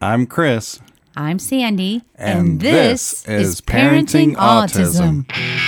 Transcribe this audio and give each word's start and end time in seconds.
I'm 0.00 0.26
Chris. 0.26 0.80
I'm 1.16 1.38
Sandy, 1.38 2.02
And 2.16 2.60
this 2.60 3.26
is 3.26 3.62
Parenting 3.62 4.34
Autism. 4.34 5.30
Here 5.32 5.65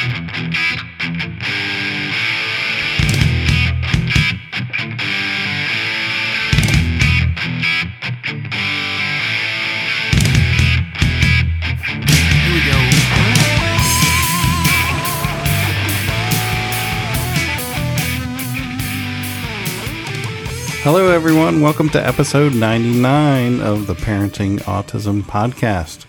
Hello, 20.90 21.10
everyone. 21.10 21.60
Welcome 21.60 21.90
to 21.90 21.98
episode 22.02 22.54
99 22.54 23.60
of 23.60 23.86
the 23.86 23.92
Parenting 23.92 24.58
Autism 24.60 25.20
Podcast. 25.20 26.06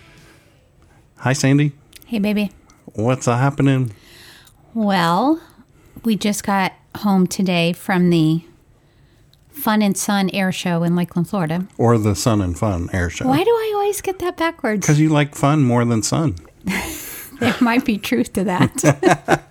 Hi, 1.18 1.34
Sandy. 1.34 1.74
Hey, 2.06 2.20
baby. 2.20 2.54
What's 2.94 3.26
happening? 3.26 3.92
Well, 4.74 5.42
we 6.06 6.16
just 6.16 6.46
got 6.46 6.72
home 7.00 7.28
today 7.28 7.74
from 7.74 8.10
the 8.10 8.46
Fun 9.50 9.82
and 9.82 9.98
Sun 9.98 10.30
Air 10.30 10.54
Show 10.54 10.84
in 10.84 10.96
Lakeland, 10.96 11.30
Florida. 11.30 11.68
Or 11.78 11.98
the 11.98 12.16
Sun 12.16 12.40
and 12.42 12.58
Fun 12.58 12.90
air 12.94 13.10
show? 13.10 13.28
Why 13.28 13.44
do 13.44 13.50
I 13.50 13.74
always 13.76 14.00
get 14.00 14.20
that 14.20 14.38
backwards? 14.38 14.80
Because 14.80 14.98
you 14.98 15.10
like 15.10 15.36
fun 15.36 15.62
more 15.62 15.84
than 15.84 16.04
sun. 16.04 16.38
There 17.40 17.56
might 17.62 17.86
be 17.86 17.98
truth 17.98 18.34
to 18.34 18.44
that. 18.46 19.44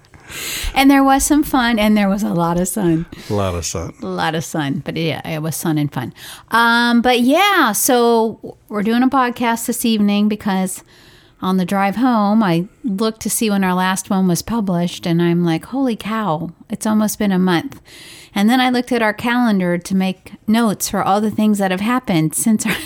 and 0.74 0.90
there 0.90 1.04
was 1.04 1.24
some 1.24 1.42
fun, 1.42 1.78
and 1.78 1.96
there 1.96 2.08
was 2.08 2.22
a 2.22 2.34
lot 2.34 2.58
of 2.58 2.68
sun. 2.68 3.06
A 3.30 3.34
lot 3.34 3.54
of 3.54 3.64
sun. 3.64 3.94
A 4.02 4.06
lot 4.06 4.34
of 4.34 4.44
sun, 4.44 4.82
but 4.84 4.96
yeah, 4.96 5.26
it 5.28 5.42
was 5.42 5.56
sun 5.56 5.78
and 5.78 5.92
fun. 5.92 6.12
Um, 6.50 7.02
but 7.02 7.20
yeah, 7.20 7.72
so 7.72 8.56
we're 8.68 8.82
doing 8.82 9.02
a 9.02 9.08
podcast 9.08 9.66
this 9.66 9.84
evening 9.84 10.28
because 10.28 10.82
on 11.40 11.56
the 11.56 11.64
drive 11.64 11.96
home, 11.96 12.42
I 12.42 12.66
looked 12.82 13.20
to 13.22 13.30
see 13.30 13.48
when 13.48 13.62
our 13.62 13.74
last 13.74 14.10
one 14.10 14.26
was 14.26 14.42
published, 14.42 15.06
and 15.06 15.22
I'm 15.22 15.44
like, 15.44 15.66
holy 15.66 15.96
cow, 15.96 16.50
it's 16.68 16.86
almost 16.86 17.18
been 17.18 17.32
a 17.32 17.38
month. 17.38 17.80
And 18.34 18.50
then 18.50 18.60
I 18.60 18.70
looked 18.70 18.92
at 18.92 19.02
our 19.02 19.14
calendar 19.14 19.78
to 19.78 19.94
make 19.94 20.32
notes 20.46 20.88
for 20.88 21.02
all 21.02 21.20
the 21.20 21.30
things 21.30 21.58
that 21.58 21.70
have 21.70 21.80
happened 21.80 22.34
since 22.34 22.66
our 22.66 22.76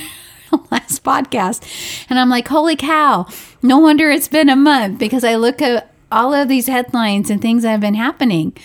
last 0.71 1.03
podcast. 1.03 2.07
And 2.09 2.19
I'm 2.19 2.29
like, 2.29 2.49
holy 2.49 2.77
cow, 2.77 3.27
no 3.63 3.79
wonder 3.79 4.11
it's 4.11 4.29
been 4.29 4.49
a 4.49 4.57
month 4.57 4.99
because 4.99 5.25
I 5.25 5.37
look 5.37 5.63
at 5.63 5.92
all 6.13 6.33
of 6.35 6.49
these 6.49 6.67
headlines 6.67 7.31
and 7.31 7.41
things 7.41 7.63
that 7.63 7.71
have 7.71 7.81
been 7.81 7.95
happening. 7.95 8.57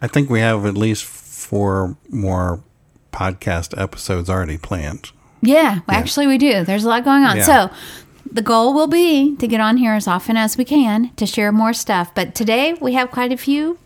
I 0.00 0.06
think 0.08 0.30
we 0.30 0.40
have 0.40 0.64
at 0.66 0.74
least 0.76 1.04
four 1.04 1.96
more 2.08 2.62
podcast 3.12 3.78
episodes 3.80 4.30
already 4.30 4.58
planned. 4.58 5.10
Yeah, 5.42 5.80
well, 5.86 5.96
actually, 5.98 6.26
we 6.26 6.38
do. 6.38 6.64
There's 6.64 6.84
a 6.84 6.88
lot 6.88 7.04
going 7.04 7.24
on. 7.24 7.36
Yeah. 7.38 7.44
So, 7.68 7.70
the 8.30 8.42
goal 8.42 8.72
will 8.72 8.86
be 8.86 9.36
to 9.36 9.46
get 9.48 9.60
on 9.60 9.76
here 9.76 9.92
as 9.92 10.06
often 10.08 10.36
as 10.36 10.56
we 10.56 10.64
can 10.64 11.10
to 11.16 11.26
share 11.26 11.52
more 11.52 11.72
stuff. 11.74 12.14
But 12.14 12.34
today, 12.34 12.74
we 12.80 12.92
have 12.94 13.10
quite 13.10 13.32
a 13.32 13.36
few 13.36 13.78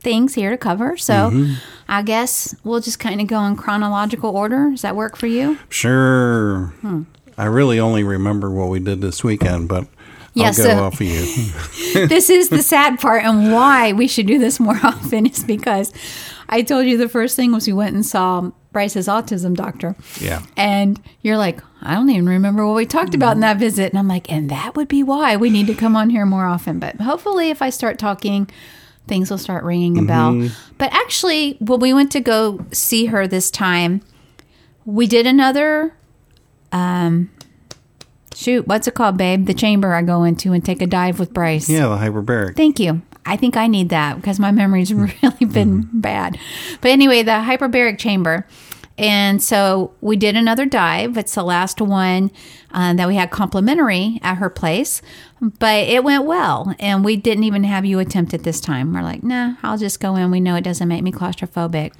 things 0.00 0.34
here 0.34 0.50
to 0.50 0.56
cover. 0.58 0.96
So, 0.96 1.30
Mm-hmm. 1.30 1.54
I 1.90 2.02
guess 2.02 2.54
we'll 2.64 2.80
just 2.80 2.98
kind 3.00 3.18
of 3.20 3.26
go 3.28 3.42
in 3.44 3.56
chronological 3.56 4.28
order. 4.36 4.68
Does 4.70 4.82
that 4.82 4.94
work 4.94 5.16
for 5.16 5.26
you? 5.26 5.58
Sure. 5.70 6.66
Hmm. 6.82 7.04
I 7.38 7.46
really 7.46 7.80
only 7.80 8.04
remember 8.04 8.50
what 8.50 8.68
we 8.68 8.78
did 8.78 9.00
this 9.00 9.24
weekend, 9.24 9.68
but 9.68 9.86
Yeah, 10.38 10.52
go 10.52 10.62
so- 10.62 10.84
off 10.84 10.94
of 10.94 11.06
you. 11.06 12.06
this 12.06 12.30
is 12.30 12.48
the 12.48 12.62
sad 12.62 12.98
part, 13.00 13.24
and 13.24 13.52
why 13.52 13.92
we 13.92 14.06
should 14.08 14.26
do 14.26 14.38
this 14.38 14.58
more 14.60 14.78
often 14.82 15.26
is 15.26 15.44
because 15.44 15.92
I 16.48 16.62
told 16.62 16.86
you 16.86 16.96
the 16.96 17.08
first 17.08 17.36
thing 17.36 17.52
was 17.52 17.66
we 17.66 17.72
went 17.72 17.94
and 17.94 18.04
saw 18.04 18.50
Bryce's 18.72 19.08
autism 19.08 19.54
doctor. 19.54 19.96
yeah. 20.20 20.42
And 20.56 21.00
you're 21.22 21.36
like, 21.38 21.60
I 21.82 21.94
don't 21.94 22.10
even 22.10 22.28
remember 22.28 22.66
what 22.66 22.76
we 22.76 22.86
talked 22.86 23.14
about 23.14 23.32
in 23.34 23.40
that 23.40 23.56
visit. 23.58 23.92
And 23.92 23.98
I'm 23.98 24.08
like, 24.08 24.30
and 24.30 24.50
that 24.50 24.76
would 24.76 24.88
be 24.88 25.02
why 25.02 25.36
we 25.36 25.50
need 25.50 25.66
to 25.68 25.74
come 25.74 25.96
on 25.96 26.10
here 26.10 26.26
more 26.26 26.46
often. 26.46 26.78
But 26.78 26.96
hopefully, 27.00 27.50
if 27.50 27.62
I 27.62 27.70
start 27.70 27.98
talking, 27.98 28.48
things 29.06 29.30
will 29.30 29.38
start 29.38 29.64
ringing 29.64 29.98
a 29.98 30.02
bell. 30.02 30.48
But 30.76 30.92
actually, 30.92 31.56
when 31.60 31.80
we 31.80 31.92
went 31.92 32.12
to 32.12 32.20
go 32.20 32.64
see 32.72 33.06
her 33.06 33.26
this 33.26 33.50
time, 33.50 34.02
we 34.84 35.06
did 35.06 35.26
another, 35.26 35.94
um, 36.72 37.30
shoot, 38.38 38.66
what's 38.68 38.86
it 38.86 38.94
called, 38.94 39.16
babe? 39.16 39.46
The 39.46 39.54
chamber 39.54 39.92
I 39.92 40.02
go 40.02 40.22
into 40.22 40.52
and 40.52 40.64
take 40.64 40.80
a 40.80 40.86
dive 40.86 41.18
with 41.18 41.34
Bryce. 41.34 41.68
Yeah, 41.68 41.88
the 41.88 41.96
hyperbaric. 41.96 42.56
Thank 42.56 42.78
you. 42.78 43.02
I 43.26 43.36
think 43.36 43.56
I 43.56 43.66
need 43.66 43.88
that 43.90 44.16
because 44.16 44.38
my 44.38 44.52
memory's 44.52 44.94
really 45.22 45.44
been 45.44 45.88
bad. 45.92 46.38
But 46.80 46.92
anyway, 46.92 47.22
the 47.22 47.32
hyperbaric 47.32 47.98
chamber. 47.98 48.46
And 48.96 49.40
so 49.40 49.92
we 50.00 50.16
did 50.16 50.36
another 50.36 50.66
dive. 50.66 51.16
It's 51.16 51.34
the 51.34 51.44
last 51.44 51.80
one 51.80 52.32
uh, 52.72 52.94
that 52.94 53.06
we 53.06 53.14
had 53.14 53.30
complimentary 53.30 54.18
at 54.22 54.38
her 54.38 54.50
place, 54.50 55.02
but 55.40 55.86
it 55.86 56.02
went 56.02 56.24
well. 56.24 56.74
And 56.80 57.04
we 57.04 57.16
didn't 57.16 57.44
even 57.44 57.62
have 57.64 57.84
you 57.84 58.00
attempt 58.00 58.34
it 58.34 58.42
this 58.42 58.60
time. 58.60 58.92
We're 58.92 59.02
like, 59.02 59.22
nah, 59.22 59.54
I'll 59.62 59.78
just 59.78 60.00
go 60.00 60.16
in. 60.16 60.32
We 60.32 60.40
know 60.40 60.56
it 60.56 60.64
doesn't 60.64 60.88
make 60.88 61.04
me 61.04 61.12
claustrophobic. 61.12 61.92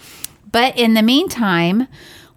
But 0.50 0.76
in 0.76 0.94
the 0.94 1.02
meantime, 1.02 1.86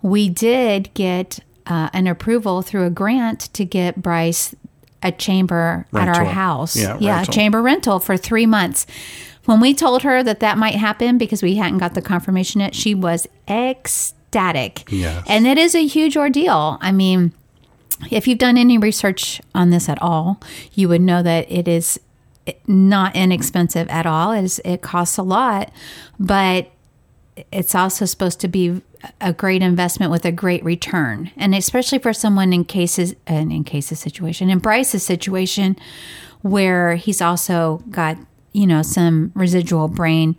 we 0.04 0.30
did 0.30 0.94
get 0.94 1.40
uh, 1.68 1.90
an 1.94 2.08
approval 2.08 2.62
through 2.62 2.86
a 2.86 2.90
grant 2.90 3.54
to 3.54 3.66
get 3.66 4.02
Bryce 4.02 4.56
a 5.04 5.12
chamber 5.12 5.88
at 5.94 6.08
our 6.08 6.26
house. 6.26 6.76
Yeah, 6.76 6.98
yeah 7.00 7.18
rental. 7.18 7.34
chamber 7.34 7.62
rental 7.62 8.00
for 8.00 8.18
three 8.18 8.46
months. 8.46 8.86
When 9.46 9.60
we 9.60 9.74
told 9.74 10.04
her 10.04 10.22
that 10.24 10.40
that 10.42 10.58
might 10.58 10.76
happen 10.76 11.18
because 11.18 11.42
we 11.42 11.56
hadn't 11.56 11.80
got 11.80 11.96
the 11.96 12.02
confirmation 12.02 12.62
yet, 12.62 12.76
she 12.76 12.94
was 12.94 13.26
ecstatic. 13.48 14.84
Yes. 14.92 15.26
And 15.28 15.48
it 15.48 15.58
is 15.58 15.74
a 15.74 15.88
huge 15.88 16.16
ordeal. 16.16 16.78
I 16.80 16.92
mean, 16.92 17.34
if 18.12 18.28
you've 18.28 18.38
done 18.38 18.58
any 18.58 18.78
research 18.78 19.42
on 19.56 19.72
this 19.72 19.90
at 19.90 20.00
all, 20.02 20.40
you 20.74 20.88
would 20.90 21.02
know 21.02 21.24
that 21.24 21.52
it 21.52 21.68
is 21.68 22.00
not 22.68 23.16
inexpensive 23.16 23.88
at 23.90 24.06
all. 24.06 24.32
It, 24.32 24.44
is, 24.44 24.62
it 24.64 24.82
costs 24.82 25.18
a 25.18 25.24
lot, 25.24 25.72
but 26.20 26.72
it's 27.52 27.74
also 27.74 28.06
supposed 28.06 28.40
to 28.42 28.48
be 28.48 28.82
a 29.20 29.34
great 29.34 29.62
investment 29.62 30.12
with 30.12 30.26
a 30.26 30.32
great 30.32 30.64
return, 30.64 31.32
and 31.36 31.56
especially 31.56 32.00
for 32.00 32.14
someone 32.14 32.54
in 32.54 32.66
cases 32.66 33.16
and 33.28 33.52
in 33.52 33.64
cases 33.64 34.00
situation 34.00 34.50
in 34.50 34.60
Bryce's 34.60 35.04
situation, 35.04 35.76
where 36.42 36.96
he's 36.96 37.22
also 37.22 37.84
got 37.90 38.18
you 38.52 38.68
know 38.68 38.82
some 38.82 39.32
residual 39.36 39.88
brain 39.88 40.36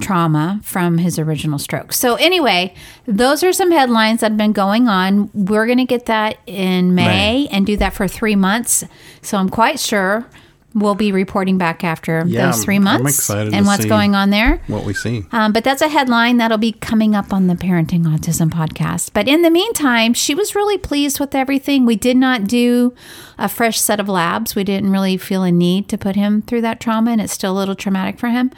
trauma 0.00 0.60
from 0.62 0.98
his 0.98 1.18
original 1.18 1.58
stroke. 1.58 1.92
So 1.92 2.16
anyway, 2.16 2.74
those 3.06 3.44
are 3.44 3.52
some 3.52 3.70
headlines 3.70 4.20
that 4.20 4.32
have 4.32 4.38
been 4.38 4.52
going 4.52 4.88
on. 4.88 5.30
We're 5.32 5.66
going 5.66 5.78
to 5.78 5.84
get 5.84 6.06
that 6.06 6.38
in 6.46 6.94
May, 6.94 7.04
May. 7.44 7.48
and 7.52 7.64
do 7.64 7.76
that 7.76 7.94
for 7.94 8.08
3 8.08 8.34
months. 8.34 8.84
So 9.22 9.38
I'm 9.38 9.48
quite 9.48 9.78
sure 9.78 10.26
we'll 10.74 10.94
be 10.94 11.12
reporting 11.12 11.56
back 11.56 11.84
after 11.84 12.24
Yeah, 12.26 12.46
those 12.46 12.64
3 12.64 12.76
I'm 12.76 12.82
months 12.84 13.18
excited 13.18 13.54
and 13.54 13.64
what's 13.66 13.84
going 13.84 14.14
on 14.14 14.30
there. 14.30 14.60
What 14.66 14.84
we 14.84 14.92
see. 14.92 15.24
Um, 15.32 15.52
but 15.52 15.64
that's 15.64 15.82
a 15.82 15.88
headline 15.88 16.36
that'll 16.38 16.58
be 16.58 16.72
coming 16.72 17.14
up 17.14 17.32
on 17.32 17.46
the 17.46 17.54
Parenting 17.54 18.04
Autism 18.04 18.50
podcast. 18.50 19.10
But 19.14 19.28
in 19.28 19.42
the 19.42 19.50
meantime, 19.50 20.14
she 20.14 20.34
was 20.34 20.54
really 20.54 20.76
pleased 20.78 21.20
with 21.20 21.34
everything. 21.34 21.86
We 21.86 21.96
did 21.96 22.16
not 22.16 22.44
do 22.44 22.92
a 23.38 23.48
fresh 23.48 23.80
set 23.80 24.00
of 24.00 24.08
labs. 24.08 24.54
We 24.54 24.64
didn't 24.64 24.90
really 24.90 25.16
feel 25.16 25.42
a 25.44 25.52
need 25.52 25.88
to 25.90 25.98
put 25.98 26.16
him 26.16 26.42
through 26.42 26.62
that 26.62 26.80
trauma, 26.80 27.12
and 27.12 27.20
it's 27.20 27.32
still 27.32 27.52
a 27.52 27.58
little 27.58 27.76
traumatic 27.76 28.18
for 28.18 28.28
him. 28.28 28.50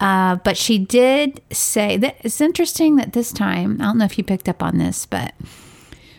Uh, 0.00 0.36
but 0.36 0.56
she 0.56 0.78
did 0.78 1.42
say 1.52 1.98
that 1.98 2.16
it's 2.20 2.40
interesting 2.40 2.96
that 2.96 3.12
this 3.12 3.32
time, 3.32 3.76
I 3.80 3.84
don't 3.84 3.98
know 3.98 4.06
if 4.06 4.16
you 4.16 4.24
picked 4.24 4.48
up 4.48 4.62
on 4.62 4.78
this, 4.78 5.04
but 5.04 5.34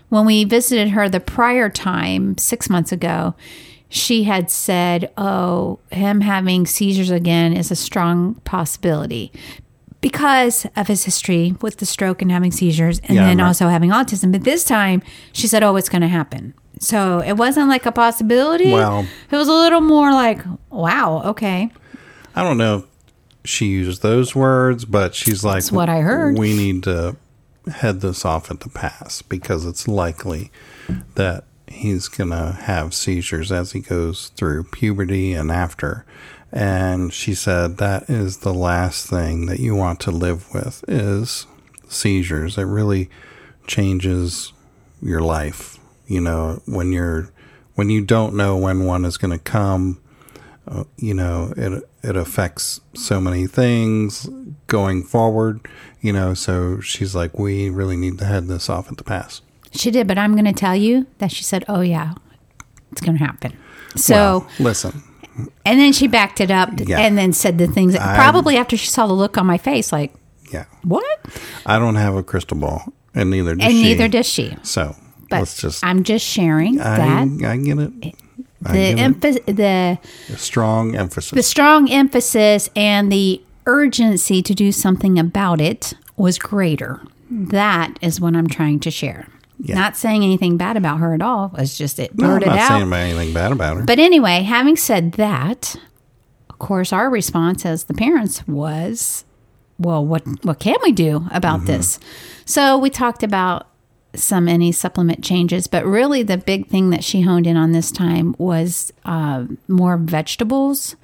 when 0.10 0.26
we 0.26 0.44
visited 0.44 0.90
her 0.90 1.10
the 1.10 1.20
prior 1.20 1.68
time, 1.70 2.38
six 2.38 2.70
months 2.70 2.92
ago, 2.92 3.34
she 3.94 4.24
had 4.24 4.50
said, 4.50 5.12
Oh, 5.18 5.78
him 5.92 6.22
having 6.22 6.66
seizures 6.66 7.12
again 7.12 7.54
is 7.54 7.70
a 7.72 7.76
strong 7.76 8.36
possibility 8.46 9.32
because 10.00 10.66
of 10.76 10.88
his 10.88 11.04
history 11.04 11.56
with 11.62 11.78
the 11.78 11.86
stroke 11.86 12.22
and 12.22 12.32
having 12.32 12.52
seizures 12.52 13.00
and 13.04 13.12
Yeah, 13.16 13.26
then 13.26 13.38
right. 13.38 13.46
also 13.48 13.68
having 13.68 13.92
autism. 13.92 14.32
But 14.32 14.44
this 14.46 14.64
time 14.64 15.04
she 15.34 15.46
said, 15.46 15.62
Oh, 15.62 15.76
it's 15.76 15.90
going 15.90 16.02
to 16.02 16.08
happen. 16.08 16.54
So 16.80 17.20
it 17.20 17.34
wasn't 17.34 17.68
like 17.68 17.86
a 17.86 17.92
possibility. 17.92 18.72
Well- 18.72 19.06
it 19.30 19.36
was 19.36 19.48
a 19.48 19.54
little 19.54 19.82
more 19.82 20.12
like, 20.12 20.42
Wow, 20.70 21.22
okay. 21.26 21.70
I 22.36 22.44
don't 22.44 22.58
know 22.58 22.78
if 22.78 22.86
she 23.50 23.66
used 23.68 24.02
those 24.02 24.34
words, 24.34 24.86
but 24.86 25.14
she's 25.14 25.44
like, 25.44 25.56
That's 25.56 25.72
what 25.72 25.90
I 25.90 25.98
heard. 26.00 26.40
We 26.40 26.56
need 26.56 26.84
to 26.84 27.18
head 27.72 28.00
this 28.02 28.24
off 28.26 28.50
at 28.50 28.62
the 28.62 28.70
pass 28.70 29.22
because 29.22 29.66
it's 29.66 29.88
likely 29.88 30.50
that 31.16 31.44
he's 31.72 32.08
going 32.08 32.30
to 32.30 32.58
have 32.64 32.94
seizures 32.94 33.52
as 33.52 33.72
he 33.72 33.80
goes 33.80 34.30
through 34.36 34.66
puberty 34.66 35.34
and 35.34 35.52
after. 35.52 36.06
And 36.52 37.14
she 37.14 37.34
said 37.34 37.78
that 37.78 38.10
is 38.10 38.38
the 38.38 38.54
last 38.54 39.10
thing 39.10 39.46
that 39.46 39.60
you 39.60 39.74
want 39.74 40.00
to 40.02 40.12
live 40.12 40.54
with 40.54 40.84
is 40.88 41.48
seizures. 41.88 42.58
It 42.58 42.64
really 42.64 43.10
changes 43.68 44.52
your 45.02 45.22
life. 45.22 45.78
You 46.08 46.22
know, 46.22 46.62
when 46.66 46.92
you're 46.92 47.32
when 47.76 47.90
you 47.90 48.04
don't 48.04 48.36
know 48.36 48.58
when 48.58 48.86
one 48.86 49.06
is 49.06 49.18
going 49.18 49.32
to 49.32 49.44
come, 49.44 50.02
uh, 50.68 50.84
you 50.98 51.14
know, 51.14 51.54
it 51.56 51.84
it 52.04 52.18
affects 52.18 52.82
so 52.94 53.22
many 53.22 53.48
things 53.48 54.30
going 54.68 55.04
forward. 55.04 55.62
You 56.02 56.12
know, 56.12 56.34
so 56.34 56.82
she's 56.82 57.16
like, 57.16 57.40
we 57.40 57.70
really 57.70 57.96
need 57.96 58.18
to 58.20 58.26
head 58.26 58.48
this 58.48 58.70
off 58.70 58.92
at 58.92 58.98
the 58.98 59.04
pass. 59.04 59.42
She 59.72 59.90
did, 59.92 60.08
but 60.08 60.18
I'm 60.18 60.34
going 60.34 60.46
to 60.46 60.54
tell 60.54 60.76
you 60.76 61.08
that 61.20 61.32
she 61.32 61.44
said, 61.44 61.64
"Oh 61.68 61.82
yeah, 61.82 62.14
it's 62.92 63.02
going 63.02 63.18
to 63.18 63.24
happen." 63.24 63.58
So, 63.96 64.14
Well, 64.16 64.48
listen, 64.60 65.04
and 65.66 65.80
then 65.80 65.94
she 65.94 66.08
backed 66.08 66.40
it 66.42 66.52
up 66.52 66.70
Yeah. 66.78 67.00
and 67.00 67.18
then 67.18 67.34
said 67.34 67.58
the 67.58 67.68
things 67.68 67.94
that, 67.94 68.16
probably 68.16 68.58
after 68.58 68.76
she 68.78 68.88
saw 68.88 69.08
the 69.08 69.14
look 69.14 69.38
on 69.38 69.46
my 69.46 69.58
face, 69.58 69.92
like, 69.92 70.14
yeah, 70.52 70.66
"What?" 70.84 71.06
I 71.66 71.80
don't 71.80 71.96
have 71.96 72.16
a 72.16 72.24
crystal 72.24 72.58
ball, 72.58 72.92
and 73.16 73.30
neither 73.30 73.56
does 73.56 73.66
And 73.66 73.74
she. 73.74 73.84
neither 73.84 74.08
does 74.08 74.26
she. 74.28 74.56
So 74.64 74.96
But 75.30 75.46
just. 75.58 75.84
I'm 75.84 76.04
just 76.04 76.26
sharing 76.26 76.80
I, 76.82 76.98
that 76.98 77.46
I 77.46 77.58
get 77.58 77.80
it. 77.80 78.16
I 78.66 78.72
the 78.74 78.80
emphasis, 79.00 79.42
the 79.48 79.98
A 80.34 80.38
strong 80.38 80.96
emphasis. 80.96 81.32
the 81.32 81.44
strong 81.44 81.90
emphasis 81.90 82.70
and 82.76 83.12
the 83.12 83.42
urgency 83.66 84.42
to 84.44 84.54
do 84.54 84.72
something 84.72 85.18
about 85.18 85.60
it 85.62 85.94
was 86.18 86.38
greater. 86.38 87.02
That 87.32 87.98
is 88.02 88.20
what 88.22 88.36
I'm 88.36 88.48
trying 88.48 88.80
to 88.82 88.92
share. 88.92 89.28
Yeah. 89.64 89.76
Not 89.76 89.96
saying 89.96 90.24
anything 90.24 90.58
bad 90.58 90.76
about 90.76 90.98
her 91.00 91.14
at 91.14 91.22
all. 91.22 91.54
It's 91.58 91.78
just 91.78 92.00
it 92.00 92.18
no, 92.18 92.32
I'm 92.34 92.40
not 92.40 92.58
out. 92.58 92.68
saying 92.70 92.88
about 92.88 92.96
anything 92.98 93.34
bad 93.34 93.52
about 93.52 93.78
her. 93.78 93.84
But 93.84 94.00
anyway, 94.00 94.42
having 94.42 94.76
said 94.76 95.12
that, 95.14 95.76
of 96.50 96.58
course, 96.58 96.92
our 96.92 97.10
response 97.12 97.64
as 97.66 97.84
the 97.84 97.94
parents 97.94 98.48
was, 98.48 99.24
"Well, 99.78 100.04
what 100.06 100.24
what 100.44 100.60
can 100.60 100.78
we 100.82 100.92
do 100.92 101.28
about 101.32 101.60
Mm-hmm. 101.60 101.68
this?" 101.68 102.00
So 102.46 102.78
we 102.78 102.90
talked 102.90 103.22
about 103.22 103.68
some 104.16 104.48
any 104.50 104.72
supplement 104.72 105.24
changes, 105.24 105.68
but 105.68 105.86
really 105.86 106.24
the 106.24 106.38
big 106.38 106.68
thing 106.68 106.90
that 106.90 107.04
she 107.04 107.22
honed 107.22 107.46
in 107.48 107.56
on 107.56 107.72
this 107.72 107.92
time 107.92 108.36
was 108.40 108.92
uh, 109.06 109.46
more 109.68 109.96
vegetables 109.96 110.96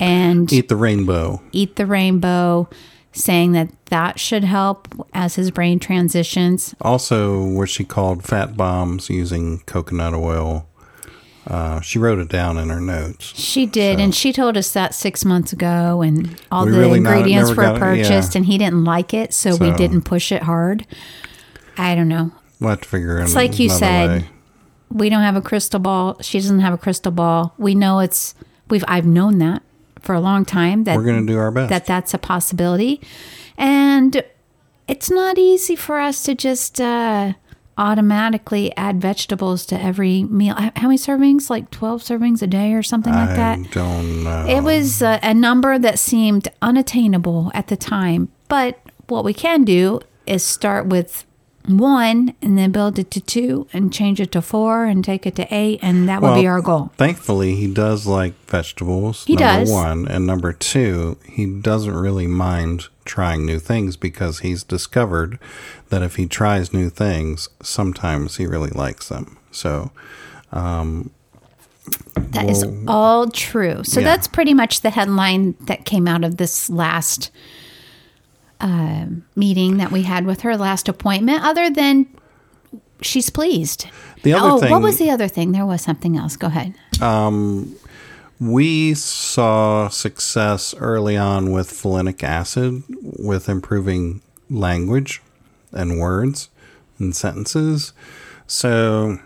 and 0.00 0.50
Eat 0.52 0.68
the 0.68 0.76
rainbow. 0.76 1.42
eat 1.52 1.76
the 1.76 1.86
rainbow. 1.86 2.68
Saying 3.16 3.52
that 3.52 3.70
that 3.86 4.20
should 4.20 4.44
help 4.44 4.88
as 5.14 5.36
his 5.36 5.50
brain 5.50 5.78
transitions. 5.78 6.74
Also, 6.82 7.42
what 7.42 7.70
she 7.70 7.82
called 7.82 8.22
fat 8.22 8.58
bombs 8.58 9.08
using 9.08 9.60
coconut 9.60 10.12
oil. 10.12 10.68
Uh, 11.46 11.80
she 11.80 11.98
wrote 11.98 12.18
it 12.18 12.28
down 12.28 12.58
in 12.58 12.68
her 12.68 12.80
notes. 12.80 13.24
She 13.24 13.64
did, 13.64 14.00
and 14.00 14.14
she 14.14 14.32
told 14.34 14.56
us 14.56 14.72
that 14.72 14.94
six 14.94 15.24
months 15.24 15.52
ago, 15.52 16.02
and 16.02 16.38
all 16.50 16.66
We 16.66 16.72
the 16.72 16.78
really 16.78 16.98
ingredients 16.98 17.50
never 17.50 17.62
were 17.62 17.68
it, 17.68 17.72
yeah. 17.72 17.78
purchased, 17.78 18.34
and 18.34 18.44
he 18.44 18.58
didn't 18.58 18.84
like 18.84 19.14
it, 19.14 19.32
so, 19.32 19.56
we 19.56 19.70
didn't 19.72 20.02
push 20.02 20.30
it 20.30 20.42
hard. 20.42 20.86
I 21.78 21.94
don't 21.94 22.08
know. 22.08 22.32
We'll 22.60 22.70
have 22.70 22.80
to 22.82 22.88
figure 22.88 23.18
it. 23.18 23.22
It's 23.22 23.34
like 23.34 23.58
you 23.58 23.70
said. 23.70 24.22
way. 24.22 24.28
We 24.90 25.08
don't 25.08 25.22
have 25.22 25.36
a 25.36 25.42
crystal 25.42 25.80
ball. 25.80 26.16
She 26.20 26.38
doesn't 26.38 26.60
have 26.60 26.74
a 26.74 26.78
crystal 26.78 27.12
ball. 27.12 27.54
We 27.58 27.74
know 27.74 28.00
it's 28.00 28.34
we've. 28.68 28.84
I've 28.86 29.06
known 29.06 29.38
that 29.38 29.62
for 30.06 30.14
a 30.14 30.20
long 30.20 30.44
time 30.44 30.84
that 30.84 30.96
We're 30.96 31.04
going 31.04 31.26
to 31.26 31.32
do 31.32 31.38
our 31.38 31.50
best. 31.50 31.68
that 31.70 31.84
that's 31.84 32.14
a 32.14 32.18
possibility, 32.18 33.00
and 33.58 34.22
it's 34.88 35.10
not 35.10 35.36
easy 35.36 35.76
for 35.76 35.98
us 35.98 36.22
to 36.22 36.34
just 36.34 36.80
uh, 36.80 37.32
automatically 37.76 38.74
add 38.76 39.00
vegetables 39.00 39.66
to 39.66 39.78
every 39.80 40.22
meal. 40.24 40.54
How 40.54 40.70
many 40.88 40.96
servings? 40.96 41.50
Like 41.50 41.70
twelve 41.70 42.02
servings 42.02 42.40
a 42.40 42.46
day 42.46 42.72
or 42.72 42.82
something 42.82 43.12
like 43.12 43.36
that. 43.36 43.58
I 43.58 43.62
don't 43.72 44.24
know. 44.24 44.46
It 44.48 44.62
was 44.62 45.02
a, 45.02 45.18
a 45.22 45.34
number 45.34 45.78
that 45.78 45.98
seemed 45.98 46.48
unattainable 46.62 47.50
at 47.52 47.66
the 47.66 47.76
time. 47.76 48.28
But 48.48 48.80
what 49.08 49.24
we 49.24 49.34
can 49.34 49.64
do 49.64 50.00
is 50.26 50.42
start 50.44 50.86
with 50.86 51.25
one 51.68 52.34
and 52.42 52.56
then 52.56 52.70
build 52.72 52.98
it 52.98 53.10
to 53.12 53.20
two 53.20 53.66
and 53.72 53.92
change 53.92 54.20
it 54.20 54.32
to 54.32 54.42
four 54.42 54.84
and 54.84 55.04
take 55.04 55.26
it 55.26 55.34
to 55.36 55.46
eight. 55.54 55.80
And 55.82 56.08
that 56.08 56.22
would 56.22 56.34
be 56.34 56.46
our 56.46 56.60
goal. 56.60 56.90
Thankfully, 56.96 57.54
he 57.56 57.72
does 57.72 58.06
like 58.06 58.34
vegetables. 58.46 59.24
He 59.24 59.34
number 59.34 59.60
does. 59.60 59.70
one, 59.70 60.06
and 60.08 60.26
number 60.26 60.52
two, 60.52 61.18
he 61.24 61.46
doesn't 61.46 61.94
really 61.94 62.26
mind 62.26 62.88
trying 63.04 63.46
new 63.46 63.58
things 63.58 63.96
because 63.96 64.40
he's 64.40 64.62
discovered 64.64 65.38
that 65.90 66.02
if 66.02 66.16
he 66.16 66.26
tries 66.26 66.72
new 66.72 66.90
things, 66.90 67.48
sometimes 67.62 68.36
he 68.36 68.46
really 68.46 68.70
likes 68.70 69.08
them. 69.08 69.38
So, 69.50 69.90
um 70.52 71.10
That 72.30 72.48
is 72.50 72.64
all 72.88 73.28
true. 73.28 73.84
So 73.84 74.00
Yeah. 74.00 74.06
that's 74.06 74.26
pretty 74.28 74.54
much 74.54 74.80
the 74.80 74.90
headline 74.90 75.54
that 75.62 75.84
came 75.84 76.08
out 76.08 76.24
of 76.24 76.36
this 76.36 76.68
last 76.68 77.30
uh, 78.60 79.06
meeting 79.34 79.76
that 79.78 79.90
we 79.90 80.02
had 80.02 80.26
with 80.26 80.42
her, 80.42 80.56
last 80.56 80.88
appointment, 80.88 81.42
other 81.42 81.70
than 81.70 82.06
she's 83.02 83.30
pleased. 83.30 83.86
The 84.22 84.32
other 84.32 84.48
oh, 84.48 84.60
thing- 84.60 84.70
what 84.70 84.82
was 84.82 84.98
the 84.98 85.10
other 85.10 85.28
thing? 85.28 85.52
There 85.52 85.66
was 85.66 85.82
something 85.82 86.16
else. 86.16 86.36
Go 86.36 86.48
ahead. 86.48 86.74
we 88.38 88.94
saw 88.94 89.88
success 89.88 90.74
early 90.78 91.16
on 91.16 91.52
with 91.52 91.70
folinic 91.70 92.22
acid 92.22 92.82
with 93.00 93.48
improving 93.48 94.20
language 94.50 95.22
and 95.72 95.98
words 95.98 96.48
and 96.98 97.14
sentences. 97.14 97.92
So, 98.46 99.18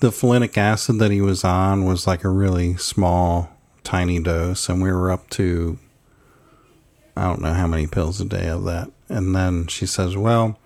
the 0.00 0.10
folinic 0.10 0.56
acid 0.56 0.98
that 0.98 1.10
he 1.10 1.20
was 1.20 1.44
on 1.44 1.84
was 1.84 2.06
like 2.06 2.24
a 2.24 2.28
really 2.28 2.76
small, 2.76 3.50
tiny 3.82 4.20
dose, 4.20 4.68
and 4.68 4.82
we 4.82 4.92
were 4.92 5.10
up 5.10 5.28
to 5.30 5.78
I 7.16 7.24
don't 7.24 7.42
know 7.42 7.52
how 7.52 7.66
many 7.66 7.86
pills 7.86 8.20
a 8.20 8.24
day 8.24 8.48
of 8.48 8.64
that. 8.64 8.90
And 9.08 9.34
then 9.34 9.66
she 9.66 9.86
says, 9.86 10.16
Well, 10.16 10.58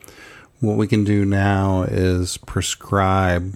what 0.61 0.77
we 0.77 0.87
can 0.87 1.05
do 1.05 1.25
now 1.25 1.83
is 1.83 2.37
prescribe, 2.39 3.55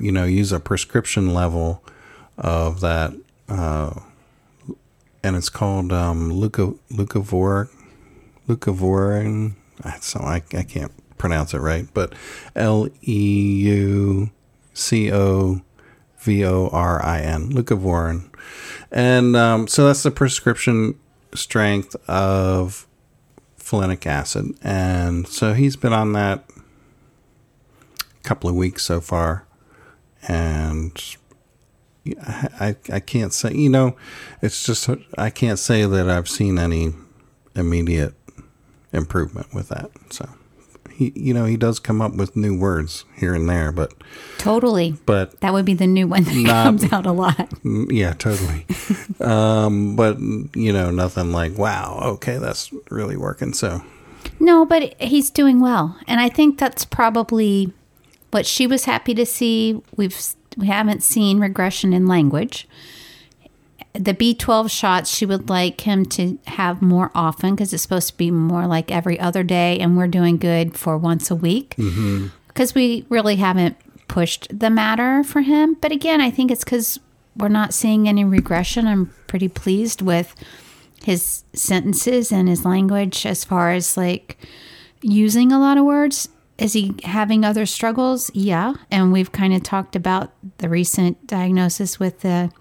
you 0.00 0.12
know, 0.12 0.24
use 0.24 0.52
a 0.52 0.60
prescription 0.60 1.34
level 1.34 1.82
of 2.38 2.80
that, 2.80 3.12
uh, 3.48 3.94
and 5.22 5.36
it's 5.36 5.48
called 5.48 5.92
um, 5.92 6.30
Leucovorin. 6.30 7.54
So 10.00 10.20
I, 10.20 10.42
I 10.54 10.62
can't 10.62 10.92
pronounce 11.18 11.54
it 11.54 11.58
right, 11.58 11.86
but 11.92 12.14
L 12.54 12.88
E 13.02 13.62
U 13.64 14.30
C 14.74 15.12
O 15.12 15.60
V 16.18 16.44
O 16.44 16.68
R 16.68 17.04
I 17.04 17.20
N, 17.20 17.50
Leucovorin. 17.50 18.28
And 18.90 19.36
um, 19.36 19.68
so 19.68 19.86
that's 19.86 20.02
the 20.02 20.10
prescription 20.10 20.98
strength 21.34 21.96
of 22.08 22.86
folinic 23.58 24.06
acid. 24.06 24.54
And 24.62 25.26
so 25.26 25.54
he's 25.54 25.76
been 25.76 25.92
on 25.92 26.12
that 26.12 26.44
a 27.98 28.22
couple 28.22 28.50
of 28.50 28.56
weeks 28.56 28.82
so 28.82 29.00
far. 29.00 29.46
And 30.28 31.02
I, 32.22 32.48
I, 32.60 32.76
I 32.94 33.00
can't 33.00 33.32
say, 33.32 33.54
you 33.54 33.68
know, 33.68 33.96
it's 34.40 34.64
just, 34.64 34.88
I 35.16 35.30
can't 35.30 35.58
say 35.58 35.84
that 35.84 36.08
I've 36.08 36.28
seen 36.28 36.58
any 36.58 36.92
immediate 37.54 38.14
improvement 38.92 39.52
with 39.54 39.68
that. 39.68 39.90
So 40.10 40.28
he, 41.02 41.12
you 41.16 41.34
know, 41.34 41.44
he 41.44 41.56
does 41.56 41.78
come 41.78 42.00
up 42.00 42.14
with 42.14 42.36
new 42.36 42.58
words 42.58 43.04
here 43.16 43.34
and 43.34 43.48
there, 43.48 43.72
but, 43.72 43.92
Totally. 44.38 44.96
but 45.06 45.40
That 45.40 45.52
would 45.52 45.64
be 45.64 45.74
the 45.74 45.86
new 45.86 46.06
one 46.06 46.24
that 46.24 46.34
Not- 46.34 46.64
comes 46.64 46.92
out 46.92 47.06
a 47.06 47.12
lot. 47.12 47.36
Mm, 47.64 47.86
Yeah, 47.92 48.12
totally. 48.14 48.66
um, 49.20 49.94
but 49.96 50.18
you 50.54 50.72
know, 50.72 50.90
nothing 50.90 51.32
like 51.32 51.56
wow. 51.56 52.00
Okay, 52.14 52.38
that's 52.38 52.70
really 52.90 53.16
working. 53.16 53.52
So 53.52 53.82
No, 54.40 54.64
but 54.66 54.94
he's 55.00 55.30
doing 55.30 55.60
well, 55.60 55.96
and 56.06 56.20
I 56.20 56.28
think 56.28 56.58
that's 56.58 56.84
probably 56.84 57.72
what 58.30 58.46
she 58.46 58.66
was 58.66 58.84
happy 58.84 59.14
to 59.14 59.26
see. 59.26 59.80
We've 59.96 60.16
we 60.56 60.66
haven't 60.66 61.02
seen 61.02 61.38
regression 61.40 61.92
in 61.92 62.06
language. 62.06 62.68
The 63.94 64.14
B12 64.14 64.70
shots 64.70 65.10
she 65.14 65.26
would 65.26 65.50
like 65.50 65.82
him 65.82 66.06
to 66.06 66.38
have 66.46 66.80
more 66.80 67.10
often 67.14 67.54
because 67.54 67.72
it's 67.74 67.82
supposed 67.82 68.08
to 68.08 68.16
be 68.16 68.30
more 68.30 68.66
like 68.66 68.90
every 68.90 69.20
other 69.20 69.42
day, 69.42 69.78
and 69.78 69.96
we're 69.96 70.06
doing 70.06 70.38
good 70.38 70.76
for 70.76 70.96
once 70.96 71.30
a 71.30 71.34
week 71.34 71.74
mm-hmm. 71.76 72.28
because 72.48 72.74
we 72.74 73.04
really 73.10 73.36
haven't 73.36 73.76
pushed 74.08 74.46
the 74.58 74.70
matter 74.70 75.22
for 75.22 75.42
him. 75.42 75.74
But 75.80 75.92
again, 75.92 76.20
I 76.20 76.30
think 76.30 76.50
it's 76.50 76.64
because 76.64 76.98
we're 77.36 77.48
not 77.48 77.74
seeing 77.74 78.08
any 78.08 78.24
regression. 78.24 78.86
I'm 78.86 79.12
pretty 79.26 79.48
pleased 79.48 80.02
with 80.02 80.34
his 81.04 81.44
sentences 81.52 82.32
and 82.32 82.48
his 82.48 82.64
language 82.64 83.26
as 83.26 83.44
far 83.44 83.72
as 83.72 83.96
like 83.96 84.38
using 85.00 85.52
a 85.52 85.58
lot 85.58 85.78
of 85.78 85.84
words. 85.84 86.28
Is 86.58 86.74
he 86.74 86.94
having 87.04 87.44
other 87.44 87.66
struggles? 87.66 88.30
Yeah. 88.34 88.74
And 88.90 89.12
we've 89.12 89.32
kind 89.32 89.54
of 89.54 89.62
talked 89.62 89.96
about 89.96 90.32
the 90.58 90.68
recent 90.68 91.26
diagnosis 91.26 91.98
with 91.98 92.20
the 92.20 92.52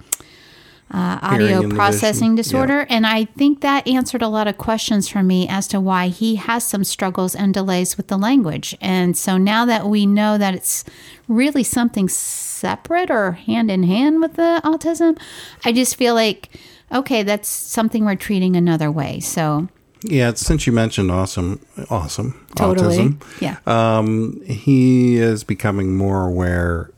uh, 0.93 1.19
audio 1.21 1.69
processing 1.69 2.35
disorder. 2.35 2.85
And 2.89 3.07
I 3.07 3.25
think 3.25 3.61
that 3.61 3.87
answered 3.87 4.21
a 4.21 4.27
lot 4.27 4.47
of 4.47 4.57
questions 4.57 5.07
for 5.07 5.23
me 5.23 5.47
as 5.47 5.67
to 5.69 5.79
why 5.79 6.07
he 6.09 6.35
has 6.35 6.65
some 6.65 6.83
struggles 6.83 7.33
and 7.33 7.53
delays 7.53 7.95
with 7.97 8.07
the 8.07 8.17
language. 8.17 8.75
And 8.81 9.17
so 9.17 9.37
now 9.37 9.65
that 9.65 9.87
we 9.87 10.05
know 10.05 10.37
that 10.37 10.53
it's 10.53 10.83
really 11.27 11.63
something 11.63 12.09
separate 12.09 13.09
or 13.09 13.31
hand 13.33 13.71
in 13.71 13.83
hand 13.83 14.19
with 14.19 14.33
the 14.33 14.61
autism, 14.65 15.17
I 15.63 15.71
just 15.71 15.95
feel 15.95 16.13
like, 16.13 16.49
okay, 16.91 17.23
that's 17.23 17.47
something 17.47 18.03
we're 18.03 18.15
treating 18.15 18.55
another 18.55 18.91
way. 18.91 19.21
So 19.21 19.69
yeah, 20.03 20.33
since 20.33 20.65
you 20.65 20.73
mentioned 20.73 21.11
awesome, 21.11 21.63
awesome 21.89 22.45
totally. 22.55 22.97
autism, 22.97 23.23
Yeah. 23.39 23.57
um, 23.65 24.41
he 24.45 25.17
is 25.17 25.43
becoming 25.43 25.95
more 25.95 26.25
aware 26.27 26.91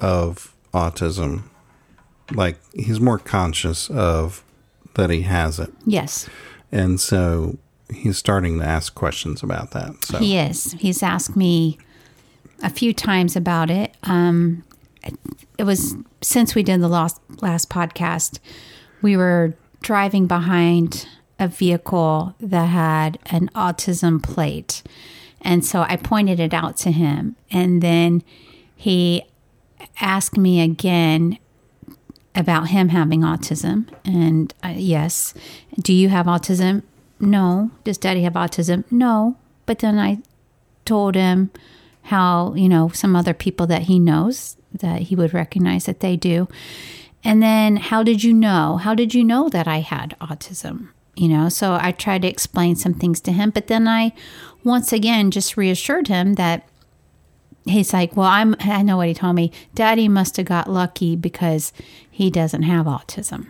of 0.00 0.54
autism. 0.72 1.44
Like 2.32 2.58
he's 2.74 3.00
more 3.00 3.18
conscious 3.18 3.90
of 3.90 4.42
that 4.94 5.10
he 5.10 5.22
has 5.22 5.58
it. 5.58 5.72
yes. 5.84 6.28
And 6.72 7.00
so 7.00 7.58
he's 7.92 8.18
starting 8.18 8.58
to 8.58 8.64
ask 8.64 8.94
questions 8.94 9.42
about 9.42 9.70
that. 9.72 10.04
So 10.04 10.18
He 10.18 10.36
is. 10.36 10.72
He's 10.72 11.02
asked 11.02 11.36
me 11.36 11.78
a 12.62 12.70
few 12.70 12.92
times 12.92 13.36
about 13.36 13.70
it. 13.70 13.94
Um, 14.04 14.64
it 15.58 15.64
was 15.64 15.96
since 16.20 16.54
we 16.54 16.62
did 16.62 16.80
the 16.80 16.88
last 16.88 17.20
last 17.42 17.68
podcast. 17.70 18.38
We 19.02 19.16
were 19.16 19.54
driving 19.82 20.26
behind 20.26 21.06
a 21.38 21.46
vehicle 21.46 22.34
that 22.40 22.66
had 22.66 23.18
an 23.26 23.50
autism 23.54 24.22
plate, 24.22 24.82
and 25.42 25.64
so 25.64 25.82
I 25.82 25.96
pointed 25.96 26.40
it 26.40 26.54
out 26.54 26.76
to 26.78 26.90
him, 26.90 27.36
and 27.50 27.82
then 27.82 28.22
he 28.74 29.24
asked 30.00 30.38
me 30.38 30.60
again 30.62 31.38
about 32.34 32.68
him 32.68 32.88
having 32.88 33.20
autism, 33.20 33.88
and 34.04 34.52
uh, 34.62 34.74
yes, 34.74 35.34
do 35.80 35.92
you 35.92 36.08
have 36.08 36.26
autism? 36.26 36.82
No. 37.20 37.70
Does 37.84 37.98
Daddy 37.98 38.22
have 38.22 38.34
autism? 38.34 38.84
No. 38.90 39.36
But 39.66 39.78
then 39.78 39.98
I 39.98 40.18
told 40.84 41.14
him 41.14 41.50
how, 42.02 42.54
you 42.54 42.68
know, 42.68 42.88
some 42.90 43.16
other 43.16 43.34
people 43.34 43.66
that 43.68 43.82
he 43.82 43.98
knows 43.98 44.56
that 44.72 45.02
he 45.02 45.16
would 45.16 45.32
recognize 45.32 45.86
that 45.86 46.00
they 46.00 46.16
do. 46.16 46.48
And 47.22 47.42
then, 47.42 47.76
how 47.76 48.02
did 48.02 48.22
you 48.22 48.34
know? 48.34 48.76
How 48.76 48.94
did 48.94 49.14
you 49.14 49.24
know 49.24 49.48
that 49.48 49.66
I 49.66 49.78
had 49.78 50.14
autism? 50.20 50.88
You 51.16 51.28
know, 51.28 51.48
so 51.48 51.78
I 51.80 51.92
tried 51.92 52.22
to 52.22 52.28
explain 52.28 52.76
some 52.76 52.92
things 52.92 53.20
to 53.20 53.32
him, 53.32 53.50
but 53.50 53.68
then 53.68 53.86
I 53.86 54.12
once 54.64 54.92
again 54.92 55.30
just 55.30 55.56
reassured 55.56 56.08
him 56.08 56.34
that 56.34 56.68
he's 57.64 57.92
like, 57.92 58.16
Well, 58.16 58.26
I'm, 58.26 58.54
I 58.60 58.82
know 58.82 58.96
what 58.96 59.08
he 59.08 59.14
told 59.14 59.36
me. 59.36 59.52
Daddy 59.74 60.08
must 60.08 60.36
have 60.36 60.46
got 60.46 60.70
lucky 60.70 61.16
because 61.16 61.72
he 62.10 62.30
doesn't 62.30 62.62
have 62.62 62.86
autism. 62.86 63.48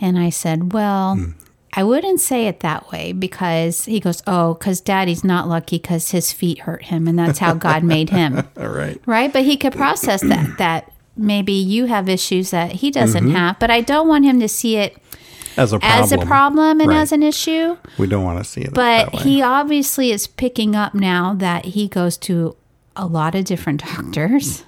And 0.00 0.18
I 0.18 0.30
said, 0.30 0.72
Well, 0.72 1.16
hmm. 1.16 1.30
I 1.74 1.84
wouldn't 1.84 2.20
say 2.20 2.48
it 2.48 2.60
that 2.60 2.90
way 2.90 3.12
because 3.12 3.86
he 3.86 3.98
goes, 3.98 4.22
Oh, 4.26 4.54
because 4.54 4.80
daddy's 4.80 5.24
not 5.24 5.48
lucky 5.48 5.78
because 5.78 6.10
his 6.10 6.32
feet 6.32 6.60
hurt 6.60 6.84
him 6.84 7.08
and 7.08 7.18
that's 7.18 7.38
how 7.38 7.54
God 7.54 7.82
made 7.82 8.10
him. 8.10 8.46
all 8.58 8.68
right. 8.68 9.00
Right? 9.06 9.32
But 9.32 9.44
he 9.44 9.56
could 9.56 9.72
process 9.72 10.20
that, 10.20 10.58
that 10.58 10.92
maybe 11.16 11.52
you 11.52 11.86
have 11.86 12.08
issues 12.08 12.50
that 12.50 12.72
he 12.72 12.90
doesn't 12.90 13.24
mm-hmm. 13.24 13.34
have. 13.36 13.58
But 13.58 13.70
I 13.70 13.80
don't 13.80 14.08
want 14.08 14.24
him 14.26 14.38
to 14.40 14.48
see 14.48 14.76
it 14.76 14.98
As 15.56 15.72
a 15.72 15.78
problem. 15.78 16.02
as 16.02 16.12
a 16.12 16.18
problem 16.18 16.80
and 16.80 16.90
Right. 16.90 17.00
as 17.00 17.12
an 17.12 17.22
issue. 17.22 17.78
We 17.96 18.06
don't 18.06 18.24
want 18.24 18.38
to 18.38 18.44
see 18.44 18.62
it 18.62 18.74
But 18.74 19.06
that 19.06 19.12
way. 19.14 19.22
he 19.22 19.42
obviously 19.42 20.12
is 20.12 20.26
picking 20.26 20.76
up 20.76 20.94
now 20.94 21.32
that 21.34 21.64
he 21.66 21.88
goes 21.88 22.18
to 22.18 22.54
a 22.96 23.06
lot 23.06 23.34
of 23.34 23.44
different 23.44 23.84
doctors. 23.96 24.64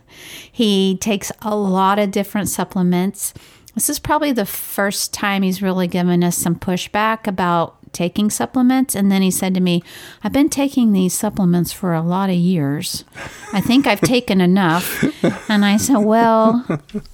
He 0.50 0.96
takes 0.98 1.32
a 1.42 1.56
lot 1.56 1.98
of 1.98 2.10
different 2.10 2.48
supplements. 2.48 3.34
This 3.74 3.90
is 3.90 3.98
probably 3.98 4.32
the 4.32 4.46
first 4.46 5.12
time 5.12 5.42
he's 5.42 5.62
really 5.62 5.88
given 5.88 6.22
us 6.22 6.36
some 6.36 6.54
pushback 6.54 7.26
about 7.26 7.76
taking 7.92 8.30
supplements. 8.30 8.94
And 8.94 9.10
then 9.10 9.22
he 9.22 9.30
said 9.30 9.54
to 9.54 9.60
me, 9.60 9.82
I've 10.22 10.32
been 10.32 10.50
taking 10.50 10.92
these 10.92 11.14
supplements 11.14 11.72
for 11.72 11.94
a 11.94 12.02
lot 12.02 12.28
of 12.28 12.36
years. 12.36 13.04
I 13.52 13.60
think 13.60 13.86
I've 13.86 14.00
taken 14.00 14.40
enough. 14.40 15.04
And 15.48 15.64
I 15.64 15.76
said, 15.76 15.98
Well, 15.98 16.64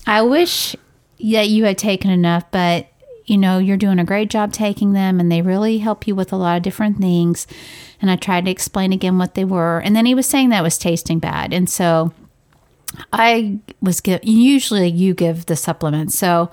I 0.06 0.22
wish 0.22 0.74
that 1.20 1.48
you 1.48 1.64
had 1.64 1.78
taken 1.78 2.10
enough, 2.10 2.44
but 2.50 2.89
you 3.30 3.38
know, 3.38 3.58
you're 3.58 3.76
doing 3.76 4.00
a 4.00 4.04
great 4.04 4.28
job 4.28 4.52
taking 4.52 4.92
them 4.92 5.20
and 5.20 5.30
they 5.30 5.40
really 5.40 5.78
help 5.78 6.08
you 6.08 6.16
with 6.16 6.32
a 6.32 6.36
lot 6.36 6.56
of 6.56 6.64
different 6.64 6.98
things. 6.98 7.46
And 8.02 8.10
I 8.10 8.16
tried 8.16 8.46
to 8.46 8.50
explain 8.50 8.92
again 8.92 9.18
what 9.18 9.36
they 9.36 9.44
were. 9.44 9.78
And 9.78 9.94
then 9.94 10.04
he 10.04 10.16
was 10.16 10.26
saying 10.26 10.48
that 10.48 10.64
was 10.64 10.76
tasting 10.76 11.20
bad. 11.20 11.52
And 11.52 11.70
so 11.70 12.12
I 13.12 13.60
was 13.80 14.00
give 14.00 14.24
usually 14.24 14.88
you 14.88 15.14
give 15.14 15.46
the 15.46 15.54
supplements. 15.54 16.18
So 16.18 16.50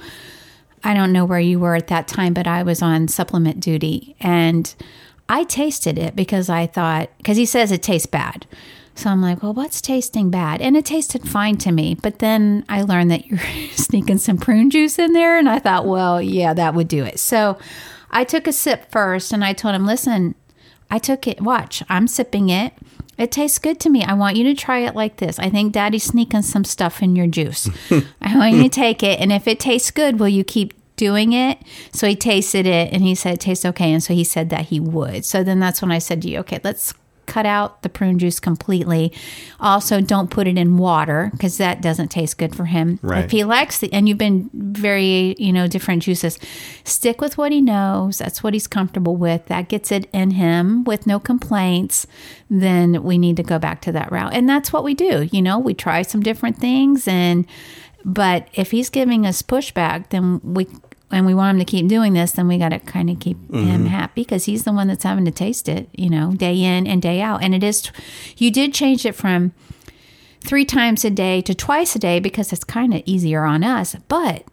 I 0.83 0.93
don't 0.93 1.11
know 1.11 1.25
where 1.25 1.39
you 1.39 1.59
were 1.59 1.73
at 1.73 1.87
that 1.87 2.07
time, 2.07 2.35
but 2.35 2.45
I 2.45 2.61
was 2.61 2.83
on 2.83 3.07
supplement 3.07 3.59
duty 3.59 4.15
and 4.19 4.75
I 5.27 5.45
tasted 5.45 5.97
it 5.97 6.15
because 6.15 6.47
I 6.47 6.67
thought 6.67 7.09
because 7.17 7.37
he 7.37 7.47
says 7.47 7.71
it 7.71 7.81
tastes 7.81 8.05
bad. 8.05 8.45
So 8.97 9.11
I'm 9.11 9.21
like, 9.21 9.43
well, 9.43 9.53
what's 9.53 9.79
tasting 9.79 10.31
bad? 10.31 10.59
And 10.59 10.75
it 10.75 10.85
tasted 10.85 11.27
fine 11.27 11.57
to 11.57 11.71
me. 11.71 11.95
But 11.95 12.19
then 12.19 12.65
I 12.67 12.81
learned 12.81 13.11
that 13.11 13.27
you're 13.27 13.39
sneaking 13.71 14.17
some 14.17 14.37
prune 14.37 14.69
juice 14.69 14.97
in 14.97 15.13
there. 15.13 15.37
And 15.37 15.47
I 15.47 15.59
thought, 15.59 15.85
well, 15.85 16.21
yeah, 16.21 16.53
that 16.53 16.73
would 16.73 16.87
do 16.87 17.03
it. 17.03 17.19
So 17.19 17.57
I 18.09 18.23
took 18.23 18.47
a 18.47 18.53
sip 18.53 18.91
first 18.91 19.31
and 19.31 19.43
I 19.43 19.53
told 19.53 19.75
him, 19.75 19.85
listen, 19.85 20.35
I 20.89 20.97
took 20.97 21.27
it. 21.27 21.41
Watch, 21.41 21.83
I'm 21.89 22.07
sipping 22.07 22.49
it. 22.49 22.73
It 23.17 23.31
tastes 23.31 23.59
good 23.59 23.79
to 23.81 23.89
me. 23.89 24.03
I 24.03 24.13
want 24.13 24.35
you 24.35 24.43
to 24.45 24.53
try 24.53 24.79
it 24.79 24.95
like 24.95 25.17
this. 25.17 25.39
I 25.39 25.49
think 25.49 25.73
daddy's 25.73 26.03
sneaking 26.03 26.43
some 26.43 26.63
stuff 26.63 27.01
in 27.01 27.15
your 27.15 27.27
juice. 27.27 27.69
I 28.21 28.37
want 28.37 28.55
you 28.55 28.63
to 28.63 28.69
take 28.69 29.01
it. 29.01 29.19
And 29.19 29.31
if 29.31 29.47
it 29.47 29.59
tastes 29.59 29.89
good, 29.89 30.19
will 30.19 30.29
you 30.29 30.43
keep 30.43 30.73
doing 30.95 31.33
it? 31.33 31.59
So 31.93 32.07
he 32.07 32.15
tasted 32.15 32.65
it 32.67 32.93
and 32.93 33.03
he 33.03 33.15
said 33.15 33.35
it 33.35 33.39
tastes 33.39 33.65
okay. 33.65 33.91
And 33.91 34.03
so 34.03 34.13
he 34.13 34.23
said 34.23 34.49
that 34.51 34.67
he 34.67 34.79
would. 34.79 35.25
So 35.25 35.43
then 35.43 35.59
that's 35.59 35.81
when 35.81 35.91
I 35.91 35.97
said 35.97 36.21
to 36.23 36.29
you, 36.29 36.39
okay, 36.39 36.59
let's 36.63 36.93
cut 37.27 37.45
out 37.45 37.83
the 37.83 37.89
prune 37.89 38.17
juice 38.17 38.39
completely. 38.39 39.13
Also, 39.59 40.01
don't 40.01 40.31
put 40.31 40.47
it 40.47 40.57
in 40.57 40.77
water 40.77 41.29
because 41.33 41.57
that 41.57 41.81
doesn't 41.81 42.07
taste 42.07 42.37
good 42.37 42.55
for 42.55 42.65
him. 42.65 42.99
Right. 43.03 43.25
If 43.25 43.31
he 43.31 43.43
likes 43.43 43.79
the, 43.79 43.91
and 43.93 44.09
you've 44.09 44.17
been 44.17 44.49
very, 44.53 45.35
you 45.37 45.53
know, 45.53 45.67
different 45.67 46.03
juices, 46.03 46.39
stick 46.83 47.21
with 47.21 47.37
what 47.37 47.51
he 47.51 47.61
knows. 47.61 48.17
That's 48.17 48.41
what 48.41 48.53
he's 48.53 48.67
comfortable 48.67 49.15
with. 49.15 49.45
That 49.45 49.69
gets 49.69 49.91
it 49.91 50.09
in 50.11 50.31
him 50.31 50.83
with 50.85 51.05
no 51.05 51.19
complaints. 51.19 52.07
Then 52.49 53.03
we 53.03 53.17
need 53.17 53.37
to 53.37 53.43
go 53.43 53.59
back 53.59 53.81
to 53.81 53.91
that 53.91 54.11
route. 54.11 54.33
And 54.33 54.49
that's 54.49 54.73
what 54.73 54.83
we 54.83 54.93
do. 54.93 55.29
You 55.31 55.41
know, 55.41 55.59
we 55.59 55.73
try 55.73 56.01
some 56.01 56.23
different 56.23 56.57
things 56.57 57.07
and, 57.07 57.45
but 58.05 58.47
if 58.53 58.71
he's 58.71 58.89
giving 58.89 59.25
us 59.25 59.41
pushback, 59.41 60.09
then 60.09 60.39
we, 60.41 60.67
and 61.11 61.25
we 61.25 61.33
want 61.33 61.55
him 61.55 61.59
to 61.59 61.65
keep 61.65 61.87
doing 61.87 62.13
this, 62.13 62.33
then 62.33 62.47
we 62.47 62.57
got 62.57 62.69
to 62.69 62.79
kind 62.79 63.09
of 63.09 63.19
keep 63.19 63.37
him 63.53 63.85
happy 63.85 64.21
because 64.23 64.45
he's 64.45 64.63
the 64.63 64.73
one 64.73 64.87
that's 64.87 65.03
having 65.03 65.25
to 65.25 65.31
taste 65.31 65.69
it, 65.69 65.87
you 65.93 66.09
know, 66.09 66.33
day 66.33 66.61
in 66.61 66.85
and 66.85 67.01
day 67.01 67.21
out. 67.21 67.41
And 67.43 67.55
it 67.55 67.63
is, 67.63 67.89
you 68.37 68.51
did 68.51 68.73
change 68.73 69.05
it 69.05 69.15
from 69.15 69.53
three 70.41 70.65
times 70.65 71.05
a 71.05 71.09
day 71.09 71.41
to 71.41 71.55
twice 71.55 71.95
a 71.95 71.99
day 71.99 72.19
because 72.19 72.51
it's 72.51 72.63
kind 72.63 72.93
of 72.93 73.01
easier 73.05 73.43
on 73.45 73.63
us, 73.63 73.95
but 74.07 74.43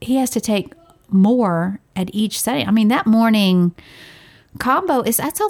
he 0.00 0.16
has 0.16 0.30
to 0.30 0.40
take 0.40 0.72
more 1.08 1.80
at 1.94 2.14
each 2.14 2.40
setting. 2.40 2.68
I 2.68 2.70
mean, 2.72 2.88
that 2.88 3.06
morning 3.06 3.74
combo 4.58 5.00
is 5.02 5.16
that's 5.16 5.40
a 5.40 5.48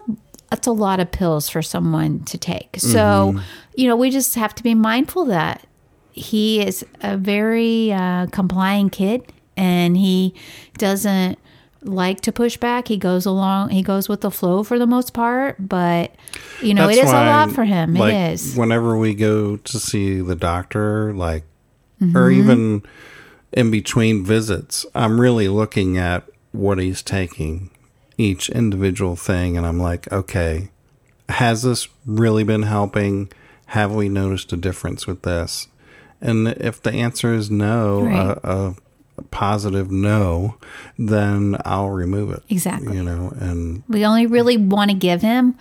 that's 0.51 0.67
a 0.67 0.73
lot 0.73 1.01
of 1.01 1.11
pills 1.11 1.49
for 1.49 1.61
someone 1.61 2.25
to 2.25 2.39
take. 2.39 2.77
So, 2.79 3.41
you 3.75 3.89
know, 3.89 3.97
we 3.97 4.11
just 4.11 4.37
have 4.37 4.55
to 4.55 4.63
be 4.63 4.75
mindful 4.75 5.25
that 5.27 5.67
he 6.13 6.61
is 6.65 6.85
a 7.01 7.17
very 7.17 7.93
uh, 7.93 8.27
complying 8.27 8.91
kid 8.91 9.33
and 9.57 9.97
he 9.97 10.35
doesn't 10.79 11.39
like 11.83 12.21
to 12.23 12.33
push 12.33 12.57
back. 12.57 12.89
He 12.89 12.97
goes 12.97 13.27
along, 13.27 13.71
he 13.71 13.83
goes 13.83 14.09
with 14.09 14.21
the 14.23 14.31
flow 14.31 14.63
for 14.63 14.79
the 14.79 14.87
most 14.87 15.13
part, 15.13 15.57
but 15.69 16.15
you 16.61 16.75
know, 16.75 16.87
That's 16.87 16.99
it 16.99 17.05
is 17.05 17.11
a 17.11 17.15
lot 17.15 17.53
for 17.53 17.65
him. 17.65 17.95
like, 17.95 18.13
it 18.15 18.33
is. 18.33 18.57
Whenever 18.57 18.97
we 18.97 19.15
go 19.15 19.57
to 19.57 19.79
see 19.79 20.21
the 20.21 20.37
doctor, 20.37 21.13
like, 21.15 21.45
Mm-hmm. 21.99 22.15
or 22.15 22.31
even 22.31 22.83
in 23.53 23.71
between 23.71 24.23
visits, 24.23 24.85
I'm 24.95 25.19
really 25.19 25.49
looking 25.49 25.97
at 25.97 26.25
what 26.53 26.77
he's 26.79 27.01
taking, 27.03 27.71
each 28.19 28.51
individual 28.51 29.17
thing, 29.17 29.57
and 29.57 29.67
I'm 29.67 29.79
like, 29.79 30.13
okay, 30.13 30.69
has 31.31 31.63
this 31.63 31.89
really 32.05 32.45
been 32.45 32.65
helping? 32.65 33.33
Have 33.69 33.95
we 33.95 34.11
noticed 34.11 34.53
a 34.53 34.59
difference 34.59 35.07
with 35.07 35.23
this? 35.23 35.69
And 36.21 36.49
if 36.49 36.83
the 36.83 36.93
answer 36.93 37.33
is 37.33 37.51
no, 37.51 38.03
Right. 38.03 38.15
a, 38.45 38.51
a 38.51 38.75
positive 39.31 39.91
no, 39.91 40.57
then 40.99 41.57
I'll 41.65 41.91
remove 41.91 42.31
it. 42.31 42.43
Exactly. 42.49 42.97
You 42.97 43.03
know, 43.03 43.33
and 43.41 43.83
We 43.89 44.05
only 44.07 44.27
really 44.27 44.57
want 44.57 44.91
to 44.91 44.97
give 44.97 45.23
him 45.23 45.57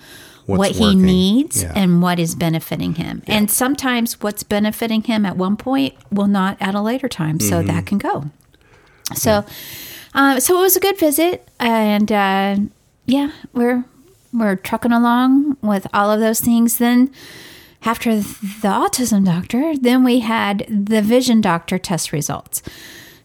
What's 0.45 0.59
what 0.59 0.71
he 0.71 0.81
working. 0.85 1.01
needs 1.01 1.63
Yeah. 1.63 1.73
and 1.75 2.01
what 2.01 2.19
is 2.19 2.35
benefiting 2.35 2.95
him. 2.95 3.23
And 3.27 3.49
sometimes 3.49 4.21
what's 4.21 4.43
benefiting 4.43 5.01
him 5.03 5.25
at 5.25 5.37
one 5.37 5.57
point 5.57 5.95
will 6.11 6.27
not 6.27 6.57
at 6.59 6.75
a 6.75 6.81
later 6.81 7.07
time. 7.09 7.39
So 7.39 7.57
Mm-hmm. 7.59 7.67
that 7.67 7.85
can 7.85 7.97
go. 7.97 8.25
So, 9.15 9.45
uh, 10.13 10.39
so 10.39 10.57
it 10.59 10.61
was 10.61 10.75
a 10.75 10.79
good 10.79 10.97
visit, 10.99 11.47
and 11.59 12.11
uh, 12.11 12.55
yeah, 13.05 13.31
we're 13.53 13.83
we're 14.33 14.55
trucking 14.55 14.91
along 14.91 15.57
with 15.61 15.85
all 15.93 16.11
of 16.11 16.19
those 16.19 16.41
things. 16.41 16.77
Then 16.77 17.11
after 17.83 18.15
the 18.15 18.67
autism 18.67 19.25
doctor, 19.25 19.77
then 19.77 20.03
we 20.03 20.19
had 20.21 20.65
the 20.67 21.01
vision 21.01 21.39
doctor 21.41 21.77
test 21.77 22.11
results. 22.11 22.61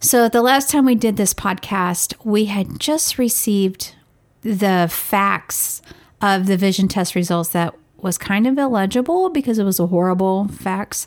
So 0.03 0.31
the 0.31 0.41
last 0.41 0.71
time 0.71 0.87
we 0.87 0.95
did 0.95 1.17
this 1.17 1.35
podcast, 1.35 2.15
we 2.25 2.47
had 2.47 2.81
just 2.81 3.19
received 3.19 3.95
the 4.41 4.89
facts 4.91 5.83
of 6.23 6.47
the 6.47 6.57
vision 6.57 6.89
test 6.89 7.15
results 7.15 7.51
that 7.51 7.75
was 7.99 8.17
kind 8.17 8.47
of 8.47 8.57
illegible 8.57 9.29
because 9.29 9.59
it 9.59 9.65
was 9.65 9.79
a 9.79 9.89
horrible 9.89 10.49
fax 10.49 11.07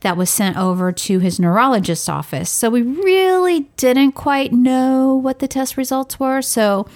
that 0.00 0.16
was 0.16 0.30
sent 0.30 0.56
over 0.56 0.92
to 0.92 1.18
his 1.18 1.38
neurologist's 1.38 2.08
office. 2.08 2.50
So 2.50 2.70
we 2.70 2.80
really 2.80 3.60
didn't 3.76 4.12
quite 4.12 4.50
know 4.50 5.14
what 5.14 5.38
the 5.38 5.46
test 5.46 5.76
results 5.76 6.18
were. 6.18 6.40
So 6.40 6.88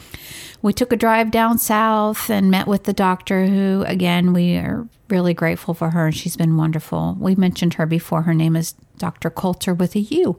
we 0.63 0.73
took 0.73 0.91
a 0.91 0.97
drive 0.97 1.31
down 1.31 1.59
south 1.59 2.31
and 2.31 2.51
met 2.51 2.67
with 2.67 2.85
the 2.85 2.95
doctor 2.95 3.47
who 3.47 3.85
again 3.87 4.33
we 4.33 4.57
are 4.57 4.89
really 5.09 5.35
grateful 5.35 5.75
for 5.75 5.91
her 5.91 6.11
she's 6.11 6.37
been 6.37 6.57
wonderful 6.57 7.17
we 7.21 7.37
mentioned 7.37 7.75
her 7.75 7.87
before 7.87 8.23
her 8.23 8.35
name 8.35 8.57
is 8.57 8.75
dr 8.99 9.31
coulter 9.31 9.75
with 9.75 9.95
a 9.95 10.01
u 10.01 10.39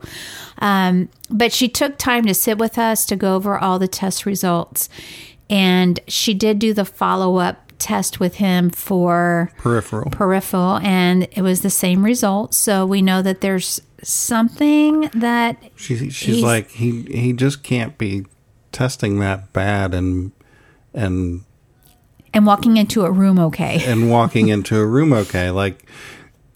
um, 0.59 1.09
but 1.29 1.51
she 1.53 1.67
took 1.67 1.97
time 1.97 2.25
to 2.25 2.33
sit 2.33 2.57
with 2.57 2.77
us 2.77 3.05
to 3.05 3.15
go 3.15 3.35
over 3.35 3.57
all 3.57 3.79
the 3.79 3.87
test 3.87 4.25
results 4.25 4.89
And 5.49 5.99
she 6.07 6.33
did 6.33 6.59
do 6.59 6.73
the 6.73 6.83
follow 6.85 7.37
up 7.37 7.71
test 7.79 8.19
with 8.19 8.35
him 8.35 8.69
for 8.69 9.51
Peripheral. 9.57 10.09
peripheral, 10.11 10.77
and 10.79 11.27
it 11.31 11.41
was 11.41 11.61
the 11.61 11.69
same 11.69 12.03
result. 12.03 12.53
So 12.53 12.85
we 12.85 13.01
know 13.01 13.21
that 13.21 13.41
there's 13.41 13.79
something 14.03 15.09
that 15.13 15.57
She, 15.75 16.09
she's 16.09 16.43
like 16.43 16.69
he 16.69 17.03
he 17.03 17.33
just 17.33 17.63
can't 17.63 17.97
be 17.97 18.25
testing 18.71 19.19
that 19.19 19.53
bad 19.53 19.93
and 19.93 20.31
and 20.93 21.43
and 22.33 22.45
walking 22.45 22.77
into 22.77 23.05
a 23.05 23.11
room 23.11 23.39
okay. 23.39 23.81
and 23.85 24.11
walking 24.11 24.49
into 24.49 24.77
a 24.77 24.85
room 24.85 25.13
okay 25.13 25.49
like 25.49 25.89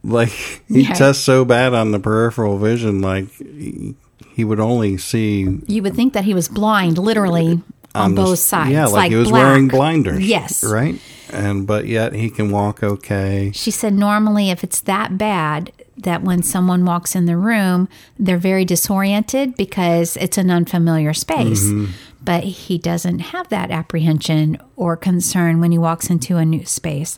like 0.03 0.29
he 0.67 0.81
Yeah. 0.84 0.93
tests 0.93 1.24
so 1.24 1.46
bad 1.46 1.74
on 1.74 1.91
the 1.91 2.00
peripheral 2.00 2.58
vision 2.58 3.01
like 3.01 3.29
he, 3.38 3.96
he 4.36 4.43
would 4.43 4.60
only 4.60 4.98
see 4.98 5.60
You 5.67 5.84
would 5.84 5.96
think 5.96 6.13
that 6.13 6.24
he 6.25 6.34
was 6.34 6.48
blind, 6.48 6.98
literally 6.98 7.62
on, 7.93 8.15
the- 8.15 8.22
both 8.24 8.39
sides. 8.39 8.72
yeah 8.72 8.86
like, 8.88 9.12
he 9.12 9.17
was 9.17 9.29
black. 9.29 9.43
wearing 9.43 9.67
blinders 9.67 10.25
Yes. 10.27 10.63
right 10.63 11.00
and 11.31 11.67
but 11.67 11.86
yet 11.88 12.13
he 12.13 12.29
can 12.29 12.50
walk 12.51 12.81
okay 12.84 13.51
She 13.53 13.72
said 13.72 13.93
normally, 13.93 14.50
if 14.50 14.63
it's 14.63 14.81
that 14.81 15.17
bad, 15.17 15.72
that 15.98 16.24
when 16.24 16.41
someone 16.43 16.84
walks 16.84 17.15
in 17.15 17.25
the 17.25 17.38
room, 17.38 17.88
they're 18.20 18.38
very 18.39 18.65
disoriented 18.65 19.55
because 19.55 20.17
it's 20.17 20.38
an 20.38 20.50
unfamiliar 20.50 21.13
space. 21.13 21.65
Mm-hmm. 21.65 21.91
But 22.24 22.43
he 22.43 22.77
doesn't 22.77 23.20
have 23.20 23.48
that 23.50 23.72
apprehension 23.72 24.58
or 24.75 24.98
concern 24.98 25.60
when 25.62 25.72
he 25.72 25.77
walks 25.77 26.10
into 26.10 26.38
a 26.38 26.43
new 26.46 26.65
space. 26.65 27.17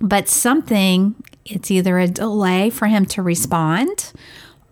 But 0.00 0.28
something, 0.28 1.14
it's 1.50 1.70
either 1.70 1.98
a 1.98 2.08
delay 2.08 2.70
for 2.70 2.86
him 2.86 3.04
to 3.06 3.22
respond, 3.22 4.12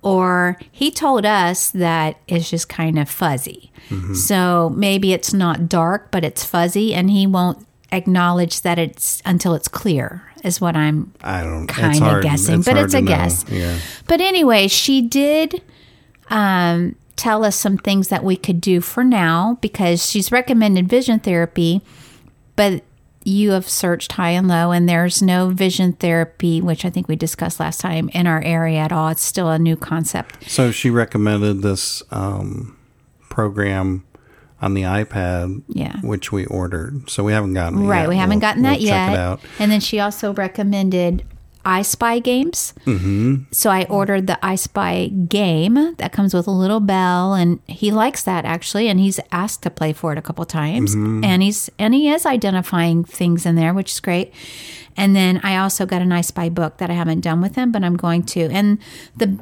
or 0.02 0.58
he 0.70 0.90
told 0.90 1.26
us 1.26 1.70
that 1.70 2.16
it's 2.28 2.48
just 2.48 2.68
kind 2.68 2.98
of 2.98 3.08
fuzzy. 3.08 3.72
Mm-hmm. 3.88 4.14
So 4.14 4.70
maybe 4.70 5.12
it's 5.12 5.32
not 5.32 5.68
dark, 5.68 6.10
but 6.10 6.24
it's 6.24 6.44
fuzzy, 6.44 6.94
and 6.94 7.10
he 7.10 7.26
won't 7.26 7.66
acknowledge 7.90 8.60
that 8.62 8.78
it's 8.78 9.22
until 9.24 9.54
it's 9.54 9.68
clear, 9.68 10.22
is 10.44 10.60
what 10.60 10.76
I'm 10.76 11.12
I 11.22 11.42
don't 11.42 11.66
kind 11.66 12.02
of 12.02 12.22
guessing, 12.22 12.62
but 12.62 12.76
it's 12.76 12.94
a 12.94 13.00
know. 13.00 13.08
guess. 13.08 13.44
yeah 13.48 13.78
But 14.06 14.20
anyway, 14.20 14.68
she 14.68 15.02
did 15.02 15.62
um, 16.30 16.96
tell 17.16 17.44
us 17.44 17.56
some 17.56 17.78
things 17.78 18.08
that 18.08 18.22
we 18.22 18.36
could 18.36 18.60
do 18.60 18.80
for 18.80 19.02
now 19.02 19.58
because 19.60 20.08
she's 20.08 20.30
recommended 20.30 20.88
vision 20.88 21.18
therapy, 21.18 21.82
but 22.56 22.84
you 23.28 23.50
have 23.52 23.68
searched 23.68 24.12
high 24.12 24.30
and 24.30 24.48
low, 24.48 24.72
and 24.72 24.88
there's 24.88 25.20
no 25.22 25.50
vision 25.50 25.92
therapy, 25.92 26.60
which 26.60 26.84
I 26.84 26.90
think 26.90 27.06
we 27.08 27.14
discussed 27.16 27.60
last 27.60 27.80
time, 27.80 28.08
in 28.14 28.26
our 28.26 28.40
area 28.42 28.78
at 28.78 28.90
all. 28.92 29.08
It's 29.08 29.22
still 29.22 29.48
a 29.50 29.58
new 29.58 29.76
concept. 29.76 30.50
so 30.50 30.70
she 30.70 30.88
recommended 30.90 31.62
this 31.62 32.02
um 32.10 32.76
program 33.28 34.04
on 34.60 34.74
the 34.74 34.82
iPad 34.82 35.62
Yeah. 35.68 35.96
which 36.00 36.32
we 36.32 36.44
ordered 36.46 37.08
so 37.08 37.22
we 37.22 37.32
haven't 37.32 37.54
gotten 37.54 37.78
it 37.84 37.86
Right, 37.86 38.00
yet. 38.00 38.08
we 38.08 38.16
haven't 38.16 38.36
We'll- 38.36 38.40
gotten 38.40 38.62
that 38.62 38.78
we'll 38.78 38.86
yet. 38.88 39.06
check 39.06 39.14
it 39.14 39.18
out 39.20 39.40
And 39.60 39.70
then 39.70 39.78
she 39.80 40.00
also 40.00 40.32
recommended 40.34 41.22
I 41.68 41.82
Spy 41.82 42.18
games. 42.18 42.72
Mm-hmm. 42.86 43.52
So 43.52 43.68
I 43.68 43.84
ordered 43.84 44.26
the 44.26 44.38
I 44.44 44.56
Spy 44.56 45.08
game 45.08 45.94
that 45.98 46.12
comes 46.12 46.32
with 46.32 46.46
a 46.46 46.50
little 46.50 46.80
bell, 46.80 47.34
and 47.34 47.60
he 47.66 47.92
likes 47.92 48.22
that 48.22 48.46
actually, 48.46 48.88
and 48.88 48.98
he's 48.98 49.20
asked 49.30 49.62
to 49.64 49.70
play 49.70 49.92
for 49.92 50.10
it 50.12 50.18
a 50.18 50.22
couple 50.22 50.46
times, 50.46 50.94
and 50.94 51.42
he's 51.42 51.68
and 51.78 51.92
he 51.92 52.08
is 52.08 52.24
identifying 52.24 53.04
things 53.04 53.44
in 53.44 53.54
there, 53.54 53.74
which 53.74 53.92
is 53.92 54.00
great. 54.00 54.32
And 54.96 55.14
then 55.14 55.40
I 55.44 55.58
also 55.58 55.84
got 55.84 56.00
an 56.00 56.10
I 56.10 56.22
Spy 56.22 56.48
book 56.48 56.78
that 56.78 56.88
I 56.88 56.94
haven't 56.94 57.20
done 57.20 57.42
with 57.42 57.54
him, 57.54 57.70
but 57.70 57.84
I'm 57.84 57.96
going 57.96 58.22
to. 58.24 58.46
And 58.46 58.78
the 59.14 59.38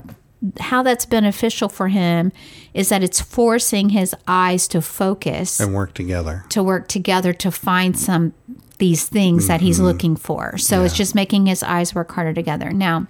how 0.60 0.82
that's 0.82 1.06
beneficial 1.06 1.68
for 1.68 1.88
him 1.88 2.32
is 2.74 2.88
that 2.90 3.02
it's 3.02 3.20
forcing 3.20 3.90
his 3.90 4.14
eyes 4.28 4.68
to 4.68 4.82
focus 4.82 5.58
and 5.60 5.74
work 5.74 5.94
together 5.94 6.44
to 6.50 6.62
work 6.62 6.88
together 6.88 7.32
to 7.32 7.50
find 7.50 7.98
some 7.98 8.34
these 8.78 9.08
things 9.08 9.48
that 9.48 9.60
he's 9.60 9.76
mm-hmm. 9.76 9.86
looking 9.86 10.16
for. 10.16 10.58
So 10.58 10.82
it's 10.82 10.94
just 10.94 11.14
making 11.14 11.46
his 11.46 11.62
eyes 11.62 11.94
work 11.94 12.12
harder 12.12 12.34
together. 12.34 12.72
Now, 12.72 13.06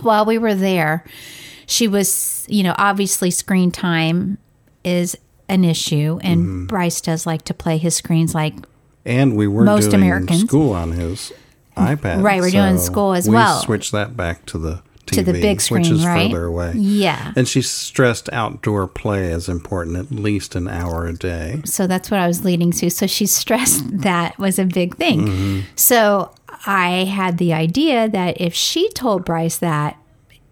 while 0.00 0.24
we 0.24 0.38
were 0.38 0.54
there, 0.54 1.04
she 1.66 1.88
was, 1.88 2.46
you 2.48 2.62
know, 2.62 2.74
obviously 2.78 3.30
screen 3.30 3.70
time 3.70 4.38
is 4.84 5.16
an 5.48 5.64
issue 5.64 6.18
and 6.22 6.40
mm-hmm. 6.40 6.66
Bryce 6.66 7.00
does 7.00 7.26
like 7.26 7.42
to 7.42 7.54
play 7.54 7.76
his 7.76 7.96
screens 7.96 8.34
like 8.34 8.54
And 9.04 9.36
we 9.36 9.48
were 9.48 9.64
Most 9.64 9.90
doing 9.90 10.02
Americans. 10.02 10.42
school 10.42 10.72
on 10.72 10.92
his 10.92 11.32
iPad. 11.76 12.22
Right, 12.22 12.40
we're 12.40 12.50
doing 12.50 12.78
school 12.78 13.14
as 13.14 13.28
we 13.28 13.34
well. 13.34 13.60
Switch 13.60 13.90
that 13.90 14.16
back 14.16 14.46
to 14.46 14.58
the 14.58 14.82
TV, 15.10 15.14
to 15.16 15.22
the 15.22 15.32
big 15.32 15.56
which 15.56 15.62
screen, 15.62 15.92
is 15.92 16.06
right? 16.06 16.30
further 16.30 16.46
away. 16.46 16.72
Yeah. 16.76 17.32
And 17.36 17.46
she 17.46 17.62
stressed 17.62 18.32
outdoor 18.32 18.86
play 18.88 19.30
as 19.32 19.48
important, 19.48 19.96
at 19.96 20.10
least 20.10 20.54
an 20.54 20.68
hour 20.68 21.06
a 21.06 21.12
day. 21.12 21.62
So 21.64 21.86
that's 21.86 22.10
what 22.10 22.20
I 22.20 22.26
was 22.26 22.44
leading 22.44 22.70
to. 22.72 22.90
So 22.90 23.06
she 23.06 23.26
stressed 23.26 24.00
that 24.00 24.38
was 24.38 24.58
a 24.58 24.64
big 24.64 24.96
thing. 24.96 25.64
So 25.76 26.32
I 26.66 27.04
had 27.04 27.38
the 27.38 27.52
idea 27.52 28.08
that 28.08 28.40
if 28.40 28.54
she 28.54 28.88
told 28.90 29.24
Bryce 29.24 29.58
that, 29.58 29.96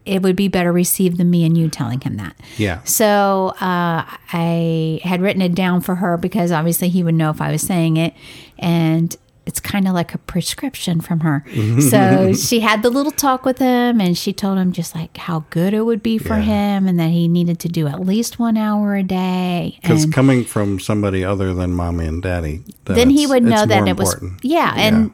it 0.05 0.23
would 0.23 0.37
be 0.37 0.49
better 0.49 0.73
received 0.73 1.19
than 1.19 1.29
me 1.29 1.45
and 1.45 1.57
you 1.57 1.69
telling 1.69 2.01
him 2.01 2.17
that. 2.17 2.35
Yeah. 2.57 2.83
So 2.85 3.49
uh, 3.61 4.05
I 4.33 5.01
had 5.05 5.21
written 5.21 5.43
it 5.43 5.55
down 5.55 5.83
for 5.83 5.97
her 5.97 6.17
because 6.17 6.51
obviously 6.51 6.89
he 6.89 7.03
would 7.03 7.15
know 7.15 7.29
if 7.29 7.43
I 7.43 7.53
was 7.53 7.61
saying 7.61 7.99
it. 7.99 8.15
And 8.59 9.15
it's 9.49 9.61
kind 9.61 9.89
of 9.89 9.95
like 9.95 10.15
a 10.15 10.19
prescription 10.19 11.01
from 11.01 11.21
her. 11.21 11.43
so 11.91 12.33
she 12.49 12.61
had 12.61 12.83
the 12.83 12.91
little 12.91 13.11
talk 13.11 13.45
with 13.47 13.59
him 13.59 13.99
and 14.01 14.17
she 14.17 14.33
told 14.33 14.59
him 14.59 14.73
just 14.73 14.95
like 14.95 15.17
how 15.17 15.47
good 15.49 15.73
it 15.73 15.83
would 15.83 16.03
be 16.03 16.19
for 16.19 16.35
Yeah. 16.37 16.43
him 16.77 16.87
and 16.87 17.01
that 17.01 17.11
he 17.11 17.27
needed 17.29 17.59
to 17.61 17.69
do 17.69 17.87
at 17.87 17.99
least 17.99 18.39
one 18.39 18.57
hour 18.59 18.95
a 18.95 19.03
day. 19.03 19.79
Because 19.81 20.05
coming 20.07 20.45
from 20.45 20.79
somebody 20.79 21.25
other 21.25 21.55
than 21.55 21.73
mommy 21.73 22.07
and 22.07 22.23
daddy, 22.23 22.63
then 22.85 23.09
he 23.11 23.27
would 23.27 23.43
know 23.43 23.65
that 23.65 23.89
it 23.89 23.97
was 23.97 24.13
important. 24.15 24.45
yeah, 24.45 24.75
and 24.77 25.11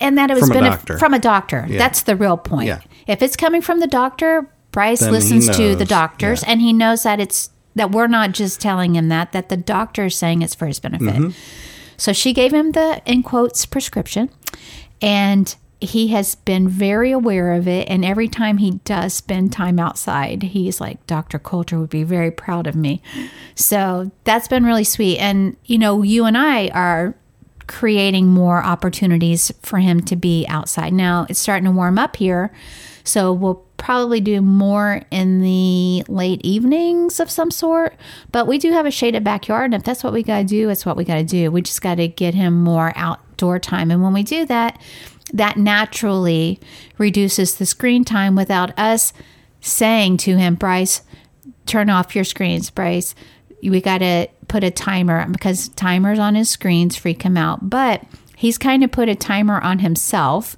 and 0.00 0.18
that 0.18 0.30
it 0.30 0.34
was 0.34 0.48
From 0.48 0.56
a 0.58 0.60
doctor. 0.60 0.98
from 0.98 1.14
a 1.14 1.18
doctor. 1.18 1.64
That's 1.70 2.02
the 2.02 2.16
real 2.16 2.36
point. 2.36 2.66
Yeah. 2.66 2.80
If 3.06 3.22
it's 3.22 3.36
coming 3.36 3.62
from 3.62 3.80
the 3.80 3.86
doctor, 3.86 4.46
Bryce 4.72 5.00
Then 5.00 5.12
listens 5.12 5.48
to 5.56 5.74
the 5.76 5.86
doctors 5.86 6.42
yeah. 6.42 6.50
and 6.50 6.60
he 6.60 6.72
knows 6.72 7.04
that 7.04 7.18
it's 7.20 7.50
that 7.76 7.92
we're 7.92 8.08
not 8.08 8.32
just 8.32 8.60
telling 8.60 8.94
him 8.96 9.08
that 9.08 9.32
that 9.32 9.48
the 9.48 9.56
doctor 9.56 10.06
is 10.06 10.14
saying 10.16 10.42
it's 10.42 10.54
for 10.54 10.66
his 10.66 10.80
benefit. 10.80 11.14
Mm-hmm. 11.14 11.30
So 11.96 12.12
she 12.12 12.32
gave 12.32 12.52
him 12.52 12.72
the 12.72 13.02
in 13.04 13.22
quotes 13.22 13.66
prescription 13.66 14.30
and 15.00 15.54
he 15.80 16.08
has 16.08 16.34
been 16.34 16.68
very 16.68 17.12
aware 17.12 17.52
of 17.52 17.68
it 17.68 17.86
and 17.88 18.04
every 18.04 18.28
time 18.28 18.58
he 18.58 18.72
does 18.84 19.12
spend 19.12 19.52
time 19.52 19.78
outside 19.78 20.42
he's 20.42 20.80
like 20.80 21.06
dr 21.06 21.38
coulter 21.40 21.78
would 21.78 21.90
be 21.90 22.02
very 22.02 22.30
proud 22.30 22.66
of 22.66 22.74
me. 22.74 23.02
So 23.54 24.10
that's 24.24 24.48
been 24.48 24.64
really 24.64 24.84
sweet 24.84 25.18
and 25.18 25.56
you 25.64 25.78
know 25.78 26.02
you 26.02 26.24
and 26.24 26.36
i 26.36 26.68
are 26.68 27.14
creating 27.66 28.28
more 28.28 28.62
opportunities 28.62 29.52
for 29.60 29.80
him 29.80 30.00
to 30.00 30.14
be 30.14 30.46
outside. 30.48 30.92
Now 30.92 31.26
it's 31.28 31.40
starting 31.40 31.64
to 31.64 31.72
warm 31.72 31.98
up 31.98 32.16
here 32.16 32.52
so 33.04 33.32
we'll 33.32 33.65
probably 33.76 34.20
do 34.20 34.40
more 34.40 35.02
in 35.10 35.40
the 35.40 36.02
late 36.08 36.40
evenings 36.44 37.20
of 37.20 37.30
some 37.30 37.50
sort 37.50 37.94
but 38.32 38.46
we 38.46 38.58
do 38.58 38.72
have 38.72 38.86
a 38.86 38.90
shaded 38.90 39.22
backyard 39.22 39.66
and 39.66 39.74
if 39.74 39.84
that's 39.84 40.02
what 40.02 40.12
we 40.12 40.22
got 40.22 40.38
to 40.38 40.44
do 40.44 40.70
it's 40.70 40.86
what 40.86 40.96
we 40.96 41.04
got 41.04 41.16
to 41.16 41.24
do 41.24 41.50
we 41.50 41.60
just 41.60 41.82
got 41.82 41.96
to 41.96 42.08
get 42.08 42.34
him 42.34 42.62
more 42.62 42.92
outdoor 42.96 43.58
time 43.58 43.90
and 43.90 44.02
when 44.02 44.12
we 44.12 44.22
do 44.22 44.46
that 44.46 44.80
that 45.32 45.56
naturally 45.56 46.60
reduces 46.98 47.56
the 47.56 47.66
screen 47.66 48.04
time 48.04 48.36
without 48.36 48.76
us 48.78 49.12
saying 49.60 50.16
to 50.18 50.36
him, 50.36 50.54
Bryce, 50.54 51.02
turn 51.66 51.90
off 51.90 52.14
your 52.14 52.24
screens, 52.24 52.70
Bryce. 52.70 53.14
We 53.62 53.80
got 53.80 53.98
to 53.98 54.28
put 54.48 54.62
a 54.62 54.70
timer 54.70 55.28
because 55.28 55.68
timers 55.70 56.18
on 56.18 56.34
his 56.34 56.48
screens 56.48 56.96
freak 56.96 57.22
him 57.22 57.36
out. 57.36 57.68
But 57.68 58.04
he's 58.36 58.58
kind 58.58 58.84
of 58.84 58.92
put 58.92 59.08
a 59.08 59.16
timer 59.16 59.60
on 59.60 59.80
himself 59.80 60.56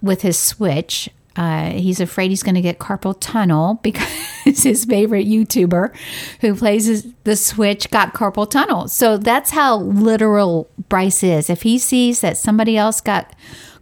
with 0.00 0.22
his 0.22 0.38
switch. 0.38 1.10
Uh, 1.38 1.70
he's 1.70 2.00
afraid 2.00 2.30
he's 2.30 2.42
going 2.42 2.56
to 2.56 2.60
get 2.60 2.80
carpal 2.80 3.16
tunnel 3.18 3.74
because 3.82 4.08
his 4.44 4.84
favorite 4.84 5.26
YouTuber 5.26 5.94
who 6.40 6.54
plays 6.56 7.12
the 7.22 7.36
Switch 7.36 7.88
got 7.90 8.12
carpal 8.12 8.50
tunnel. 8.50 8.88
So 8.88 9.16
that's 9.16 9.50
how 9.50 9.76
literal 9.76 10.68
Bryce 10.88 11.22
is. 11.22 11.48
If 11.48 11.62
he 11.62 11.78
sees 11.78 12.20
that 12.22 12.36
somebody 12.36 12.76
else 12.76 13.00
got 13.00 13.32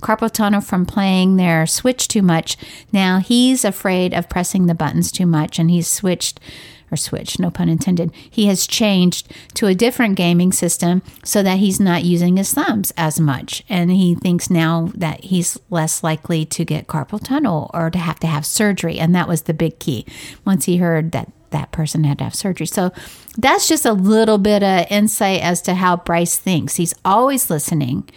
carpal 0.03 0.31
tunnel 0.31 0.61
from 0.61 0.85
playing 0.85 1.37
their 1.37 1.67
Switch 1.67 2.09
too 2.09 2.23
much, 2.23 2.59
now 2.93 3.21
he's 3.21 3.65
afraid 3.65 4.13
of 4.13 4.29
pressing 4.29 4.67
the 4.67 4.75
buttons 4.75 5.11
too 5.11 5.27
much 5.27 5.59
and 5.59 5.71
he's 5.71 5.89
switched 5.89 6.39
or 6.91 6.97
Switch, 6.97 7.39
no 7.39 7.51
pun 7.51 7.69
intended. 7.69 8.13
He 8.31 8.47
has 8.47 8.67
changed 8.67 9.33
to 9.55 9.67
a 9.67 9.75
different 9.75 10.17
gaming 10.17 10.53
system 10.53 11.03
so 11.25 11.43
that 11.43 11.59
he's 11.59 11.81
not 11.81 12.05
using 12.05 12.37
his 12.37 12.53
thumbs 12.55 12.93
as 12.97 13.19
much. 13.19 13.65
And 13.69 13.91
he 13.91 14.15
thinks 14.15 14.51
now 14.51 14.91
that 14.95 15.25
he's 15.25 15.59
less 15.71 16.03
likely 16.03 16.45
to 16.47 16.65
get 16.65 16.87
carpal 16.87 17.23
tunnel 17.23 17.71
or 17.75 17.91
to 17.91 17.99
have 17.99 18.21
to 18.21 18.27
have 18.27 18.47
surgery. 18.47 18.99
And 18.99 19.15
that 19.15 19.29
was 19.29 19.43
the 19.43 19.55
big 19.55 19.79
key 19.79 20.07
once 20.45 20.67
he 20.67 20.77
heard 20.77 21.13
that 21.13 21.31
that 21.51 21.73
person 21.73 22.05
had 22.05 22.19
to 22.19 22.25
have 22.25 22.35
surgery. 22.35 22.67
So 22.67 22.93
that's 23.39 23.69
just 23.69 23.87
a 23.87 23.93
little 23.93 24.39
bit 24.39 24.63
of 24.63 24.87
insight 24.91 25.41
as 25.43 25.63
to 25.63 25.75
how 25.75 25.97
Bryce 25.97 26.39
thinks. 26.39 26.77
He's 26.77 26.95
always 27.05 27.51
listening. 27.51 28.09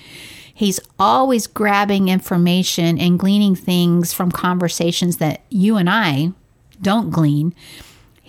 He's 0.53 0.79
always 0.99 1.47
grabbing 1.47 2.09
information 2.09 2.99
and 2.99 3.17
gleaning 3.17 3.55
things 3.55 4.11
from 4.11 4.31
conversations 4.31 5.17
that 5.17 5.41
you 5.49 5.77
and 5.77 5.89
I 5.89 6.33
don't 6.81 7.11
glean. 7.11 7.55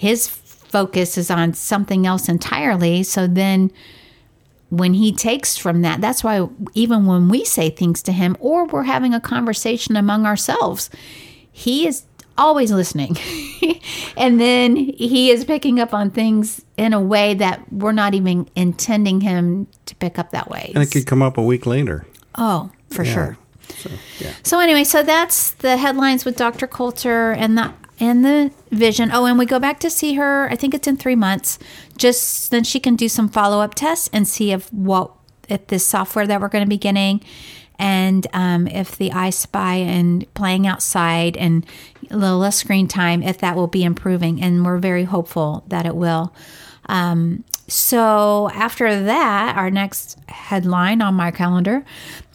His 0.01 0.29
focus 0.29 1.19
is 1.19 1.31
on 1.31 1.53
something 1.53 2.07
else 2.07 2.27
entirely. 2.27 3.03
So 3.03 3.27
then 3.27 3.71
when 4.71 4.95
he 4.95 5.13
takes 5.13 5.59
from 5.59 5.83
that, 5.83 6.01
that's 6.01 6.25
why 6.25 6.49
even 6.75 7.05
when 7.05 7.29
we 7.29 7.45
say 7.45 7.69
things 7.69 8.01
to 8.05 8.13
him 8.13 8.35
or 8.41 8.65
we're 8.65 8.85
having 8.85 9.13
a 9.13 9.21
conversation 9.21 9.97
among 9.97 10.25
ourselves, 10.25 10.89
he 11.53 11.87
is 11.87 12.05
always 12.39 12.73
listening. 12.73 13.15
and 14.17 14.41
then 14.41 14.75
he 14.77 15.31
is 15.31 15.45
picking 15.45 15.79
up 15.81 15.93
on 15.93 16.11
things 16.11 16.65
in 16.79 16.95
a 16.95 17.01
way 17.01 17.35
that 17.35 17.61
we're 17.71 17.93
not 17.93 18.15
even 18.15 18.49
intending 18.57 19.21
him 19.21 19.67
to 19.85 19.95
pick 19.97 20.19
up 20.19 20.31
that 20.31 20.49
way. 20.49 20.73
And 20.75 20.83
it 20.83 20.91
could 20.91 21.07
come 21.07 21.21
up 21.21 21.37
a 21.37 21.43
week 21.43 21.67
later. 21.67 22.07
Oh, 22.37 22.71
for 22.89 23.05
Yeah. 23.05 23.13
sure. 23.13 23.39
So, 23.77 23.91
yeah. 24.19 24.33
So 24.45 24.61
anyway, 24.61 24.85
so 24.85 25.03
that's 25.03 25.51
the 25.51 25.77
headlines 25.77 26.25
with 26.25 26.37
Dr. 26.37 26.67
Coulter 26.67 27.33
and 27.33 27.59
the 27.59 27.73
and 28.01 28.25
the 28.25 28.51
vision. 28.71 29.11
Oh, 29.13 29.27
and 29.27 29.39
we 29.39 29.47
go 29.47 29.59
back 29.59 29.79
to 29.81 29.91
see 29.91 30.15
her. 30.15 30.51
I 30.51 30.57
think 30.57 30.75
it's 30.75 30.89
in 30.89 30.97
three 30.97 31.15
months. 31.15 31.59
Just 31.97 32.51
then 32.51 32.65
she 32.65 32.81
can 32.81 32.97
do 32.97 33.09
some 33.09 33.29
follow 33.29 33.61
up 33.61 33.75
tests 33.75 34.09
and 34.13 34.27
see 34.27 34.51
if 34.53 34.73
what 34.73 35.13
if 35.49 35.67
this 35.67 35.87
software 35.87 36.27
that 36.27 36.41
we're 36.41 36.49
going 36.49 36.65
to 36.65 36.69
be 36.69 36.79
getting, 36.79 37.21
and 37.79 38.27
um, 38.33 38.67
if 38.69 38.97
the 38.97 39.13
I 39.13 39.31
Spy 39.31 39.77
and 39.77 40.33
playing 40.35 40.67
outside 40.67 41.37
and 41.37 41.67
a 42.11 42.17
little 42.17 42.39
less 42.39 42.57
screen 42.57 42.89
time, 42.89 43.23
if 43.23 43.39
that 43.39 43.57
will 43.57 43.67
be 43.67 43.85
improving. 43.85 44.43
And 44.43 44.65
we're 44.65 44.79
very 44.79 45.05
hopeful 45.05 45.65
that 45.69 45.87
it 45.87 45.97
will. 45.97 46.35
Um, 46.87 47.45
so 47.69 48.51
after 48.51 49.05
that, 49.05 49.57
our 49.57 49.71
next 49.71 50.19
headline 50.29 51.01
on 51.03 51.15
my 51.15 51.31
calendar 51.31 51.85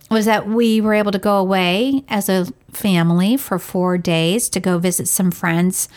was 0.10 0.26
that 0.26 0.48
we 0.48 0.80
were 0.82 0.94
able 0.94 1.12
to 1.12 1.20
go 1.20 1.38
away 1.38 2.04
as 2.08 2.30
a 2.30 2.48
family 2.72 3.38
for 3.38 3.58
four 3.58 3.98
days 3.98 4.50
to 4.50 4.60
go 4.60 4.78
visit 4.78 5.08
some 5.08 5.32
friends 5.32 5.90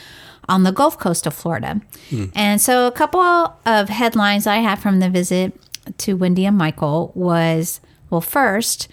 on 0.48 0.62
the 0.62 0.72
Gulf 0.72 0.98
Coast 0.98 1.26
of 1.26 1.34
Florida. 1.34 1.80
Hmm. 2.08 2.26
And 2.34 2.60
so 2.60 2.86
a 2.86 2.92
couple 2.92 3.20
of 3.20 3.88
headlines 3.88 4.46
I 4.46 4.56
had 4.56 4.76
from 4.76 5.00
the 5.00 5.10
visit 5.10 5.52
to 5.98 6.14
Wendy 6.14 6.46
and 6.46 6.56
Michael 6.56 7.12
was 7.14 7.80
well, 8.10 8.20
first, 8.20 8.88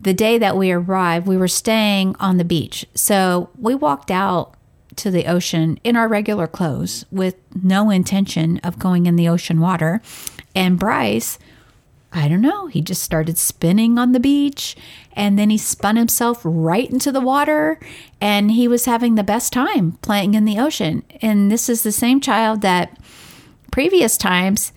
the 0.00 0.14
day 0.14 0.38
that 0.38 0.56
we 0.56 0.72
arrived, 0.72 1.26
we 1.26 1.36
were 1.36 1.48
staying 1.48 2.16
on 2.18 2.36
the 2.36 2.44
beach. 2.44 2.86
So 2.94 3.50
we 3.56 3.74
walked 3.74 4.10
out 4.10 4.54
to 4.96 5.10
the 5.10 5.26
ocean 5.26 5.78
in 5.84 5.96
our 5.96 6.08
regular 6.08 6.46
clothes 6.46 7.04
with 7.10 7.36
no 7.62 7.90
intention 7.90 8.58
of 8.58 8.78
going 8.78 9.06
in 9.06 9.16
the 9.16 9.28
ocean 9.28 9.60
water. 9.60 10.02
And 10.54 10.78
Bryce, 10.78 11.38
I 12.14 12.28
don't 12.28 12.42
know, 12.42 12.66
he 12.66 12.82
just 12.82 13.02
started 13.02 13.38
spinning 13.38 13.98
on 13.98 14.12
the 14.12 14.20
beach 14.20 14.76
and 15.14 15.38
then 15.38 15.48
he 15.48 15.56
spun 15.56 15.96
himself 15.96 16.40
right 16.44 16.90
into 16.90 17.10
the 17.10 17.20
water 17.20 17.80
and 18.20 18.50
he 18.50 18.68
was 18.68 18.84
having 18.84 19.14
the 19.14 19.24
best 19.24 19.52
time 19.52 19.92
playing 20.02 20.34
in 20.34 20.44
the 20.44 20.58
ocean. 20.58 21.04
And 21.22 21.50
this 21.50 21.68
is 21.68 21.82
the 21.82 21.92
same 21.92 22.20
child 22.20 22.60
that 22.60 22.98
previous 23.70 24.18
times 24.18 24.72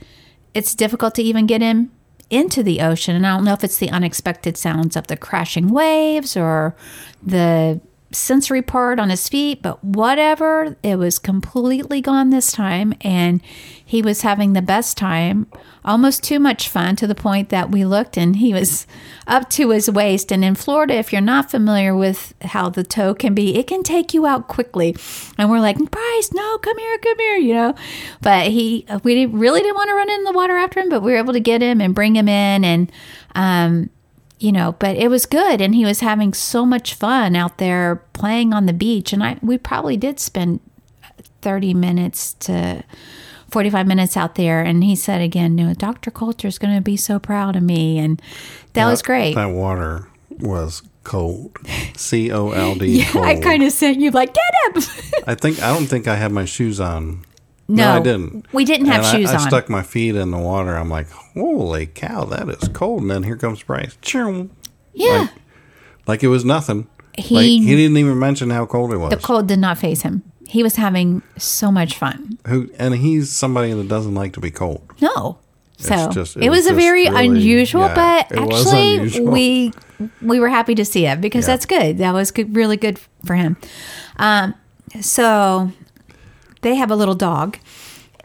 it's 0.54 0.74
difficult 0.74 1.14
to 1.16 1.24
even 1.24 1.46
get 1.46 1.62
him 1.62 1.92
into 2.30 2.64
the 2.64 2.82
ocean. 2.82 3.16
And 3.16 3.28
I 3.28 3.36
don't 3.36 3.44
know 3.44 3.54
if 3.54 3.64
it's 3.64 3.78
the 3.78 3.90
unexpected 3.90 4.58
sounds 4.58 4.96
of 4.96 5.08
the 5.08 5.18
crashing 5.18 5.70
waves 5.70 6.38
or 6.38 6.76
the 7.22 7.82
sensory 8.16 8.62
part 8.62 9.00
on 9.00 9.10
his 9.10 9.28
feet, 9.30 9.62
but 9.62 9.84
whatever, 9.84 10.76
it 10.84 10.98
was 10.98 11.20
completely 11.20 12.02
gone 12.02 12.30
this 12.30 12.52
time. 12.52 12.94
And 13.02 13.42
he 13.88 14.02
was 14.02 14.22
having 14.22 14.54
the 14.54 14.62
best 14.62 14.98
time, 14.98 15.48
almost 15.84 16.24
too 16.24 16.40
much 16.40 16.68
fun 16.68 16.96
to 16.96 17.06
the 17.06 17.14
point 17.14 17.50
that 17.50 17.70
we 17.70 17.86
looked 17.86 18.18
and 18.18 18.38
he 18.38 18.52
was 18.52 18.88
up 19.28 19.50
to 19.52 19.70
his 19.70 19.90
waist. 19.92 20.32
And 20.32 20.44
in 20.44 20.56
Florida, 20.56 20.96
if 20.96 21.12
you're 21.12 21.22
not 21.22 21.52
familiar 21.52 21.96
with 21.96 22.34
how 22.42 22.70
the 22.70 22.84
tow 22.84 23.14
can 23.14 23.36
be, 23.36 23.56
it 23.56 23.68
can 23.68 23.84
take 23.84 24.14
you 24.14 24.26
out 24.26 24.48
quickly. 24.48 24.96
And 25.38 25.52
we're 25.52 25.60
like, 25.60 25.78
Bryce, 25.78 26.34
no, 26.34 26.58
come 26.58 26.80
here, 26.80 26.98
come 26.98 27.20
here, 27.20 27.38
you 27.38 27.54
know. 27.54 27.76
But 28.22 28.48
he, 28.48 28.88
we 29.04 29.26
really 29.28 29.62
didn't 29.62 29.76
want 29.76 29.90
to 29.90 29.96
run 29.96 30.10
in 30.10 30.24
the 30.24 30.32
water 30.32 30.56
after 30.56 30.80
him, 30.80 30.90
but 30.90 31.04
we 31.04 31.12
were 31.12 31.20
able 31.20 31.34
to 31.34 31.40
get 31.40 31.62
him 31.62 31.80
and 31.80 31.94
bring 31.94 32.16
him 32.16 32.28
in. 32.28 32.66
And, 32.66 32.92
um, 33.36 33.90
you 34.46 34.52
know, 34.52 34.76
but 34.78 34.96
it 34.96 35.08
was 35.08 35.26
good, 35.26 35.60
and 35.60 35.74
he 35.74 35.86
was 35.86 36.02
having 36.02 36.32
so 36.32 36.68
much 36.68 36.94
fun 36.94 37.36
out 37.36 37.58
there 37.58 38.04
playing 38.14 38.54
on 38.54 38.68
the 38.68 38.74
beach. 38.74 39.12
And 39.12 39.24
I, 39.24 39.40
we 39.42 39.58
probably 39.58 39.98
did 39.98 40.20
spend 40.20 40.60
thirty 41.42 41.74
minutes 41.74 42.34
to 42.42 42.84
forty-five 43.50 43.88
minutes 43.88 44.16
out 44.16 44.36
there. 44.36 44.62
And 44.62 44.84
he 44.84 44.96
said 44.96 45.20
again, 45.20 45.56
"No, 45.56 45.74
Dr. 45.74 46.12
Coulter 46.12 46.48
is 46.48 46.60
going 46.60 46.76
to 46.76 46.82
be 46.82 46.96
so 46.96 47.18
proud 47.18 47.56
of 47.56 47.64
me," 47.64 47.98
and 47.98 48.22
that 48.74 48.86
was 48.86 49.02
great. 49.02 49.34
That 49.34 49.48
water 49.48 50.08
was 50.30 50.84
cold. 51.04 51.58
C 51.98 52.32
O 52.32 52.52
L 52.52 52.76
D. 52.76 53.04
cold. 53.10 53.26
I 53.26 53.40
kind 53.40 53.64
of 53.64 53.72
sent 53.72 54.00
you 54.00 54.12
like, 54.12 54.36
"Get 54.36 54.54
up. 54.68 54.84
I 55.26 55.34
think 55.34 55.60
I 55.60 55.74
don't 55.74 55.88
think 55.88 56.08
I 56.08 56.18
had 56.18 56.32
my 56.32 56.46
shoes 56.46 56.80
on. 56.80 57.26
No, 57.68 57.94
I 57.94 58.00
didn't. 58.00 58.46
we 58.54 58.64
didn't 58.64 58.88
have 58.88 59.04
And 59.06 59.18
shoes 59.18 59.32
I, 59.32 59.36
on. 59.36 59.40
stuck 59.48 59.70
my 59.70 59.82
feet 59.82 60.16
in 60.16 60.30
the 60.32 60.38
water. 60.38 60.76
I'm 60.76 60.90
like, 60.90 61.10
holy 61.10 61.88
cow, 61.88 62.26
that 62.26 62.48
is 62.50 62.68
cold. 62.70 63.02
And 63.02 63.10
then 63.12 63.24
here 63.24 63.38
comes 63.38 63.64
Bryce. 63.64 63.98
Yeah, 64.94 65.18
Like, 65.20 65.30
like 66.08 66.24
it 66.24 66.28
was 66.28 66.46
nothing. 66.46 66.88
He- 67.18 67.36
like 67.36 67.46
he 67.46 67.76
didn't 67.76 67.98
even 67.98 68.20
mention 68.20 68.50
how 68.50 68.66
cold 68.66 68.94
it 68.94 68.98
was. 68.98 69.10
the 69.10 69.18
cold 69.18 69.48
did 69.48 69.60
not 69.60 69.78
faze 69.78 70.04
him. 70.04 70.22
He 70.48 70.62
was 70.62 70.76
having 70.76 71.24
so 71.38 71.72
much 71.72 71.98
fun. 71.98 72.38
Who 72.48 72.70
and 72.78 72.94
he's 72.96 73.32
somebody 73.32 73.74
that 73.74 73.88
doesn't 73.88 74.14
like 74.14 74.34
to 74.34 74.40
be 74.40 74.52
cold. 74.52 74.84
No. 75.02 75.40
So 75.78 76.10
just- 76.12 76.38
it, 76.38 76.44
it 76.44 76.50
was, 76.50 76.60
was 76.66 76.68
a 76.68 76.74
very 76.74 77.10
really- 77.10 77.26
unusual, 77.26 77.82
yeah, 77.88 78.26
but 78.30 78.38
actually 78.38 78.96
unusual. 78.98 79.32
we 79.32 79.74
we 80.22 80.40
were 80.40 80.50
happy 80.50 80.76
to 80.76 80.86
see 80.86 81.06
it 81.08 81.20
because 81.20 81.46
Yeah. 81.48 81.54
that's 81.56 81.66
good. 81.66 81.98
That 81.98 82.14
was 82.14 82.30
good, 82.32 82.56
really 82.56 82.78
good 82.78 83.00
for 83.26 83.34
him. 83.36 83.58
Um, 84.18 84.54
so 85.02 85.72
they 86.62 86.76
have 86.76 86.92
a 86.92 86.96
little 86.96 87.16
dog, 87.16 87.58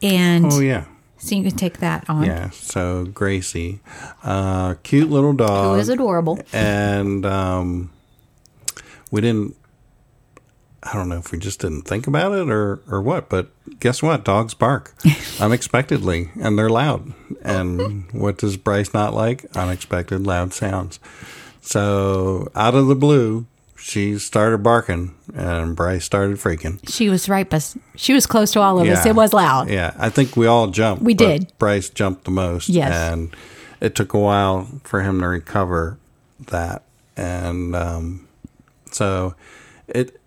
and 0.02 0.46
Oh 0.52 0.60
yeah. 0.60 0.84
so 1.18 1.34
you 1.34 1.42
can 1.42 1.56
take 1.56 1.78
that 1.78 2.08
on. 2.08 2.24
Yeah. 2.24 2.50
So 2.50 3.04
Gracie, 3.06 3.80
uh, 4.24 4.74
cute 4.82 5.10
little 5.10 5.32
dog. 5.32 5.74
Who 5.74 5.80
is 5.80 5.88
adorable. 5.88 6.38
and 6.52 7.24
um, 7.26 7.90
we 9.10 9.20
didn't. 9.20 9.56
I 10.82 10.94
don't 10.94 11.10
know 11.10 11.18
if 11.18 11.30
we 11.30 11.38
just 11.38 11.60
didn't 11.60 11.82
think 11.82 12.06
about 12.06 12.32
it 12.32 12.48
or 12.48 12.80
or 12.88 13.02
what, 13.02 13.28
but 13.28 13.50
guess 13.80 14.02
what? 14.02 14.24
Dogs 14.24 14.54
bark 14.54 14.94
unexpectedly, 15.40 16.30
and 16.40 16.58
they're 16.58 16.70
loud. 16.70 17.12
And 17.42 18.10
what 18.12 18.38
does 18.38 18.56
Bryce 18.56 18.94
not 18.94 19.12
like? 19.12 19.44
Unexpected 19.54 20.26
loud 20.26 20.54
sounds. 20.54 20.98
So 21.60 22.50
out 22.54 22.74
of 22.74 22.86
the 22.86 22.94
blue, 22.94 23.46
she 23.90 24.18
started 24.20 24.62
barking, 24.62 25.14
and 25.35 25.74
Bryce 25.74 26.05
started 26.05 26.37
freaking. 26.37 26.79
She 26.88 27.11
was 27.11 27.29
right, 27.29 27.48
but 27.50 27.74
she 27.96 28.12
was 28.12 28.24
close 28.24 28.53
to 28.53 28.61
all 28.61 28.79
of 28.79 28.87
us. 28.87 29.05
It 29.05 29.16
was 29.16 29.33
loud. 29.33 29.68
Yeah, 29.68 29.94
I 29.98 30.11
think 30.11 30.37
we 30.37 30.46
all 30.46 30.68
jumped. 30.68 31.03
We 31.03 31.12
did. 31.12 31.53
Bryce 31.59 31.90
jumped 31.90 32.24
the 32.24 32.31
most. 32.31 32.68
Yes. 32.68 32.94
And 32.94 33.35
it 33.81 33.96
took 33.96 34.14
a 34.14 34.18
while 34.18 34.68
for 34.85 35.03
him 35.03 35.20
to 35.20 35.26
recover 35.26 35.98
that. 36.46 36.85
And 37.16 37.74
um, 37.74 38.29
so 38.92 39.35
it 39.88 40.20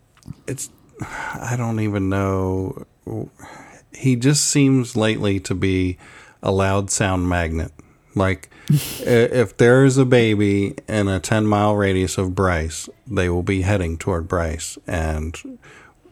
it's 0.45 0.69
I 0.99 1.55
don't 1.57 1.79
even 1.79 2.09
know. 2.09 2.85
He 3.93 4.17
just 4.17 4.45
seems 4.45 4.97
lately 4.97 5.39
to 5.39 5.55
be 5.55 5.97
a 6.41 6.51
loud 6.51 6.91
sound 6.91 7.29
magnet. 7.29 7.71
Like 8.15 8.49
if 8.69 9.57
there's 9.57 9.97
a 9.97 10.05
baby 10.05 10.75
in 10.87 11.07
a 11.07 11.19
10 11.19 11.45
mile 11.47 11.75
radius 11.75 12.17
of 12.17 12.35
Bryce, 12.35 12.87
they 13.07 13.29
will 13.29 13.43
be 13.43 13.61
heading 13.61 13.97
toward 13.97 14.27
Bryce. 14.27 14.77
And 14.87 15.59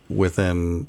within 0.10 0.88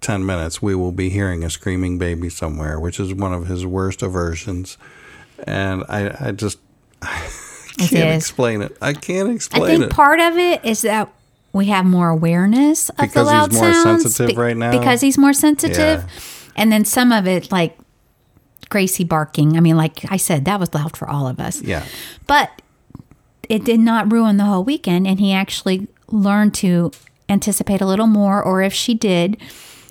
10 0.00 0.24
minutes, 0.24 0.62
we 0.62 0.74
will 0.74 0.92
be 0.92 1.10
hearing 1.10 1.44
a 1.44 1.50
screaming 1.50 1.98
baby 1.98 2.28
somewhere, 2.28 2.78
which 2.80 2.98
is 3.00 3.12
one 3.14 3.32
of 3.32 3.46
his 3.46 3.66
worst 3.66 4.02
aversions. 4.02 4.78
And 5.46 5.84
I, 5.88 6.28
I 6.28 6.32
just 6.32 6.58
I 7.02 7.28
can't 7.78 7.92
is. 8.10 8.16
explain 8.22 8.62
it. 8.62 8.76
I 8.80 8.92
can't 8.92 9.30
explain. 9.30 9.62
I 9.62 9.66
think 9.66 9.84
it. 9.84 9.90
part 9.90 10.20
of 10.20 10.36
it 10.36 10.64
is 10.64 10.82
that 10.82 11.12
we 11.52 11.66
have 11.66 11.84
more 11.84 12.08
awareness 12.08 12.88
of 12.90 12.96
the 12.96 13.02
Because 13.06 13.28
he's 13.28 13.60
more 13.60 13.72
sounds 13.74 14.02
sensitive 14.02 14.36
right 14.36 14.56
now? 14.56 14.70
Because 14.78 15.00
he's 15.00 15.18
more 15.18 15.32
sensitive, 15.32 15.76
Yeah. 16.00 16.08
and 16.56 16.72
then 16.72 16.84
some 16.84 17.12
of 17.12 17.26
it, 17.26 17.50
like 17.52 17.76
Gracie 18.72 19.04
barking. 19.04 19.56
I 19.56 19.60
mean, 19.60 19.76
like 19.76 20.10
I 20.10 20.16
said, 20.16 20.44
that 20.46 20.58
was 20.58 20.72
loud 20.74 20.96
for 20.96 21.06
all 21.08 21.28
of 21.28 21.38
us. 21.38 21.60
yeah. 21.62 21.84
But 22.26 22.48
it 23.48 23.64
did 23.64 23.80
not 23.80 24.10
ruin 24.10 24.36
the 24.38 24.44
whole 24.44 24.64
weekend, 24.64 25.06
and 25.06 25.20
he 25.20 25.32
actually 25.32 25.86
learned 26.08 26.54
to 26.54 26.90
anticipate 27.28 27.80
a 27.80 27.86
little 27.86 28.06
more, 28.06 28.42
or 28.42 28.62
if 28.62 28.72
she 28.72 28.94
did, 28.94 29.36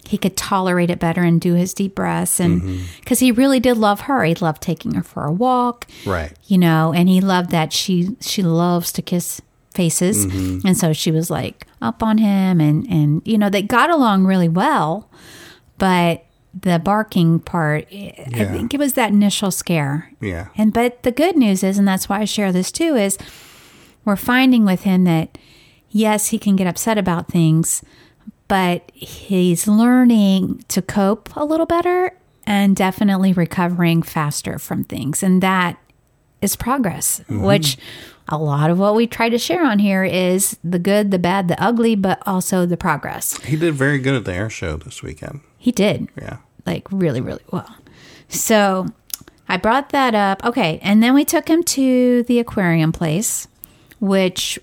he 0.08 0.17
could 0.17 0.36
tolerate 0.36 0.89
it 0.89 1.00
better 1.00 1.22
and 1.22 1.39
do 1.39 1.54
his 1.54 1.74
deep 1.74 1.94
breaths. 1.96 2.39
And 2.39 2.62
Mm-hmm. 2.62 2.84
because 3.00 3.20
he 3.20 3.32
really 3.32 3.60
did 3.60 3.78
love 3.78 4.02
her, 4.02 4.24
he 4.26 4.36
loved 4.36 4.62
taking 4.62 4.96
her 4.96 5.04
for 5.04 5.26
a 5.26 5.32
walk, 5.32 5.86
Right. 6.06 6.34
you 6.48 6.58
know, 6.58 6.91
and 6.94 7.08
he 7.08 7.22
loved 7.22 7.52
that 7.52 7.72
she 7.72 8.15
she 8.20 8.41
loves 8.44 8.91
to 8.94 9.02
kiss 9.02 9.41
faces, 9.76 10.26
Mm-hmm. 10.26 10.67
and 10.67 10.76
so 10.78 10.91
she 10.94 11.12
was 11.12 11.30
like 11.30 11.65
up 11.82 12.02
on 12.04 12.17
him, 12.17 12.60
and 12.60 12.86
and 12.89 13.22
you 13.26 13.38
know 13.38 13.50
they 13.50 13.62
got 13.62 13.89
along 13.89 14.26
really 14.26 14.50
well, 14.50 15.08
but 15.78 16.26
the 16.60 16.80
barking 16.80 17.40
part, 17.40 17.88
I 17.92 18.26
Yeah. 18.30 18.52
think 18.52 18.74
it 18.74 18.80
was 18.80 18.94
that 18.94 19.12
initial 19.12 19.52
scare. 19.52 20.12
Yeah. 20.20 20.48
And 20.58 20.74
but 20.74 21.04
the 21.04 21.12
good 21.12 21.38
news 21.38 21.64
is, 21.64 21.78
and 21.78 21.88
that's 21.88 22.10
why 22.10 22.20
I 22.20 22.26
share 22.26 22.52
this 22.52 22.72
too, 22.72 22.96
is 22.96 23.18
we're 24.04 24.16
finding 24.16 24.66
with 24.66 24.84
him 24.84 25.06
that 25.06 25.38
yes, 25.90 26.28
he 26.28 26.40
can 26.40 26.56
get 26.56 26.68
upset 26.68 26.98
about 26.98 27.30
things, 27.30 27.84
but 28.48 28.92
he's 28.94 29.68
learning 29.68 30.64
to 30.70 30.82
cope 30.82 31.34
a 31.36 31.46
little 31.46 31.66
better 31.66 32.12
and 32.46 32.76
definitely 32.76 33.34
recovering 33.34 34.02
faster 34.02 34.58
from 34.60 34.84
things. 34.84 35.24
And 35.24 35.42
that 35.44 35.78
is 36.42 36.56
progress, 36.56 37.20
mm-hmm. 37.22 37.44
which 37.44 37.78
a 38.32 38.38
lot 38.38 38.70
of 38.70 38.80
what 38.80 38.96
we 38.96 39.06
try 39.08 39.30
to 39.30 39.38
share 39.38 39.65
on 39.65 39.80
here 39.80 40.04
is 40.04 40.58
the 40.63 40.80
good, 40.80 41.12
the 41.12 41.20
bad, 41.20 41.48
the 41.48 41.62
ugly, 41.62 41.96
but 41.96 42.22
also 42.26 42.65
the 42.65 42.78
progress. 42.78 43.38
He 43.44 43.56
did 43.58 43.74
very 43.76 44.00
good 44.00 44.15
at 44.15 44.26
the 44.26 44.34
air 44.34 44.50
show 44.50 44.78
this 44.78 45.04
weekend. 45.04 45.41
He 45.58 45.72
did 45.72 46.08
Yeah. 46.20 46.38
like 46.65 46.88
really, 46.91 47.22
really 47.22 47.44
well. 47.52 47.76
So 48.30 48.88
I 49.50 49.58
brought 49.58 49.89
that 49.89 50.15
up. 50.15 50.44
Okay. 50.46 50.80
And 50.82 51.04
then 51.04 51.13
we 51.13 51.26
took 51.26 51.48
him 51.50 51.62
to 51.63 52.24
the 52.24 52.39
aquarium 52.39 52.91
place, 52.91 53.48
which 54.00 54.58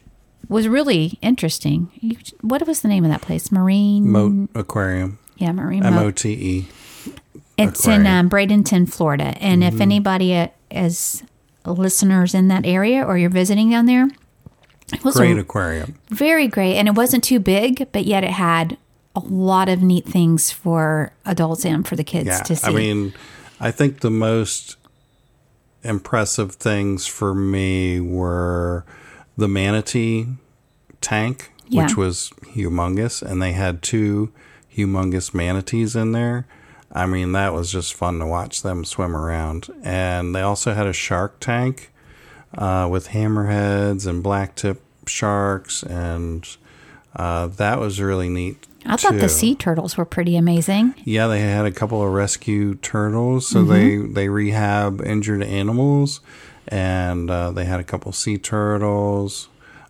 was 0.48 0.66
really 0.66 1.18
interesting. 1.20 1.90
You, 2.00 2.16
what 2.40 2.66
was 2.66 2.80
the 2.80 2.88
name 2.88 3.04
of 3.04 3.10
that 3.10 3.20
place? 3.20 3.52
Marine? 3.52 4.10
Mote 4.10 4.48
Aquarium. 4.54 5.18
yeah, 5.36 5.52
Marine. 5.52 5.84
M. 5.84 5.94
O 5.98 6.10
T 6.10 6.30
E. 6.32 6.68
It's 7.58 7.86
in 7.86 8.06
um, 8.06 8.30
Bradenton, 8.30 8.88
Florida. 8.90 9.34
And 9.40 9.62
Mm-hmm. 9.62 9.74
if 9.74 9.80
anybody 9.80 10.34
uh, 10.36 10.48
is 10.70 11.22
listeners 11.72 12.34
in 12.34 12.48
that 12.48 12.64
area 12.66 13.02
or 13.04 13.16
you're 13.18 13.30
visiting 13.30 13.70
down 13.70 13.86
there, 13.86 14.08
it 14.92 15.04
was 15.04 15.16
a 15.16 15.20
Great 15.20 15.38
aquarium. 15.38 15.96
very 16.10 16.46
great. 16.48 16.76
And 16.76 16.88
it 16.88 16.94
wasn't 16.94 17.22
too 17.24 17.38
big, 17.40 17.86
but 17.92 18.04
yet 18.04 18.24
it 18.24 18.30
had 18.30 18.76
a 19.14 19.20
lot 19.20 19.68
of 19.68 19.82
neat 19.82 20.04
things 20.06 20.50
for 20.50 21.12
adults 21.26 21.64
and 21.64 21.86
for 21.86 21.96
the 21.96 22.04
kids 22.04 22.26
Yeah. 22.28 22.38
to 22.42 22.56
see. 22.56 22.66
I 22.66 22.70
mean, 22.72 23.12
I 23.60 23.70
think 23.70 24.00
the 24.00 24.10
most 24.10 24.76
impressive 25.82 26.52
things 26.54 27.06
for 27.06 27.34
me 27.34 28.00
were 28.00 28.84
the 29.36 29.48
manatee 29.48 30.26
tank, 31.00 31.52
Yeah. 31.68 31.82
which 31.84 31.96
was 31.96 32.30
humongous, 32.54 33.22
and 33.22 33.40
they 33.40 33.52
had 33.52 33.82
two 33.82 34.30
humongous 34.74 35.32
manatees 35.34 35.94
in 35.96 36.12
there. 36.12 36.46
I 36.92 37.06
mean, 37.06 37.32
that 37.32 37.52
was 37.52 37.70
just 37.70 37.94
fun 37.94 38.18
to 38.20 38.26
watch 38.26 38.62
them 38.62 38.84
swim 38.84 39.14
around. 39.16 39.68
And 39.82 40.34
they 40.34 40.40
also 40.40 40.72
had 40.74 40.86
a 40.86 40.92
shark 40.92 41.38
tank 41.40 41.92
uh, 42.56 42.88
with 42.90 43.08
hammerheads 43.08 44.06
and 44.06 44.24
blacktip 44.24 44.78
sharks, 45.06 45.82
and 45.82 46.46
uh, 47.14 47.46
that 47.48 47.78
was 47.78 48.00
really 48.00 48.28
neat. 48.28 48.66
I 48.86 48.96
thought 48.96 49.12
too. 49.12 49.18
the 49.18 49.28
sea 49.28 49.54
turtles 49.54 49.96
were 49.98 50.04
pretty 50.06 50.36
amazing. 50.36 50.94
Yeah, 51.04 51.26
they 51.26 51.40
had 51.40 51.66
a 51.66 51.70
couple 51.72 52.02
of 52.02 52.10
rescue 52.10 52.74
turtles, 52.76 53.46
so 53.48 53.58
Mm-hmm. 53.64 53.70
they 53.72 54.12
they 54.14 54.28
rehab 54.30 55.02
injured 55.04 55.42
animals, 55.42 56.20
and 56.68 57.30
uh, 57.30 57.50
they 57.50 57.64
had 57.66 57.80
a 57.80 57.84
couple 57.84 58.12
sea 58.12 58.38
turtles. 58.38 59.48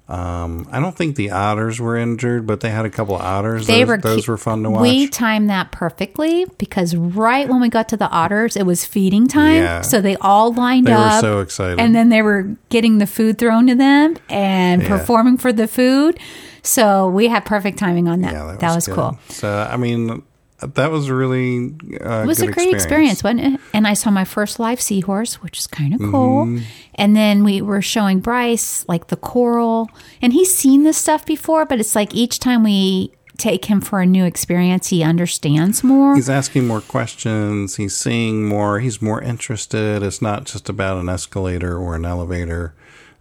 Um, 0.08 0.66
I 0.72 0.80
don't 0.80 0.96
think 0.96 1.16
the 1.16 1.32
otters 1.32 1.78
were 1.78 1.94
injured, 1.96 2.46
but 2.46 2.60
they 2.60 2.70
had 2.70 2.86
a 2.86 2.90
couple 2.90 3.14
of 3.14 3.20
otters. 3.20 3.66
They 3.66 3.80
those, 3.80 3.88
were 3.88 3.98
those 3.98 4.26
were 4.28 4.38
fun 4.38 4.62
to 4.62 4.70
watch. 4.70 4.80
We 4.80 5.06
timed 5.06 5.50
that 5.50 5.70
perfectly 5.70 6.46
because 6.56 6.96
right 6.96 7.46
when 7.46 7.60
we 7.60 7.68
got 7.68 7.90
to 7.90 7.96
the 7.98 8.08
otters, 8.08 8.56
it 8.56 8.64
was 8.64 8.86
feeding 8.86 9.28
time. 9.28 9.56
Yeah. 9.56 9.80
So 9.82 10.00
they 10.00 10.16
all 10.16 10.52
lined 10.54 10.86
they 10.86 10.92
were 10.92 10.98
up. 10.98 11.20
so 11.20 11.40
excited. 11.40 11.78
and 11.78 11.94
then 11.94 12.08
they 12.08 12.22
were 12.22 12.56
getting 12.70 12.98
the 12.98 13.06
food 13.06 13.36
thrown 13.38 13.66
to 13.66 13.74
them 13.74 14.16
and 14.30 14.80
Yeah. 14.82 14.88
performing 14.88 15.36
for 15.36 15.52
the 15.52 15.68
food. 15.68 16.18
So 16.62 17.08
we 17.08 17.28
had 17.28 17.44
perfect 17.44 17.78
timing 17.78 18.08
on 18.08 18.22
that. 18.22 18.32
yeah, 18.32 18.56
that 18.58 18.74
was, 18.74 18.86
good. 18.86 18.94
cool. 18.94 19.18
So 19.28 19.68
I 19.70 19.76
mean, 19.76 20.22
that 20.60 20.90
was 20.90 21.08
a 21.08 21.14
really 21.14 21.74
uh, 22.04 22.22
It 22.22 22.26
was 22.26 22.40
a 22.40 22.48
great 22.48 22.74
experience, 22.74 23.22
wasn't 23.22 23.54
it? 23.54 23.60
And 23.72 23.86
I 23.86 23.94
saw 23.94 24.10
my 24.10 24.24
first 24.24 24.58
live 24.58 24.80
seahorse, 24.80 25.42
which 25.42 25.58
is 25.58 25.66
kind 25.66 25.94
of 25.94 26.00
cool. 26.00 26.46
Mm-hmm. 26.46 26.64
And 26.96 27.14
then 27.14 27.44
we 27.44 27.62
were 27.62 27.82
showing 27.82 28.20
Bryce 28.20 28.84
like 28.88 29.06
the 29.06 29.16
coral, 29.16 29.88
and 30.20 30.32
he's 30.32 30.54
seen 30.54 30.82
this 30.82 30.96
stuff 30.96 31.24
before, 31.24 31.64
but 31.64 31.78
it's 31.78 31.94
like 31.94 32.14
each 32.14 32.40
time 32.40 32.64
we 32.64 33.12
take 33.36 33.66
him 33.66 33.80
for 33.80 34.00
a 34.00 34.06
new 34.06 34.24
experience, 34.24 34.88
he 34.88 35.02
understands 35.02 35.84
more. 35.84 36.16
He's 36.16 36.28
asking 36.28 36.66
more 36.66 36.80
questions. 36.80 37.76
He's 37.76 37.96
seeing 37.96 38.44
more. 38.44 38.80
He's 38.80 39.00
more 39.00 39.22
interested. 39.22 40.02
It's 40.02 40.20
not 40.20 40.44
just 40.44 40.68
about 40.68 40.98
an 40.98 41.08
escalator 41.08 41.78
or 41.78 41.94
an 41.94 42.04
elevator. 42.04 42.74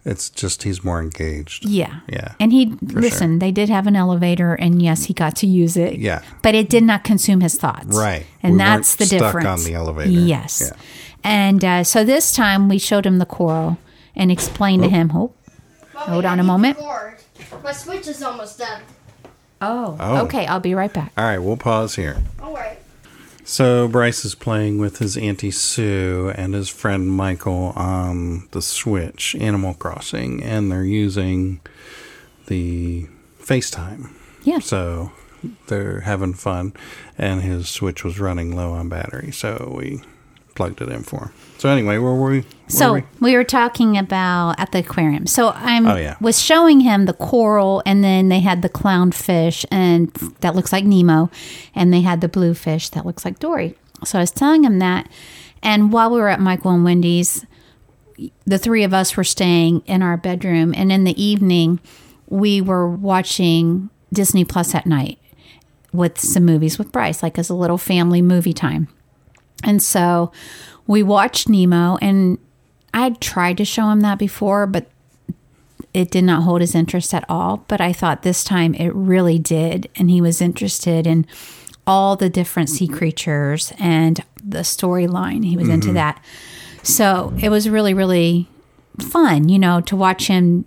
It's 0.08 0.30
just 0.30 0.62
he's 0.62 0.82
more 0.82 1.00
engaged. 1.02 1.64
yeah. 1.66 2.00
Yeah. 2.08 2.34
And 2.40 2.50
he, 2.52 2.74
listen, 2.82 3.38
they 3.38 3.52
did 3.52 3.68
have 3.68 3.86
an 3.86 3.94
elevator, 3.94 4.54
and 4.54 4.80
yes, 4.82 5.04
he 5.04 5.12
got 5.14 5.36
to 5.36 5.46
use 5.46 5.76
it. 5.76 5.98
Yeah. 5.98 6.22
But 6.42 6.54
it 6.54 6.68
did 6.70 6.82
not 6.82 7.04
consume 7.04 7.40
his 7.42 7.56
thoughts. 7.56 7.94
Right. 7.96 8.24
And 8.42 8.54
We 8.54 8.58
that's 8.58 8.96
the 8.96 9.02
weren't 9.04 9.08
stuck 9.10 9.20
difference. 9.34 9.46
on 9.46 9.64
the 9.70 9.74
elevator. 9.74 10.10
Yes. 10.10 10.62
Yeah. 10.64 10.80
And 11.24 11.64
uh, 11.64 11.84
so 11.84 12.04
this 12.04 12.32
time 12.34 12.68
we 12.68 12.78
showed 12.78 13.04
him 13.04 13.18
the 13.18 13.26
coral 13.26 13.76
and 14.16 14.32
explained 14.32 14.82
to 14.84 14.88
him, 14.88 15.10
oh, 15.14 15.32
Hold 15.94 16.24
on 16.24 16.40
a 16.40 16.44
moment. 16.44 16.78
My 17.62 17.72
switch 17.72 18.06
is 18.08 18.22
almost 18.22 18.58
done. 18.58 18.82
oh, 19.60 19.96
Oh. 20.00 20.24
okay, 20.24 20.46
I'll 20.46 20.60
be 20.60 20.74
right 20.74 20.92
back. 20.92 21.12
All 21.18 21.24
right, 21.24 21.38
we'll 21.38 21.56
pause 21.56 21.96
here. 21.96 22.16
All 22.42 22.54
right. 22.54 22.78
So 23.48 23.88
Bryce 23.88 24.26
is 24.26 24.34
playing 24.34 24.76
with 24.76 24.98
his 24.98 25.16
auntie 25.16 25.50
Sue 25.50 26.30
and 26.36 26.52
his 26.52 26.68
friend 26.68 27.08
Michael 27.08 27.72
on 27.74 28.46
the 28.50 28.60
Switch, 28.60 29.34
Animal 29.36 29.72
Crossing, 29.72 30.42
and 30.42 30.70
they're 30.70 30.84
using 30.84 31.60
the 32.48 33.06
FaceTime. 33.40 34.10
Yeah. 34.44 34.58
So 34.58 35.12
they're 35.68 36.00
having 36.00 36.34
fun, 36.34 36.74
and 37.16 37.40
his 37.40 37.70
Switch 37.70 38.04
was 38.04 38.20
running 38.20 38.54
low 38.54 38.72
on 38.72 38.90
battery, 38.90 39.32
so 39.32 39.72
we 39.74 40.02
plugged 40.58 40.82
it 40.82 40.88
in 40.90 41.02
for. 41.04 41.32
So 41.58 41.68
anyway, 41.68 41.98
where 41.98 42.12
were 42.14 42.30
we? 42.30 42.40
Where 42.40 42.44
So 42.68 42.92
were 42.92 43.04
we? 43.20 43.34
were 43.34 43.44
talking 43.44 43.96
about 43.96 44.56
at 44.58 44.72
the 44.72 44.80
aquarium. 44.80 45.26
So 45.26 45.50
I'm 45.54 45.86
Oh, 45.86 45.96
yeah. 45.96 46.16
was 46.20 46.38
showing 46.42 46.80
him 46.80 47.06
the 47.06 47.12
coral, 47.14 47.80
and 47.86 48.02
then 48.04 48.28
they 48.28 48.40
had 48.40 48.62
the 48.62 48.68
clownfish, 48.68 49.64
and 49.70 50.08
that 50.40 50.54
looks 50.54 50.72
like 50.72 50.84
Nemo, 50.84 51.30
and 51.74 51.92
they 51.92 52.00
had 52.02 52.20
the 52.20 52.28
blue 52.28 52.54
fish 52.54 52.88
that 52.90 53.06
looks 53.06 53.24
like 53.24 53.38
Dory. 53.38 53.76
So 54.04 54.18
I 54.18 54.22
was 54.22 54.30
telling 54.32 54.64
him 54.64 54.78
that, 54.80 55.08
and 55.62 55.92
while 55.92 56.10
we 56.10 56.20
were 56.20 56.28
at 56.28 56.40
Michael 56.40 56.72
and 56.72 56.84
Wendy's, 56.84 57.46
the 58.44 58.58
three 58.58 58.82
of 58.84 58.92
us 58.92 59.16
were 59.16 59.24
staying 59.24 59.82
in 59.86 60.02
our 60.02 60.16
bedroom, 60.16 60.74
and 60.76 60.90
in 60.92 61.04
the 61.04 61.20
evening, 61.22 61.78
we 62.28 62.60
were 62.60 62.88
watching 62.88 63.90
Disney 64.12 64.44
Plus 64.44 64.74
at 64.74 64.86
night 64.86 65.18
with 65.92 66.18
some 66.20 66.44
movies 66.44 66.78
with 66.78 66.92
Bryce, 66.92 67.22
like 67.22 67.38
as 67.38 67.48
a 67.48 67.54
little 67.54 67.78
family 67.78 68.20
movie 68.22 68.52
time. 68.52 68.88
And 69.64 69.82
so 69.82 70.32
we 70.86 71.02
watched 71.02 71.48
Nemo, 71.48 71.98
and 72.00 72.38
I'd 72.94 73.20
tried 73.20 73.58
to 73.58 73.64
show 73.64 73.90
him 73.90 74.00
that 74.00 74.18
before, 74.18 74.66
but 74.66 74.90
it 75.92 76.10
did 76.10 76.24
not 76.24 76.42
hold 76.42 76.60
his 76.60 76.74
interest 76.74 77.12
at 77.14 77.24
all. 77.28 77.64
But 77.68 77.80
I 77.80 77.92
thought 77.92 78.22
this 78.22 78.44
time 78.44 78.74
it 78.74 78.94
really 78.94 79.38
did. 79.38 79.88
And 79.96 80.10
he 80.10 80.20
was 80.20 80.40
interested 80.40 81.06
in 81.06 81.26
all 81.86 82.16
the 82.16 82.28
different 82.28 82.68
sea 82.68 82.86
creatures 82.86 83.72
and 83.78 84.22
the 84.42 84.58
storyline. 84.58 85.44
He 85.44 85.56
was 85.56 85.68
into 85.68 85.88
mm-hmm. 85.88 85.94
that. 85.94 86.22
So 86.82 87.32
it 87.40 87.48
was 87.48 87.68
really, 87.68 87.94
really 87.94 88.48
fun, 89.00 89.48
you 89.48 89.58
know, 89.58 89.80
to 89.82 89.96
watch 89.96 90.26
him 90.26 90.66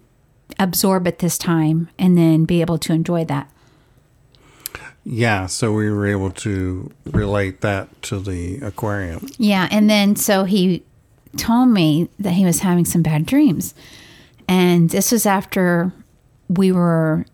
absorb 0.59 1.07
it 1.07 1.19
this 1.19 1.37
time 1.37 1.89
and 1.97 2.17
then 2.17 2.45
be 2.45 2.61
able 2.61 2.77
to 2.79 2.93
enjoy 2.93 3.23
that. 3.25 3.49
Yeah, 5.03 5.47
so 5.47 5.71
we 5.73 5.89
were 5.89 6.05
able 6.05 6.31
to 6.31 6.91
relate 7.05 7.61
that 7.61 8.01
to 8.03 8.19
the 8.19 8.59
aquarium. 8.59 9.27
Yeah, 9.37 9.67
and 9.71 9.89
then 9.89 10.15
so 10.15 10.43
he 10.43 10.83
told 11.37 11.69
me 11.69 12.09
that 12.19 12.33
he 12.33 12.45
was 12.45 12.59
having 12.59 12.85
some 12.85 13.01
bad 13.01 13.25
dreams. 13.25 13.73
And 14.47 14.89
this 14.89 15.11
was 15.11 15.25
after 15.25 15.91
we 16.49 16.71
were 16.71 17.25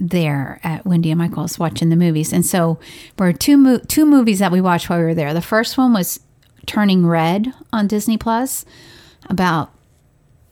there 0.00 0.60
at 0.64 0.84
Wendy 0.84 1.10
and 1.10 1.18
Michael's 1.18 1.58
watching 1.58 1.88
the 1.88 1.96
movies. 1.96 2.32
And 2.32 2.44
so 2.44 2.78
were 3.18 3.32
two 3.32 3.56
mo- 3.56 3.80
two 3.86 4.04
movies 4.04 4.40
that 4.40 4.52
we 4.52 4.60
watched 4.60 4.90
while 4.90 4.98
we 4.98 5.04
were 5.04 5.14
there. 5.14 5.32
The 5.32 5.40
first 5.40 5.78
one 5.78 5.92
was 5.92 6.20
Turning 6.66 7.06
Red 7.06 7.52
on 7.72 7.86
Disney 7.86 8.18
Plus 8.18 8.64
about 9.30 9.72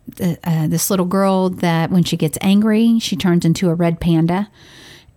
the, 0.06 0.38
uh, 0.44 0.68
this 0.68 0.88
little 0.88 1.06
girl 1.06 1.50
that 1.50 1.90
when 1.90 2.04
she 2.04 2.16
gets 2.16 2.38
angry, 2.40 2.98
she 3.00 3.16
turns 3.16 3.44
into 3.44 3.68
a 3.68 3.74
red 3.74 4.00
panda. 4.00 4.48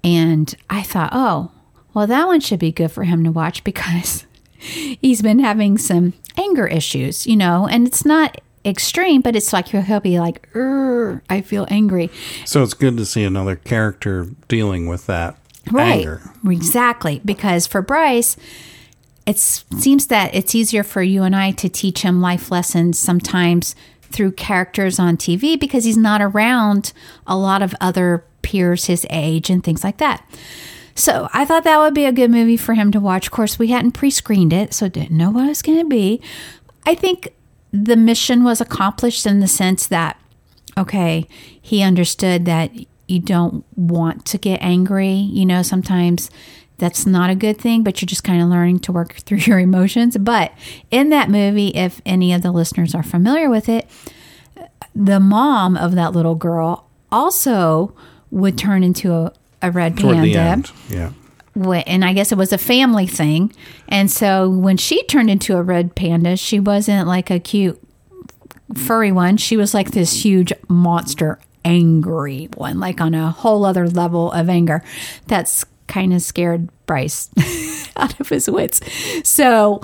And 0.04 0.54
I 0.70 0.82
thought, 0.84 1.12
oh, 1.14 1.52
well, 1.94 2.08
that 2.08 2.28
one 2.28 2.40
should 2.40 2.60
be 2.60 2.72
good 2.72 2.92
for 2.92 3.04
him 3.04 3.24
to 3.24 3.32
watch 3.32 3.64
because 3.64 4.26
he's 4.58 5.22
been 5.22 5.40
having 5.40 5.78
some 5.78 6.14
anger 6.38 6.68
issues, 6.68 7.26
you 7.28 7.36
know, 7.36 7.68
and 7.68 7.88
it's 7.88 8.06
not 8.06 8.40
extreme, 8.66 9.22
but 9.22 9.36
it's 9.36 9.54
like 9.54 9.70
he'll, 9.70 10.00
be 10.00 10.20
like, 10.20 10.48
I 11.30 11.42
feel 11.42 11.66
angry. 11.70 12.10
So 12.46 12.62
it's 12.64 12.74
good 12.74 12.98
to 12.98 13.06
see 13.06 13.24
another 13.24 13.56
character 13.56 14.28
dealing 14.48 14.88
with 14.88 15.06
that 15.08 15.38
Right. 15.72 16.00
anger. 16.00 16.22
Exactly. 16.48 17.22
Because 17.24 17.68
for 17.68 17.82
Bryce, 17.82 18.36
it 19.26 19.38
seems 19.38 20.08
that 20.08 20.34
it's 20.34 20.56
easier 20.56 20.84
for 20.84 21.04
you 21.04 21.24
and 21.24 21.36
I 21.36 21.52
to 21.52 21.70
teach 21.70 22.02
him 22.02 22.22
life 22.22 22.52
lessons 22.52 22.98
sometimes 22.98 23.76
through 24.02 24.32
characters 24.32 24.98
on 25.00 25.18
TV 25.18 25.60
because 25.60 25.84
he's 25.84 25.98
not 25.98 26.22
around 26.22 26.94
a 27.28 27.38
lot 27.38 27.62
of 27.62 27.76
other 27.80 28.24
peers 28.50 28.86
his 28.86 29.06
age 29.12 29.50
and 29.50 29.64
things 29.64 29.84
like 29.84 29.98
that. 29.98 30.28
So 30.96 31.30
I 31.34 31.46
thought 31.46 31.64
that 31.64 31.78
would 31.78 31.94
be 31.94 32.06
a 32.06 32.12
good 32.12 32.32
movie 32.32 32.58
for 32.58 32.74
him 32.74 32.92
to 32.92 33.00
watch. 33.00 33.28
Of 33.28 33.32
course, 33.32 33.60
we 33.60 33.68
hadn't 33.68 33.92
pre 33.92 34.10
screened 34.10 34.52
it, 34.52 34.74
so 34.74 34.90
didn't 34.90 35.16
know 35.16 35.30
what 35.30 35.46
it 35.46 35.50
was 35.50 35.62
going 35.62 35.80
to 35.80 35.88
be. 35.88 36.20
I 36.86 36.96
think 36.96 37.34
the 37.72 37.96
mission 37.96 38.44
was 38.44 38.60
accomplished 38.60 39.26
in 39.26 39.40
the 39.40 39.48
sense 39.48 39.88
that 39.88 40.20
okay, 40.78 41.28
he 41.62 41.84
understood 41.84 42.46
that 42.46 42.72
you 43.08 43.20
don't 43.20 43.66
want 43.78 44.26
to 44.26 44.38
get 44.38 44.62
angry. 44.62 45.12
You 45.12 45.46
know, 45.46 45.62
sometimes 45.62 46.32
that's 46.78 47.06
not 47.06 47.30
a 47.30 47.36
good 47.36 47.58
thing, 47.58 47.84
but 47.84 48.02
you're 48.02 48.08
just 48.08 48.24
kind 48.24 48.42
of 48.42 48.48
learning 48.48 48.80
to 48.80 48.92
work 48.92 49.14
through 49.26 49.40
your 49.40 49.60
emotions. 49.60 50.18
But 50.18 50.54
in 50.90 51.10
that 51.10 51.30
movie, 51.30 51.70
if 51.70 52.02
any 52.06 52.34
of 52.34 52.42
the 52.42 52.52
listeners 52.52 52.96
are 52.96 53.04
familiar 53.04 53.50
with 53.50 53.70
it, 53.70 53.88
the 54.96 55.20
mom 55.20 55.78
of 55.78 55.96
that 55.96 56.14
little 56.14 56.36
girl 56.36 56.88
also 57.12 57.94
would 58.32 58.58
turn 58.58 58.84
into 58.84 59.14
a, 59.14 59.34
a 59.62 59.72
red 59.72 59.98
Toward 59.98 60.16
panda. 60.16 60.30
Yeah. 60.90 61.12
and 61.86 62.06
I 62.06 62.14
guess 62.14 62.32
it 62.32 62.38
was 62.38 62.54
a 62.54 62.58
family 62.58 63.08
thing. 63.08 63.54
And 63.88 64.10
so 64.10 64.50
when 64.50 64.78
she 64.78 65.04
turned 65.04 65.30
into 65.30 65.58
a 65.58 65.64
red 65.64 65.96
panda, 65.96 66.38
she 66.38 66.60
wasn't 66.60 67.08
like 67.08 67.30
a 67.30 67.40
cute 67.40 67.82
furry 68.76 69.12
one. 69.12 69.38
She 69.38 69.58
was 69.58 69.74
like 69.74 69.92
this 69.92 70.24
huge 70.24 70.54
monster, 70.68 71.40
angry 71.66 72.50
one, 72.56 72.80
like 72.80 73.02
on 73.02 73.14
a 73.14 73.32
whole 73.32 73.66
other 73.66 73.88
level 73.88 74.32
of 74.32 74.50
anger. 74.50 74.84
That's 75.28 75.66
kind 75.88 76.14
of 76.14 76.22
scared 76.22 76.70
Bryce 76.86 77.30
out 77.98 78.20
of 78.20 78.30
his 78.30 78.50
wits. 78.50 78.80
So 79.28 79.82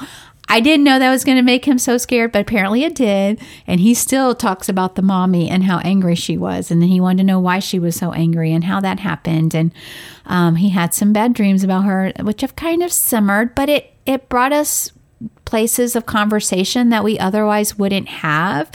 I 0.48 0.60
didn't 0.60 0.84
know 0.84 1.00
that 1.00 1.10
was 1.10 1.24
going 1.24 1.38
to 1.38 1.44
make 1.44 1.66
him 1.66 1.80
so 1.80 1.98
scared, 1.98 2.32
but 2.32 2.42
apparently 2.42 2.84
it 2.84 2.96
did. 2.96 3.42
And 3.66 3.80
he 3.80 3.94
still 3.94 4.36
talks 4.36 4.70
about 4.70 4.96
the 4.96 5.02
mommy 5.02 5.50
and 5.50 5.64
how 5.64 5.80
angry 5.80 6.16
she 6.16 6.38
was. 6.38 6.70
And 6.70 6.82
then 6.82 6.90
he 6.90 7.00
wanted 7.00 7.24
to 7.24 7.24
know 7.24 7.40
why 7.40 7.60
she 7.60 7.80
was 7.80 7.96
so 7.96 8.12
angry 8.12 8.52
and 8.52 8.64
how 8.64 8.80
that 8.82 9.00
happened. 9.00 9.56
And 9.56 9.74
um, 10.26 10.58
he 10.58 10.70
had 10.70 10.94
some 10.94 11.14
bad 11.14 11.34
dreams 11.34 11.64
about 11.64 11.86
her, 11.86 12.14
which 12.22 12.42
have 12.42 12.56
kind 12.56 12.84
of 12.84 12.92
simmered, 12.92 13.56
but 13.56 13.70
it, 13.70 13.94
it 14.06 14.30
brought 14.30 14.54
us 14.54 14.92
places 15.46 15.96
of 15.96 16.06
conversation 16.06 16.90
that 16.90 17.04
we 17.04 17.18
otherwise 17.18 17.78
wouldn't 17.78 18.08
have. 18.08 18.70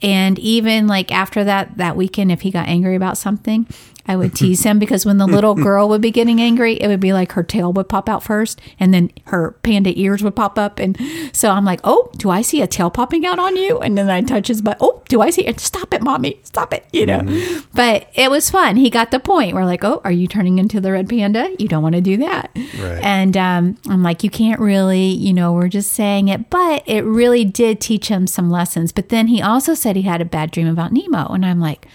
And 0.00 0.38
even 0.38 0.88
like 0.88 1.12
after 1.12 1.44
that 1.44 1.76
that 1.76 1.96
weekend, 1.96 2.32
if 2.32 2.40
he 2.40 2.50
got 2.50 2.68
angry 2.68 2.96
about 2.96 3.16
something, 3.16 3.66
I 4.06 4.16
would 4.16 4.34
tease 4.34 4.62
him 4.64 4.78
because 4.78 5.06
when 5.06 5.18
the 5.18 5.26
little 5.26 5.54
girl 5.54 5.88
would 5.88 6.00
be 6.00 6.10
getting 6.10 6.40
angry, 6.40 6.74
it 6.74 6.88
would 6.88 7.00
be 7.00 7.12
like 7.12 7.32
her 7.32 7.42
tail 7.42 7.72
would 7.72 7.88
pop 7.88 8.08
out 8.08 8.22
first, 8.22 8.60
and 8.80 8.92
then 8.92 9.10
her 9.26 9.52
panda 9.62 9.98
ears 9.98 10.22
would 10.22 10.36
pop 10.36 10.58
up, 10.58 10.78
and 10.78 10.98
so 11.32 11.50
I'm 11.50 11.64
like, 11.64 11.80
"Oh, 11.84 12.10
do 12.16 12.30
I 12.30 12.42
see 12.42 12.62
a 12.62 12.66
tail 12.66 12.90
popping 12.90 13.24
out 13.24 13.38
on 13.38 13.56
you?" 13.56 13.78
And 13.78 13.96
then 13.96 14.10
I 14.10 14.22
touch 14.22 14.48
his 14.48 14.62
butt. 14.62 14.78
Oh, 14.80 15.02
do 15.08 15.20
I 15.20 15.30
see 15.30 15.46
it? 15.46 15.60
Stop 15.60 15.94
it, 15.94 16.02
mommy! 16.02 16.40
Stop 16.42 16.72
it! 16.72 16.84
You 16.92 17.06
know. 17.06 17.62
But 17.74 18.08
it 18.14 18.30
was 18.30 18.50
fun. 18.50 18.76
He 18.76 18.90
got 18.90 19.10
the 19.10 19.20
point. 19.20 19.54
We're 19.54 19.64
like, 19.64 19.84
"Oh, 19.84 20.00
are 20.04 20.12
you 20.12 20.26
turning 20.26 20.58
into 20.58 20.80
the 20.80 20.92
red 20.92 21.08
panda? 21.08 21.54
You 21.58 21.68
don't 21.68 21.82
want 21.82 21.94
to 21.94 22.00
do 22.00 22.16
that." 22.18 22.50
Right. 22.78 23.02
And 23.02 23.36
um, 23.36 23.76
I'm 23.88 24.02
like, 24.02 24.24
you 24.24 24.30
can't 24.30 24.60
really, 24.60 25.06
you 25.06 25.32
know, 25.32 25.52
we're 25.52 25.68
just 25.68 25.92
saying 25.92 26.28
it, 26.28 26.50
but 26.50 26.82
it 26.86 27.02
really 27.02 27.44
did 27.44 27.80
teach 27.80 28.08
him 28.08 28.26
some 28.26 28.50
lessons. 28.50 28.92
But 28.92 29.08
then 29.08 29.28
he 29.28 29.42
also 29.42 29.74
said 29.74 29.96
he 29.96 30.02
had 30.02 30.20
a 30.20 30.24
bad 30.24 30.50
dream 30.50 30.66
about 30.66 30.92
Nemo. 30.92 31.28
And 31.28 31.44
I'm 31.44 31.60
like, 31.60 31.86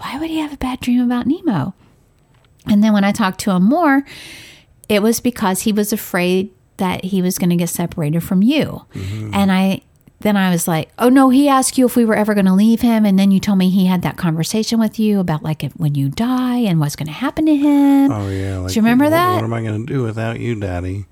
why 0.00 0.18
would 0.18 0.30
he 0.30 0.38
have 0.38 0.52
a 0.52 0.56
bad 0.56 0.80
dream 0.80 1.02
about 1.02 1.26
Nemo? 1.26 1.74
And 2.66 2.82
then 2.82 2.92
when 2.92 3.04
I 3.04 3.12
talked 3.12 3.40
to 3.40 3.50
him 3.52 3.64
more, 3.64 4.04
it 4.88 5.02
was 5.02 5.20
because 5.20 5.62
he 5.62 5.72
was 5.72 5.92
afraid 5.92 6.50
that 6.78 7.04
he 7.04 7.22
was 7.22 7.38
going 7.38 7.50
to 7.50 7.56
get 7.56 7.68
separated 7.68 8.22
from 8.22 8.42
you. 8.42 8.86
Mm-hmm. 8.94 9.30
And 9.34 9.52
I, 9.52 9.82
then 10.20 10.36
I 10.36 10.50
was 10.50 10.66
like, 10.66 10.90
oh 10.98 11.08
no, 11.08 11.28
he 11.30 11.48
asked 11.48 11.78
you 11.78 11.86
if 11.86 11.96
we 11.96 12.04
were 12.04 12.14
ever 12.14 12.34
going 12.34 12.46
to 12.46 12.54
leave 12.54 12.80
him. 12.80 13.04
And 13.04 13.18
then 13.18 13.30
you 13.30 13.40
told 13.40 13.58
me 13.58 13.70
he 13.70 13.86
had 13.86 14.02
that 14.02 14.16
conversation 14.16 14.80
with 14.80 14.98
you 14.98 15.20
about 15.20 15.42
like 15.42 15.62
if, 15.62 15.72
when 15.74 15.94
you 15.94 16.08
die 16.08 16.58
and 16.58 16.80
what's 16.80 16.96
going 16.96 17.06
to 17.06 17.12
happen 17.12 17.46
to 17.46 17.56
him. 17.56 18.10
Oh 18.10 18.28
yeah. 18.28 18.58
Like, 18.58 18.74
you 18.74 18.82
remember 18.82 19.04
what, 19.04 19.10
that? 19.10 19.34
What 19.36 19.44
am 19.44 19.52
I 19.52 19.62
going 19.62 19.86
to 19.86 19.92
do 19.92 20.02
without 20.02 20.40
you, 20.40 20.58
Daddy? 20.58 21.06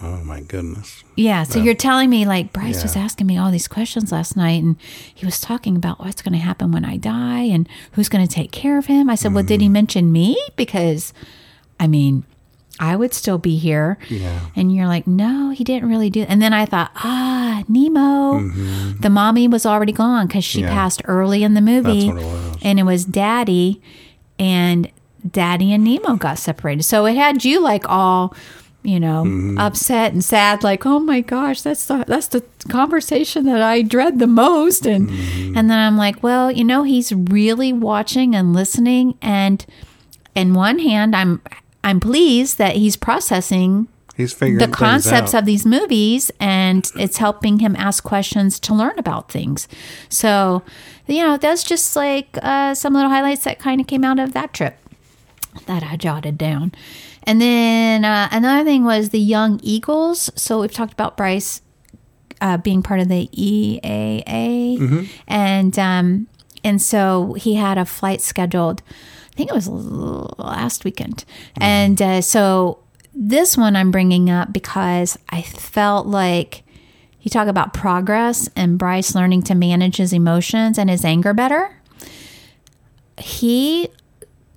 Oh 0.00 0.18
my 0.24 0.40
goodness. 0.40 1.02
Yeah. 1.16 1.42
So 1.42 1.60
you're 1.60 1.74
telling 1.74 2.08
me 2.08 2.24
like 2.24 2.52
Bryce 2.52 2.82
was 2.84 2.94
asking 2.96 3.26
me 3.26 3.36
all 3.36 3.50
these 3.50 3.66
questions 3.66 4.12
last 4.12 4.36
night 4.36 4.62
and 4.62 4.76
he 5.14 5.26
was 5.26 5.40
talking 5.40 5.74
about 5.76 5.98
what's 5.98 6.22
going 6.22 6.34
to 6.34 6.38
happen 6.38 6.70
when 6.70 6.84
I 6.84 6.96
die 6.98 7.40
and 7.42 7.68
who's 7.92 8.08
going 8.08 8.24
to 8.26 8.32
take 8.32 8.52
care 8.52 8.78
of 8.78 8.86
him. 8.86 9.10
I 9.10 9.16
said, 9.16 9.32
well, 9.34 9.42
Mm-hmm. 9.42 9.48
did 9.48 9.60
he 9.60 9.68
mention 9.68 10.12
me? 10.12 10.38
Because 10.54 11.12
I 11.80 11.88
mean, 11.88 12.22
I 12.80 12.94
would 12.94 13.12
still 13.12 13.38
be 13.38 13.56
here. 13.58 13.98
Yeah. 14.08 14.38
And 14.54 14.72
you're 14.72 14.86
like, 14.86 15.08
no, 15.08 15.50
he 15.50 15.64
didn't 15.64 15.88
really 15.88 16.10
do. 16.10 16.22
And 16.28 16.40
then 16.40 16.52
I 16.52 16.64
thought, 16.64 16.92
ah, 16.96 17.64
Nemo. 17.68 18.38
The 19.00 19.10
mommy 19.10 19.48
was 19.48 19.66
already 19.66 19.90
gone 19.92 20.28
because 20.28 20.44
she 20.44 20.60
Mm-hmm. 20.60 20.68
Yeah. 20.68 20.74
passed 20.74 21.02
early 21.06 21.42
in 21.42 21.54
the 21.54 21.60
movie. 21.60 22.08
it. 22.08 22.58
And 22.62 22.78
it 22.78 22.84
was 22.84 23.04
daddy 23.04 23.82
and 24.38 24.90
daddy 25.28 25.72
and 25.72 25.82
Nemo 25.82 26.14
got 26.14 26.38
separated. 26.38 26.84
So 26.84 27.04
it 27.06 27.16
had 27.16 27.44
you 27.44 27.60
like 27.60 27.82
all, 27.88 28.32
you 28.82 29.00
know, 29.00 29.24
Mm-hmm. 29.24 29.58
upset 29.58 30.12
and 30.12 30.24
sad, 30.24 30.62
like, 30.62 30.86
oh 30.86 30.98
my 31.00 31.20
gosh, 31.20 31.62
that's 31.62 31.86
the 31.86 32.04
that's 32.06 32.28
the 32.28 32.42
conversation 32.68 33.44
that 33.46 33.60
I 33.60 33.82
dread 33.82 34.18
the 34.18 34.26
most. 34.26 34.86
And 34.86 35.08
Mm-hmm. 35.08 35.56
and 35.58 35.68
then 35.70 35.78
I'm 35.78 35.96
like, 35.96 36.22
well, 36.22 36.50
you 36.50 36.64
know, 36.64 36.84
he's 36.84 37.12
really 37.12 37.72
watching 37.72 38.34
and 38.34 38.52
listening. 38.54 39.18
And 39.20 39.64
in 40.34 40.54
one 40.54 40.78
hand, 40.78 41.14
I'm 41.16 41.40
I'm 41.84 42.00
pleased 42.00 42.58
that 42.58 42.76
he's 42.76 42.96
processing 42.96 43.88
He's 44.16 44.32
figuring 44.32 44.58
the 44.58 44.76
concepts 44.76 45.32
out. 45.32 45.40
of 45.40 45.46
these 45.46 45.64
movies 45.64 46.30
and 46.40 46.90
it's 46.96 47.18
helping 47.18 47.60
him 47.60 47.76
ask 47.76 48.02
questions 48.02 48.58
to 48.60 48.74
learn 48.74 48.98
about 48.98 49.30
things. 49.30 49.68
So, 50.08 50.64
you 51.06 51.22
know, 51.22 51.36
that's 51.36 51.62
just 51.62 51.94
like 51.94 52.26
uh, 52.42 52.74
some 52.74 52.94
little 52.94 53.10
highlights 53.10 53.44
that 53.44 53.60
kind 53.60 53.80
of 53.80 53.86
came 53.86 54.02
out 54.02 54.18
of 54.18 54.32
that 54.32 54.52
trip 54.52 54.76
that 55.66 55.84
I 55.84 55.94
jotted 55.96 56.36
down. 56.36 56.72
And 57.28 57.42
then 57.42 58.06
uh, 58.06 58.30
another 58.32 58.64
thing 58.64 58.84
was 58.86 59.10
the 59.10 59.20
Young 59.20 59.60
Eagles. 59.62 60.30
So 60.34 60.62
we've 60.62 60.72
talked 60.72 60.94
about 60.94 61.18
Bryce 61.18 61.60
uh, 62.40 62.56
being 62.56 62.82
part 62.82 63.00
of 63.00 63.08
the 63.08 63.28
EAA, 63.36 64.78
and 65.26 65.78
um, 65.78 66.26
and 66.64 66.80
so 66.80 67.34
he 67.34 67.56
had 67.56 67.76
a 67.76 67.84
flight 67.84 68.22
scheduled. 68.22 68.82
I 69.30 69.36
think 69.36 69.50
it 69.50 69.54
was 69.54 69.68
last 69.68 70.86
weekend, 70.86 71.26
and 71.60 72.00
uh, 72.00 72.22
so 72.22 72.78
this 73.14 73.58
one 73.58 73.76
I'm 73.76 73.90
bringing 73.90 74.30
up 74.30 74.50
because 74.50 75.18
I 75.28 75.42
felt 75.42 76.06
like 76.06 76.62
you 77.20 77.30
talk 77.30 77.46
about 77.46 77.74
progress 77.74 78.48
and 78.56 78.78
Bryce 78.78 79.14
learning 79.14 79.42
to 79.42 79.54
manage 79.54 79.98
his 79.98 80.14
emotions 80.14 80.78
and 80.78 80.88
his 80.88 81.04
anger 81.04 81.34
better. 81.34 81.76
He 83.18 83.90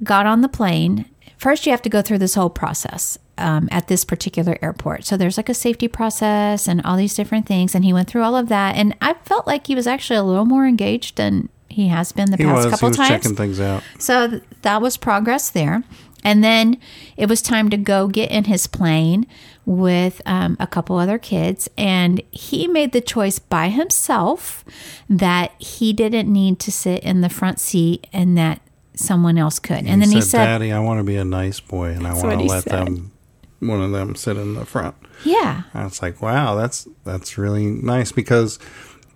got 0.03 0.25
on 0.25 0.39
the 0.39 0.47
plane. 0.47 1.05
First, 1.41 1.65
you 1.65 1.71
have 1.71 1.81
to 1.81 1.89
go 1.89 2.03
through 2.03 2.19
this 2.19 2.35
whole 2.35 2.51
process 2.51 3.17
um, 3.39 3.67
at 3.71 3.87
this 3.87 4.05
particular 4.05 4.59
airport. 4.61 5.05
So 5.05 5.17
there's 5.17 5.37
like 5.37 5.49
a 5.49 5.55
safety 5.55 5.87
process 5.87 6.67
and 6.67 6.83
all 6.85 6.95
these 6.95 7.15
different 7.15 7.47
things. 7.47 7.73
And 7.73 7.83
he 7.83 7.91
went 7.91 8.07
through 8.07 8.21
all 8.21 8.35
of 8.35 8.47
that. 8.49 8.75
And 8.75 8.95
I 9.01 9.15
felt 9.25 9.47
like 9.47 9.65
he 9.65 9.73
was 9.73 9.87
actually 9.87 10.17
a 10.17 10.23
little 10.23 10.45
more 10.45 10.67
engaged 10.67 11.17
than 11.17 11.49
he 11.67 11.87
has 11.87 12.11
been 12.11 12.29
the 12.29 12.37
He 12.37 12.43
past 12.43 12.57
was. 12.57 12.65
He 12.65 12.69
couple 12.69 12.87
was 12.89 12.97
times. 12.97 13.09
checking 13.09 13.35
things 13.35 13.59
out. 13.59 13.81
So 13.97 14.27
th- 14.29 14.43
that 14.61 14.83
was 14.83 14.97
progress 14.97 15.49
there. 15.49 15.83
And 16.23 16.43
then 16.43 16.77
it 17.17 17.27
was 17.27 17.41
time 17.41 17.71
to 17.71 17.77
go 17.77 18.07
get 18.07 18.29
in 18.29 18.43
his 18.43 18.67
plane 18.67 19.25
with 19.65 20.21
um, 20.27 20.57
a 20.59 20.67
couple 20.67 20.97
other 20.97 21.17
kids. 21.17 21.67
And 21.75 22.21
he 22.29 22.67
made 22.67 22.91
the 22.91 23.01
choice 23.01 23.39
by 23.39 23.69
himself 23.69 24.63
that 25.09 25.53
he 25.57 25.91
didn't 25.91 26.31
need 26.31 26.59
to 26.59 26.71
sit 26.71 27.03
in 27.03 27.21
the 27.21 27.29
front 27.29 27.59
seat 27.59 28.05
and 28.13 28.37
that 28.37 28.61
someone 28.95 29.37
else 29.37 29.59
could. 29.59 29.85
And 29.85 30.01
then 30.01 30.09
he 30.09 30.15
he 30.15 30.21
said, 30.21 30.29
said, 30.29 30.45
"Daddy, 30.45 30.71
I 30.71 30.79
want 30.79 30.99
to 30.99 31.03
be 31.03 31.15
a 31.17 31.25
nice 31.25 31.59
boy, 31.59 31.89
and 31.89 32.05
I 32.05 32.13
want 32.13 32.39
to 32.39 32.45
let 32.45 32.63
said. 32.63 32.87
them, 32.87 33.11
one 33.59 33.81
of 33.81 33.91
them, 33.91 34.15
sit 34.15 34.37
in 34.37 34.55
the 34.55 34.65
front." 34.65 34.95
Yeah. 35.23 35.63
I 35.73 35.83
was 35.83 36.01
like, 36.01 36.21
"Wow, 36.21 36.55
that's 36.55 36.87
that's 37.03 37.37
really 37.37 37.65
nice." 37.65 38.11
Because 38.11 38.59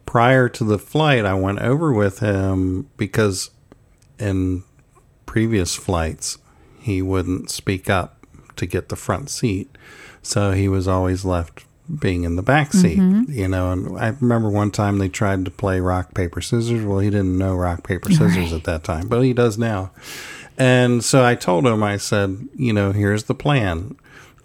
prior 0.05 0.49
to 0.49 0.63
the 0.63 0.79
flight, 0.79 1.25
I 1.25 1.33
went 1.33 1.59
over 1.59 1.91
with 1.91 2.19
him 2.19 2.89
because 2.97 3.51
in 4.19 4.63
previous 5.25 5.75
flights 5.75 6.37
he 6.79 7.01
wouldn't 7.01 7.49
speak 7.49 7.89
up 7.89 8.25
to 8.55 8.65
get 8.65 8.89
the 8.89 8.95
front 8.95 9.29
seat, 9.29 9.77
so 10.21 10.51
he 10.51 10.67
was 10.67 10.87
always 10.87 11.25
left 11.25 11.65
being 11.99 12.23
in 12.23 12.35
the 12.35 12.43
back 12.43 12.73
seat. 12.73 12.97
Mm-hmm. 12.97 13.31
You 13.31 13.47
know, 13.47 13.71
and 13.71 13.97
I 13.97 14.09
remember 14.09 14.49
one 14.49 14.71
time 14.71 14.97
they 14.97 15.09
tried 15.09 15.45
to 15.45 15.51
play 15.51 15.79
rock 15.79 16.13
paper 16.13 16.41
scissors. 16.41 16.83
Well, 16.83 16.99
he 16.99 17.09
didn't 17.09 17.37
know 17.37 17.55
rock 17.55 17.83
paper 17.87 18.11
scissors 18.11 18.53
at 18.53 18.63
that 18.63 18.83
time, 18.83 19.07
but 19.07 19.21
he 19.21 19.33
does 19.33 19.57
now. 19.57 19.91
And 20.57 21.03
so 21.03 21.23
I 21.23 21.35
told 21.35 21.67
him, 21.67 21.83
I 21.83 21.97
said, 21.97 22.47
you 22.55 22.71
know, 22.73 22.91
here's 22.91 23.25
the 23.25 23.35
plan. 23.35 23.97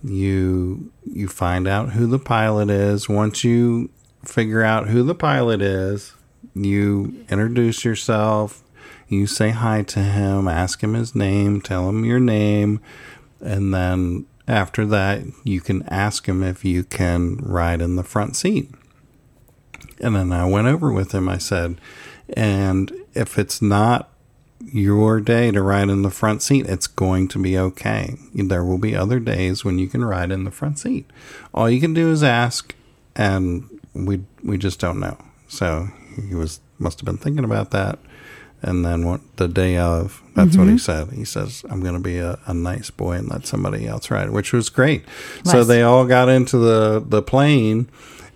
You 0.03 0.90
you 1.05 1.29
find 1.29 1.68
out 1.68 1.90
who 1.90 2.07
the 2.07 2.18
pilot 2.18 2.70
is. 2.70 3.09
Once 3.09 3.44
you 3.44 3.90
figure 4.24 4.62
out 4.62 4.88
who 4.88 5.03
the 5.03 5.14
pilot 5.14 5.61
is, 5.62 6.14
you 6.55 7.24
introduce 7.29 7.85
yourself. 7.85 8.62
You 9.09 9.26
say 9.26 9.51
hi 9.51 9.82
to 9.82 10.01
him, 10.01 10.47
ask 10.47 10.82
him 10.82 10.95
his 10.95 11.14
name, 11.14 11.61
tell 11.61 11.88
him 11.88 12.05
your 12.05 12.20
name, 12.20 12.80
and 13.41 13.74
then 13.74 14.26
after 14.51 14.84
that, 14.86 15.22
you 15.44 15.61
can 15.61 15.84
ask 15.84 16.26
him 16.26 16.42
if 16.42 16.64
you 16.64 16.82
can 16.82 17.36
ride 17.36 17.80
in 17.80 17.96
the 17.96 18.03
front 18.03 18.34
seat. 18.34 18.70
And 20.01 20.16
then 20.16 20.32
I 20.32 20.44
went 20.44 20.66
over 20.66 20.92
with 20.92 21.12
him. 21.12 21.28
I 21.28 21.38
said, 21.38 21.80
and 22.34 22.92
if 23.14 23.38
it's 23.38 23.62
not 23.62 24.11
your 24.61 25.20
day 25.20 25.51
to 25.53 25.62
ride 25.62 25.88
in 25.88 26.03
the 26.03 26.11
front 26.11 26.42
seat, 26.42 26.66
it's 26.66 26.86
going 26.86 27.28
to 27.28 27.38
be 27.38 27.57
okay. 27.57 28.16
There 28.34 28.64
will 28.64 28.78
be 28.78 28.96
other 28.96 29.20
days 29.20 29.64
when 29.64 29.78
you 29.78 29.88
can 29.88 30.05
ride 30.05 30.32
in 30.32 30.44
the 30.44 30.51
front 30.51 30.78
seat. 30.80 31.09
All 31.55 31.70
you 31.70 31.80
can 31.80 31.94
do 31.94 32.11
is 32.11 32.22
ask, 32.22 32.74
and 33.14 33.68
we 33.94 34.24
we 34.42 34.59
just 34.59 34.80
don't 34.80 35.01
know. 35.01 35.16
So 35.48 35.88
he 36.28 36.34
was 36.34 36.61
must 36.78 37.01
have 37.01 37.07
been 37.07 37.18
thinking 37.18 37.44
about 37.44 37.70
that. 37.70 37.98
And 38.62 38.84
then 38.84 39.07
what 39.07 39.20
the 39.36 39.48
day 39.48 39.78
of, 39.78 40.22
that's 40.45 40.57
what 40.57 40.68
he 40.68 40.78
said. 40.78 41.09
He 41.12 41.24
says, 41.24 41.64
I'm 41.70 41.80
going 41.80 41.95
to 41.95 42.01
be 42.01 42.18
a, 42.18 42.38
a 42.47 42.55
nice 42.55 42.91
boy 42.91 43.12
and 43.12 43.28
let 43.28 43.47
somebody 43.47 43.86
else 43.86 44.11
ride, 44.11 44.30
which 44.30 44.53
was 44.53 44.68
great. 44.68 45.05
So 45.45 45.64
they 45.64 45.82
all 45.82 46.07
got 46.07 46.28
into 46.28 46.59
the, 46.59 47.01
the 47.07 47.22
plane 47.22 47.88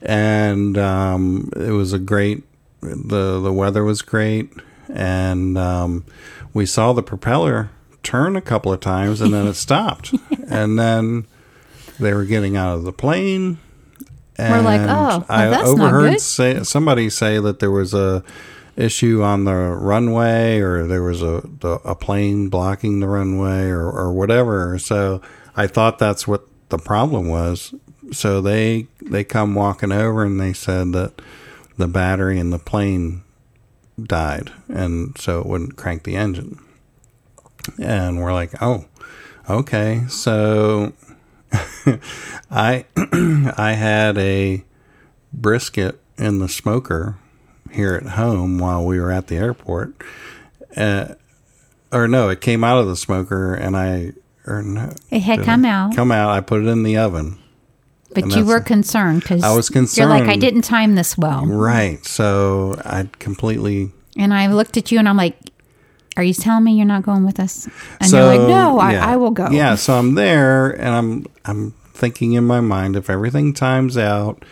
and 0.03 0.77
um, 0.79 1.51
it 1.57 1.71
was 1.71 1.93
a 1.93 1.99
great, 1.99 2.45
the, 2.81 3.41
the 3.41 3.53
weather 3.53 3.85
was 3.85 4.03
great. 4.03 4.51
and 4.93 5.57
um, 5.59 6.05
we 6.53 6.67
saw 6.67 6.93
the 6.93 7.03
propeller 7.03 7.71
turn 8.03 8.37
a 8.37 8.41
couple 8.43 8.73
of 8.73 8.81
times, 8.81 9.21
and 9.21 9.33
then 9.33 9.47
it 9.47 9.55
stopped, 9.67 10.15
and 10.49 10.79
then 10.79 11.27
they 11.99 12.13
were 12.13 12.25
getting 12.27 12.57
out 12.57 12.75
of 12.77 12.85
the 12.85 12.93
plane. 12.93 13.59
And 14.37 14.53
We're 14.53 14.61
like, 14.63 14.81
"Oh, 14.83 14.85
well, 14.87 15.27
I 15.29 15.63
overheard 15.63 16.11
good." 16.13 16.21
say, 16.21 16.63
somebody 16.65 17.09
say 17.09 17.39
that 17.41 17.61
there 17.61 17.71
was 17.71 17.95
a 17.95 18.23
issue 18.77 19.23
on 19.23 19.45
the 19.45 19.55
runway, 19.55 20.61
or 20.61 20.87
there 20.87 21.03
was 21.03 21.23
a 21.23 21.43
the, 21.61 21.81
a 21.85 21.95
plane 21.95 22.49
blocking 22.49 23.01
the 23.01 23.09
runway, 23.09 23.69
or 23.69 23.91
or 23.91 24.13
whatever. 24.13 24.79
So 24.79 25.21
I 25.57 25.67
thought 25.67 25.99
that's 25.99 26.27
what 26.27 26.47
the 26.69 26.79
problem 26.79 27.29
was. 27.29 27.75
So 28.13 28.41
they 28.41 28.89
they 29.01 29.25
come 29.25 29.55
walking 29.55 29.93
over 29.93 30.25
and 30.25 30.41
they 30.41 30.53
said 30.53 30.93
that 30.93 31.21
the 31.77 31.89
battery 31.89 32.39
in 32.39 32.51
the 32.51 32.59
plane 32.59 33.23
died, 34.03 34.53
and 34.69 35.17
so 35.19 35.41
it 35.41 35.47
wouldn't 35.47 35.77
crank 35.77 36.05
the 36.05 36.17
engine. 36.17 36.61
And 37.81 38.21
we're 38.21 38.33
like, 38.33 38.51
oh, 38.61 38.87
okay. 39.49 40.03
So 40.09 40.93
I 42.51 42.85
I 43.57 43.73
had 43.73 44.19
a 44.19 44.65
brisket 45.33 46.01
in 46.17 46.39
the 46.39 46.49
smoker 46.49 47.19
here 47.75 47.95
at 47.95 48.07
home 48.11 48.59
while 48.59 48.85
we 48.85 48.99
were 48.99 49.13
at 49.13 49.27
the 49.29 49.37
airport. 49.37 49.95
Uh, 50.77 51.15
or 51.93 52.09
no, 52.09 52.29
it 52.29 52.41
came 52.41 52.65
out 52.65 52.79
of 52.79 52.87
the 52.87 52.97
smoker, 52.97 53.55
and 53.55 53.77
I 53.77 54.13
or 54.47 54.63
no, 54.63 54.93
It 55.11 55.21
had 55.21 55.43
come 55.45 55.65
it 55.65 55.69
out, 55.69 55.95
Come 55.95 56.11
out. 56.11 56.31
I 56.31 56.41
put 56.41 56.63
it 56.63 56.67
in 56.67 56.83
the 56.83 56.97
oven. 56.97 57.39
but 58.13 58.35
you 58.35 58.45
were 58.45 58.61
concerned 58.61 59.21
because 59.23 59.43
I 59.43 59.55
was 59.55 59.69
concerned. 59.71 60.11
You're 60.11 60.19
like, 60.19 60.29
I 60.29 60.37
didn't 60.37 60.63
time 60.63 60.95
this 60.95 61.17
well, 61.17 61.47
Right. 61.47 62.05
So 62.05 62.81
I 62.85 63.09
completely 63.19 63.93
and 64.17 64.33
I 64.35 64.47
looked 64.49 64.77
at 64.77 64.93
you 64.93 64.99
and 64.99 65.09
I'm 65.09 65.17
like, 65.17 65.37
"Are 66.17 66.23
you 66.23 66.35
telling 66.35 66.65
me 66.65 66.77
you're 66.77 66.87
not 66.87 67.03
going 67.03 67.25
with 67.25 67.41
us?" 67.41 67.69
And 68.01 68.09
so, 68.11 68.19
you're 68.19 68.39
like, 68.39 68.49
"No, 68.49 68.77
yeah. 68.91 69.05
I, 69.07 69.13
I 69.13 69.17
will 69.17 69.33
go." 69.33 69.49
Yeah, 69.51 69.75
so 69.75 69.95
I'm 69.95 70.15
there 70.15 70.71
and 70.71 70.89
I'm 70.89 71.27
I'm 71.45 71.75
thinking 71.93 72.33
in 72.35 72.45
my 72.45 72.61
mind 72.61 72.97
if 72.97 73.09
everything 73.11 73.55
times 73.55 73.97
out, 73.97 74.45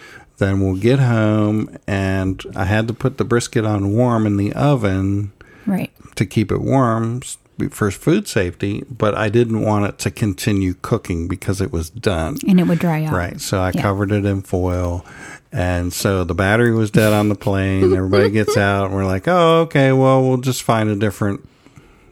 then 0.42 0.60
we'll 0.60 0.76
get 0.76 0.98
home 0.98 1.76
and 1.86 2.42
I 2.56 2.64
had 2.64 2.88
to 2.88 2.94
put 2.94 3.18
the 3.18 3.24
brisket 3.24 3.64
on 3.64 3.94
warm 3.94 4.26
in 4.26 4.36
the 4.36 4.52
oven 4.54 5.32
right. 5.66 5.92
to 6.16 6.26
keep 6.26 6.50
it 6.50 6.60
warm 6.60 7.22
for 7.70 7.90
food 7.90 8.26
safety, 8.26 8.82
but 8.90 9.14
I 9.14 9.28
didn't 9.28 9.62
want 9.62 9.84
it 9.86 9.98
to 10.00 10.10
continue 10.10 10.74
cooking 10.74 11.28
because 11.28 11.60
it 11.60 11.70
was 11.70 11.90
done. 11.90 12.38
And 12.48 12.58
it 12.58 12.64
would 12.64 12.80
dry 12.80 13.04
out. 13.04 13.12
Right. 13.12 13.40
So 13.40 13.60
I 13.60 13.70
Yeah. 13.72 13.82
covered 13.82 14.10
it 14.10 14.24
in 14.24 14.42
foil. 14.42 15.04
And 15.52 15.92
so 15.92 16.24
the 16.24 16.34
battery 16.34 16.72
was 16.72 16.90
dead 16.90 17.12
on 17.12 17.28
the 17.28 17.34
plane. 17.34 17.92
Everybody 17.96 18.30
gets 18.30 18.56
out 18.56 18.86
and 18.86 18.94
we're 18.94 19.04
like, 19.06 19.28
oh, 19.28 19.60
okay, 19.62 19.92
well, 19.92 20.22
we'll 20.22 20.38
just 20.38 20.62
find 20.62 20.88
a 20.88 20.96
different, 20.96 21.46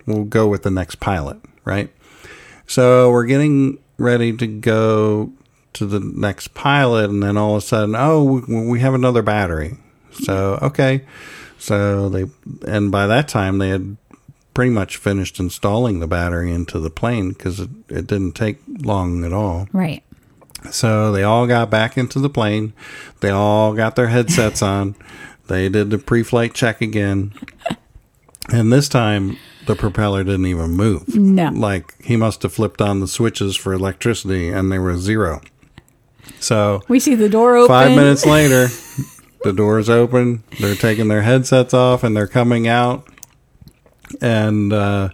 we'll 0.07 0.25
go 0.25 0.47
with 0.47 0.63
the 0.63 0.71
next 0.71 1.01
pilot. 1.01 1.39
Right. 1.65 1.91
So 2.67 3.11
we're 3.11 3.25
getting 3.27 3.79
ready 3.99 4.37
to 4.37 4.47
go 4.47 5.33
to 5.75 5.87
the 5.87 6.01
next 6.01 6.55
pilot. 6.55 7.11
And 7.11 7.23
then 7.23 7.37
all 7.37 7.57
of 7.57 7.63
a 7.63 7.67
sudden, 7.67 7.95
oh, 7.97 8.23
we, 8.25 8.67
we 8.67 8.81
have 8.81 8.95
another 8.95 9.23
battery. 9.23 9.77
So, 10.13 10.59
okay. 10.63 11.03
So 11.59 12.09
they, 12.09 12.27
and 12.67 12.91
by 12.91 13.07
that 13.07 13.29
time, 13.29 13.59
they 13.59 13.69
had 13.69 13.97
pretty 14.55 14.71
much 14.71 14.97
finished 14.97 15.39
installing 15.39 16.01
the 16.01 16.07
battery 16.07 16.53
into 16.53 16.79
the 16.79 16.91
plane 16.91 17.31
because 17.31 17.61
it, 17.61 17.71
it 17.89 18.07
didn't 18.07 18.33
take 18.33 18.59
long 18.67 19.25
at 19.25 19.33
all. 19.33 19.69
Right. 19.73 20.03
So 20.71 21.13
they 21.13 21.23
all 21.23 21.47
got 21.47 21.71
back 21.71 21.97
into 21.97 22.19
the 22.19 22.31
plane. 22.31 22.73
They 23.21 23.31
all 23.31 23.75
got 23.75 23.97
their 23.97 24.09
headsets 24.09 24.63
on. 24.63 24.95
They 25.47 25.69
did 25.69 25.91
the 25.91 25.99
pre 25.99 26.23
flight 26.23 26.55
check 26.55 26.81
again. 26.81 27.33
And 28.53 28.73
this 28.73 28.89
time, 28.89 29.39
the 29.67 29.77
propeller 29.77 30.25
didn't 30.25 30.47
even 30.47 30.71
move. 30.71 31.15
No. 31.17 31.51
Like 31.51 31.95
he 32.03 32.17
must 32.17 32.43
have 32.43 32.53
flipped 32.53 32.81
on 32.81 33.01
the 33.01 33.09
switches 33.09 33.57
for 33.57 33.73
electricity 33.73 34.49
and 34.49 34.71
they 34.71 34.79
were 34.79 34.97
zero. 34.97 35.41
So 36.41 36.83
We 36.89 36.99
see 36.99 37.15
the 37.15 37.29
door 37.29 37.57
open. 37.57 37.69
five 37.69 37.91
minutes 37.91 38.27
later, 38.37 38.69
the 39.45 39.53
doors 39.53 39.89
open. 39.89 40.43
They're 40.59 40.75
taking 40.75 41.09
their 41.09 41.23
headsets 41.23 41.75
off 41.75 42.03
and 42.03 42.17
they're 42.17 42.27
coming 42.27 42.67
out. 42.67 43.07
And 44.21 44.73
uh, 44.73 45.11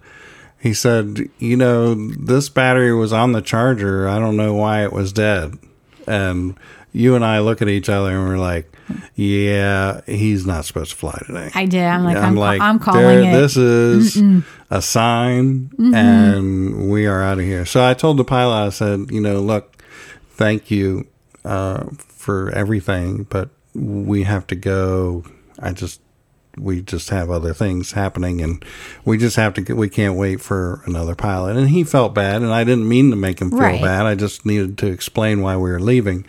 he 0.59 0.73
said, 0.73 1.29
You 1.39 1.57
know, 1.57 1.95
this 1.95 2.49
battery 2.49 2.95
was 2.95 3.13
on 3.13 3.33
the 3.33 3.43
charger. 3.43 4.09
I 4.09 4.19
don't 4.19 4.37
know 4.37 4.55
why 4.55 4.85
it 4.85 4.93
was 4.93 5.13
dead. 5.13 5.59
And 6.07 6.57
you 6.93 7.15
and 7.15 7.25
I 7.25 7.41
look 7.41 7.61
at 7.61 7.69
each 7.69 7.89
other 7.89 8.11
and 8.11 8.27
we're 8.27 8.39
like, 8.39 8.73
Yeah, 9.17 10.01
he's 10.07 10.47
not 10.47 10.65
supposed 10.65 10.93
to 10.93 10.97
fly 10.97 11.21
today. 11.27 11.51
I 11.55 11.67
did. 11.67 11.85
I'm 11.85 12.05
like, 12.05 12.15
Yeah, 12.15 12.27
I'm, 12.27 12.37
like, 12.37 12.61
I'm, 12.61 12.79
calling 12.79 13.25
it. 13.25 13.33
This 13.33 13.57
is 13.57 14.23
a 14.71 14.81
sign, 14.81 15.71
and 15.79 16.89
we 16.89 17.07
are 17.07 17.23
out 17.23 17.39
of 17.39 17.45
here. 17.45 17.67
So 17.67 17.85
I 17.85 17.95
told 17.95 18.17
the 18.17 18.25
pilot, 18.25 18.67
I 18.67 18.69
said, 18.71 19.11
you 19.11 19.21
know, 19.21 19.41
look, 19.41 19.83
thank 20.31 20.71
you 20.71 21.07
uh, 21.47 21.85
for 22.09 22.51
everything, 22.51 23.25
but 23.31 23.49
we 23.75 24.25
have 24.25 24.47
to 24.49 24.55
go. 24.57 25.25
I 25.59 25.73
just, 25.73 26.01
we 26.59 26.81
just 26.83 27.11
have 27.11 27.31
other 27.31 27.53
things 27.55 27.93
happening, 27.93 28.41
and 28.41 28.65
we 29.05 29.17
just 29.19 29.37
have 29.37 29.55
to 29.55 29.61
get. 29.61 29.77
We 29.77 29.89
can't 29.89 30.17
wait 30.17 30.41
for 30.41 30.83
another 30.87 31.15
pilot. 31.15 31.57
And 31.57 31.69
he 31.71 31.85
felt 31.85 32.15
bad, 32.15 32.43
and 32.43 32.53
I 32.53 32.65
didn't 32.65 32.89
mean 32.89 33.11
to 33.11 33.17
make 33.17 33.41
him 33.41 33.51
feel 33.51 33.61
Right. 33.61 33.81
bad. 33.81 34.07
I 34.07 34.15
just 34.15 34.45
needed 34.47 34.77
to 34.79 34.87
explain 34.87 35.41
why 35.43 35.57
we 35.57 35.71
were 35.71 35.81
leaving. 35.81 36.25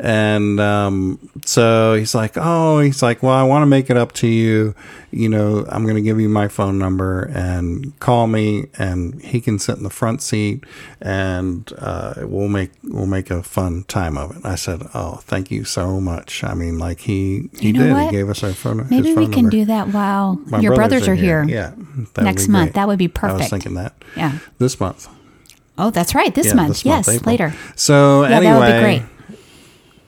And 0.00 0.60
um, 0.60 1.18
so 1.44 1.94
he's 1.94 2.14
like, 2.14 2.34
oh, 2.36 2.80
he's 2.80 3.02
like, 3.02 3.22
well, 3.22 3.32
I 3.34 3.42
want 3.44 3.62
to 3.62 3.66
make 3.66 3.90
it 3.90 3.96
up 3.96 4.12
to 4.14 4.26
you. 4.28 4.74
You 5.10 5.28
know, 5.30 5.64
I'm 5.70 5.84
going 5.84 5.94
to 5.96 6.02
give 6.02 6.20
you 6.20 6.28
my 6.28 6.48
phone 6.48 6.78
number 6.78 7.22
and 7.34 7.98
call 7.98 8.26
me, 8.26 8.66
and 8.78 9.20
he 9.22 9.40
can 9.40 9.58
sit 9.58 9.78
in 9.78 9.82
the 9.82 9.90
front 9.90 10.20
seat, 10.20 10.64
and 11.00 11.72
uh, 11.78 12.14
we'll 12.24 12.48
make 12.48 12.72
we'll 12.84 13.06
make 13.06 13.30
a 13.30 13.42
fun 13.42 13.84
time 13.84 14.18
of 14.18 14.36
it. 14.36 14.44
I 14.44 14.54
said, 14.54 14.82
oh, 14.94 15.16
thank 15.22 15.50
you 15.50 15.64
so 15.64 15.98
much. 16.00 16.44
I 16.44 16.52
mean, 16.54 16.78
like 16.78 17.00
he 17.00 17.48
he 17.58 17.68
You 17.68 17.72
know 17.72 17.84
did. 17.84 17.92
what? 17.94 18.04
He 18.06 18.10
gave 18.10 18.28
us 18.28 18.42
our 18.44 18.52
phone. 18.52 18.86
Maybe 18.90 19.14
we 19.14 19.24
can 19.26 19.44
number. 19.44 19.50
do 19.50 19.64
that 19.66 19.88
while 19.88 20.34
My 20.46 20.60
your 20.60 20.74
brothers, 20.74 21.08
are 21.08 21.14
here. 21.14 21.42
Yeah, 21.48 21.70
that 21.70 22.16
would 22.16 22.24
next 22.24 22.48
month. 22.48 22.74
That 22.74 22.86
would 22.86 22.98
be 22.98 23.08
perfect. 23.08 23.34
I 23.34 23.38
was 23.44 23.48
thinking 23.50 23.74
that 23.74 23.94
Yeah. 24.16 24.38
this 24.58 24.78
month. 24.78 25.08
Oh, 25.78 25.90
that's 25.90 26.14
right. 26.14 26.34
This 26.34 26.48
Yeah, 26.48 26.54
month. 26.54 26.68
this 26.68 26.84
yes, 26.84 27.08
April. 27.08 27.32
later. 27.32 27.54
So 27.76 28.24
Yeah, 28.24 28.36
anyway, 28.36 28.52
that 28.52 28.58
would 28.58 28.74
be 28.74 28.80
great. 28.82 29.02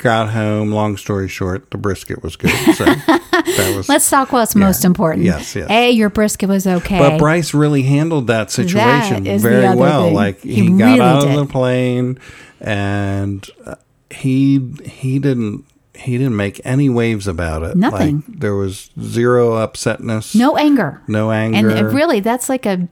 Got 0.01 0.31
home. 0.31 0.73
Long 0.73 0.97
story 0.97 1.29
short, 1.29 1.71
the 1.71 1.79
brisket 1.79 2.23
was 2.23 2.37
good. 2.37 2.51
So 2.75 2.85
that 2.85 3.75
was. 3.77 3.89
Let's 3.89 4.09
talk 4.11 4.33
what's 4.33 4.55
most 4.57 4.85
important. 4.85 5.25
Yes, 5.25 5.55
yes. 5.55 5.71
A, 5.71 5.91
your 5.91 6.11
brisket 6.11 6.49
was 6.49 6.67
okay. 6.67 6.99
but 6.99 7.19
Bryce 7.19 7.55
really 7.55 7.83
handled 7.83 8.27
that 8.27 8.51
situation 8.51 9.25
the 9.25 9.39
very 9.39 9.75
well. 9.77 10.05
thing. 10.07 10.15
Like 10.15 10.41
He 10.41 10.55
he, 10.55 10.69
got 10.71 10.85
really 10.87 11.01
out 11.01 11.21
did. 11.23 11.31
of 11.39 11.47
the 11.47 11.53
plane, 11.53 12.19
and 12.61 13.47
uh, 13.65 13.77
he 14.11 14.59
he 14.85 15.19
didn't 15.19 15.65
he 15.95 16.17
didn't 16.17 16.37
make 16.37 16.61
any 16.65 16.89
waves 16.89 17.27
about 17.29 17.63
it. 17.63 17.77
Nothing. 17.77 18.25
Like, 18.27 18.39
there 18.41 18.55
was 18.55 18.91
zero 19.01 19.53
upsetness. 19.67 20.35
no 20.35 20.57
anger. 20.57 21.03
No 21.07 21.31
And 21.31 21.55
anger. 21.55 21.77
it 21.89 21.93
really, 21.93 22.21
that's 22.21 22.49
like 22.49 22.65
a, 22.65 22.89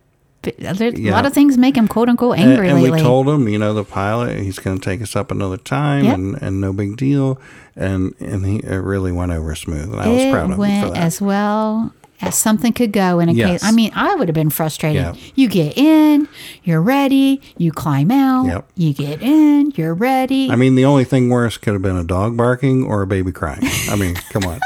there's 0.58 0.94
a 0.94 1.10
lot 1.10 1.26
of 1.26 1.32
things 1.32 1.58
make 1.58 1.76
him 1.76 1.88
quote 1.88 2.08
unquote 2.08 2.38
angry 2.38 2.68
and, 2.68 2.80
lately. 2.82 2.98
we 2.98 3.02
told 3.02 3.28
him, 3.28 3.48
you 3.48 3.58
know, 3.58 3.74
the 3.74 3.84
pilot, 3.84 4.38
he's 4.40 4.58
going 4.58 4.78
to 4.78 4.84
take 4.84 5.02
us 5.02 5.14
up 5.16 5.30
another 5.30 5.56
time, 5.56 6.04
Yep. 6.04 6.14
and, 6.14 6.42
and 6.42 6.60
no 6.60 6.72
big 6.72 6.96
deal. 6.96 7.40
And 7.76 8.14
and 8.20 8.44
he 8.44 8.56
it 8.58 8.76
really 8.76 9.12
went 9.12 9.30
over 9.32 9.54
smooth, 9.54 9.92
and 9.92 10.00
I 10.00 10.08
was 10.08 10.22
it 10.22 10.32
proud 10.32 10.44
of 10.44 10.50
him 10.50 10.54
for 10.56 10.60
went 10.60 10.94
that. 10.94 11.00
as 11.02 11.20
well 11.20 11.92
as 12.20 12.34
something 12.34 12.72
could 12.72 12.90
go 12.90 13.20
in 13.20 13.28
a 13.28 13.32
Yes. 13.32 13.48
case. 13.62 13.64
I 13.64 13.70
mean, 13.70 13.92
I 13.94 14.16
would 14.16 14.26
have 14.26 14.34
been 14.34 14.50
frustrated. 14.50 15.00
Yeah. 15.00 15.14
You 15.36 15.46
get 15.48 15.78
in, 15.78 16.26
you're 16.64 16.82
ready, 16.82 17.40
you 17.56 17.70
climb 17.70 18.10
out, 18.10 18.46
Yep. 18.46 18.68
you 18.74 18.92
get 18.92 19.22
in, 19.22 19.70
you're 19.76 19.94
ready. 19.94 20.50
I 20.50 20.56
mean, 20.56 20.74
the 20.74 20.84
only 20.84 21.04
thing 21.04 21.28
worse 21.28 21.56
could 21.56 21.74
have 21.74 21.82
been 21.82 21.96
a 21.96 22.02
dog 22.02 22.36
barking 22.36 22.82
or 22.84 23.02
a 23.02 23.06
baby 23.06 23.30
crying. 23.30 23.62
I 23.88 23.94
mean, 23.94 24.14
come 24.32 24.42
on. 24.42 24.58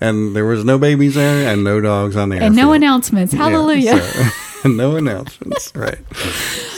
And 0.00 0.34
there 0.34 0.44
was 0.44 0.64
no 0.64 0.76
babies 0.78 1.14
there, 1.14 1.48
and 1.52 1.62
no 1.62 1.80
dogs 1.80 2.16
on 2.16 2.30
the 2.30 2.36
and 2.38 2.56
no 2.56 2.62
airfield. 2.72 2.76
announcements. 2.76 3.32
Yeah, 3.32 3.48
Hallelujah. 3.48 4.00
so- 4.02 4.28
no 4.64 4.96
announcements, 4.96 5.72
right? 5.74 5.98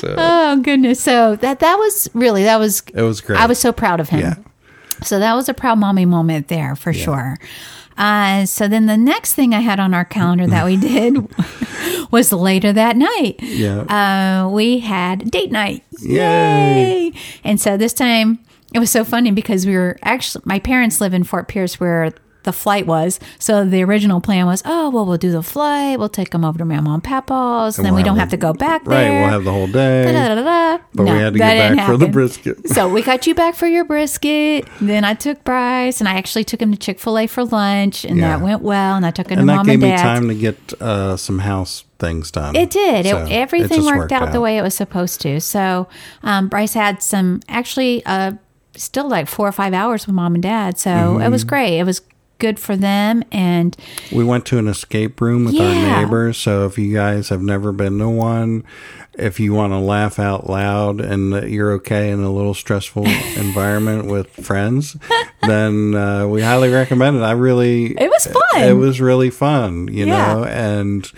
So 0.00 0.14
Oh 0.16 0.60
goodness! 0.60 1.00
So 1.00 1.36
that 1.36 1.60
that 1.60 1.76
was 1.76 2.08
really 2.14 2.44
that 2.44 2.58
was 2.58 2.82
it 2.94 3.02
was 3.02 3.20
great. 3.20 3.38
I 3.38 3.46
was 3.46 3.58
so 3.58 3.72
proud 3.72 4.00
of 4.00 4.08
him. 4.08 4.20
Yeah. 4.20 4.34
So 5.02 5.18
that 5.18 5.34
was 5.34 5.48
a 5.48 5.54
proud 5.54 5.78
mommy 5.78 6.04
moment 6.04 6.48
there 6.48 6.76
for 6.76 6.92
sure. 6.92 7.38
Uh, 7.96 8.46
so 8.46 8.66
then 8.66 8.86
the 8.86 8.96
next 8.96 9.34
thing 9.34 9.54
I 9.54 9.60
had 9.60 9.78
on 9.78 9.92
our 9.92 10.04
calendar 10.04 10.46
that 10.46 10.64
we 10.64 10.76
did 10.76 11.18
was 12.10 12.32
later 12.32 12.72
that 12.72 12.96
night. 12.96 13.36
yeah. 13.42 14.44
Uh, 14.44 14.48
we 14.48 14.78
had 14.78 15.30
date 15.30 15.50
night. 15.50 15.84
Yay. 16.00 17.12
And 17.44 17.60
so 17.60 17.76
this 17.76 17.92
time 17.92 18.38
it 18.72 18.78
was 18.78 18.90
so 18.90 19.04
funny 19.04 19.30
because 19.32 19.66
we 19.66 19.74
were 19.74 19.98
actually, 20.02 20.42
my 20.46 20.58
parents 20.58 21.00
live 21.00 21.12
in 21.12 21.24
Fort 21.24 21.48
Pierce 21.48 21.78
where 21.80 22.12
the 22.44 22.52
flight 22.52 22.86
was. 22.86 23.20
So 23.38 23.64
the 23.64 23.82
original 23.82 24.20
plan 24.20 24.46
was, 24.46 24.62
oh 24.64 24.90
well, 24.90 25.04
we'll 25.06 25.18
do 25.18 25.30
the 25.30 25.42
flight. 25.42 25.98
We'll 25.98 26.08
take 26.08 26.30
them 26.30 26.44
over 26.44 26.58
to 26.58 26.64
Mama 26.64 26.94
and 26.94 27.04
Papa's, 27.04 27.78
and 27.78 27.84
then 27.84 27.92
we'll 27.94 28.00
we 28.00 28.04
don't 28.04 28.16
have 28.16 28.20
have 28.20 28.30
to 28.30 28.36
go 28.36 28.52
back 28.52 28.86
Right, 28.86 29.04
there. 29.08 29.20
we'll 29.22 29.30
have 29.30 29.44
the 29.44 29.52
whole 29.52 29.66
day. 29.66 30.04
Da-da-da-da. 30.12 30.82
But 30.94 31.02
we 31.04 31.08
had 31.10 31.32
to 31.34 31.38
that 31.38 31.54
get 31.68 31.76
back 31.76 31.86
for 31.86 31.96
the 31.96 32.08
brisket. 32.08 32.58
So 32.70 32.88
we 32.88 33.02
got 33.02 33.26
you 33.26 33.34
back 33.34 33.54
for 33.54 33.66
your 33.66 33.84
brisket. 33.84 34.66
Then 34.80 35.04
I 35.04 35.14
took 35.14 35.44
Bryce, 35.44 36.00
and 36.00 36.08
I 36.08 36.14
actually 36.14 36.44
took 36.44 36.60
him 36.62 36.72
to 36.72 36.78
Chick 36.78 36.98
Fil 37.00 37.18
A 37.18 37.26
for 37.26 37.44
lunch, 37.44 38.04
and 38.04 38.18
Yeah. 38.18 38.36
that 38.38 38.44
went 38.44 38.62
well. 38.62 38.96
And 38.96 39.04
I 39.06 39.10
took 39.10 39.28
him 39.28 39.38
And 39.38 39.46
to 39.48 39.52
that 39.52 39.56
mom 39.56 39.66
gave 39.66 39.74
and 39.74 39.82
me 39.82 39.88
dad's. 39.90 40.02
time 40.02 40.28
to 40.28 40.34
get 40.34 40.72
uh, 40.80 41.16
some 41.16 41.40
house 41.40 41.84
things 41.98 42.30
done. 42.30 42.56
It 42.56 42.70
did. 42.70 43.06
So 43.06 43.24
it, 43.26 43.30
everything 43.32 43.82
just 43.82 43.94
worked, 43.96 44.12
out, 44.12 44.32
the 44.32 44.40
way 44.40 44.56
it 44.56 44.62
was 44.62 44.74
supposed 44.74 45.20
to. 45.22 45.40
So 45.40 45.86
um, 46.22 46.48
Bryce 46.48 46.72
had 46.74 47.02
some 47.02 47.40
actually 47.48 48.02
uh, 48.06 48.32
still 48.74 49.08
like 49.08 49.28
four 49.28 49.46
or 49.48 49.52
five 49.52 49.74
hours 49.74 50.06
with 50.06 50.14
mom 50.14 50.34
and 50.34 50.42
dad. 50.42 50.78
So 50.78 50.90
it 50.90 50.94
Mm-hmm. 50.94 51.30
was 51.32 51.44
great. 51.44 51.78
It 51.78 51.84
was 51.84 52.00
good 52.40 52.58
for 52.58 52.74
them. 52.76 53.22
And 53.30 53.76
We 54.10 54.24
went 54.24 54.44
to 54.46 54.58
an 54.58 54.66
escape 54.66 55.20
room 55.20 55.44
with 55.44 55.54
our 55.60 55.72
neighbors. 56.02 56.36
So 56.38 56.66
if 56.66 56.76
you 56.78 56.92
guys 56.92 57.28
have 57.28 57.42
never 57.42 57.70
been 57.70 57.98
to 57.98 58.08
one, 58.08 58.64
if 59.18 59.38
you 59.38 59.52
want 59.54 59.72
to 59.72 59.78
laugh 59.78 60.18
out 60.18 60.48
loud 60.48 61.00
and 61.00 61.48
you're 61.50 61.72
okay 61.72 62.10
in 62.10 62.20
a 62.20 62.30
little 62.32 62.54
stressful 62.54 63.06
environment 63.36 64.06
with 64.06 64.28
friends, 64.30 64.96
then 65.46 65.94
uh, 65.94 66.26
we 66.26 66.42
highly 66.42 66.70
recommend 66.70 67.16
it. 67.18 67.22
I 67.22 67.32
really, 67.32 67.92
It 68.00 68.08
was 68.10 68.26
fun. 68.26 68.62
It 68.62 68.72
was 68.74 69.00
really 69.00 69.30
fun, 69.30 69.88
you 69.88 70.06
Yeah. 70.06 70.34
know, 70.34 70.44
and 70.44 71.10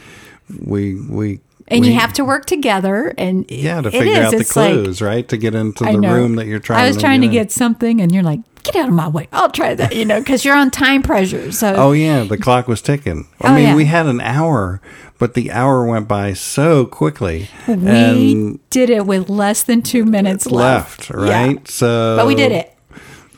we 0.66 0.94
we 0.96 1.40
and 1.68 1.80
we, 1.82 1.88
you 1.88 1.94
have 1.98 2.12
to 2.14 2.24
work 2.24 2.44
together. 2.46 3.14
And 3.16 3.48
yeah 3.50 3.80
to 3.80 3.90
figure 3.90 4.12
is. 4.12 4.18
out 4.18 4.30
the 4.32 4.36
It's 4.38 4.56
like- 4.56 4.72
clues 4.72 5.00
right 5.00 5.26
to 5.28 5.36
get 5.36 5.54
into 5.54 5.84
the 5.84 5.98
room 6.00 6.34
that 6.36 6.46
you're 6.46 6.58
trying. 6.58 6.84
I 6.84 6.86
was 6.88 6.96
to 6.96 7.02
trying 7.02 7.20
to 7.22 7.28
in. 7.28 7.32
get 7.32 7.52
something, 7.52 8.00
and 8.00 8.12
you're 8.12 8.22
like, 8.24 8.40
"Get 8.62 8.76
out 8.76 8.88
of 8.88 8.94
my 8.94 9.08
way! 9.08 9.28
I'll 9.32 9.50
try 9.50 9.74
that." 9.74 9.94
You 9.94 10.04
know, 10.04 10.20
because 10.20 10.44
you're 10.44 10.56
on 10.56 10.70
time 10.70 11.02
pressure. 11.02 11.52
So 11.52 11.74
Oh 11.76 11.92
yeah, 11.92 12.24
the 12.24 12.38
clock 12.38 12.68
was 12.68 12.80
ticking. 12.82 13.26
I 13.40 13.52
Oh, 13.52 13.54
mean, 13.54 13.64
yeah. 13.68 13.74
we 13.76 13.84
had 13.86 14.06
an 14.06 14.20
hour, 14.20 14.80
but 15.18 15.34
the 15.34 15.50
hour 15.50 15.84
went 15.84 16.08
by 16.08 16.32
so 16.32 16.86
quickly. 16.86 17.48
we 17.68 18.58
did 18.70 18.90
it 18.90 19.06
with 19.06 19.28
less 19.28 19.62
than 19.62 19.82
two 19.82 20.04
minutes 20.04 20.46
left. 20.46 21.10
left, 21.10 21.10
right? 21.10 21.52
Yeah. 21.56 21.58
So 21.66 22.16
But 22.16 22.26
we 22.26 22.34
did 22.34 22.52
it. 22.52 22.68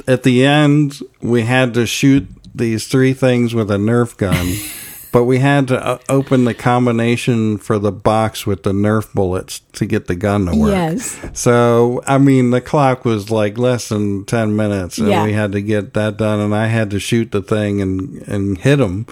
At 0.06 0.22
the 0.22 0.44
end, 0.44 1.00
we 1.22 1.42
had 1.42 1.72
to 1.74 1.86
shoot 1.86 2.26
these 2.54 2.86
three 2.86 3.14
things 3.14 3.54
with 3.54 3.70
a 3.70 3.76
Nerf 3.76 4.16
gun. 4.16 4.54
But 5.14 5.24
we 5.26 5.38
had 5.38 5.68
to 5.68 5.80
uh, 5.80 5.98
open 6.08 6.44
the 6.44 6.54
combination 6.54 7.56
for 7.58 7.78
the 7.78 7.92
box 7.92 8.48
with 8.48 8.64
the 8.64 8.72
Nerf 8.72 9.12
bullets 9.14 9.60
to 9.74 9.86
get 9.86 10.08
the 10.08 10.16
gun 10.16 10.46
to 10.46 10.56
work. 10.56 10.72
Yes. 10.72 11.16
So, 11.34 12.02
I 12.04 12.18
mean, 12.18 12.50
the 12.50 12.60
clock 12.60 13.04
was 13.04 13.30
like 13.30 13.56
less 13.56 13.90
than 13.90 14.24
10 14.24 14.56
minutes 14.56 14.98
and 14.98 15.06
Yeah. 15.06 15.22
we 15.22 15.32
had 15.32 15.52
to 15.52 15.62
get 15.62 15.94
that 15.94 16.16
done 16.16 16.40
and 16.40 16.52
I 16.52 16.66
had 16.66 16.90
to 16.90 16.98
shoot 16.98 17.30
the 17.30 17.42
thing 17.42 17.80
and, 17.80 18.26
and 18.26 18.58
hit 18.58 18.76
them. 18.80 19.06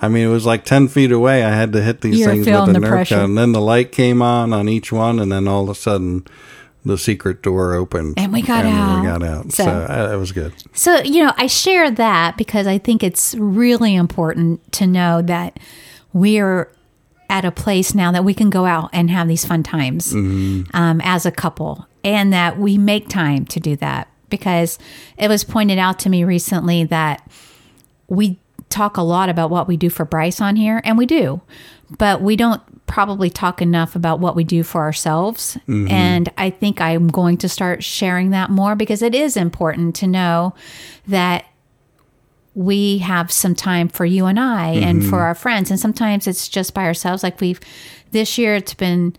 I 0.00 0.06
mean, 0.06 0.28
it 0.28 0.30
was 0.30 0.46
like 0.46 0.64
10 0.64 0.86
feet 0.86 1.10
away. 1.10 1.42
I 1.42 1.50
had 1.50 1.72
to 1.72 1.82
hit 1.82 2.02
these 2.02 2.20
You're 2.20 2.30
things 2.30 2.46
with 2.46 2.54
the 2.66 2.72
the 2.74 2.78
Nerf 2.78 2.88
pressure. 2.88 3.16
gun. 3.16 3.24
And 3.24 3.38
then 3.38 3.50
the 3.50 3.60
light 3.60 3.90
came 3.90 4.22
on 4.22 4.52
on 4.52 4.68
each 4.68 4.92
one 4.92 5.18
and 5.18 5.32
then 5.32 5.48
all 5.48 5.64
of 5.64 5.70
a 5.70 5.74
sudden 5.74 6.24
the 6.88 6.98
secret 6.98 7.42
door 7.42 7.74
opened. 7.74 8.14
And 8.16 8.32
we 8.32 8.42
got 8.42 8.64
and 8.64 8.76
out. 8.76 9.00
we 9.00 9.06
got 9.06 9.22
out. 9.22 9.52
So- 9.52 9.64
So, 9.64 9.70
uh, 9.70 10.10
it 10.12 10.16
was 10.16 10.32
good. 10.32 10.52
So, 10.72 10.98
you 11.02 11.22
know, 11.24 11.32
I 11.36 11.46
share 11.46 11.90
that 11.92 12.36
because 12.36 12.66
I 12.66 12.78
think 12.78 13.02
it's 13.04 13.34
really 13.38 13.94
important 13.94 14.72
to 14.72 14.86
know 14.86 15.22
that 15.22 15.58
we're 16.12 16.70
at 17.30 17.44
a 17.44 17.50
place 17.50 17.94
now 17.94 18.10
that 18.10 18.24
we 18.24 18.32
can 18.34 18.48
go 18.50 18.64
out 18.64 18.88
and 18.92 19.10
have 19.10 19.28
these 19.28 19.44
fun 19.44 19.62
times 19.62 20.12
um, 20.14 21.00
as 21.04 21.26
a 21.26 21.30
couple 21.30 21.86
and 22.02 22.32
that 22.32 22.58
we 22.58 22.78
make 22.78 23.08
time 23.08 23.44
to 23.44 23.60
do 23.60 23.76
that 23.76 24.08
because 24.30 24.78
it 25.18 25.28
was 25.28 25.44
pointed 25.44 25.78
out 25.78 25.98
to 25.98 26.08
me 26.08 26.24
recently 26.24 26.84
that 26.84 27.20
we 28.08 28.38
talk 28.70 28.96
a 28.96 29.02
lot 29.02 29.28
about 29.28 29.50
what 29.50 29.68
we 29.68 29.76
do 29.76 29.90
for 29.90 30.04
Bryce 30.06 30.40
on 30.40 30.56
here, 30.56 30.80
and 30.84 30.96
we 30.98 31.04
do, 31.06 31.40
but 31.96 32.20
we 32.20 32.36
don't 32.36 32.62
probably 32.86 33.30
talk 33.30 33.62
enough 33.62 33.94
about 33.96 34.20
what 34.20 34.36
we 34.36 34.44
do 34.44 34.62
for 34.62 34.82
ourselves. 34.82 35.56
Mm-hmm. 35.68 35.88
And 35.88 36.32
I 36.36 36.50
think 36.50 36.80
I'm 36.80 37.08
going 37.08 37.38
to 37.38 37.48
start 37.48 37.84
sharing 37.84 38.30
that 38.30 38.50
more 38.50 38.74
because 38.74 39.02
it 39.02 39.14
is 39.14 39.36
important 39.36 39.94
to 39.96 40.06
know 40.06 40.54
that 41.06 41.46
we 42.54 42.98
have 42.98 43.30
some 43.30 43.54
time 43.54 43.88
for 43.88 44.04
you 44.04 44.26
and 44.26 44.40
I 44.40 44.70
and 44.70 45.02
for 45.02 45.06
mm-hmm. 45.06 45.14
our 45.14 45.34
friends. 45.34 45.70
And 45.70 45.78
sometimes 45.78 46.26
it's 46.26 46.48
just 46.48 46.74
by 46.74 46.84
ourselves. 46.84 47.22
Like 47.22 47.40
we've, 47.40 47.60
this 48.10 48.36
year, 48.36 48.56
it's 48.56 48.74
been 48.74 49.14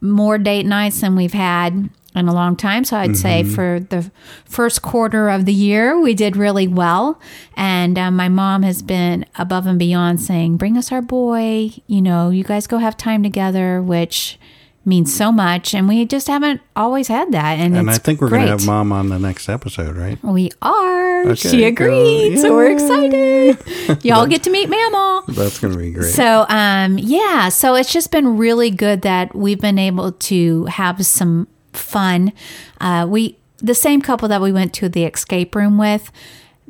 more 0.00 0.38
date 0.38 0.66
nights 0.66 1.00
than 1.00 1.16
we've 1.16 1.32
had 1.32 1.88
in 2.18 2.28
a 2.28 2.34
long 2.34 2.56
time. 2.56 2.84
So 2.84 2.96
I'd 2.96 3.16
say 3.16 3.42
for 3.44 3.80
the 3.80 4.10
first 4.44 4.82
quarter 4.82 5.28
of 5.30 5.44
the 5.44 5.52
year, 5.54 5.98
we 5.98 6.14
did 6.14 6.36
really 6.36 6.68
well. 6.68 7.20
And 7.56 7.98
uh, 7.98 8.10
my 8.10 8.28
mom 8.28 8.62
has 8.64 8.82
been 8.82 9.24
above 9.36 9.66
and 9.66 9.78
beyond 9.78 10.20
saying, 10.20 10.56
bring 10.58 10.76
us 10.76 10.92
our 10.92 11.02
boy. 11.02 11.70
You 11.86 12.02
know, 12.02 12.30
you 12.30 12.44
guys 12.44 12.66
go 12.66 12.78
have 12.78 12.96
time 12.96 13.22
together, 13.22 13.80
which 13.80 14.38
means 14.84 15.14
so 15.14 15.30
much. 15.30 15.74
And 15.74 15.86
we 15.86 16.06
just 16.06 16.26
haven't 16.28 16.60
always 16.74 17.08
had 17.08 17.30
that. 17.32 17.58
And, 17.58 17.76
And 17.76 17.90
I 17.90 17.98
think 17.98 18.20
we're 18.20 18.30
going 18.30 18.42
to 18.42 18.48
have 18.48 18.66
mom 18.66 18.90
on 18.90 19.10
the 19.10 19.18
next 19.18 19.48
episode, 19.48 19.96
right? 19.96 20.22
We 20.24 20.50
are. 20.62 21.22
Okay, 21.26 21.34
she 21.34 21.64
agreed. 21.64 22.34
cool. 22.34 22.42
So 22.42 22.54
we're 22.54 22.72
excited. 22.72 24.02
Y'all 24.04 24.26
get 24.26 24.42
to 24.44 24.50
meet 24.50 24.68
Mama. 24.68 25.24
That's 25.28 25.58
going 25.58 25.74
to 25.74 25.78
be 25.78 25.90
great. 25.92 26.14
So, 26.14 26.46
um, 26.48 26.96
yeah, 26.98 27.50
so 27.50 27.74
it's 27.74 27.92
just 27.92 28.10
been 28.10 28.38
really 28.38 28.70
good 28.70 29.02
that 29.02 29.34
we've 29.34 29.60
been 29.60 29.78
able 29.78 30.12
to 30.12 30.64
have 30.66 31.04
some 31.04 31.48
fun. 31.78 32.32
Uh, 32.80 33.06
we, 33.08 33.38
the 33.58 33.74
same 33.74 34.02
couple 34.02 34.28
that 34.28 34.40
we 34.40 34.52
went 34.52 34.72
to 34.74 34.88
the 34.88 35.04
escape 35.04 35.54
room 35.54 35.78
with, 35.78 36.10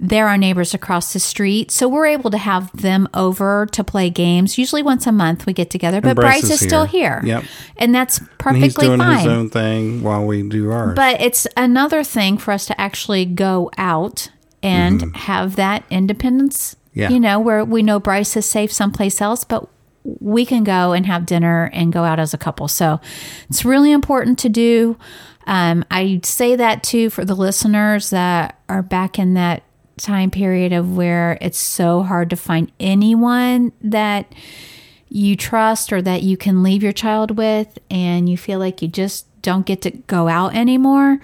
they're 0.00 0.28
our 0.28 0.38
neighbors 0.38 0.74
across 0.74 1.12
the 1.12 1.18
street. 1.18 1.70
So 1.72 1.88
we're 1.88 2.06
able 2.06 2.30
to 2.30 2.38
have 2.38 2.70
them 2.76 3.08
over 3.14 3.66
to 3.72 3.82
play 3.82 4.10
games. 4.10 4.56
Usually 4.56 4.82
once 4.82 5.06
a 5.06 5.12
month 5.12 5.44
we 5.44 5.52
get 5.52 5.70
together, 5.70 6.00
but 6.00 6.14
Bryce 6.14 6.44
is 6.44 6.50
is 6.52 6.60
still 6.60 6.84
here. 6.84 7.20
here. 7.20 7.38
Yep. 7.38 7.44
And 7.78 7.94
that's 7.94 8.18
and 8.18 8.38
perfectly 8.38 8.66
he's 8.66 8.74
doing 8.76 9.00
fine. 9.00 9.18
his 9.18 9.26
own 9.26 9.50
thing 9.50 10.02
while 10.04 10.24
we 10.24 10.48
do 10.48 10.70
ours. 10.70 10.94
But 10.94 11.20
it's 11.20 11.48
another 11.56 12.04
thing 12.04 12.38
for 12.38 12.52
us 12.52 12.64
to 12.66 12.80
actually 12.80 13.24
go 13.24 13.70
out 13.76 14.30
and 14.62 15.16
have 15.16 15.56
that 15.56 15.84
independence. 15.90 16.74
Mm-hmm. 16.74 17.00
Yeah. 17.00 17.10
You 17.10 17.20
know, 17.20 17.40
where 17.40 17.64
we 17.64 17.82
know 17.82 18.00
Bryce 18.00 18.36
is 18.36 18.46
safe 18.46 18.72
someplace 18.72 19.20
else, 19.20 19.44
but 19.44 19.68
we 20.04 20.46
can 20.46 20.64
go 20.64 20.92
and 20.92 21.06
have 21.06 21.26
dinner 21.26 21.70
and 21.72 21.92
go 21.92 22.04
out 22.04 22.20
as 22.20 22.32
a 22.32 22.38
couple. 22.38 22.68
So 22.68 23.00
it's 23.48 23.64
really 23.64 23.92
important 23.92 24.38
to 24.40 24.48
do. 24.48 24.96
Um, 25.46 25.84
I 25.90 26.20
say 26.24 26.56
that 26.56 26.82
too 26.82 27.10
for 27.10 27.24
the 27.24 27.34
listeners 27.34 28.10
that 28.10 28.60
are 28.68 28.82
back 28.82 29.18
in 29.18 29.34
that 29.34 29.62
time 29.96 30.30
period 30.30 30.72
of 30.72 30.96
where 30.96 31.38
it's 31.40 31.58
so 31.58 32.02
hard 32.02 32.30
to 32.30 32.36
find 32.36 32.70
anyone 32.78 33.72
that 33.80 34.32
you 35.08 35.36
trust 35.36 35.92
or 35.92 36.02
that 36.02 36.22
you 36.22 36.36
can 36.36 36.62
leave 36.62 36.82
your 36.82 36.92
child 36.92 37.36
with 37.36 37.78
and 37.90 38.28
you 38.28 38.36
feel 38.36 38.58
like 38.58 38.82
you 38.82 38.88
just 38.88 39.26
don't 39.42 39.66
get 39.66 39.82
to 39.82 39.90
go 39.90 40.28
out 40.28 40.54
anymore. 40.54 41.18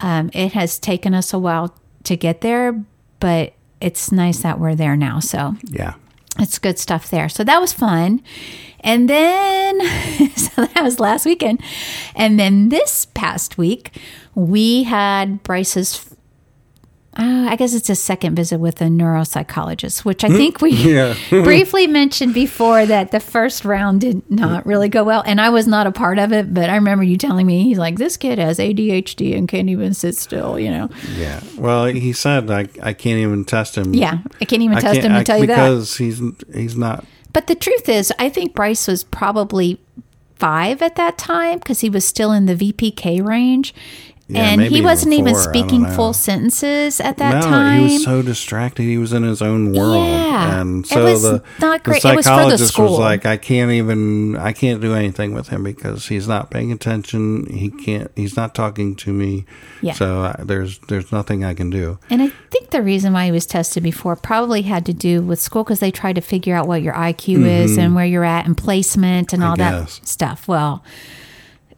Um, 0.00 0.30
it 0.32 0.52
has 0.52 0.78
taken 0.78 1.14
us 1.14 1.32
a 1.32 1.38
while 1.38 1.76
to 2.04 2.16
get 2.16 2.40
there, 2.40 2.84
but 3.20 3.52
it's 3.80 4.10
nice 4.10 4.42
that 4.42 4.58
we're 4.58 4.74
there 4.74 4.96
now. 4.96 5.20
So 5.20 5.56
yeah. 5.64 5.94
It's 6.38 6.58
good 6.58 6.78
stuff 6.78 7.10
there. 7.10 7.28
So 7.28 7.44
that 7.44 7.60
was 7.60 7.72
fun. 7.72 8.22
And 8.80 9.08
then, 9.08 9.80
so 10.36 10.64
that 10.66 10.82
was 10.82 11.00
last 11.00 11.26
weekend. 11.26 11.60
And 12.14 12.38
then 12.38 12.68
this 12.68 13.06
past 13.06 13.58
week, 13.58 13.96
we 14.34 14.84
had 14.84 15.42
Bryce's, 15.42 16.14
uh, 17.18 17.48
I 17.50 17.56
guess 17.56 17.74
it's 17.74 17.90
a 17.90 17.94
second 17.96 18.36
visit 18.36 18.58
with 18.58 18.80
a 18.80 18.84
neuropsychologist, 18.84 20.04
which 20.04 20.22
I 20.24 20.28
think 20.28 20.60
we 20.60 20.70
Yeah. 20.72 21.14
briefly 21.30 21.86
mentioned 21.86 22.32
before 22.34 22.86
that 22.86 23.10
the 23.10 23.20
first 23.20 23.64
round 23.64 24.00
did 24.02 24.22
not 24.30 24.64
really 24.66 24.88
go 24.88 25.02
well. 25.04 25.22
And 25.26 25.40
I 25.40 25.50
was 25.50 25.66
not 25.66 25.86
a 25.86 25.92
part 25.92 26.18
of 26.18 26.32
it, 26.32 26.54
but 26.54 26.70
I 26.70 26.76
remember 26.76 27.04
you 27.04 27.16
telling 27.16 27.46
me, 27.46 27.64
he's 27.64 27.78
like, 27.78 27.96
this 27.96 28.16
kid 28.16 28.38
has 28.38 28.58
ADHD 28.58 29.36
and 29.36 29.48
can't 29.48 29.68
even 29.68 29.94
sit 29.94 30.14
still, 30.16 30.58
you 30.58 30.70
know? 30.70 30.88
Yeah. 31.16 31.40
Well, 31.58 31.86
he 31.86 32.12
said 32.12 32.50
I, 32.50 32.68
I 32.82 32.92
can't 32.92 33.18
even 33.18 33.44
test 33.44 33.76
him. 33.76 33.94
Yeah, 33.94 34.18
I 34.40 34.44
can't 34.44 34.62
even 34.62 34.76
I 34.78 34.80
test 34.80 34.94
can't- 35.00 35.06
him 35.06 35.12
to 35.12 35.18
I- 35.18 35.24
tell 35.24 35.38
you 35.38 35.46
that. 35.48 35.56
because 35.56 35.96
he's 35.96 36.20
he's 36.54 36.76
not. 36.76 37.04
But 37.32 37.46
the 37.46 37.54
truth 37.54 37.88
is, 37.88 38.12
I 38.18 38.28
think 38.30 38.54
Bryce 38.54 38.86
was 38.88 39.04
probably 39.04 39.80
five 40.36 40.80
at 40.82 40.94
that 40.96 41.18
time 41.18 41.58
because 41.58 41.80
he 41.80 41.90
was 41.90 42.04
still 42.04 42.32
in 42.32 42.46
the 42.46 42.54
VPK 42.54 43.24
range. 43.24 43.74
Yeah, 44.30 44.42
and 44.50 44.60
he 44.60 44.82
wasn't 44.82 45.14
even 45.14 45.28
even 45.28 45.40
I 45.40 45.42
speaking 45.42 45.86
full 45.86 46.12
sentences 46.12 47.00
at 47.00 47.16
that 47.16 47.36
no, 47.36 47.40
time. 47.40 47.78
he 47.88 47.94
was 47.94 48.04
so 48.04 48.20
distracted. 48.22 48.82
He 48.82 48.98
was 48.98 49.12
in 49.14 49.22
his 49.22 49.40
own 49.40 49.72
world, 49.72 50.06
Yeah. 50.06 50.60
and 50.60 50.84
It 50.84 50.88
so 50.88 51.04
was 51.04 51.22
the 51.22 51.42
not 51.60 51.82
the 51.84 51.90
great. 51.90 52.04
It 52.04 52.14
was 52.14 52.26
for 52.26 52.32
the 52.32 52.58
psychologist 52.58 52.78
was 52.78 52.98
like, 52.98 53.24
"I 53.26 53.36
can't 53.38 53.70
even. 53.72 54.36
I 54.36 54.52
can't 54.52 54.80
do 54.82 54.92
anything 54.94 55.32
with 55.32 55.48
him 55.48 55.64
because 55.64 56.08
he's 56.08 56.28
not 56.28 56.50
paying 56.50 56.70
attention. 56.72 57.46
He 57.52 57.70
can't. 57.70 58.10
He's 58.16 58.36
not 58.36 58.54
talking 58.54 58.94
to 58.96 59.12
me. 59.14 59.46
Yeah. 59.80 59.94
So 59.94 60.24
uh, 60.24 60.44
there's 60.44 60.78
there's 60.88 61.10
nothing 61.10 61.42
I 61.44 61.54
can 61.54 61.70
do. 61.70 61.98
and 62.10 62.20
I 62.22 62.28
think 62.50 62.70
the 62.70 62.82
reason 62.82 63.14
why 63.14 63.24
he 63.24 63.32
was 63.32 63.46
tested 63.46 63.82
before 63.82 64.14
probably 64.14 64.62
had 64.62 64.84
to 64.86 64.92
do 64.92 65.22
with 65.22 65.40
school 65.40 65.64
because 65.64 65.80
they 65.80 65.90
tried 65.90 66.16
to 66.16 66.20
figure 66.20 66.54
out 66.54 66.68
what 66.68 66.82
your 66.82 66.92
IQ 66.94 67.46
is 67.46 67.78
and 67.78 67.94
where 67.94 68.04
you're 68.06 68.24
at 68.24 68.44
and 68.44 68.56
placement 68.58 69.32
and 69.32 69.42
all 69.42 69.56
that 69.56 69.74
Mm-hmm. 69.74 70.04
stuff. 70.04 70.46
Well, 70.48 70.84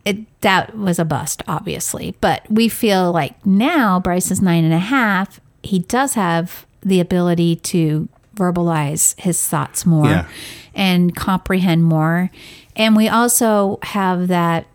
it, 0.04 0.40
that 0.40 0.76
was 0.76 0.98
a 0.98 1.04
bust, 1.04 1.42
obviously. 1.46 2.14
But 2.20 2.42
we 2.50 2.68
feel 2.68 3.12
like 3.12 3.44
now 3.46 4.00
Bryce 4.00 4.30
is 4.30 4.40
nine 4.40 4.64
and 4.64 4.72
a 4.74 4.78
half. 4.78 5.40
He 5.62 5.80
does 5.80 6.14
have 6.14 6.66
the 6.82 7.00
ability 7.00 7.56
to 7.56 8.08
verbalize 8.36 9.18
his 9.20 9.46
thoughts 9.46 9.84
more 9.84 10.06
Yeah. 10.06 10.26
and 10.74 11.14
comprehend 11.14 11.84
more. 11.84 12.30
And 12.76 12.96
we 12.96 13.08
also 13.08 13.78
have 13.82 14.28
that 14.28 14.66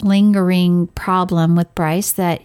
lingering 0.00 0.86
problem 0.88 1.56
with 1.56 1.74
Bryce 1.74 2.12
that 2.12 2.42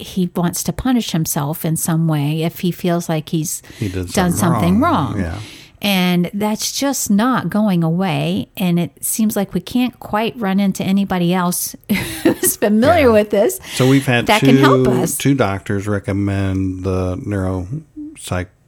he 0.00 0.30
wants 0.34 0.62
to 0.64 0.72
punish 0.72 1.10
himself 1.12 1.64
in 1.64 1.76
some 1.76 2.08
way 2.08 2.42
if 2.42 2.60
he 2.60 2.70
feels 2.70 3.08
like 3.08 3.28
he's 3.30 3.62
He 3.78 3.88
done 3.88 4.32
something 4.32 4.80
wrong. 4.80 5.12
wrong. 5.14 5.20
Yeah. 5.20 5.38
And 5.80 6.30
that's 6.34 6.72
just 6.78 7.10
not 7.10 7.50
going 7.50 7.84
away. 7.84 8.48
And 8.56 8.78
it 8.80 9.04
seems 9.04 9.36
like 9.36 9.54
we 9.54 9.60
can't 9.60 9.98
quite 10.00 10.34
run 10.36 10.58
into 10.60 10.82
anybody 10.82 11.32
else 11.32 11.76
who's 12.22 12.56
familiar 12.56 13.06
Yeah. 13.06 13.12
with 13.12 13.30
this. 13.30 13.60
So 13.74 13.88
we've 13.88 14.06
had 14.06 14.26
That 14.26 14.40
two, 14.40 14.46
can 14.46 14.56
help 14.56 14.88
us. 14.88 15.16
two 15.16 15.34
doctors 15.34 15.86
recommend 15.86 16.84
the 16.84 17.16
neuro 17.24 17.68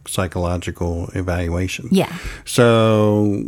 psychological 0.07 1.09
evaluation. 1.15 1.89
Yeah. 1.91 2.17
So 2.45 3.45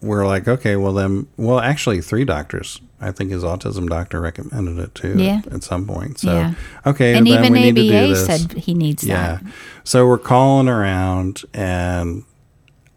we're 0.00 0.26
like, 0.26 0.46
okay, 0.48 0.76
well 0.76 0.92
then, 0.92 1.26
well, 1.36 1.58
actually, 1.60 2.00
three 2.00 2.24
doctors. 2.24 2.80
I 3.00 3.10
think 3.12 3.30
his 3.30 3.42
autism 3.44 3.88
doctor 3.88 4.20
recommended 4.20 4.78
it 4.78 4.94
too. 4.94 5.16
Yeah. 5.18 5.42
At 5.50 5.62
some 5.62 5.86
point. 5.86 6.18
So 6.18 6.32
Yeah. 6.32 6.54
okay, 6.86 7.14
And 7.14 7.28
even 7.28 7.52
we 7.52 7.70
need 7.70 7.76
to 7.76 7.82
do 7.82 7.94
ABA 8.12 8.16
said 8.16 8.52
he 8.52 8.72
needs 8.74 9.04
Yeah. 9.04 9.38
that. 9.38 9.42
So 9.84 10.06
we're 10.06 10.16
calling 10.18 10.68
around 10.68 11.42
and 11.52 12.24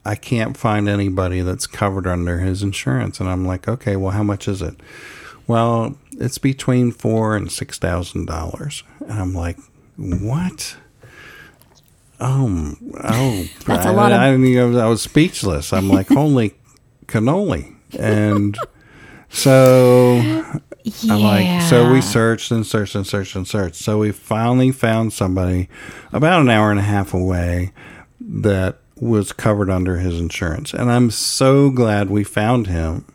I 0.10 0.16
can't 0.16 0.58
find 0.58 0.90
anybody 0.90 1.42
that's 1.42 1.68
covered 1.68 2.08
under 2.08 2.40
his 2.40 2.64
insurance. 2.64 3.20
And 3.20 3.30
I'm 3.30 3.46
like, 3.46 3.68
okay, 3.68 3.96
well, 3.96 4.12
how 4.12 4.24
much 4.24 4.48
is 4.48 4.62
it? 4.62 4.76
Well, 5.46 5.98
it's 6.14 6.38
between 6.40 6.92
four 6.92 7.36
and 7.36 7.52
six 7.52 7.78
thousand 7.78 8.26
dollars. 8.26 8.84
And 9.02 9.14
I'm 9.20 9.34
like, 9.34 9.58
what? 9.98 10.76
Um, 12.20 12.78
oh, 12.96 13.00
oh, 13.04 13.46
That's 13.66 13.86
a 13.86 13.90
I- 13.90 13.92
lot 13.92 14.12
of- 14.12 14.20
I, 14.20 14.34
I 14.34 14.64
was, 14.66 14.78
I 14.78 14.88
was 14.88 15.02
speechless. 15.02 15.72
I'm 15.74 15.90
like, 15.90 16.08
holy 16.22 16.56
cannoli. 17.06 17.76
And 17.98 18.58
so 19.30 20.16
Yeah. 20.16 20.60
I'm 21.10 21.22
like, 21.22 21.62
so 21.64 21.92
we 21.92 22.02
searched 22.02 22.52
and 22.52 22.66
searched 22.66 22.96
and 22.96 23.06
searched 23.06 23.36
and 23.36 23.48
searched. 23.48 23.76
So 23.76 24.00
we 24.00 24.12
finally 24.12 24.72
found 24.72 25.14
somebody 25.14 25.70
about 26.12 26.42
an 26.42 26.50
hour 26.50 26.72
and 26.72 26.80
a 26.80 26.84
half 26.84 27.14
away 27.14 27.72
that 28.20 28.80
was 29.00 29.32
covered 29.32 29.70
under 29.70 29.98
his 29.98 30.20
insurance. 30.20 30.74
And 30.74 30.92
I'm 30.92 31.12
so 31.12 31.70
glad 31.70 32.10
we 32.10 32.24
found 32.24 32.68
him 32.68 33.06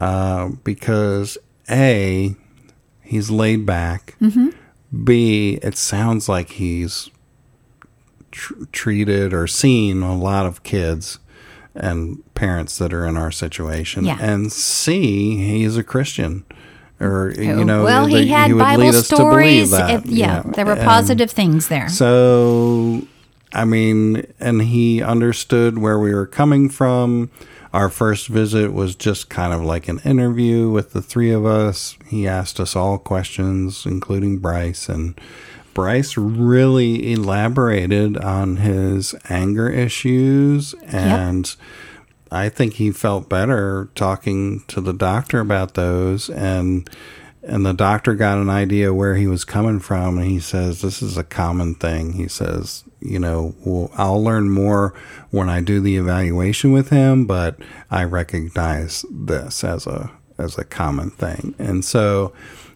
uh, 0.00 0.50
because 0.64 1.38
A, 1.70 2.34
he's 3.02 3.30
laid 3.30 3.66
back. 3.66 4.16
B, 5.04 5.58
it 5.62 5.76
sounds 5.76 6.28
like 6.28 6.50
he's 6.50 7.10
tr- 8.30 8.64
treated 8.72 9.34
or 9.34 9.46
seen 9.46 10.02
a 10.02 10.16
lot 10.16 10.46
of 10.46 10.62
kids 10.62 11.18
and 11.74 12.22
parents 12.34 12.78
that 12.78 12.94
are 12.94 13.04
in 13.06 13.16
our 13.16 13.30
situation. 13.30 14.04
Yeah. 14.04 14.16
And 14.20 14.50
C, 14.50 15.36
he's 15.36 15.76
a 15.76 15.84
Christian. 15.84 16.44
Or 16.98 17.34
you 17.36 17.62
know, 17.62 17.84
well, 17.84 18.06
he 18.06 18.28
had 18.28 18.50
would 18.52 18.58
Bible 18.60 18.84
lead 18.84 18.94
us 18.94 19.08
to 19.08 19.16
believe 19.16 19.68
stories. 19.68 19.72
If- 19.72 20.06
yeah, 20.06 20.42
there 20.42 20.64
were 20.64 20.72
And 20.72 20.82
positive 20.82 21.30
things 21.30 21.68
there. 21.68 21.90
So, 21.90 23.02
I 23.52 23.64
mean, 23.64 24.26
and 24.40 24.62
he 24.62 25.02
understood 25.02 25.78
where 25.78 25.98
we 25.98 26.14
were 26.14 26.26
coming 26.26 26.68
from. 26.68 27.30
Our 27.72 27.88
first 27.88 28.28
visit 28.28 28.72
was 28.72 28.94
just 28.94 29.28
kind 29.28 29.52
of 29.52 29.62
like 29.62 29.88
an 29.88 30.00
interview 30.04 30.70
with 30.70 30.92
the 30.92 31.02
three 31.02 31.30
of 31.30 31.44
us. 31.44 31.96
He 32.06 32.26
asked 32.26 32.58
us 32.58 32.74
all 32.74 32.98
questions, 32.98 33.84
including 33.86 34.38
Bryce, 34.38 34.88
and 34.88 35.18
Bryce 35.74 36.16
really 36.16 37.12
elaborated 37.12 38.16
on 38.16 38.56
his 38.56 39.14
anger 39.28 39.68
issues 39.68 40.74
and 40.84 41.54
I 42.30 42.48
think 42.48 42.74
he 42.74 42.90
felt 42.90 43.28
better 43.28 43.90
talking 43.94 44.64
to 44.68 44.80
the 44.80 44.94
doctor 44.94 45.38
about 45.38 45.74
those 45.74 46.30
and 46.30 46.88
and 47.42 47.64
the 47.64 47.74
doctor 47.74 48.14
got 48.14 48.38
an 48.38 48.48
idea 48.48 48.92
where 48.92 49.14
he 49.14 49.26
was 49.26 49.44
coming 49.44 49.78
from 49.78 50.18
and 50.18 50.26
he 50.26 50.40
says 50.40 50.80
this 50.80 51.00
is 51.00 51.16
a 51.16 51.22
common 51.22 51.74
thing. 51.74 52.14
He 52.14 52.26
says, 52.26 52.82
you 53.06 53.18
know, 53.18 53.54
well, 53.64 53.90
I'll 53.94 54.22
learn 54.22 54.50
more 54.50 54.94
when 55.30 55.48
I 55.48 55.60
do 55.60 55.80
the 55.80 55.96
evaluation 55.96 56.72
with 56.72 56.90
him, 56.90 57.26
but 57.26 57.56
I 57.90 58.04
recognize 58.04 59.04
this 59.10 59.64
as 59.64 59.86
a 59.86 60.10
as 60.38 60.58
a 60.58 60.64
common 60.64 61.10
thing. 61.10 61.54
And 61.58 61.84
so 61.84 62.32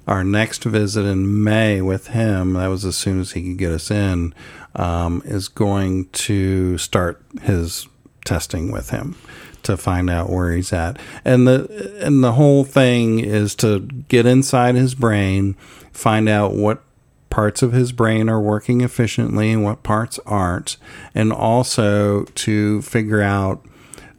our 0.07 0.25
next 0.25 0.65
visit 0.65 1.05
in 1.05 1.45
May 1.45 1.81
with 1.83 2.09
him, 2.09 2.55
that 2.55 2.69
was 2.69 2.85
as 2.85 2.97
soon 2.97 3.21
as 3.21 3.33
he 3.33 3.43
could 3.43 3.59
get 3.59 3.73
us 3.73 3.91
in, 3.91 4.35
um, 4.75 5.23
is 5.25 5.49
going 5.49 6.09
to 6.11 6.79
start 6.79 7.23
his 7.43 7.87
testing 8.25 8.73
with 8.73 8.91
him 8.91 9.17
to 9.63 9.77
find 9.77 10.09
out 10.09 10.31
where 10.31 10.53
he's 10.53 10.73
at. 10.73 10.99
And 11.25 11.47
the 11.47 11.97
and 12.01 12.25
the 12.25 12.33
whole 12.33 12.65
thing 12.65 13.19
is 13.21 13.55
to 13.57 13.81
get 13.81 14.27
inside 14.27 14.75
his 14.75 14.95
brain, 14.95 15.55
find 15.93 16.29
out 16.29 16.55
what 16.55 16.83
parts 17.31 17.63
of 17.63 17.73
his 17.73 17.93
brain 17.93 18.29
are 18.29 18.41
working 18.41 18.81
efficiently 18.83 19.53
and 19.53 19.65
what 19.65 19.83
parts 19.83 20.19
aren't, 20.27 20.77
and 21.15 21.33
also 21.33 22.25
to 22.25 22.83
figure 22.83 23.23
out 23.23 23.65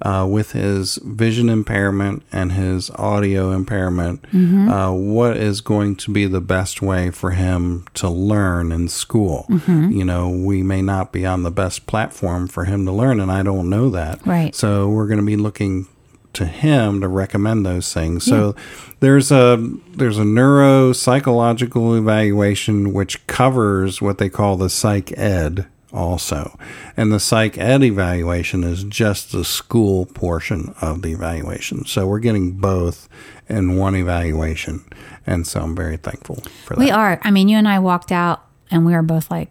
uh, 0.04 0.26
with 0.28 0.54
his 0.54 0.96
vision 1.04 1.48
impairment 1.48 2.24
and 2.32 2.54
his 2.54 2.90
audio 2.92 3.52
impairment, 3.52 4.26
uh, 4.34 4.92
what 4.92 5.38
is 5.38 5.62
going 5.62 5.96
to 5.96 6.12
be 6.12 6.26
the 6.26 6.42
best 6.42 6.82
way 6.82 7.12
for 7.12 7.32
him 7.32 7.86
to 7.94 8.10
learn 8.10 8.72
in 8.72 8.88
school. 8.88 9.46
You 9.92 10.04
know, 10.04 10.28
we 10.30 10.64
may 10.64 10.82
not 10.82 11.12
be 11.12 11.24
on 11.24 11.44
the 11.44 11.52
best 11.52 11.86
platform 11.86 12.48
for 12.48 12.66
him 12.66 12.86
to 12.88 12.92
learn, 12.92 13.20
and 13.20 13.32
I 13.32 13.44
don't 13.44 13.70
know 13.70 13.92
that. 13.92 14.26
Right. 14.26 14.56
So 14.56 14.90
we're 14.90 15.06
going 15.06 15.20
to 15.20 15.26
be 15.26 15.38
looking 15.38 15.86
to 16.34 16.46
him 16.46 17.02
to 17.02 17.08
recommend 17.08 17.66
those 17.66 17.94
things. 17.94 18.26
So 18.26 18.56
there's 19.00 19.32
a 19.32 19.58
there's 19.96 20.18
a 20.18 20.24
neuropsychological 20.24 21.98
evaluation 21.98 22.94
which 22.94 23.26
covers 23.28 24.02
what 24.02 24.18
they 24.18 24.30
call 24.30 24.58
the 24.58 24.70
psych 24.70 25.18
ed 25.18 25.68
also. 25.94 26.58
And 26.96 27.12
the 27.12 27.20
psych 27.20 27.58
ed 27.58 27.84
evaluation 27.84 28.64
is 28.64 28.84
just 28.84 29.32
the 29.32 29.44
school 29.44 30.06
portion 30.06 30.74
of 30.82 31.02
the 31.02 31.12
evaluation. 31.12 31.86
So 31.86 32.08
we're 32.08 32.20
getting 32.20 32.52
both 32.52 33.10
in 33.50 33.78
one 33.78 33.96
evaluation. 33.96 34.86
And 35.28 35.46
so 35.46 35.62
I'm 35.62 35.76
very 35.76 35.98
thankful 35.98 36.38
for 36.66 36.76
that. 36.76 36.80
We 36.80 36.92
are. 36.92 37.20
I 37.24 37.32
mean, 37.32 37.50
you 37.50 37.58
and 37.58 37.68
I 37.68 37.80
walked 37.80 38.12
out 38.12 38.46
and 38.70 38.86
we 38.86 38.94
were 38.94 39.02
both 39.02 39.30
like, 39.30 39.50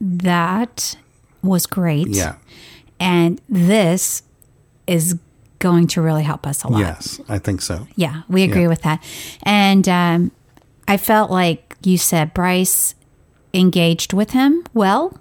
that 0.00 0.96
was 1.42 1.66
great. 1.66 2.08
Yeah. 2.08 2.36
And 2.98 3.40
this 3.48 4.22
is 4.86 5.18
going 5.60 5.86
to 5.86 6.02
really 6.02 6.24
help 6.24 6.46
us 6.46 6.64
a 6.64 6.68
lot. 6.68 6.80
Yes, 6.80 7.20
I 7.28 7.38
think 7.38 7.62
so. 7.62 7.86
Yeah, 7.94 8.22
we 8.28 8.42
agree 8.42 8.62
Yeah. 8.62 8.68
with 8.68 8.82
that. 8.82 9.02
And 9.44 9.88
um, 9.88 10.32
I 10.88 10.96
felt 10.96 11.30
like 11.30 11.76
you 11.84 11.96
said 11.96 12.34
Bryce 12.34 12.94
engaged 13.54 14.12
with 14.12 14.30
him 14.32 14.64
well. 14.74 15.16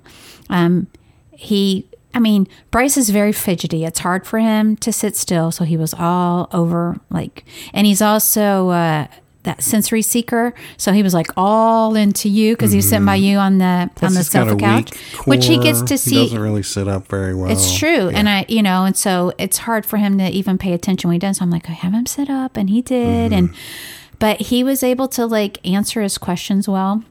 Um, 0.50 0.88
he, 1.32 1.88
I 2.14 2.20
mean, 2.20 2.48
Bryce 2.72 2.98
is 2.98 3.10
very 3.12 3.32
fidgety. 3.32 3.86
It's 3.86 4.00
hard 4.00 4.26
for 4.26 4.40
him 4.40 4.76
to 4.78 4.92
sit 4.92 5.16
still. 5.16 5.52
So 5.52 5.64
he 5.64 5.78
was 5.78 5.94
all 5.94 6.48
over, 6.52 7.00
like, 7.10 7.46
and 7.74 7.86
he's 7.86 8.02
also 8.02 8.70
uh, 8.70 9.08
that 9.44 9.64
sensory 9.64 10.02
seeker. 10.02 10.54
So 10.78 10.92
he 10.92 11.02
was 11.02 11.14
like 11.14 11.28
all 11.38 11.96
into 11.96 12.28
you 12.30 12.56
because 12.56 12.72
he 12.72 12.78
was 12.78 12.90
sitting 12.90 13.06
by 13.06 13.16
you 13.16 13.38
on 13.38 13.58
the 13.58 13.90
on 14.02 14.14
the 14.14 14.20
he's 14.20 14.30
sofa 14.30 14.56
couch, 14.58 14.96
which 15.26 15.46
he 15.48 15.58
gets 15.58 15.82
to 15.84 15.94
He 15.94 15.98
see. 15.98 16.16
doesn't 16.16 16.40
really 16.40 16.64
sit 16.64 16.88
up 16.88 17.08
very 17.08 17.34
well. 17.34 17.50
It's 17.50 17.78
true. 17.78 18.10
And 18.10 18.28
I, 18.28 18.46
you 18.50 18.62
know, 18.62 18.84
and 18.86 18.98
so 18.98 19.32
it's 19.38 19.60
hard 19.60 19.86
for 19.86 19.98
him 19.98 20.18
to 20.18 20.30
even 20.30 20.58
pay 20.58 20.74
attention 20.74 21.08
when 21.08 21.14
he 21.16 21.20
does. 21.20 21.38
So 21.38 21.44
I'm 21.44 21.50
like, 21.52 21.70
I 21.70 21.74
have 21.74 21.94
him 21.94 22.06
sit 22.06 22.30
up 22.30 22.58
and 22.58 22.70
he 22.70 22.82
did. 22.82 23.32
And, 23.32 23.50
Mm-hmm. 23.50 24.16
but 24.20 24.42
he 24.42 24.64
was 24.66 24.84
able 24.84 25.08
to 25.10 25.26
like 25.26 25.66
answer 25.66 26.02
his 26.02 26.18
questions 26.18 26.68
well. 26.68 27.04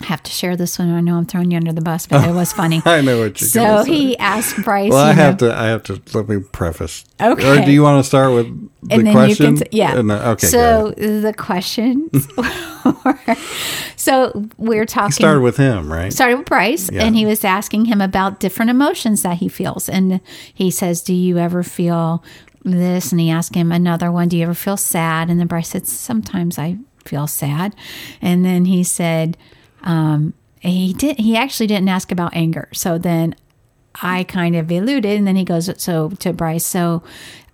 I 0.00 0.06
have 0.06 0.22
to 0.22 0.30
share 0.30 0.56
this 0.56 0.78
one. 0.78 0.92
I 0.92 1.00
know 1.00 1.16
I'm 1.16 1.26
throwing 1.26 1.50
you 1.50 1.56
under 1.56 1.72
the 1.72 1.80
bus, 1.80 2.06
but 2.06 2.26
it 2.28 2.32
was 2.32 2.52
funny. 2.52 2.80
I 2.86 3.00
know 3.00 3.18
what 3.20 3.40
you're 3.40 3.48
so 3.48 3.84
he 3.84 4.16
asked 4.18 4.62
Bryce. 4.62 4.90
Well, 4.90 4.98
I 5.04 5.10
you 5.10 5.16
know, 5.16 5.22
have 5.22 5.36
to. 5.38 5.54
I 5.54 5.66
have 5.66 5.82
to. 5.84 6.00
Let 6.14 6.28
me 6.28 6.38
preface. 6.52 7.04
Okay. 7.20 7.62
Or 7.62 7.64
do 7.64 7.72
you 7.72 7.82
want 7.82 8.02
to 8.02 8.06
start 8.06 8.32
with 8.32 8.46
the 8.82 8.94
and 8.94 9.06
then 9.06 9.12
question? 9.12 9.56
you 9.56 9.62
can, 9.62 9.68
yeah. 9.72 9.98
And 9.98 10.10
then- 10.10 10.22
okay. 10.22 10.46
So 10.46 10.92
the 10.92 11.34
question. 11.36 12.10
so 13.96 14.48
we're 14.56 14.86
talking. 14.86 15.12
start 15.12 15.42
with 15.42 15.56
him, 15.56 15.92
right? 15.92 16.12
started 16.12 16.36
with 16.38 16.46
Bryce, 16.46 16.90
Yeah. 16.90 17.04
and 17.04 17.16
he 17.16 17.26
was 17.26 17.44
asking 17.44 17.86
him 17.86 18.00
about 18.00 18.40
different 18.40 18.70
emotions 18.70 19.22
that 19.22 19.38
he 19.38 19.48
feels. 19.48 19.88
And 19.88 20.20
he 20.52 20.70
says, 20.70 21.02
Do 21.02 21.14
you 21.14 21.38
ever 21.38 21.62
feel 21.62 22.22
this? 22.64 23.10
And 23.12 23.20
he 23.20 23.30
asked 23.30 23.54
him 23.54 23.72
another 23.72 24.12
one, 24.12 24.28
Do 24.28 24.36
you 24.36 24.44
ever 24.44 24.54
feel 24.54 24.76
sad? 24.76 25.28
And 25.28 25.40
then 25.40 25.46
Bryce 25.46 25.70
said, 25.70 25.86
Sometimes 25.86 26.58
I 26.58 26.78
feel 27.04 27.26
sad. 27.26 27.74
And 28.20 28.44
then 28.44 28.66
he 28.66 28.84
said, 28.84 29.36
um, 29.82 30.34
he 30.60 30.92
did 30.92 31.18
he 31.18 31.36
actually 31.36 31.66
didn't 31.66 31.88
ask 31.88 32.10
about 32.12 32.34
anger. 32.34 32.68
So 32.72 32.98
then 32.98 33.34
I 34.02 34.24
kind 34.24 34.56
of 34.56 34.70
eluded 34.70 35.16
and 35.18 35.26
then 35.26 35.36
he 35.36 35.44
goes 35.44 35.70
so 35.82 36.10
to 36.10 36.32
Bryce, 36.32 36.66
so 36.66 37.02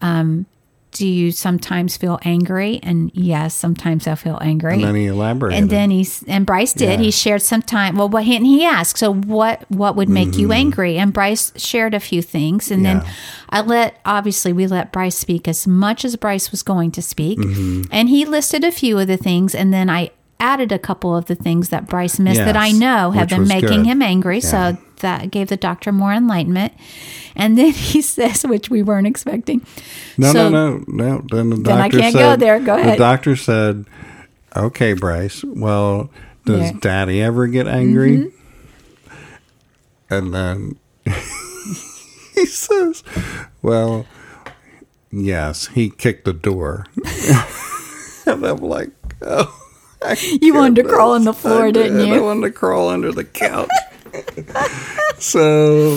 um 0.01 0.47
do 0.93 1.09
you 1.09 1.33
sometimes 1.33 1.97
feel 1.97 2.21
angry? 2.23 2.79
And 2.85 3.11
yes, 3.15 3.53
sometimes 3.53 4.07
I 4.07 4.15
feel 4.15 4.39
angry. 4.41 4.75
And 4.75 4.85
then 4.85 4.95
he 4.95 5.07
elaborated. 5.07 5.59
And 5.59 5.69
then 5.69 5.91
he 5.91 6.07
and 6.29 6.47
Bryce 6.47 6.73
did. 6.73 7.01
Yeah. 7.01 7.05
He 7.05 7.11
shared 7.11 7.43
some 7.43 7.63
time. 7.63 7.97
Well, 7.97 8.09
what 8.09 8.25
and 8.25 8.47
he 8.47 8.65
asked, 8.65 8.99
so 8.99 9.13
what? 9.13 9.69
What 9.73 9.97
would 9.97 10.09
make 10.09 10.37
you 10.37 10.53
angry? 10.53 10.97
And 10.97 11.13
Bryce 11.13 11.53
shared 11.57 11.95
a 11.95 12.01
few 12.01 12.23
things, 12.23 12.71
and 12.71 12.85
then 12.85 13.01
Mm-hmm. 13.01 13.11
I 13.51 13.61
let 13.63 14.01
obviously 14.05 14.53
we 14.53 14.69
let 14.69 14.93
Bryce 14.93 15.17
speak 15.17 15.49
as 15.49 15.67
much 15.67 16.05
as 16.05 16.15
Bryce 16.15 16.53
was 16.53 16.63
going 16.63 16.93
to 16.93 17.03
speak, 17.03 17.41
Mm-hmm. 17.41 17.83
and 17.91 18.09
he 18.09 18.25
listed 18.25 18.63
a 18.63 18.71
few 18.71 18.97
of 18.99 19.09
the 19.09 19.17
things, 19.17 19.53
and 19.53 19.75
then 19.75 19.91
I 19.91 20.13
added 20.41 20.73
a 20.73 20.79
couple 20.79 21.17
of 21.17 21.27
the 21.27 21.35
things 21.35 21.69
that 21.71 21.89
Bryce 21.89 22.19
missed 22.19 22.41
that 22.41 22.57
I 22.57 22.71
know 22.73 23.13
have 23.13 23.29
been 23.29 23.47
making 23.49 23.83
good. 23.83 23.87
him 23.87 24.03
angry. 24.03 24.39
Yeah. 24.39 24.73
So 24.73 24.79
that 24.97 25.31
gave 25.31 25.49
the 25.49 25.57
doctor 25.57 25.93
more 25.93 26.13
enlightenment. 26.13 26.73
And 27.37 27.57
then 27.59 27.73
he 27.73 28.03
says, 28.03 28.43
which 28.45 28.71
we 28.71 28.83
weren't 28.83 29.07
expecting. 29.07 29.65
No, 30.19 30.33
So- 30.33 30.49
no, 30.49 30.79
no, 30.79 30.85
no. 30.87 31.23
Then 31.31 31.51
the 31.51 31.57
Then 31.57 31.81
I 31.81 31.89
can't 31.89 32.13
said, 32.13 32.19
go 32.21 32.37
there. 32.37 32.61
Go 32.61 32.75
ahead. 32.77 32.95
The 32.95 32.99
doctor 32.99 33.37
said, 33.37 33.87
"Okay, 34.57 34.93
Bryce. 34.93 35.43
Well, 35.45 36.11
does 36.45 36.61
Yeah. 36.61 36.69
Mm-hmm. 36.71 36.79
Daddy 36.79 37.23
ever 37.23 37.47
get 37.47 37.67
angry?" 37.67 38.33
And 40.11 40.33
then 40.35 40.77
he 42.35 42.47
says, 42.47 43.03
"Well, 43.63 44.07
yes. 45.11 45.69
He 45.69 45.91
kicked 45.91 46.25
the 46.25 46.33
door." 46.33 46.87
and 48.27 48.45
I'm 48.47 48.59
like, 48.59 48.91
"Oh." 49.23 49.61
You 50.41 50.55
wanted 50.55 50.83
to 50.83 50.89
crawl 50.89 51.13
on 51.13 51.25
the 51.25 51.33
floor, 51.33 51.67
I 51.67 51.71
didn't 51.71 51.99
did. 51.99 52.09
you? 52.09 52.15
I 52.15 52.21
wanted 52.21 52.43
to 52.49 52.53
crawl 52.53 52.89
under 52.89 53.13
the 53.13 53.25
couch. 53.25 53.71
so, 55.19 55.97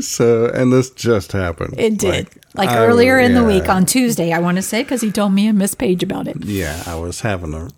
so, 0.00 0.46
and 0.46 0.72
this 0.72 0.90
just 0.90 1.32
happened. 1.32 1.74
It 1.78 1.98
did. 1.98 2.28
Like, 2.54 2.68
I- 2.68 2.86
earlier 2.86 3.18
in 3.18 3.34
the 3.34 3.44
week 3.44 3.68
on 3.68 3.84
Tuesday, 3.86 4.32
I 4.32 4.38
want 4.38 4.56
to 4.56 4.62
say, 4.62 4.82
because 4.82 5.00
he 5.00 5.10
told 5.10 5.32
me 5.32 5.48
and 5.48 5.58
Miss 5.58 5.74
Page 5.74 6.02
about 6.02 6.28
it. 6.28 6.44
Yeah, 6.44 6.82
I 6.86 6.94
was 6.94 7.20
having 7.20 7.52
a 7.54 7.68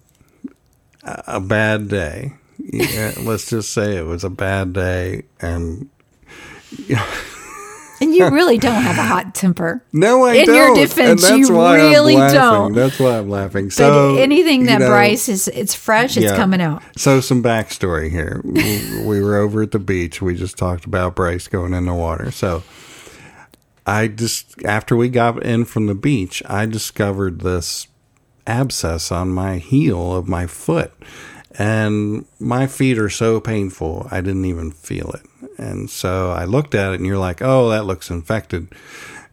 a 1.26 1.40
bad 1.40 1.88
day. 1.88 2.32
Yeah, 2.58 3.12
let's 3.20 3.48
just 3.48 3.72
say 3.72 3.96
it 3.96 4.04
was 4.06 4.24
a 4.24 4.30
bad 4.30 4.72
day, 4.72 5.22
and 5.40 5.88
And 8.00 8.14
you 8.14 8.28
really 8.28 8.58
don't 8.58 8.82
have 8.82 8.98
a 8.98 9.02
hot 9.02 9.34
temper. 9.34 9.82
no, 9.92 10.24
I 10.24 10.34
In 10.34 10.46
don't. 10.46 10.54
your 10.54 10.74
defense, 10.74 11.28
you 11.30 11.48
really 11.48 12.14
don't. 12.14 12.74
That's 12.74 12.98
why 12.98 13.18
I'm 13.18 13.28
laughing. 13.30 13.66
But 13.66 13.72
So 13.72 14.16
anything 14.16 14.62
you 14.62 14.66
that 14.66 14.80
know, 14.80 14.88
Bryce 14.88 15.28
is, 15.28 15.48
it's 15.48 15.74
fresh, 15.74 16.16
it's 16.16 16.26
yeah. 16.26 16.36
coming 16.36 16.60
out. 16.60 16.82
So 16.96 17.20
some 17.20 17.42
backstory 17.42 18.10
here. 18.10 18.40
we, 18.44 19.04
we 19.06 19.22
were 19.22 19.36
over 19.36 19.62
at 19.62 19.70
the 19.70 19.78
beach. 19.78 20.20
We 20.20 20.34
just 20.34 20.58
talked 20.58 20.84
about 20.84 21.14
Bryce 21.14 21.48
going 21.48 21.72
in 21.74 21.86
the 21.86 21.94
water. 21.94 22.30
So 22.30 22.62
I 23.86 24.08
just 24.08 24.62
after 24.64 24.96
we 24.96 25.08
got 25.08 25.42
in 25.42 25.64
from 25.64 25.86
the 25.86 25.94
beach, 25.94 26.42
I 26.46 26.66
discovered 26.66 27.40
this 27.40 27.86
abscess 28.46 29.10
on 29.12 29.30
my 29.30 29.58
heel 29.58 30.14
of 30.14 30.28
my 30.28 30.46
foot. 30.46 30.92
And 31.58 32.26
my 32.38 32.66
feet 32.66 32.98
are 32.98 33.08
so 33.08 33.40
painful, 33.40 34.08
I 34.10 34.20
didn't 34.20 34.44
even 34.44 34.70
feel 34.70 35.10
it. 35.12 35.22
And 35.58 35.88
so 35.88 36.30
I 36.30 36.44
looked 36.44 36.74
at 36.74 36.92
it, 36.92 36.96
and 36.96 37.06
you're 37.06 37.18
like, 37.18 37.40
"Oh, 37.40 37.70
that 37.70 37.84
looks 37.86 38.10
infected." 38.10 38.68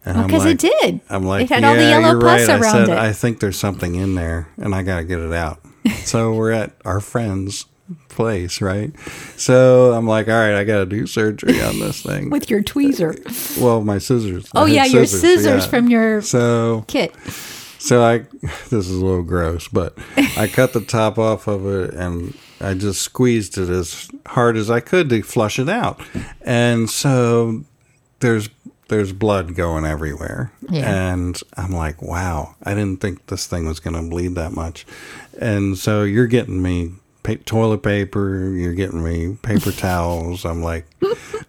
Because 0.04 0.44
like- 0.44 0.62
it 0.64 0.72
did. 0.80 1.00
I'm 1.08 1.24
like, 1.24 1.44
it 1.44 1.48
had 1.50 1.62
yeah, 1.62 1.68
all 1.70 1.74
the 1.76 1.82
yellow 1.82 2.20
pus 2.20 2.48
right. 2.48 2.60
around 2.60 2.64
I 2.64 2.72
said, 2.72 2.88
it. 2.90 2.98
I 2.98 3.12
think 3.12 3.40
there's 3.40 3.58
something 3.58 3.94
in 3.94 4.14
there, 4.14 4.48
and 4.58 4.74
I 4.74 4.82
got 4.82 4.98
to 4.98 5.04
get 5.04 5.18
it 5.18 5.32
out. 5.32 5.60
so 6.04 6.34
we're 6.34 6.52
at 6.52 6.72
our 6.84 7.00
friend's 7.00 7.66
place, 8.08 8.60
right? 8.60 8.92
So 9.36 9.92
I'm 9.92 10.06
like, 10.06 10.28
all 10.28 10.34
right, 10.34 10.54
I 10.54 10.64
got 10.64 10.78
to 10.78 10.86
do 10.86 11.06
surgery 11.06 11.60
on 11.60 11.78
this 11.80 12.02
thing. 12.02 12.30
with 12.30 12.48
your 12.50 12.62
tweezer. 12.62 13.60
well, 13.60 13.82
my 13.82 13.98
scissors. 13.98 14.48
Oh, 14.54 14.66
yeah, 14.66 14.84
your 14.84 15.06
scissors 15.06 15.64
yeah. 15.64 15.70
from 15.70 15.88
your 15.88 16.22
So, 16.22 16.84
kit. 16.86 17.14
So 17.84 18.02
I, 18.02 18.18
this 18.70 18.88
is 18.88 18.90
a 18.90 19.04
little 19.04 19.22
gross, 19.22 19.68
but 19.68 19.96
I 20.16 20.48
cut 20.48 20.72
the 20.72 20.80
top 20.80 21.18
off 21.18 21.46
of 21.46 21.66
it 21.66 21.92
and 21.92 22.34
I 22.58 22.72
just 22.72 23.02
squeezed 23.02 23.58
it 23.58 23.68
as 23.68 24.10
hard 24.26 24.56
as 24.56 24.70
I 24.70 24.80
could 24.80 25.10
to 25.10 25.22
flush 25.22 25.58
it 25.58 25.68
out. 25.68 26.00
And 26.40 26.88
so 26.88 27.64
there's 28.20 28.48
there's 28.88 29.12
blood 29.12 29.54
going 29.54 29.84
everywhere. 29.84 30.50
Yeah. 30.70 31.12
And 31.12 31.38
I'm 31.56 31.72
like, 31.72 32.00
wow, 32.00 32.54
I 32.62 32.74
didn't 32.74 33.00
think 33.00 33.26
this 33.26 33.46
thing 33.46 33.66
was 33.66 33.80
going 33.80 33.96
to 33.96 34.08
bleed 34.08 34.34
that 34.34 34.52
much. 34.52 34.86
And 35.38 35.76
so 35.76 36.02
you're 36.04 36.26
getting 36.26 36.62
me 36.62 36.92
pa- 37.24 37.34
toilet 37.44 37.82
paper, 37.82 38.50
you're 38.50 38.74
getting 38.74 39.02
me 39.02 39.36
paper 39.42 39.72
towels. 39.76 40.44
I'm 40.44 40.62
like, 40.62 40.86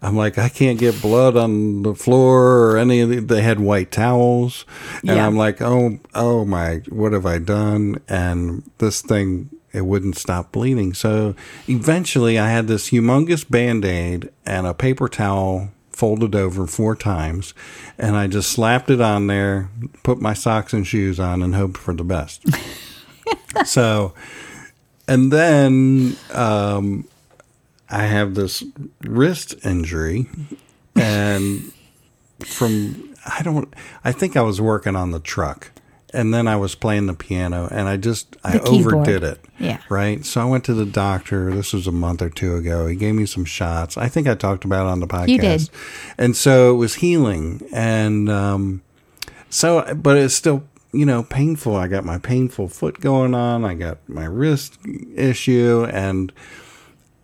I'm 0.01 0.17
like, 0.17 0.39
I 0.39 0.49
can't 0.49 0.79
get 0.79 0.99
blood 1.01 1.37
on 1.37 1.83
the 1.83 1.93
floor 1.93 2.71
or 2.71 2.77
any 2.79 3.01
of 3.01 3.09
the, 3.09 3.19
they 3.19 3.41
had 3.43 3.59
white 3.59 3.91
towels. 3.91 4.65
And 5.01 5.11
Yeah. 5.17 5.27
I'm 5.27 5.35
like, 5.37 5.61
oh, 5.61 5.99
oh 6.15 6.43
my, 6.45 6.77
what 6.89 7.13
have 7.13 7.27
I 7.27 7.37
done? 7.37 8.01
And 8.09 8.63
this 8.79 9.01
thing, 9.01 9.51
it 9.71 9.85
wouldn't 9.85 10.17
stop 10.17 10.51
bleeding. 10.51 10.93
So 10.95 11.35
eventually 11.67 12.39
I 12.39 12.49
had 12.49 12.67
this 12.67 12.89
humongous 12.89 13.47
band 13.47 13.85
aid 13.85 14.29
and 14.45 14.65
a 14.65 14.73
paper 14.73 15.07
towel 15.09 15.69
folded 15.91 16.35
over 16.35 16.65
four 16.67 16.95
times. 16.95 17.53
And 17.97 18.15
I 18.15 18.27
just 18.27 18.51
slapped 18.51 18.89
it 18.89 18.99
on 19.01 19.27
there, 19.27 19.69
put 20.03 20.19
my 20.21 20.33
socks 20.33 20.73
and 20.73 20.85
shoes 20.87 21.19
on, 21.19 21.41
and 21.41 21.55
hoped 21.55 21.77
for 21.77 21.93
the 21.93 22.03
best. 22.03 22.43
so, 23.65 24.13
and 25.07 25.31
then 25.31 26.15
um, 26.33 27.07
I 27.89 28.03
have 28.03 28.35
this 28.35 28.63
wrist 29.01 29.55
injury, 29.65 30.27
and 30.95 31.71
from 32.43 33.13
I 33.25 33.41
don't 33.43 33.73
I 34.03 34.11
think 34.11 34.35
I 34.35 34.41
was 34.41 34.61
working 34.61 34.95
on 34.95 35.11
the 35.11 35.19
truck 35.19 35.71
and 36.13 36.33
then 36.33 36.47
I 36.47 36.55
was 36.55 36.75
playing 36.75 37.07
the 37.07 37.13
piano 37.13 37.67
and 37.71 37.87
I 37.89 37.97
just 37.97 38.37
I 38.43 38.57
keyboard. 38.59 38.93
overdid 38.95 39.23
it. 39.23 39.45
Yeah. 39.59 39.79
Right? 39.89 40.25
So 40.25 40.41
I 40.41 40.45
went 40.45 40.63
to 40.65 40.73
the 40.73 40.85
doctor. 40.85 41.53
This 41.53 41.73
was 41.73 41.87
a 41.87 41.91
month 41.91 42.21
or 42.21 42.29
two 42.29 42.55
ago. 42.55 42.87
He 42.87 42.95
gave 42.95 43.15
me 43.15 43.25
some 43.25 43.45
shots. 43.45 43.97
I 43.97 44.07
think 44.07 44.27
I 44.27 44.35
talked 44.35 44.65
about 44.65 44.85
it 44.85 44.89
on 44.89 44.99
the 45.01 45.07
podcast. 45.07 45.27
You 45.27 45.37
did. 45.39 45.69
And 46.17 46.35
so 46.35 46.71
it 46.73 46.77
was 46.77 46.95
healing 46.95 47.67
and 47.73 48.29
um 48.29 48.81
so 49.49 49.93
but 49.95 50.17
it's 50.17 50.33
still 50.33 50.63
you 50.95 51.05
know 51.05 51.23
painful. 51.23 51.75
I 51.75 51.87
got 51.87 52.05
my 52.05 52.17
painful 52.17 52.69
foot 52.69 52.99
going 52.99 53.33
on. 53.33 53.65
I 53.65 53.73
got 53.73 54.07
my 54.07 54.25
wrist 54.25 54.77
issue. 55.15 55.85
And 55.91 56.31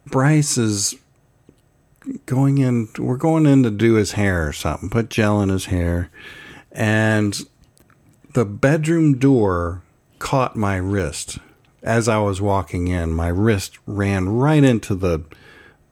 Bryce 0.05 0.57
is 0.57 0.95
going 2.25 2.57
in 2.57 2.89
we're 2.97 3.17
going 3.17 3.45
in 3.45 3.61
to 3.63 3.69
do 3.69 3.93
his 3.93 4.13
hair 4.13 4.47
or 4.47 4.53
something 4.53 4.89
put 4.89 5.09
gel 5.09 5.41
in 5.41 5.49
his 5.49 5.65
hair. 5.65 6.09
And 6.71 7.39
the 8.33 8.45
bedroom 8.45 9.17
door 9.17 9.83
caught 10.19 10.55
my 10.55 10.77
wrist. 10.77 11.39
As 11.83 12.07
i 12.07 12.17
was 12.19 12.39
walking 12.39 12.87
in 12.89 13.11
my 13.11 13.27
wrist 13.27 13.79
ran 13.87 14.29
right 14.29 14.63
into 14.63 14.93
the 14.95 15.23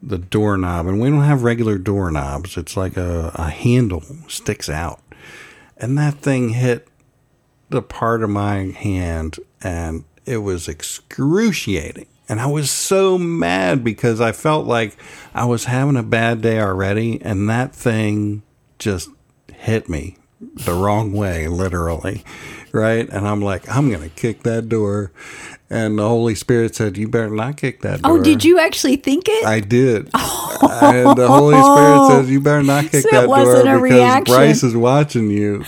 the 0.02 0.18
doorknob. 0.18 0.88
And 0.88 1.00
we 1.00 1.10
don't 1.10 1.24
have 1.24 1.44
regular 1.44 1.78
doorknobs. 1.78 2.58
It's 2.58 2.78
like 2.78 2.98
a, 2.98 3.32
a 3.36 3.50
handle 3.50 4.04
sticks 4.28 4.70
out. 4.70 5.02
And 5.78 5.98
that 5.98 6.16
thing 6.16 6.50
hit 6.50 6.89
the 7.70 7.82
part 7.82 8.24
of 8.24 8.30
my 8.30 8.72
hand 8.72 9.40
and 9.62 10.04
it 10.26 10.38
was 10.38 10.68
excruciating. 10.68 12.08
And 12.28 12.40
I 12.40 12.46
was 12.46 12.70
so 12.70 13.18
mad 13.18 13.84
because 13.84 14.22
I 14.22 14.32
felt 14.32 14.68
like 14.68 14.96
I 15.34 15.46
was 15.46 15.66
having 15.66 15.98
a 15.98 16.04
bad 16.04 16.42
day 16.42 16.60
already 16.60 17.22
and 17.22 17.50
that 17.50 17.74
thing 17.76 18.44
just 18.78 19.10
hit 19.52 19.90
me 19.90 20.18
the 20.40 20.74
wrong 20.74 21.12
way, 21.12 21.48
literally. 21.48 22.24
Right? 22.72 23.10
And 23.10 23.28
I'm 23.28 23.42
like, 23.42 23.68
I'm 23.68 23.90
going 23.90 24.08
to 24.08 24.16
kick 24.16 24.44
that 24.44 24.70
door. 24.70 25.12
And 25.72 25.98
the 25.98 26.08
Holy 26.08 26.36
Spirit 26.36 26.76
said, 26.76 26.98
You 26.98 27.08
better 27.08 27.30
not 27.30 27.58
kick 27.58 27.82
that 27.82 28.02
oh, 28.04 28.10
door. 28.10 28.20
Oh, 28.20 28.24
did 28.24 28.44
you 28.44 28.60
actually 28.60 28.96
think 28.96 29.26
it? 29.28 29.46
I 29.46 29.60
did. 29.60 30.10
And 30.62 31.18
the 31.18 31.28
Holy 31.28 31.56
Spirit 31.56 32.08
says, 32.10 32.30
"You 32.30 32.42
better 32.42 32.64
not 32.64 32.84
kick 32.92 33.04
So 33.04 33.10
that 33.12 33.22
door 33.22 33.30
wasn't 33.30 33.68
a 33.68 33.76
because 33.76 33.82
reaction. 33.82 34.36
Bryce 34.36 34.64
is 34.64 34.76
watching 34.76 35.30
you." 35.30 35.64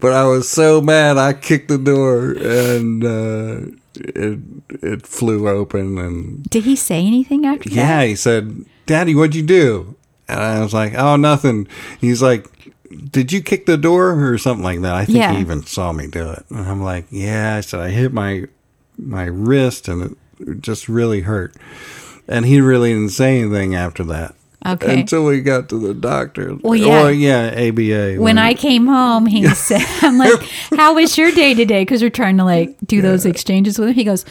But 0.00 0.12
I 0.12 0.24
was 0.24 0.48
so 0.48 0.80
mad, 0.80 1.18
I 1.18 1.32
kicked 1.34 1.68
the 1.68 1.78
door, 1.78 2.32
and 2.32 3.04
uh, 3.04 3.76
it 3.94 4.38
it 4.82 5.06
flew 5.06 5.48
open. 5.48 5.98
And 5.98 6.42
Did 6.44 6.64
he 6.64 6.76
say 6.76 7.06
anything 7.06 7.44
after 7.46 7.68
that? 7.68 7.74
yeah, 7.74 8.04
he 8.04 8.16
said, 8.16 8.64
"Daddy, 8.86 9.14
what'd 9.14 9.34
you 9.34 9.42
do?" 9.42 9.94
And 10.28 10.40
I 10.40 10.60
was 10.62 10.72
like, 10.74 10.94
"Oh, 10.94 11.16
nothing." 11.16 11.68
He's 12.00 12.22
like. 12.22 12.46
Did 13.12 13.30
you 13.30 13.40
kick 13.40 13.66
the 13.66 13.76
door 13.76 14.32
or 14.32 14.36
something 14.36 14.64
like 14.64 14.80
that? 14.80 14.92
I 14.92 15.04
think 15.04 15.18
Yeah. 15.18 15.32
he 15.34 15.38
even 15.40 15.62
saw 15.64 15.92
me 15.92 16.08
do 16.08 16.28
it. 16.30 16.44
And 16.50 16.66
I'm 16.66 16.82
like, 16.82 17.06
yeah. 17.10 17.54
I 17.54 17.60
said 17.60 17.78
I 17.78 17.90
hit 17.90 18.12
my 18.12 18.46
my 18.98 19.26
wrist 19.26 19.86
and 19.86 20.16
it 20.40 20.60
just 20.60 20.88
really 20.88 21.20
hurt. 21.20 21.54
And 22.26 22.44
he 22.46 22.60
really 22.60 22.92
didn't 22.92 23.10
say 23.10 23.38
anything 23.42 23.76
after 23.76 24.02
that. 24.04 24.34
Okay. 24.66 25.00
Until 25.00 25.24
we 25.24 25.40
got 25.40 25.70
to 25.70 25.78
the 25.78 25.94
doctor. 25.94 26.54
Well, 26.56 26.76
yeah. 26.76 27.06
Or, 27.06 27.10
yeah, 27.10 27.68
ABA. 27.68 28.20
when 28.20 28.36
I 28.36 28.52
came 28.52 28.86
home, 28.86 29.24
he 29.24 29.46
said, 29.54 29.82
I'm 30.02 30.18
like, 30.18 30.42
how 30.76 30.94
was 30.94 31.16
your 31.16 31.32
day 31.32 31.54
today? 31.54 31.82
Because 31.82 32.02
we're 32.02 32.10
trying 32.10 32.36
to 32.36 32.44
like 32.44 32.76
do 32.84 33.00
those 33.00 33.24
exchanges 33.24 33.78
with 33.78 33.88
him. 33.88 33.94
He 33.94 34.04
goes, 34.04 34.26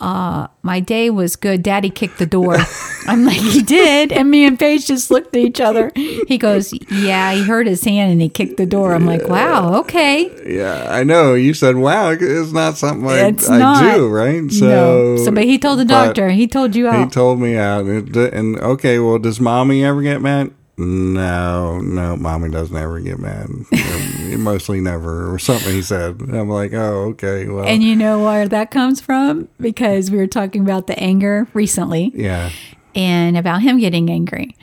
uh, 0.00 0.46
my 0.62 0.80
day 0.80 1.10
was 1.10 1.34
good. 1.36 1.62
Daddy 1.62 1.90
kicked 1.90 2.18
the 2.18 2.26
door. 2.26 2.56
I'm 3.06 3.24
like, 3.24 3.38
he 3.40 3.62
did. 3.62 4.12
And 4.12 4.30
me 4.30 4.44
and 4.44 4.58
Paige 4.58 4.86
just 4.86 5.10
looked 5.10 5.34
at 5.34 5.40
each 5.40 5.60
other. 5.60 5.90
He 5.94 6.38
goes, 6.38 6.72
yeah, 6.90 7.32
he 7.32 7.42
hurt 7.42 7.66
his 7.66 7.82
hand 7.82 8.12
and 8.12 8.20
he 8.20 8.28
kicked 8.28 8.58
the 8.58 8.66
door. 8.66 8.94
I'm 8.94 9.06
like, 9.06 9.26
wow, 9.28 9.74
okay. 9.80 10.30
Yeah, 10.46 10.86
I 10.90 11.04
know. 11.04 11.34
You 11.34 11.54
said, 11.54 11.76
"Wow, 11.76 12.10
it's 12.10 12.52
not 12.52 12.76
something 12.76 13.08
I, 13.08 13.28
It's 13.28 13.48
I 13.48 13.58
not. 13.58 13.94
do, 13.94 14.08
right?" 14.08 14.50
So, 14.50 14.66
no. 14.66 15.16
So, 15.24 15.30
but 15.30 15.44
he 15.44 15.58
told 15.58 15.78
the 15.78 15.84
doctor. 15.84 16.30
He 16.30 16.46
told 16.46 16.74
you 16.74 16.88
out. 16.88 17.04
He 17.04 17.10
told 17.10 17.40
me 17.40 17.56
out, 17.56 17.84
and, 17.84 18.16
and 18.16 18.58
okay, 18.58 18.98
well, 18.98 19.18
does 19.18 19.40
mommy 19.40 19.84
ever 19.84 20.02
get 20.02 20.20
mad? 20.22 20.52
No, 20.78 21.80
no, 21.80 22.16
mommy 22.16 22.50
doesn't 22.50 22.76
ever 22.76 23.00
get 23.00 23.18
mad. 23.18 23.48
Mostly 24.38 24.80
never, 24.80 25.32
or 25.32 25.38
something. 25.38 25.72
He 25.72 25.82
said. 25.82 26.20
I'm 26.20 26.48
like, 26.48 26.72
oh, 26.72 27.08
okay, 27.10 27.48
well, 27.48 27.64
and 27.64 27.82
you 27.82 27.96
know 27.96 28.22
where 28.24 28.46
that 28.46 28.70
comes 28.70 29.00
from? 29.00 29.48
Because 29.60 30.10
we 30.10 30.18
were 30.18 30.28
talking 30.28 30.62
about 30.62 30.86
the 30.86 30.98
anger 30.98 31.48
recently 31.52 32.12
yeah, 32.14 32.50
and 32.94 33.36
about 33.36 33.62
him 33.62 33.78
getting 33.80 34.08
angry. 34.08 34.56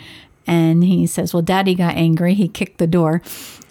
And 0.47 0.83
he 0.83 1.05
says, 1.07 1.33
Well, 1.33 1.43
daddy 1.43 1.75
got 1.75 1.95
angry. 1.95 2.33
He 2.33 2.47
kicked 2.47 2.77
the 2.77 2.87
door. 2.87 3.21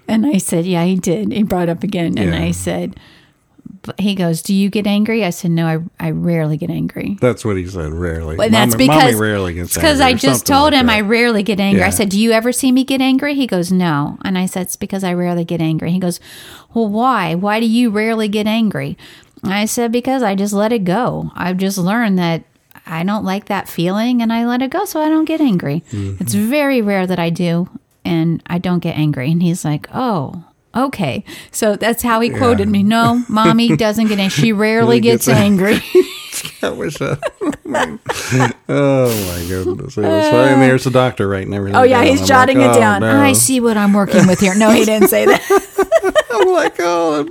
And 0.06 0.26
I 0.26 0.38
said, 0.38 0.66
Yeah, 0.66 0.84
he 0.84 0.96
did. 0.96 1.32
He 1.32 1.44
brought 1.44 1.64
it 1.64 1.68
up 1.70 1.82
again. 1.82 2.18
And 2.18 2.32
Yeah. 2.34 2.42
I 2.42 2.50
said, 2.50 2.98
he 3.98 4.14
goes, 4.14 4.42
Do 4.42 4.54
you 4.54 4.70
get 4.70 4.86
angry? 4.86 5.24
I 5.24 5.30
said, 5.30 5.50
No, 5.50 5.66
I, 5.66 6.06
I 6.06 6.10
rarely 6.10 6.56
get 6.56 6.70
angry. 6.70 7.16
that's 7.20 7.44
what 7.44 7.56
he 7.56 7.66
said. 7.66 7.92
Rarely, 7.92 8.36
that's 8.48 8.74
Mommy- 8.74 8.86
because 8.86 9.04
mommy 9.04 9.14
rarely 9.14 9.54
gets 9.54 9.74
because 9.74 10.00
I 10.00 10.14
just 10.14 10.46
told 10.46 10.72
like 10.72 10.80
him 10.80 10.86
that. 10.86 10.96
I 10.96 11.00
rarely 11.00 11.42
get 11.42 11.60
angry. 11.60 11.82
I 11.82 11.90
said, 11.90 12.08
"Do 12.08 12.18
you 12.18 12.32
ever 12.32 12.52
see 12.52 12.72
me 12.72 12.84
get 12.84 13.00
angry?" 13.00 13.34
He 13.34 13.46
goes, 13.46 13.70
"No," 13.70 14.18
and 14.24 14.38
I 14.38 14.46
said, 14.46 14.62
"It's 14.62 14.76
because 14.76 15.04
I 15.04 15.12
rarely 15.12 15.44
get 15.44 15.60
angry." 15.60 15.90
He 15.92 15.98
goes, 15.98 16.20
"Well, 16.72 16.88
why? 16.88 17.34
Why 17.34 17.60
do 17.60 17.66
you 17.66 17.90
rarely 17.90 18.28
get 18.28 18.46
angry?" 18.46 18.96
I 19.42 19.66
said, 19.66 19.92
"Because 19.92 20.22
I 20.22 20.34
just 20.34 20.52
let 20.52 20.72
it 20.72 20.84
go. 20.84 21.30
I've 21.34 21.58
just 21.58 21.78
learned 21.78 22.18
that." 22.18 22.44
I 22.86 23.02
don't 23.02 23.24
like 23.24 23.46
that 23.46 23.66
feeling 23.66 24.20
and 24.20 24.30
I 24.30 24.44
let 24.44 24.60
it 24.60 24.70
go 24.70 24.84
so 24.84 25.00
I 25.00 25.08
don't 25.08 25.24
get 25.24 25.40
angry. 25.40 25.82
Mm-hmm. 25.90 26.22
It's 26.22 26.34
very 26.34 26.82
rare 26.82 27.06
that 27.06 27.18
I 27.18 27.30
do 27.30 27.66
and 28.04 28.42
I 28.46 28.58
don't 28.58 28.80
get 28.80 28.98
angry. 28.98 29.30
And 29.30 29.42
he's 29.42 29.64
like, 29.64 29.88
Oh, 29.94 30.44
okay. 30.74 31.24
So 31.50 31.76
that's 31.76 32.02
how 32.02 32.20
he 32.20 32.30
quoted 32.30 32.68
me. 32.68 32.82
No, 32.82 33.24
mommy 33.28 33.76
doesn't 33.76 34.08
get 34.08 34.18
angry. 34.18 34.42
She 34.42 34.52
rarely 34.52 35.00
gets, 35.00 35.26
gets 35.26 35.38
angry. 35.38 35.78
That. 36.60 37.20
oh 38.68 39.08
my 39.08 39.48
goodness! 39.48 39.94
So, 39.94 40.02
and 40.02 40.62
there's 40.62 40.84
the 40.84 40.90
doctor 40.90 41.28
writing 41.28 41.54
everything. 41.54 41.76
Oh 41.76 41.82
yeah, 41.82 42.00
down. 42.00 42.06
he's 42.06 42.22
I'm 42.22 42.26
jotting 42.26 42.58
like, 42.58 42.70
it 42.70 42.76
oh, 42.76 42.80
down. 42.80 43.00
no. 43.02 43.20
I 43.20 43.34
see 43.34 43.60
what 43.60 43.76
I'm 43.76 43.92
working 43.92 44.26
with 44.26 44.40
here. 44.40 44.54
No, 44.54 44.70
he 44.70 44.84
didn't 44.84 45.08
say 45.08 45.26
that. 45.26 45.42
I'm 46.32 46.48
like, 46.52 46.74
oh, 46.80 47.24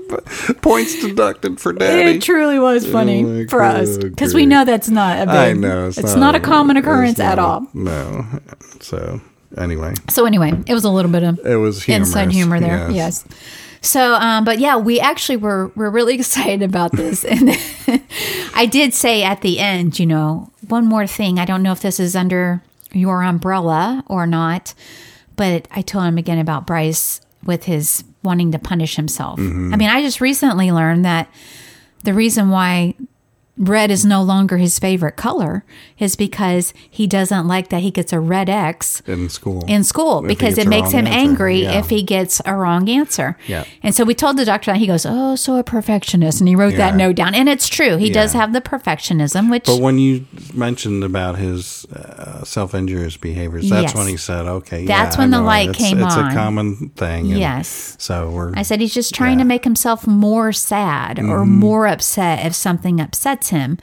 points 0.62 1.02
deducted 1.02 1.60
for 1.60 1.74
daddy. 1.74 2.18
it 2.18 2.22
truly 2.22 2.60
was 2.60 2.86
oh, 2.86 2.92
funny 2.92 3.24
Oh 3.24 3.48
for 3.48 3.62
us 3.62 3.98
because 3.98 4.34
we 4.34 4.46
know 4.46 4.66
that's 4.66 4.90
not 4.90 5.20
a 5.20 5.26
big. 5.26 5.36
I 5.36 5.54
know 5.54 5.88
it's, 5.88 6.16
not, 6.16 6.36
a 6.36 6.40
common 6.40 6.78
occurrence 6.78 7.14
it's 7.14 7.20
at 7.20 7.40
all. 7.40 7.68
No. 7.74 8.26
So 8.80 9.20
anyway, 9.58 9.94
So 10.10 10.26
anyway, 10.26 10.52
it 10.68 10.74
was 10.74 10.84
a 10.84 10.90
little 10.90 11.12
bit 11.12 11.24
of 11.24 11.40
it 11.46 11.56
was 11.56 11.84
humorous. 11.84 12.10
inside 12.10 12.32
humor 12.32 12.60
there. 12.60 12.90
Yes. 12.92 13.26
So, 13.82 14.14
um, 14.14 14.46
but 14.46 14.60
yeah, 14.60 14.78
we 14.78 15.00
actually 15.00 15.38
were 15.38 15.72
we're 15.76 15.90
really 15.90 16.16
excited 16.20 16.62
about 16.64 16.92
this, 16.94 17.24
and 17.34 17.50
I 18.56 18.66
did 18.66 18.94
say 18.94 19.24
at 19.24 19.42
the 19.42 19.60
end, 19.60 20.00
you 20.00 20.06
know, 20.06 20.52
one 20.68 20.86
more 20.86 21.06
thing. 21.08 21.38
I 21.40 21.46
don't 21.46 21.62
know 21.64 21.72
if 21.74 21.82
this 21.82 22.00
is 22.00 22.16
under 22.16 22.62
your 22.94 23.24
umbrella 23.24 24.04
or 24.08 24.26
not, 24.26 24.74
but 25.36 25.68
I 25.72 25.82
told 25.82 26.06
him 26.06 26.18
again 26.18 26.40
about 26.40 26.66
Bryce 26.66 27.20
with 27.44 27.66
his 27.66 28.04
wanting 28.24 28.52
to 28.54 28.60
punish 28.60 28.96
himself. 28.96 29.38
Mm-hmm. 29.40 29.74
I 29.74 29.78
mean, 29.78 29.90
I 29.90 30.02
just 30.02 30.22
recently 30.22 30.72
learned 30.72 31.04
that 31.04 31.28
the 32.04 32.14
reason 32.14 32.50
why 32.50 32.96
red 33.56 33.92
is 33.92 34.04
no 34.04 34.24
longer 34.24 34.58
his 34.58 34.80
favorite 34.80 35.16
color 35.16 35.64
is 36.00 36.16
because 36.16 36.74
he 36.90 37.06
doesn't 37.06 37.48
like 37.48 37.70
that 37.70 37.82
he 37.84 37.92
gets 37.92 38.12
a 38.12 38.20
red 38.20 38.50
X 38.50 39.02
in 39.06 39.30
school. 39.30 39.64
in 39.68 39.84
school 39.84 40.22
If 40.24 40.28
because 40.28 40.58
it 40.58 40.68
makes 40.68 40.90
him 40.92 41.06
answer, 41.06 41.20
angry 41.20 41.62
yeah. 41.62 41.78
if 41.80 41.90
he 41.90 42.02
gets 42.02 42.42
a 42.46 42.56
wrong 42.56 42.90
answer. 42.90 43.38
Yeah. 43.48 43.64
And 43.84 43.94
so 43.94 44.06
we 44.06 44.16
told 44.16 44.38
the 44.38 44.46
doctor 44.46 44.72
that 44.72 44.78
he 44.80 44.88
goes, 44.88 45.06
"Oh, 45.08 45.36
so 45.36 45.58
a 45.58 45.64
perfectionist," 45.64 46.42
and 46.42 46.48
he 46.48 46.56
wrote 46.56 46.76
that 46.78 46.96
note 46.96 47.16
down. 47.16 47.36
And 47.36 47.48
it's 47.48 47.68
true, 47.70 47.98
he 47.98 48.10
does 48.10 48.34
have 48.34 48.54
the 48.54 48.62
perfectionism, 48.62 49.52
which 49.52 49.66
But 49.66 49.80
when 49.82 50.00
you 50.00 50.26
mentioned 50.54 51.04
about 51.04 51.38
his 51.38 51.86
uh, 51.94 52.44
self-injurious 52.44 53.18
behaviors, 53.18 53.70
that's 53.70 53.84
Yes. 53.94 53.96
when 53.96 54.08
he 54.08 54.18
said, 54.18 54.46
"Okay, 54.48 54.86
That's 54.88 55.16
yeah, 55.16 55.22
when 55.22 55.34
I 55.34 55.38
the 55.38 55.44
light 55.44 55.70
it's, 55.70 55.78
came 55.78 56.02
it's 56.02 56.16
on. 56.16 56.32
a 56.32 56.34
common 56.34 56.90
thing." 56.96 57.28
Yes. 57.28 57.96
So 58.00 58.32
we're. 58.32 58.52
I 58.56 58.64
said 58.64 58.82
he's 58.82 58.94
just 58.96 59.14
trying 59.14 59.38
to 59.38 59.44
make 59.46 59.64
himself 59.64 60.08
more 60.08 60.52
sad 60.52 61.20
or 61.20 61.44
Mm-hmm. 61.44 61.60
more 61.60 61.88
upset 61.88 62.46
if 62.46 62.56
something 62.56 63.00
upsets 63.00 63.43
him. 63.50 63.78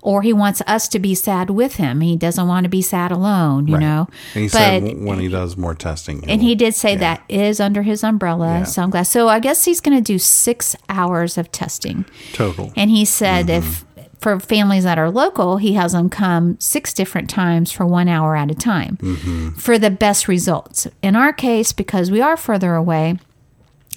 Or 0.00 0.22
he 0.22 0.32
wants 0.32 0.62
us 0.66 0.86
to 0.88 1.00
be 1.00 1.16
sad 1.16 1.50
with 1.50 1.74
him. 1.74 2.02
He 2.02 2.16
doesn't 2.16 2.46
want 2.46 2.62
to 2.64 2.70
be 2.70 2.82
sad 2.82 3.10
alone, 3.10 3.66
you 3.66 3.74
Right. 3.74 3.80
know. 3.80 4.08
And 4.34 4.42
he 4.44 4.46
but 4.48 4.52
said 4.52 4.82
when 5.04 5.18
he 5.18 5.26
does 5.28 5.56
more 5.56 5.74
testing, 5.74 6.22
And 6.28 6.40
he 6.40 6.54
did 6.54 6.76
say 6.76 6.94
that 6.96 7.22
is 7.28 7.58
under 7.58 7.82
his 7.82 8.04
umbrella, 8.04 8.58
Yeah. 8.58 8.62
sunglass. 8.62 9.08
So 9.08 9.28
I 9.28 9.40
guess 9.40 9.64
he's 9.64 9.80
going 9.80 9.96
to 9.96 10.02
do 10.02 10.18
six 10.18 10.76
hours 10.88 11.36
of 11.36 11.50
testing. 11.50 12.04
total. 12.32 12.72
And 12.76 12.90
he 12.90 13.04
said 13.04 13.46
Mm-hmm. 13.48 13.58
if 13.58 13.84
for 14.20 14.38
families 14.40 14.84
that 14.84 14.98
are 14.98 15.10
local, 15.10 15.56
he 15.58 15.72
has 15.74 15.92
them 15.92 16.08
come 16.08 16.56
six 16.60 16.92
different 16.92 17.28
times 17.28 17.70
for 17.72 17.84
one 17.84 18.08
hour 18.08 18.36
at 18.36 18.50
a 18.52 18.54
time 18.54 18.98
Mm-hmm. 19.02 19.50
for 19.50 19.78
the 19.80 19.90
best 19.90 20.28
results. 20.28 20.86
In 21.02 21.16
our 21.16 21.32
case, 21.32 21.72
because 21.72 22.08
we 22.10 22.20
are 22.20 22.36
further 22.36 22.74
away, 22.76 23.18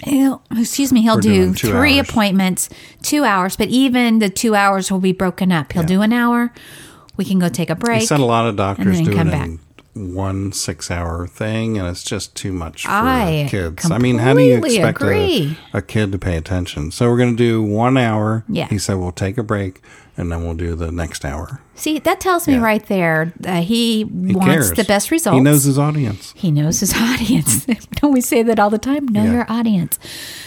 he'll, 0.04 0.42
excuse 0.50 0.92
me, 0.92 1.02
he'll 1.02 1.18
do 1.18 1.54
three 1.54 1.98
hours. 1.98 2.08
appointments, 2.08 2.68
two 3.02 3.24
hours, 3.24 3.56
but 3.56 3.68
even 3.68 4.18
the 4.18 4.30
two 4.30 4.54
hours 4.54 4.90
will 4.90 5.00
be 5.00 5.12
broken 5.12 5.52
up. 5.52 5.72
He'll 5.72 5.84
do 5.84 6.02
an 6.02 6.12
hour. 6.12 6.52
We 7.16 7.24
can 7.24 7.38
go 7.38 7.48
take 7.48 7.70
a 7.70 7.74
break. 7.74 8.00
He 8.00 8.06
said 8.06 8.20
a 8.20 8.24
lot 8.24 8.46
of 8.46 8.56
doctors 8.56 9.00
do 9.00 9.10
it 9.10 9.18
in 9.18 9.60
one 9.94 10.52
six-hour 10.52 11.26
thing, 11.26 11.76
and 11.78 11.86
it's 11.86 12.02
just 12.02 12.34
too 12.34 12.52
much 12.52 12.84
for 12.84 12.90
I 12.90 13.46
kids. 13.50 13.90
I 13.90 13.98
mean, 13.98 14.18
how 14.18 14.32
do 14.32 14.40
you 14.40 14.56
expect 14.56 15.02
a, 15.02 15.56
a 15.74 15.82
kid 15.82 16.12
to 16.12 16.18
pay 16.18 16.36
attention? 16.36 16.90
So 16.90 17.10
we're 17.10 17.18
going 17.18 17.36
to 17.36 17.42
do 17.42 17.62
one 17.62 17.98
hour. 17.98 18.44
Yeah. 18.48 18.68
He 18.68 18.78
said 18.78 18.94
we'll 18.94 19.12
take 19.12 19.36
a 19.36 19.42
break, 19.42 19.82
and 20.16 20.30
then 20.30 20.44
we'll 20.44 20.54
do 20.54 20.74
the 20.74 20.92
next 20.92 21.24
hour. 21.24 21.60
See, 21.74 21.98
that 22.00 22.20
tells 22.20 22.46
me 22.46 22.54
Yeah. 22.54 22.60
right 22.62 22.84
there 22.86 23.32
that 23.40 23.64
he, 23.64 23.98
He 23.98 24.04
wants 24.34 24.44
cares. 24.46 24.72
the 24.72 24.84
best 24.84 25.10
results. 25.10 25.34
He 25.36 25.40
knows 25.40 25.64
his 25.64 25.78
audience. 25.78 26.32
He 26.36 26.50
knows 26.50 26.80
his 26.80 26.94
audience. 26.96 27.64
Don't 27.96 28.12
we 28.12 28.20
say 28.20 28.42
that 28.42 28.58
all 28.58 28.70
the 28.70 28.78
time? 28.78 29.06
Know 29.08 29.24
Yeah. 29.24 29.32
your 29.32 29.46
audience. 29.48 29.98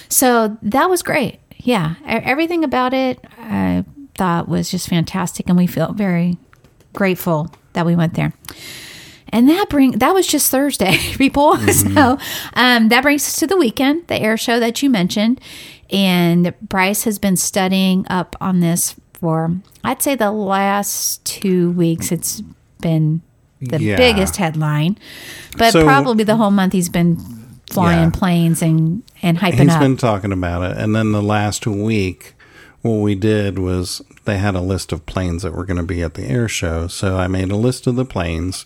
So 0.09 0.57
that 0.61 0.89
was 0.89 1.01
great. 1.01 1.39
Yeah, 1.57 1.95
everything 2.05 2.63
about 2.63 2.93
it 2.93 3.19
I 3.39 3.83
thought 4.17 4.47
was 4.47 4.69
just 4.69 4.87
fantastic, 4.87 5.49
and 5.49 5.57
we 5.57 5.65
felt 5.67 5.95
very 5.97 6.37
grateful 6.93 7.49
that 7.73 7.85
we 7.85 7.95
went 7.95 8.13
there. 8.13 8.33
And 9.29 9.49
that 9.49 9.67
bring 9.69 9.91
that 9.93 10.13
was 10.13 10.27
just 10.27 10.51
Thursday, 10.51 10.97
people. 11.17 11.57
So 11.57 12.17
um, 12.53 12.89
that 12.89 13.01
brings 13.01 13.23
us 13.27 13.35
to 13.37 13.47
the 13.47 13.57
weekend, 13.57 14.07
the 14.07 14.15
air 14.21 14.37
show 14.37 14.59
that 14.59 14.81
you 14.83 14.89
mentioned, 14.91 15.41
and 15.89 16.53
Bryce 16.61 17.03
has 17.05 17.17
been 17.19 17.35
studying 17.35 18.05
up 18.09 18.35
on 18.39 18.59
this 18.59 18.95
for 19.19 19.55
I'd 19.83 20.01
say 20.01 20.15
the 20.15 20.31
last 20.31 21.23
two 21.25 21.71
weeks. 21.71 22.11
It's 22.11 22.41
been 22.81 23.21
the 23.61 23.81
Yeah. 23.81 23.95
biggest 23.97 24.37
headline, 24.37 24.97
but 25.57 25.71
So- 25.73 25.83
probably 25.83 26.23
the 26.23 26.35
whole 26.35 26.51
month 26.51 26.73
he's 26.73 26.89
been 26.89 27.17
flying 27.69 28.05
Yeah. 28.13 28.19
planes 28.19 28.61
and 28.61 29.01
and 29.23 29.39
hyping 29.39 29.61
He's 29.63 29.73
up. 29.73 29.79
been 29.79 29.97
talking 29.97 30.31
about 30.31 30.63
it. 30.71 30.77
And 30.77 30.95
then 30.95 31.11
the 31.11 31.21
last 31.21 31.65
week, 31.65 32.35
what 32.81 32.97
we 33.01 33.15
did 33.15 33.57
was 33.57 34.01
they 34.25 34.37
had 34.37 34.53
a 34.55 34.61
list 34.61 34.91
of 34.91 35.05
planes 35.07 35.41
that 35.41 35.53
were 35.55 35.65
going 35.65 35.77
to 35.77 35.83
be 35.83 36.01
at 36.03 36.13
the 36.13 36.29
air 36.29 36.47
show. 36.47 36.87
So 36.87 37.17
I 37.17 37.27
made 37.27 37.49
a 37.51 37.55
list 37.55 37.87
of 37.87 37.95
the 37.95 38.05
planes. 38.05 38.65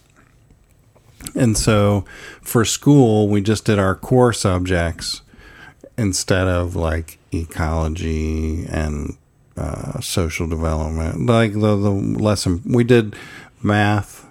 And 1.36 1.58
so 1.58 2.04
for 2.42 2.66
school, 2.66 3.28
we 3.30 3.42
just 3.42 3.64
did 3.66 3.80
our 3.80 3.96
core 3.96 4.34
subjects 4.34 5.22
instead 5.98 6.48
of 6.48 6.76
like 6.76 7.20
ecology 7.34 8.66
and 8.70 9.16
uh, 9.60 10.00
social 10.00 10.48
development. 10.48 11.26
Like 11.26 11.54
the, 11.54 11.76
the 11.76 11.92
lesson, 11.92 12.62
we 12.66 12.84
did 12.84 13.16
math, 13.62 14.26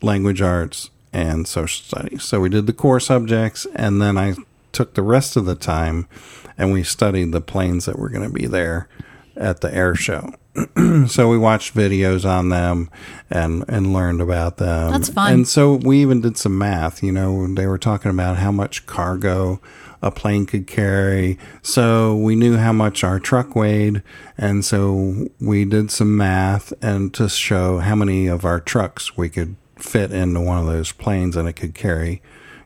language 0.00 0.40
arts, 0.40 0.90
and 1.12 1.46
social 1.46 1.84
studies. 1.84 2.24
So 2.24 2.40
we 2.40 2.48
did 2.48 2.66
the 2.66 2.72
core 2.72 3.00
subjects, 3.00 3.66
and 3.74 4.00
then 4.00 4.16
I 4.16 4.34
took 4.72 4.94
the 4.94 5.02
rest 5.02 5.36
of 5.36 5.44
the 5.44 5.54
time 5.54 6.08
and 6.56 6.72
we 6.72 6.82
studied 6.82 7.32
the 7.32 7.40
planes 7.40 7.84
that 7.84 7.98
were 7.98 8.08
going 8.08 8.26
to 8.26 8.32
be 8.32 8.46
there 8.46 8.88
at 9.36 9.60
the 9.60 9.74
air 9.74 9.94
show. 9.94 10.34
so 11.08 11.28
we 11.28 11.38
watched 11.38 11.74
videos 11.74 12.28
on 12.28 12.50
them 12.50 12.90
and 13.30 13.64
and 13.68 13.92
learned 13.92 14.20
about 14.20 14.58
them. 14.58 14.92
That's 14.92 15.08
fun. 15.08 15.32
And 15.32 15.48
so 15.48 15.74
we 15.74 16.02
even 16.02 16.20
did 16.20 16.36
some 16.36 16.58
math. 16.58 17.02
You 17.02 17.12
know, 17.12 17.46
they 17.54 17.66
were 17.66 17.78
talking 17.78 18.10
about 18.10 18.36
how 18.36 18.52
much 18.52 18.84
cargo 18.84 19.60
a 20.02 20.10
plane 20.10 20.46
could 20.46 20.66
carry. 20.66 21.38
So 21.62 22.16
we 22.16 22.34
knew 22.34 22.56
how 22.56 22.72
much 22.72 23.04
our 23.04 23.20
truck 23.20 23.54
weighed, 23.54 24.02
and 24.36 24.64
so 24.64 25.28
we 25.40 25.64
did 25.64 25.90
some 25.90 26.16
math 26.16 26.72
and 26.82 27.14
to 27.14 27.28
show 27.28 27.78
how 27.78 27.94
many 27.94 28.26
of 28.26 28.44
our 28.44 28.60
trucks 28.60 29.16
we 29.16 29.28
could 29.28 29.56
fit 29.76 30.12
into 30.12 30.40
one 30.40 30.58
of 30.58 30.66
those 30.66 30.92
planes, 30.92 31.36
and 31.36 31.48
it 31.48 31.54
could 31.54 31.74
carry, 31.74 32.20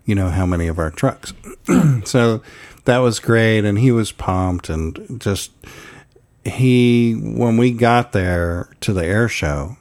you 0.04 0.14
know, 0.14 0.30
how 0.30 0.46
many 0.46 0.66
of 0.66 0.78
our 0.78 0.90
trucks. 0.90 1.32
so 2.04 2.42
that 2.84 2.98
was 2.98 3.20
great, 3.20 3.64
and 3.64 3.78
he 3.78 3.92
was 3.92 4.12
pumped 4.12 4.68
and 4.68 5.20
just 5.20 5.52
he 6.44 7.12
when 7.14 7.56
we 7.56 7.72
got 7.72 8.12
there 8.12 8.68
to 8.80 8.92
the 8.92 9.04
air 9.04 9.28
show 9.28 9.76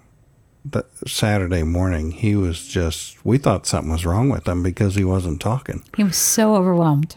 that 0.72 0.86
Saturday 1.08 1.64
morning, 1.64 2.12
he 2.12 2.36
was 2.36 2.68
just. 2.68 3.24
We 3.24 3.38
thought 3.38 3.68
something 3.68 3.91
was 3.91 4.06
wrong 4.06 4.30
with 4.30 4.47
him 4.47 4.64
because 4.64 4.95
he 4.95 5.03
wasn't 5.03 5.39
talking. 5.39 5.84
He 5.95 6.03
was 6.03 6.18
so 6.18 6.56
overwhelmed. 6.56 7.16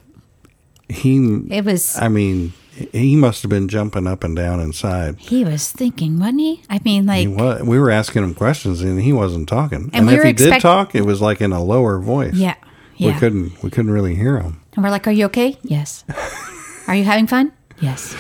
He, 0.89 1.16
It 1.51 1.64
was. 1.64 1.97
I 1.99 2.09
mean, 2.09 2.53
he 2.93 3.16
must 3.16 3.43
have 3.43 3.51
been 3.51 3.68
jumping 3.68 4.07
up 4.07 4.24
and 4.24 4.34
down 4.36 4.61
inside. 4.61 5.16
he 5.18 5.45
was 5.45 5.70
thinking, 5.70 6.18
wasn't 6.18 6.41
he? 6.41 6.62
I 6.70 6.80
mean, 6.84 7.07
like, 7.07 7.20
He 7.20 7.28
was, 7.28 7.62
we 7.62 7.78
were 7.78 7.91
asking 7.91 8.22
him 8.24 8.34
questions 8.34 8.80
and 8.82 9.01
he 9.01 9.12
wasn't 9.12 9.49
talking. 9.49 9.91
And 9.93 9.95
And, 9.95 10.07
we 10.07 10.14
if 10.14 10.24
he 10.24 10.32
did 10.32 10.61
talk, 10.61 10.95
it 10.95 11.05
was 11.05 11.20
like 11.20 11.41
in 11.41 11.53
a 11.53 11.62
lower 11.62 11.99
voice. 11.99 12.34
yeah, 12.34 12.55
yeah 12.97 13.12
We 13.14 13.18
couldn't 13.18 13.62
we 13.62 13.70
couldn't 13.70 13.91
really 13.91 14.14
hear 14.14 14.39
him. 14.41 14.61
And 14.74 14.84
we're 14.84 14.91
like, 14.91 15.09
"Are 15.09 15.12
you 15.12 15.24
okay?" 15.26 15.59
Yes. 15.62 16.05
Are 16.86 16.95
you 16.95 17.05
having 17.05 17.26
fun? 17.26 17.53
Yes. 17.80 18.14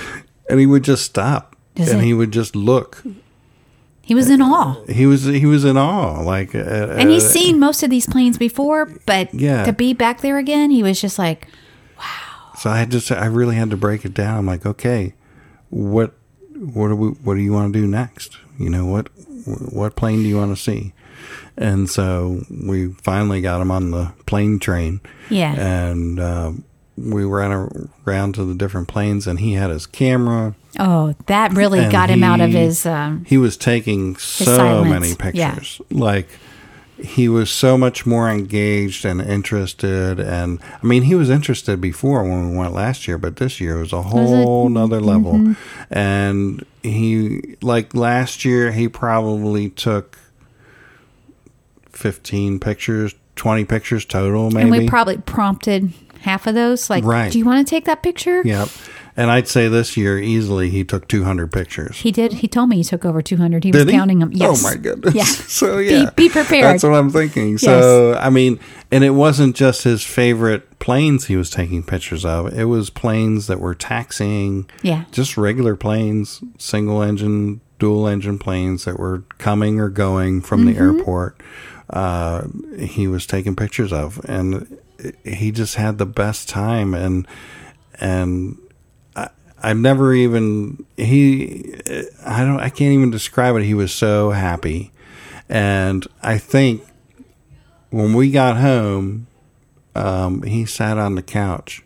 And 0.50 0.58
he 0.60 0.66
would 0.66 0.82
just 0.82 1.04
stop. 1.04 1.54
And 1.76 1.88
it- 1.88 2.04
he 2.04 2.12
would 2.12 2.32
just 2.32 2.56
look. 2.56 3.02
He 4.02 4.14
was 4.14 4.28
in 4.30 4.40
awe. 4.42 4.74
He 4.88 5.04
was 5.06 5.24
he 5.24 5.44
was 5.46 5.64
in 5.64 5.76
awe. 5.76 6.20
Like 6.22 6.54
uh, 6.54 6.58
And 6.98 7.10
he's 7.10 7.24
uh, 7.26 7.28
seen 7.28 7.60
most 7.60 7.82
of 7.82 7.90
these 7.90 8.06
planes 8.06 8.38
before, 8.38 8.86
but 9.06 9.32
Yeah. 9.34 9.64
to 9.66 9.72
be 9.72 9.92
back 9.92 10.20
there 10.22 10.38
again, 10.38 10.70
he 10.70 10.82
was 10.82 10.98
just 11.00 11.18
like, 11.18 11.46
So 12.58 12.70
I 12.70 12.78
had 12.78 12.90
just 12.90 13.10
I 13.12 13.26
really 13.26 13.56
had 13.56 13.70
to 13.70 13.76
break 13.76 14.04
it 14.04 14.14
down. 14.14 14.38
I'm 14.38 14.46
like, 14.46 14.66
okay, 14.66 15.14
what 15.70 16.14
what 16.54 16.88
do 16.88 16.96
we 16.96 17.08
what 17.08 17.34
do 17.34 17.40
you 17.40 17.52
want 17.52 17.72
to 17.72 17.80
do 17.80 17.86
next? 17.86 18.36
You 18.58 18.70
know 18.70 18.84
what 18.86 19.08
what 19.72 19.96
plane 19.96 20.22
do 20.22 20.28
you 20.28 20.36
want 20.36 20.56
to 20.56 20.62
see? 20.62 20.92
And 21.56 21.88
so 21.90 22.42
we 22.50 22.88
finally 22.88 23.40
got 23.40 23.60
him 23.60 23.70
on 23.70 23.90
the 23.90 24.12
plane 24.26 24.58
train, 24.60 25.00
yeah. 25.28 25.54
and 25.54 26.20
um, 26.20 26.64
we 26.96 27.24
ran 27.24 27.90
around 28.06 28.34
to 28.36 28.44
the 28.44 28.54
different 28.54 28.86
planes, 28.86 29.26
and 29.26 29.40
he 29.40 29.54
had 29.54 29.70
his 29.70 29.86
camera. 29.86 30.54
oh, 30.78 31.14
that 31.26 31.52
really 31.54 31.88
got 31.88 32.10
him 32.10 32.22
out 32.22 32.40
of 32.40 32.50
his. 32.50 32.86
Um, 32.86 33.24
He 33.24 33.38
was 33.38 33.56
taking 33.56 34.16
so 34.16 34.44
silence, 34.44 34.88
many 34.88 35.08
yeah. 35.36 35.54
pictures. 35.54 35.80
Like 35.90 36.28
he 37.00 37.28
was 37.28 37.50
so 37.50 37.78
much 37.78 38.04
more 38.06 38.28
engaged 38.28 39.04
and 39.04 39.20
interested 39.20 40.18
and 40.18 40.58
I 40.82 40.86
mean 40.86 41.04
he 41.04 41.14
was 41.14 41.30
interested 41.30 41.80
before 41.80 42.22
when 42.24 42.50
we 42.50 42.56
went 42.56 42.74
last 42.74 43.06
year, 43.06 43.18
but 43.18 43.36
this 43.36 43.60
year 43.60 43.78
was 43.78 43.92
a 43.92 44.02
whole 44.02 44.68
nother 44.68 45.00
level. 45.00 45.34
Mm-hmm. 45.34 45.92
And 45.96 46.66
he 46.82 47.56
like 47.62 47.94
last 47.94 48.44
year 48.44 48.72
he 48.72 48.88
probably 48.88 49.70
took 49.70 50.18
fifteen 51.90 52.58
pictures, 52.60 53.14
twenty 53.36 53.64
pictures 53.64 54.04
total 54.04 54.50
maybe. 54.50 54.62
and 54.62 54.70
we 54.70 54.88
probably 54.88 55.18
prompted 55.18 55.92
half 56.22 56.46
of 56.46 56.54
those. 56.54 56.90
Like, 56.90 57.04
Right. 57.04 57.30
do 57.30 57.38
you 57.38 57.44
want 57.44 57.66
to 57.66 57.70
take 57.70 57.84
that 57.84 58.02
picture? 58.02 58.42
Yep. 58.44 58.68
And 59.18 59.32
I'd 59.32 59.48
say 59.48 59.66
this 59.66 59.96
year 59.96 60.16
easily 60.16 60.70
he 60.70 60.84
took 60.84 61.08
two 61.08 61.24
hundred 61.24 61.50
pictures. 61.50 61.96
He 61.98 62.12
did. 62.12 62.34
He 62.34 62.46
told 62.46 62.68
me 62.68 62.76
he 62.76 62.84
took 62.84 63.04
over 63.04 63.20
200. 63.20 63.64
He 63.64 63.72
was 63.72 63.82
he? 63.82 63.90
counting 63.90 64.20
them. 64.20 64.30
Yes. 64.32 64.64
Oh 64.64 64.68
my 64.68 64.76
goodness. 64.76 65.12
Yeah. 65.12 65.24
so 65.58 65.78
Be- 65.78 65.86
yeah. 65.90 66.10
be 66.14 66.28
prepared. 66.28 66.62
That's 66.64 66.84
what 66.84 66.94
I'm 66.94 67.10
thinking. 67.10 67.58
So 67.58 68.14
I 68.14 68.30
mean, 68.30 68.60
and 68.92 69.02
it 69.02 69.10
wasn't 69.10 69.56
just 69.56 69.82
his 69.82 70.04
favorite 70.04 70.78
planes 70.78 71.26
he 71.26 71.34
was 71.36 71.50
taking 71.50 71.82
pictures 71.82 72.24
of. 72.24 72.56
It 72.56 72.66
was 72.66 72.90
planes 72.90 73.48
that 73.48 73.58
were 73.58 73.74
taxiing. 73.74 74.70
Yeah. 74.82 75.04
Just 75.10 75.36
regular 75.36 75.74
planes, 75.74 76.40
single 76.56 77.02
engine, 77.02 77.60
dual 77.80 78.06
engine 78.06 78.38
planes 78.38 78.84
that 78.84 79.00
were 79.00 79.24
coming 79.38 79.80
or 79.80 79.88
going 79.88 80.42
from 80.42 80.64
the 80.64 80.74
Mm-hmm. 80.74 80.98
airport. 81.00 81.42
Uh, 81.90 82.44
he 82.78 83.08
was 83.08 83.26
taking 83.26 83.56
pictures 83.56 83.92
of, 83.92 84.20
and 84.28 84.78
he 85.24 85.50
just 85.50 85.74
had 85.74 85.98
the 85.98 86.06
best 86.06 86.48
time. 86.48 86.94
And 86.94 87.26
and 88.00 88.56
I've 89.62 89.76
never 89.76 90.14
even 90.14 90.84
he 90.96 91.74
I 92.24 92.44
don't 92.44 92.60
I 92.60 92.68
can't 92.68 92.92
even 92.92 93.10
describe 93.10 93.56
it. 93.56 93.64
He 93.64 93.74
was 93.74 93.92
so 93.92 94.30
happy. 94.30 94.92
And 95.48 96.06
I 96.22 96.38
think 96.38 96.82
when 97.90 98.12
we 98.14 98.30
got 98.30 98.58
home, 98.58 99.26
um, 99.94 100.42
he 100.42 100.66
sat 100.66 100.98
on 100.98 101.14
the 101.14 101.22
couch 101.22 101.82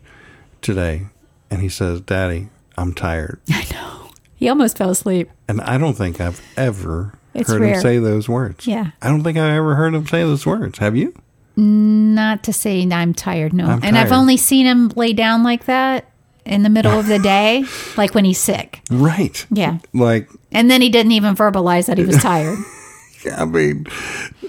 today 0.61 1.07
and 1.49 1.61
he 1.61 1.69
says, 1.69 2.01
Daddy, 2.01 2.49
I'm 2.77 2.93
tired. 2.93 3.39
I 3.49 3.65
know. 3.71 4.09
He 4.35 4.49
almost 4.49 4.77
fell 4.77 4.89
asleep. 4.89 5.29
And 5.47 5.61
I 5.61 5.77
don't 5.77 5.93
think 5.93 6.19
I've 6.19 6.41
ever 6.57 7.13
It's 7.33 7.49
heard 7.49 7.61
rare. 7.61 7.75
him 7.75 7.81
say 7.81 7.99
those 7.99 8.27
words. 8.27 8.67
Yeah. 8.67 8.91
I 9.01 9.07
don't 9.09 9.23
think 9.23 9.37
I've 9.37 9.53
ever 9.53 9.75
heard 9.75 9.95
him 9.95 10.05
say 10.05 10.23
those 10.23 10.45
words. 10.45 10.79
Have 10.79 10.97
you? 10.97 11.13
Not 11.55 12.43
to 12.43 12.53
say 12.53 12.85
I'm 12.91 13.13
tired, 13.13 13.53
no. 13.53 13.65
I'm 13.67 13.79
and 13.83 13.97
I've 13.97 14.11
only 14.11 14.37
seen 14.37 14.65
him 14.65 14.89
lay 14.95 15.13
down 15.13 15.43
like 15.43 15.65
that 15.65 16.05
in 16.45 16.63
the 16.63 16.69
middle 16.69 16.97
of 16.99 17.07
the 17.07 17.19
day, 17.35 17.63
like 17.97 18.13
when 18.15 18.25
he's 18.25 18.39
sick. 18.39 18.81
Right. 18.91 19.45
Yeah. 19.51 19.79
Like 19.93 20.29
And 20.51 20.69
then 20.69 20.81
he 20.81 20.89
didn't 20.89 21.13
even 21.13 21.35
verbalize 21.35 21.85
that 21.87 21.97
he 21.97 22.03
was 22.05 22.17
tired. 22.17 22.57
I 23.37 23.45
mean, 23.45 23.85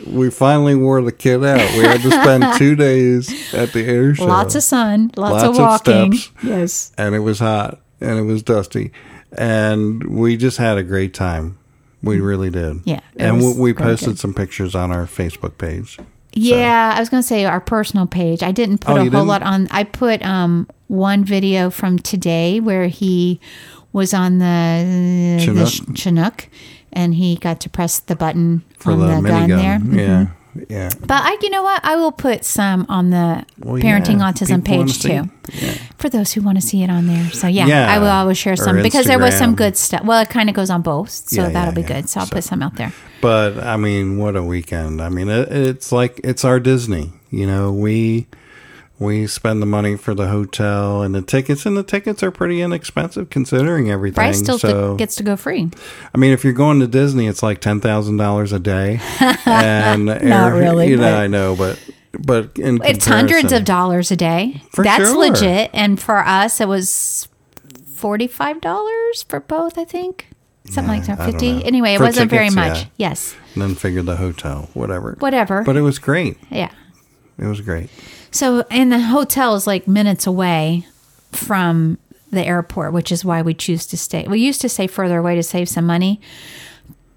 we 0.07 0.31
finally 0.31 0.75
wore 0.75 1.01
the 1.01 1.13
kid 1.13 1.45
out. 1.45 1.59
We 1.79 1.85
had 1.85 2.01
to 2.03 2.11
spend 2.11 2.45
two 2.59 2.75
days 2.75 3.55
at 3.55 3.73
the 3.73 3.85
air 3.87 4.15
show. 4.17 4.25
Lots 4.27 4.57
of 4.57 4.65
sun, 4.65 5.13
lots, 5.17 5.33
Lots 5.33 5.45
of 5.45 5.51
of 5.51 5.57
walking. 5.59 6.13
steps. 6.15 6.45
Yes. 6.45 6.93
and 6.99 7.15
it 7.15 7.21
was 7.21 7.39
hot 7.39 7.81
and 8.01 8.19
it 8.19 8.23
was 8.23 8.43
dusty 8.43 8.91
and 9.37 10.03
we 10.05 10.37
just 10.37 10.59
had 10.59 10.79
a 10.79 10.83
great 10.83 11.15
time 11.15 11.59
we 12.03 12.21
really 12.21 12.51
did 12.51 12.81
Yeah, 12.85 13.01
and 13.17 13.39
we, 13.39 13.53
we 13.55 13.73
posted 13.73 14.09
good. 14.11 14.19
some 14.19 14.35
pictures 14.35 14.75
on 14.75 14.91
our 14.93 15.07
facebook 15.07 15.57
page 15.59 15.99
Yeah, 16.33 16.93
I 16.97 17.01
was 17.01 17.09
going 17.09 17.23
to 17.23 17.27
say 17.27 17.45
our 17.45 17.61
personal 17.61 18.07
page. 18.07 18.43
I 18.43 18.51
didn't 18.53 18.79
put 18.79 18.91
Oh, 18.91 18.97
a 18.97 18.99
whole 18.99 19.05
didn't? 19.11 19.27
lot 19.29 19.43
on. 19.43 19.69
I 19.71 19.85
put 19.85 20.21
um, 20.25 20.69
one 20.89 21.25
video 21.25 21.71
from 21.71 21.99
today 21.99 22.61
where 22.61 22.87
he 22.89 23.41
was 23.93 24.13
on 24.13 24.39
the 24.39 25.39
Chinook. 25.41 25.87
the 25.87 25.95
Chinook, 25.95 26.49
and 26.93 27.15
he 27.15 27.37
got 27.37 27.61
to 27.61 27.71
press 27.71 28.01
the 28.01 28.17
button 28.17 28.63
for 28.79 28.93
on 28.93 29.01
the, 29.01 29.07
the, 29.07 29.29
gun 29.29 29.49
minigun 29.51 29.57
there. 29.57 29.79
Mhm. 29.79 29.97
yeah 29.97 30.27
yeah 30.69 30.89
But 31.01 31.11
I, 31.23 31.37
you 31.43 31.51
know 31.51 31.65
what? 31.65 31.85
I 31.85 31.97
will 31.97 32.13
put 32.13 32.45
some 32.45 32.87
on 32.89 33.11
the 33.11 33.45
Well, 33.59 33.83
parenting 33.83 34.19
yeah, 34.21 34.31
autism 34.31 34.65
people 34.65 34.85
page 34.85 35.03
too, 35.03 35.29
yeah. 35.53 35.75
for 35.99 36.09
those 36.09 36.33
who 36.33 36.43
want 36.43 36.59
to 36.59 36.63
see 36.63 36.83
it 36.85 36.91
on 36.91 37.09
there. 37.09 37.29
So 37.33 37.49
yeah, 37.49 37.67
Yeah, 37.67 37.93
I 37.93 37.99
will 37.99 38.07
always 38.09 38.39
share 38.39 38.53
or 38.53 38.57
some 38.57 38.81
because 38.83 39.07
there 39.07 39.19
was 39.19 39.35
some 39.37 39.57
good 39.57 39.77
stuff. 39.77 40.05
Well, 40.05 40.21
it 40.23 40.31
kind 40.31 40.49
of 40.49 40.55
goes 40.55 40.71
on 40.71 40.83
both, 40.83 41.11
so 41.11 41.49
that'll 41.49 41.75
be 41.75 41.83
good. 41.83 42.09
So 42.09 42.21
I'll 42.21 42.27
So- 42.27 42.35
put 42.37 42.45
some 42.45 42.63
out 42.63 42.77
there. 42.77 42.93
but 43.21 43.57
i 43.65 43.77
mean 43.79 44.19
what 44.19 44.37
a 44.37 44.43
weekend 44.43 45.01
i 45.01 45.09
mean 45.09 45.31
it, 45.31 45.49
it's 45.51 45.91
like 45.91 46.21
it's 46.23 46.45
our 46.45 46.61
disney 46.61 47.11
you 47.31 47.47
know 47.47 47.73
we 47.73 48.27
we 48.99 49.27
spend 49.27 49.61
the 49.61 49.67
money 49.67 49.97
for 49.97 50.15
the 50.15 50.29
hotel 50.29 51.03
and 51.03 51.15
the 51.15 51.23
tickets 51.23 51.67
and 51.67 51.77
the 51.77 51.83
tickets 51.83 52.23
are 52.23 52.31
pretty 52.31 52.63
inexpensive 52.63 53.29
considering 53.29 53.91
everything 53.91 54.15
Bryce 54.15 54.39
still 54.39 54.59
so 54.59 54.95
gets 54.97 55.17
to 55.17 55.23
go 55.25 55.37
free. 55.37 55.69
I 56.15 56.19
mean, 56.19 56.33
if 56.33 56.45
you're 56.45 56.53
going 56.53 56.79
to 56.81 56.87
Disney, 56.87 57.27
it's 57.27 57.43
like 57.43 57.61
ten 57.61 57.81
thousand 57.81 58.19
dollars 58.19 58.53
a 58.53 58.61
day, 58.61 59.01
and 59.47 60.07
Not 60.07 60.53
really, 60.53 60.89
You 60.89 60.97
know, 60.99 61.15
I 61.17 61.27
know, 61.27 61.57
but 61.57 61.79
but 62.19 62.57
in 62.59 62.81
It's 62.85 63.07
hundreds 63.07 63.53
of 63.53 63.65
dollars 63.65 64.11
a 64.13 64.17
day. 64.17 64.63
That's 64.77 65.09
sure. 65.09 65.19
legit. 65.19 65.71
And 65.75 66.01
for 66.01 66.19
us, 66.19 66.61
it 66.61 66.69
was 66.69 67.27
forty-five 67.95 68.61
dollars 68.61 69.25
for 69.29 69.41
both. 69.41 69.77
I 69.79 69.85
think 69.85 70.29
something 70.67 70.87
like 70.95 71.07
that. 71.07 71.19
Fifty. 71.31 71.65
Anyway, 71.65 71.95
it 71.95 71.99
For 71.99 72.05
wasn't 72.05 72.31
very 72.31 72.51
much. 72.51 72.83
yeah. 72.83 72.87
Yes. 72.97 73.35
and 73.55 73.63
then 73.63 73.75
figure 73.75 74.03
the 74.03 74.17
hotel, 74.17 74.69
whatever. 74.75 75.17
Whatever. 75.19 75.63
But 75.65 75.77
it 75.77 75.83
was 75.83 75.99
great. 75.99 76.37
yeah. 76.51 76.71
It 77.37 77.47
was 77.47 77.61
great. 77.61 77.91
So, 78.35 78.65
and 78.71 78.91
the 78.93 78.99
hotel 79.01 79.55
is 79.55 79.67
like 79.67 79.87
minutes 79.89 80.27
away 80.27 80.87
from 81.33 81.99
the 82.31 82.45
airport, 82.45 82.93
which 82.93 83.13
is 83.13 83.25
why 83.25 83.43
we 83.43 83.55
choose 83.55 83.87
to 83.87 83.97
stay. 83.97 84.27
We 84.29 84.41
used 84.41 84.61
to 84.63 84.69
stay 84.69 84.87
further 84.89 85.19
away 85.19 85.37
to 85.37 85.43
save 85.43 85.69
some 85.69 85.87
money. 85.87 86.21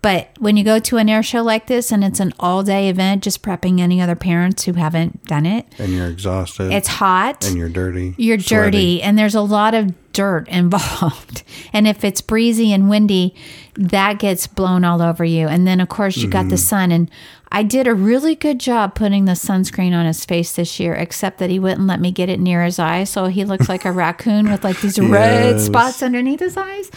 But 0.03 0.29
when 0.37 0.55
you 0.57 0.63
go 0.63 0.77
to 0.77 0.97
an 0.97 1.09
air 1.09 1.23
show 1.23 1.41
like 1.41 1.65
this 1.65 1.91
and 1.91 2.03
it's 2.03 2.19
an 2.19 2.31
all 2.39 2.61
day 2.61 2.87
event, 2.87 3.23
just 3.23 3.41
prepping 3.41 3.79
any 3.79 3.99
other 3.99 4.15
parents 4.15 4.63
who 4.63 4.73
haven't 4.73 5.25
done 5.25 5.47
it, 5.47 5.65
And 5.79 5.91
you're 5.91 6.07
exhausted. 6.07 6.71
it's 6.71 6.87
hot. 6.87 7.45
and 7.47 7.57
you're 7.57 7.67
dirty. 7.67 8.13
you're 8.15 8.39
sweaty. 8.39 8.61
dirty 8.77 9.01
and 9.01 9.17
there's 9.17 9.33
a 9.35 9.41
lot 9.41 9.73
of 9.73 9.91
dirt 10.13 10.47
involved 10.49 11.43
and 11.73 11.87
if 11.87 12.03
it's 12.03 12.21
breezy 12.21 12.71
and 12.73 12.89
windy 12.89 13.35
that 13.75 14.17
gets 14.17 14.47
blown 14.47 14.83
all 14.83 14.99
over 15.01 15.23
you 15.25 15.47
and 15.47 15.67
then 15.67 15.79
of 15.79 15.89
course 15.89 16.17
you 16.17 16.27
got 16.27 16.41
Mm-hmm. 16.41 16.49
the 16.49 16.57
sun 16.57 16.91
and 16.91 17.11
i 17.51 17.63
did 17.63 17.87
a 17.87 17.93
really 17.93 18.35
good 18.35 18.59
job 18.59 18.93
putting 18.95 19.25
the 19.25 19.31
sunscreen 19.33 19.93
on 19.93 20.05
his 20.05 20.25
face 20.25 20.51
this 20.53 20.79
year 20.79 20.93
except 20.93 21.37
that 21.39 21.49
he 21.49 21.59
wouldn't 21.59 21.87
let 21.87 21.99
me 21.99 22.11
get 22.11 22.29
it 22.29 22.39
near 22.39 22.63
his 22.63 22.79
eyes 22.79 23.09
so 23.09 23.25
he 23.27 23.43
looks 23.45 23.67
like 23.69 23.85
a 23.85 23.91
raccoon 24.03 24.49
with 24.49 24.63
like 24.63 24.79
these 24.81 24.99
red 24.99 25.59
spots 25.59 26.01
underneath 26.03 26.39
his 26.39 26.57
eyes 26.57 26.89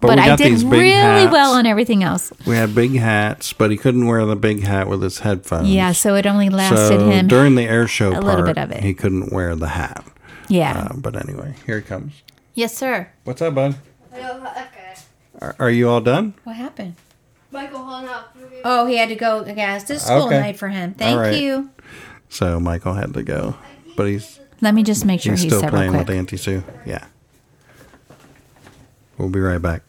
But 0.00 0.08
but, 0.08 0.18
i 0.18 0.36
did 0.36 0.62
really 0.62 0.90
hats. 0.92 1.32
well 1.32 1.52
on 1.54 1.66
everything 1.66 2.02
else 2.02 2.32
We 2.46 2.56
had 2.56 2.74
big 2.74 2.96
hats, 2.96 3.52
but 3.52 3.70
he 3.70 3.76
couldn't 3.76 4.06
wear 4.06 4.24
the 4.24 4.36
big 4.36 4.62
hat 4.62 4.88
with 4.88 5.02
his 5.02 5.18
headphones. 5.20 5.68
yeah 5.68 5.92
so 5.92 6.14
it 6.14 6.26
only 6.26 6.48
lasted 6.48 6.98
So 6.98 7.10
him 7.10 7.28
during 7.28 7.54
the 7.54 7.64
air 7.64 7.86
show 7.86 8.08
a 8.10 8.12
part, 8.14 8.24
little 8.24 8.44
bit 8.44 8.58
of 8.58 8.70
it. 8.72 8.82
he 8.82 8.94
couldn't 8.94 9.30
wear 9.32 9.54
the 9.56 9.68
hat. 9.68 10.04
yeah 10.48 10.88
Uh, 10.90 10.94
but 10.96 11.14
anyway, 11.16 11.54
here 11.66 11.76
he 11.76 11.82
comes. 11.82 12.12
yes 12.54 12.74
sir 12.76 13.08
What's 13.24 13.42
up, 13.42 13.54
bud? 13.54 13.76
Okay. 14.12 14.94
Are, 15.40 15.54
are 15.58 15.70
you 15.70 15.88
all 15.88 16.00
done? 16.00 16.34
what 16.44 16.56
happened 16.56 16.94
Michael, 17.52 17.82
hold 17.84 18.04
up. 18.08 18.36
Oh, 18.64 18.86
he 18.86 18.96
had 18.96 19.08
to 19.08 19.16
go. 19.16 19.44
Yes, 19.44 19.84
this 19.84 20.02
is 20.02 20.06
school 20.06 20.26
Okay. 20.26 20.38
night 20.40 20.58
for 20.58 20.68
him. 20.68 20.94
Thank 20.94 21.18
right. 21.18 21.40
you. 21.42 21.70
So 22.28 22.60
Michael 22.60 22.94
had 22.94 23.12
to 23.14 23.22
go, 23.22 23.56
but 23.96 24.06
he's 24.06 24.38
Let 24.60 24.74
me 24.74 24.82
just 24.84 25.04
make 25.04 25.20
sure 25.20 25.32
he's 25.32 25.42
he's, 25.42 25.52
still 25.52 25.60
set 25.60 25.72
real 25.72 25.78
playing 25.80 25.92
quick. 25.92 26.08
with 26.08 26.16
Auntie 26.16 26.36
Sue. 26.36 26.62
Yeah. 26.86 27.06
We'll 29.18 29.28
be 29.30 29.40
right 29.40 29.60
back. 29.60 29.82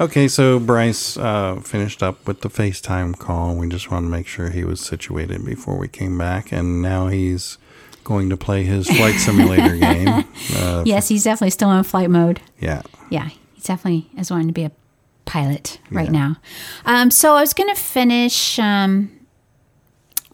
Okay, 0.00 0.26
so 0.26 0.58
Bryce 0.58 1.16
uh, 1.16 1.60
finished 1.60 2.02
up 2.02 2.26
with 2.26 2.40
the 2.40 2.48
FaceTime 2.48 3.16
call. 3.18 3.54
We 3.54 3.68
just 3.68 3.90
wanted 3.90 4.06
to 4.06 4.10
make 4.10 4.26
sure 4.26 4.50
he 4.50 4.64
was 4.64 4.80
situated 4.80 5.44
before 5.44 5.78
we 5.78 5.86
came 5.86 6.18
back, 6.18 6.50
and 6.50 6.82
now 6.82 7.06
he's 7.06 7.58
going 8.02 8.28
to 8.30 8.36
play 8.36 8.64
his 8.64 8.88
flight 8.88 9.14
simulator 9.20 9.76
game. 9.76 10.24
Uh, 10.56 10.82
Yes, 10.84 11.06
he's 11.08 11.22
definitely 11.22 11.50
still 11.50 11.70
in 11.70 11.84
flight 11.84 12.10
mode. 12.10 12.40
yeah. 12.58 12.82
Yeah, 13.10 13.28
he 13.28 13.60
definitely 13.62 14.08
is 14.18 14.30
wanting 14.30 14.48
to 14.48 14.52
be 14.52 14.64
a 14.64 14.72
pilot 15.24 15.78
right 15.90 16.06
Yeah. 16.12 16.12
now. 16.12 16.36
Um, 16.84 17.10
so 17.10 17.34
I 17.36 17.40
was 17.40 17.52
going 17.52 17.74
to 17.74 17.80
finish 17.80 18.58
um, 18.58 19.10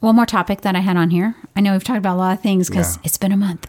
one 0.00 0.14
more 0.16 0.26
topic 0.26 0.60
that 0.62 0.76
I 0.76 0.80
had 0.80 0.96
on 0.96 1.10
here. 1.10 1.34
I 1.56 1.60
know 1.60 1.72
we've 1.72 1.84
talked 1.84 1.98
about 1.98 2.14
a 2.16 2.18
lot 2.18 2.32
of 2.36 2.40
things 2.42 2.68
because 2.68 2.96
Yeah. 2.96 3.02
it's 3.04 3.18
been 3.18 3.32
a 3.32 3.36
month, 3.36 3.66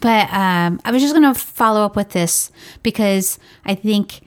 but 0.00 0.32
um, 0.32 0.80
I 0.84 0.90
was 0.90 1.02
just 1.02 1.14
going 1.14 1.32
to 1.32 1.38
follow 1.38 1.84
up 1.84 1.94
with 1.96 2.10
this 2.10 2.50
because 2.82 3.38
I 3.64 3.74
think 3.74 4.20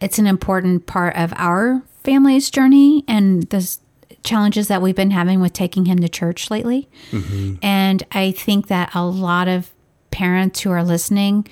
it's 0.00 0.18
an 0.18 0.26
important 0.26 0.86
part 0.86 1.16
of 1.16 1.32
our 1.36 1.82
family's 2.04 2.50
journey 2.50 3.04
and 3.08 3.44
the 3.50 3.76
challenges 4.22 4.68
that 4.68 4.82
we've 4.82 4.94
been 4.96 5.10
having 5.10 5.40
with 5.40 5.52
taking 5.54 5.86
him 5.86 5.98
to 6.00 6.08
church 6.08 6.50
lately. 6.50 6.88
And 7.62 8.02
I 8.12 8.32
think 8.32 8.66
that 8.68 8.94
a 8.94 9.04
lot 9.04 9.48
of 9.48 9.70
parents 10.10 10.60
who 10.60 10.70
are 10.70 10.84
listening 10.84 11.46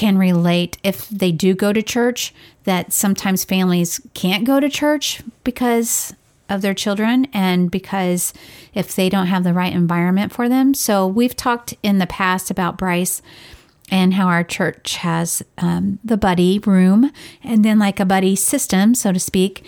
can 0.00 0.16
relate 0.16 0.78
if 0.82 1.10
they 1.10 1.30
do 1.30 1.54
go 1.54 1.74
to 1.74 1.82
church 1.82 2.32
that 2.64 2.90
sometimes 2.90 3.44
families 3.44 4.00
can't 4.14 4.46
go 4.46 4.58
to 4.58 4.66
church 4.66 5.20
because 5.44 6.14
of 6.48 6.62
their 6.62 6.72
children 6.72 7.26
and 7.34 7.70
because 7.70 8.32
if 8.72 8.96
they 8.96 9.10
don't 9.10 9.26
have 9.26 9.44
the 9.44 9.52
right 9.52 9.74
environment 9.74 10.32
for 10.32 10.48
them. 10.48 10.72
So 10.72 11.06
we've 11.06 11.36
talked 11.36 11.74
in 11.82 11.98
the 11.98 12.06
past 12.06 12.50
about 12.50 12.78
Bryce 12.78 13.20
and 13.90 14.14
how 14.14 14.26
our 14.26 14.42
church 14.42 14.96
has 14.96 15.42
um, 15.58 15.98
the 16.02 16.16
buddy 16.16 16.58
room 16.60 17.12
and 17.44 17.62
then 17.62 17.78
like 17.78 18.00
a 18.00 18.06
buddy 18.06 18.34
system, 18.36 18.94
so 18.94 19.12
to 19.12 19.20
speak. 19.20 19.66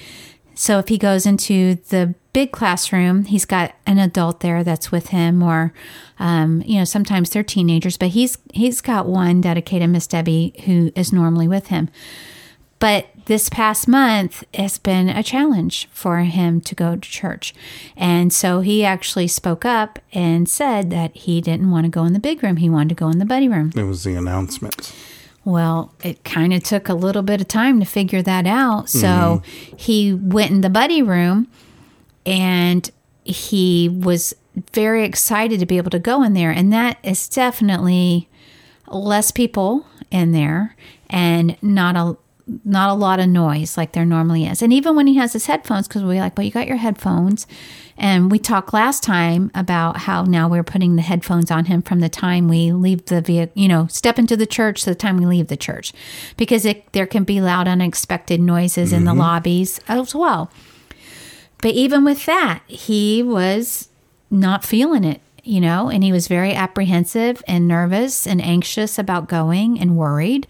So 0.55 0.79
if 0.79 0.89
he 0.89 0.99
goes 0.99 1.27
into 1.27 1.77
the 1.89 2.15
big 2.33 2.53
classroom, 2.53 3.25
he's 3.25 3.45
got 3.45 3.75
an 3.87 3.99
adult 3.99 4.41
there 4.41 4.65
that's 4.65 4.91
with 4.91 5.09
him, 5.09 5.43
or 5.43 5.73
um, 6.19 6.63
you 6.67 6.79
know, 6.79 6.85
sometimes 6.85 7.31
they're 7.31 7.43
teenagers, 7.43 7.97
but 7.97 8.09
he's 8.09 8.39
he's 8.53 8.81
got 8.81 9.07
one 9.07 9.41
dedicated 9.41 9.91
Miss 9.91 10.07
Debbie 10.07 10.55
who 10.65 10.93
is 10.95 11.13
normally 11.13 11.49
with 11.49 11.69
him. 11.69 11.89
But 12.79 13.07
this 13.27 13.49
past 13.49 13.87
month 13.87 14.43
has 14.55 14.79
been 14.79 15.09
a 15.09 15.23
challenge 15.23 15.89
for 15.93 16.19
him 16.19 16.61
to 16.63 16.75
go 16.75 16.97
to 16.97 17.09
church. 17.09 17.55
And 17.97 18.33
so 18.33 18.61
he 18.61 18.85
actually 18.85 19.29
spoke 19.29 19.65
up 19.65 20.01
and 20.13 20.49
said 20.49 20.91
that 20.91 21.17
he 21.17 21.41
didn't 21.41 21.71
want 21.71 21.85
to 21.85 21.89
go 21.89 22.05
in 22.05 22.13
the 22.13 22.19
big 22.19 22.43
room. 22.43 22.57
He 22.57 22.69
wanted 22.69 22.89
to 22.89 22.95
go 22.97 23.09
in 23.09 23.19
the 23.19 23.25
buddy 23.25 23.49
room. 23.49 23.73
It 23.77 23.85
was 23.85 24.03
the 24.03 24.17
announcements. 24.17 24.93
Well, 25.45 25.93
it 26.05 26.23
kind 26.25 26.53
of 26.53 26.63
took 26.63 26.89
a 26.89 26.95
little 26.95 27.23
bit 27.23 27.41
of 27.41 27.49
time 27.49 27.81
to 27.81 27.87
figure 27.87 28.23
that 28.23 28.47
out. 28.47 28.89
So 28.89 29.09
mm-hmm. 29.09 29.77
he 29.77 30.13
went 30.13 30.53
in 30.53 30.61
the 30.61 30.71
buddy 30.71 31.03
room 31.03 31.49
and 32.25 32.89
he 33.25 33.89
was 33.89 34.35
very 34.73 35.05
excited 35.05 35.59
to 35.61 35.67
be 35.67 35.79
able 35.79 35.91
to 35.91 35.99
go 35.99 36.23
in 36.23 36.35
there. 36.35 36.51
And 36.51 36.73
that 36.73 36.99
is 37.03 37.29
definitely 37.29 38.29
less 38.89 39.31
people 39.31 39.87
in 40.11 40.33
there 40.33 40.77
and 41.11 41.57
not 41.63 41.97
a 41.97 42.17
not 42.65 42.91
a 42.91 42.95
lot 42.95 43.21
of 43.21 43.29
noise 43.29 43.77
like 43.77 43.93
there 43.93 44.05
normally 44.05 44.47
is. 44.47 44.63
And 44.63 44.73
even 44.73 44.97
when 44.97 45.07
he 45.07 45.17
has 45.17 45.33
his 45.33 45.47
headphones, 45.47 45.87
because 45.87 46.03
we're 46.03 46.21
like, 46.21 46.37
well, 46.37 46.45
you 46.45 46.51
got 46.51 46.67
your 46.67 46.77
headphones. 46.77 47.47
And 47.97 48.31
we 48.33 48.39
talked 48.39 48.73
last 48.73 49.03
time 49.03 49.51
about 49.55 49.99
how 49.99 50.25
now 50.25 50.49
we're 50.49 50.65
putting 50.65 50.97
the 50.97 51.03
headphones 51.03 51.51
on 51.51 51.67
him 51.67 51.83
from 51.83 52.01
the 52.01 52.09
time 52.09 52.49
we 52.49 52.73
leave 52.73 53.05
the 53.05 53.21
vehicle, 53.21 53.53
you 53.61 53.69
know, 53.69 53.87
step 53.87 54.19
into 54.19 54.37
the 54.37 54.47
church 54.47 54.83
to 54.83 54.91
the 54.91 54.97
time 54.97 55.19
we 55.19 55.27
leave 55.27 55.49
the 55.49 55.57
church, 55.57 55.93
because 56.37 56.65
it, 56.65 56.91
there 56.93 57.07
can 57.07 57.25
be 57.25 57.41
loud, 57.41 57.69
unexpected 57.69 58.41
noises 58.41 58.93
in 58.93 59.05
the 59.05 59.15
lobbies 59.15 59.79
as 59.89 60.15
well. 60.15 60.51
But 61.59 61.73
even 61.75 62.03
with 62.03 62.27
that, 62.27 62.63
he 62.67 63.23
was 63.23 63.89
not 64.31 64.65
feeling 64.65 65.05
it, 65.05 65.21
you 65.45 65.61
know, 65.61 65.89
and 65.89 66.03
he 66.03 66.11
was 66.11 66.27
very 66.27 66.55
apprehensive 66.55 67.43
and 67.47 67.69
nervous 67.69 68.27
and 68.27 68.43
anxious 68.43 68.99
about 68.99 69.29
going 69.29 69.79
and 69.79 69.97
worried. 69.97 70.49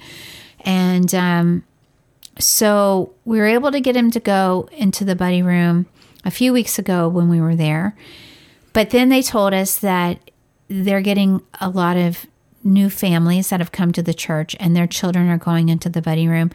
And 0.60 1.12
um, 1.14 1.64
so 2.38 3.14
we 3.24 3.38
were 3.38 3.46
able 3.46 3.70
to 3.70 3.80
get 3.80 3.96
him 3.96 4.10
to 4.10 4.20
go 4.20 4.68
into 4.72 5.04
the 5.04 5.16
buddy 5.16 5.42
room 5.42 5.86
a 6.24 6.30
few 6.30 6.52
weeks 6.52 6.78
ago 6.78 7.08
when 7.08 7.28
we 7.28 7.40
were 7.40 7.56
there. 7.56 7.96
But 8.72 8.90
then 8.90 9.08
they 9.08 9.22
told 9.22 9.52
us 9.52 9.78
that 9.78 10.30
they're 10.68 11.02
getting 11.02 11.42
a 11.60 11.68
lot 11.68 11.96
of 11.96 12.26
new 12.64 12.88
families 12.88 13.48
that 13.48 13.60
have 13.60 13.72
come 13.72 13.92
to 13.92 14.02
the 14.02 14.14
church 14.14 14.56
and 14.60 14.74
their 14.74 14.86
children 14.86 15.28
are 15.28 15.38
going 15.38 15.68
into 15.68 15.88
the 15.88 16.00
buddy 16.00 16.28
room. 16.28 16.50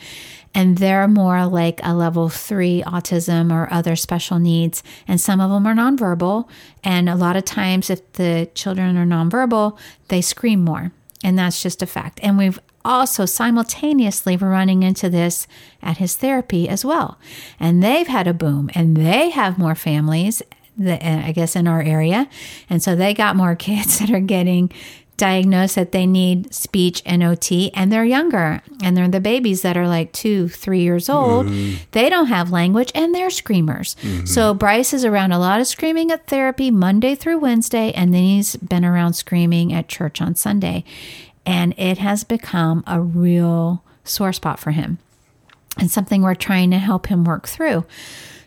And 0.56 0.78
they're 0.78 1.08
more 1.08 1.46
like 1.46 1.80
a 1.84 1.94
level 1.94 2.30
three 2.30 2.82
autism 2.82 3.52
or 3.52 3.72
other 3.72 3.96
special 3.96 4.40
needs. 4.40 4.82
And 5.08 5.22
some 5.22 5.42
of 5.42 5.52
them 5.52 5.68
are 5.68 5.76
nonverbal. 5.76 6.48
And 6.84 7.10
a 7.10 7.16
lot 7.16 7.36
of 7.36 7.46
times 7.46 7.90
if 7.90 8.14
the 8.14 8.50
children 8.56 8.98
are 8.98 9.06
nonverbal 9.06 9.78
they 10.08 10.22
scream 10.22 10.64
more. 10.64 10.92
And 11.24 11.38
that's 11.38 11.62
just 11.62 11.82
a 11.82 11.86
fact. 11.88 12.20
And 12.24 12.38
we've 12.38 12.60
also 12.88 13.26
simultaneously 13.26 14.38
we're 14.38 14.50
running 14.50 14.82
into 14.82 15.10
this 15.10 15.48
at 15.82 15.98
his 15.98 16.16
therapy 16.16 16.68
as 16.70 16.86
well 16.86 17.20
and 17.60 17.84
they've 17.84 18.08
had 18.08 18.28
a 18.28 18.34
boom 18.34 18.70
and 18.74 18.96
they 18.98 19.30
have 19.30 19.58
more 19.58 19.76
families 19.76 20.42
that, 20.78 21.02
uh, 21.04 21.28
I 21.28 21.32
guess 21.32 21.56
in 21.56 21.68
our 21.68 21.82
area. 21.82 22.30
And 22.70 22.82
so 22.82 22.96
they 22.96 23.14
got 23.14 23.36
more 23.36 23.56
kids 23.68 24.00
that 24.00 24.12
are 24.12 24.20
getting 24.20 24.72
diagnosed 25.18 25.74
that 25.74 25.94
they 25.94 26.06
need 26.06 26.54
speech 26.54 27.02
and 27.04 27.24
OT 27.24 27.72
and 27.74 27.92
they're 27.92 28.06
younger 28.06 28.62
and 28.84 28.96
they're 28.96 29.08
the 29.08 29.20
babies 29.20 29.64
that 29.64 29.76
are 29.76 29.88
like 29.88 30.12
two, 30.14 30.48
three 30.48 30.82
years 30.82 31.10
old. 31.10 31.48
They 31.92 32.08
don't 32.08 32.28
have 32.28 32.52
language 32.52 32.92
and 32.94 33.16
they're 33.16 33.32
screamers. 33.32 33.96
So 34.28 34.54
Bryce 34.54 34.94
is 34.94 35.04
around 35.04 35.32
a 35.32 35.40
lot 35.40 35.60
of 35.60 35.66
screaming 35.66 36.12
at 36.12 36.28
therapy 36.28 36.70
Monday 36.70 37.16
through 37.16 37.40
Wednesday 37.40 37.92
and 37.94 38.14
then 38.14 38.22
he's 38.22 38.58
been 38.58 38.86
around 38.86 39.14
screaming 39.14 39.74
at 39.74 39.88
church 39.88 40.22
on 40.22 40.36
Sunday. 40.36 40.84
And 41.48 41.74
it 41.78 41.98
has 41.98 42.24
become 42.24 42.84
a 42.86 43.02
real 43.02 43.82
sore 44.04 44.34
spot 44.34 44.60
for 44.60 44.72
him 44.72 45.00
and 45.78 45.90
something 45.90 46.22
we're 46.22 46.36
trying 46.36 46.72
to 46.72 46.78
help 46.78 47.08
him 47.08 47.24
work 47.24 47.48
through. 47.48 47.86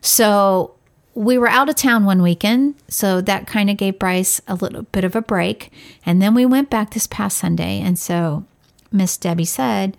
So 0.02 0.74
we 1.14 1.38
were 1.38 1.48
out 1.48 1.68
of 1.68 1.76
town 1.76 2.04
one 2.04 2.22
weekend, 2.22 2.74
so 2.88 3.20
that 3.22 3.46
kind 3.46 3.70
of 3.70 3.76
gave 3.76 3.98
Bryce 3.98 4.40
a 4.46 4.54
little 4.54 4.82
bit 4.82 5.04
of 5.04 5.16
a 5.16 5.22
break. 5.22 5.72
And 6.04 6.20
then 6.20 6.34
we 6.34 6.46
went 6.46 6.70
back 6.70 6.90
this 6.90 7.06
past 7.06 7.38
Sunday, 7.38 7.80
and 7.80 7.98
so 7.98 8.44
Miss 8.92 9.16
Debbie 9.16 9.44
said, 9.44 9.96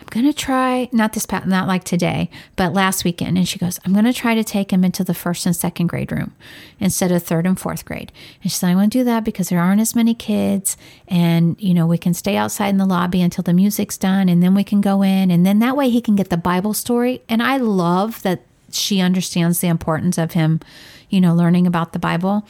"I'm 0.00 0.06
going 0.08 0.26
to 0.26 0.32
try 0.32 0.88
not 0.92 1.12
this 1.12 1.26
past, 1.26 1.46
not 1.46 1.68
like 1.68 1.84
today, 1.84 2.30
but 2.56 2.72
last 2.72 3.04
weekend." 3.04 3.36
And 3.36 3.46
she 3.46 3.58
goes, 3.58 3.78
"I'm 3.84 3.92
going 3.92 4.06
to 4.06 4.12
try 4.12 4.34
to 4.34 4.42
take 4.42 4.72
him 4.72 4.84
into 4.84 5.04
the 5.04 5.14
first 5.14 5.46
and 5.46 5.54
second 5.54 5.86
grade 5.86 6.10
room 6.10 6.32
instead 6.78 7.12
of 7.12 7.22
third 7.22 7.46
and 7.46 7.58
fourth 7.58 7.84
grade." 7.84 8.10
And 8.42 8.50
she 8.50 8.58
said, 8.58 8.70
"I 8.70 8.74
want 8.74 8.92
to 8.92 8.98
do 8.98 9.04
that 9.04 9.24
because 9.24 9.50
there 9.50 9.60
aren't 9.60 9.80
as 9.80 9.94
many 9.94 10.14
kids, 10.14 10.76
and 11.06 11.56
you 11.60 11.74
know 11.74 11.86
we 11.86 11.98
can 11.98 12.14
stay 12.14 12.36
outside 12.36 12.70
in 12.70 12.78
the 12.78 12.86
lobby 12.86 13.22
until 13.22 13.42
the 13.42 13.52
music's 13.52 13.98
done, 13.98 14.28
and 14.28 14.42
then 14.42 14.54
we 14.54 14.64
can 14.64 14.80
go 14.80 15.02
in, 15.02 15.30
and 15.30 15.46
then 15.46 15.58
that 15.60 15.76
way 15.76 15.90
he 15.90 16.00
can 16.00 16.16
get 16.16 16.30
the 16.30 16.36
Bible 16.36 16.74
story." 16.74 17.22
And 17.28 17.42
I 17.42 17.58
love 17.58 18.22
that 18.22 18.42
she 18.72 19.00
understands 19.00 19.60
the 19.60 19.68
importance 19.68 20.16
of 20.18 20.32
him, 20.32 20.60
you 21.08 21.20
know, 21.20 21.34
learning 21.34 21.66
about 21.66 21.92
the 21.92 21.98
Bible. 21.98 22.44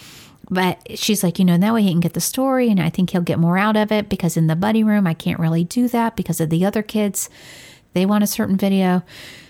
But 0.51 0.99
she's 0.99 1.23
like, 1.23 1.39
you 1.39 1.45
know, 1.45 1.57
that 1.57 1.73
way 1.73 1.83
he 1.83 1.91
can 1.91 2.01
get 2.01 2.15
the 2.15 2.21
story, 2.21 2.69
and 2.69 2.81
I 2.81 2.91
think 2.91 3.11
he'll 3.11 3.23
get 3.23 3.39
more 3.39 3.57
out 3.57 3.77
of 3.77 3.93
it 3.93 4.09
because 4.09 4.37
in 4.37 4.49
the 4.49 4.57
buddy 4.57 4.83
room, 4.83 5.07
I 5.07 5.15
can't 5.15 5.39
really 5.39 5.63
do 5.63 5.87
that 5.89 6.17
because 6.17 6.41
of 6.41 6.51
the 6.51 6.65
other 6.65 6.83
kids. 6.83 7.31
They 7.93 8.05
want 8.05 8.25
a 8.25 8.29
certain 8.29 8.57
video. 8.57 9.03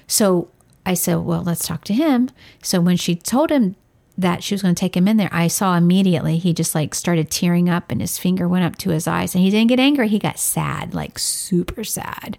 So 0.06 0.50
I 0.84 0.94
said, 0.94 1.16
well, 1.16 1.42
let's 1.42 1.66
talk 1.66 1.84
to 1.84 1.94
him. 1.94 2.30
So 2.62 2.80
when 2.80 2.96
she 2.96 3.14
told 3.14 3.50
him 3.50 3.76
that 4.18 4.42
she 4.42 4.54
was 4.54 4.60
going 4.60 4.74
to 4.74 4.80
take 4.80 4.96
him 4.96 5.08
in 5.08 5.16
there, 5.16 5.30
I 5.32 5.46
saw 5.46 5.76
immediately 5.76 6.36
he 6.36 6.52
just 6.52 6.74
like 6.74 6.94
started 6.94 7.30
tearing 7.30 7.70
up 7.70 7.90
and 7.90 8.00
his 8.02 8.18
finger 8.18 8.46
went 8.46 8.64
up 8.64 8.76
to 8.78 8.90
his 8.90 9.06
eyes 9.06 9.34
and 9.34 9.42
he 9.42 9.50
didn't 9.50 9.68
get 9.68 9.80
angry. 9.80 10.08
He 10.08 10.18
got 10.18 10.38
sad, 10.38 10.92
like 10.94 11.18
super 11.18 11.84
sad. 11.84 12.36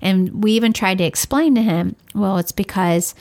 And 0.00 0.42
we 0.42 0.52
even 0.52 0.72
tried 0.72 0.98
to 0.98 1.04
explain 1.04 1.54
to 1.56 1.62
him, 1.62 1.96
well, 2.14 2.38
it's 2.38 2.52
because 2.52 3.14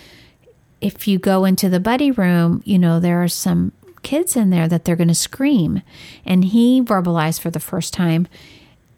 if 0.79 1.07
you 1.07 1.19
go 1.19 1.43
into 1.43 1.67
the 1.67 1.79
buddy 1.81 2.11
room, 2.11 2.61
you 2.63 2.79
know, 2.79 3.01
there 3.01 3.21
are 3.21 3.27
some 3.27 3.73
kids 4.03 4.35
in 4.35 4.49
there 4.49 4.67
that 4.67 4.85
they're 4.85 4.95
going 4.95 5.07
to 5.07 5.15
scream. 5.15 5.81
And 6.25 6.45
he 6.45 6.81
verbalized 6.81 7.39
for 7.39 7.49
the 7.49 7.59
first 7.59 7.93
time 7.93 8.27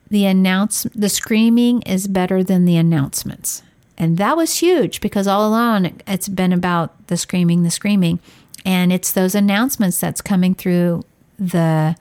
the 0.10 0.26
announce 0.26 0.84
the 0.94 1.10
screaming 1.10 1.82
is 1.84 2.08
better 2.08 2.44
than 2.44 2.66
the 2.66 2.76
announcements. 2.76 3.64
And 3.98 4.18
that 4.18 4.36
was 4.36 4.60
huge 4.60 5.00
because 5.00 5.28
all 5.28 5.48
along 5.48 6.02
it's 6.06 6.28
been 6.28 6.52
about 6.52 7.08
the 7.08 7.18
screaming, 7.18 7.64
the 7.64 7.72
screaming. 7.72 8.20
And 8.66 8.92
it's 8.92 9.12
those 9.12 9.36
announcements 9.36 10.00
that's 10.00 10.22
coming 10.22 10.54
through 10.54 11.04
the 11.40 11.96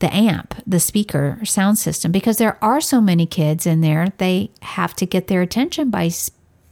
the 0.00 0.14
amp, 0.14 0.54
the 0.66 0.80
speaker 0.80 1.38
sound 1.44 1.78
system 1.78 2.12
because 2.12 2.36
there 2.36 2.58
are 2.62 2.80
so 2.80 3.00
many 3.00 3.24
kids 3.24 3.66
in 3.66 3.80
there, 3.80 4.08
they 4.18 4.50
have 4.60 4.94
to 4.94 5.06
get 5.06 5.28
their 5.28 5.40
attention 5.40 5.88
by 5.88 6.10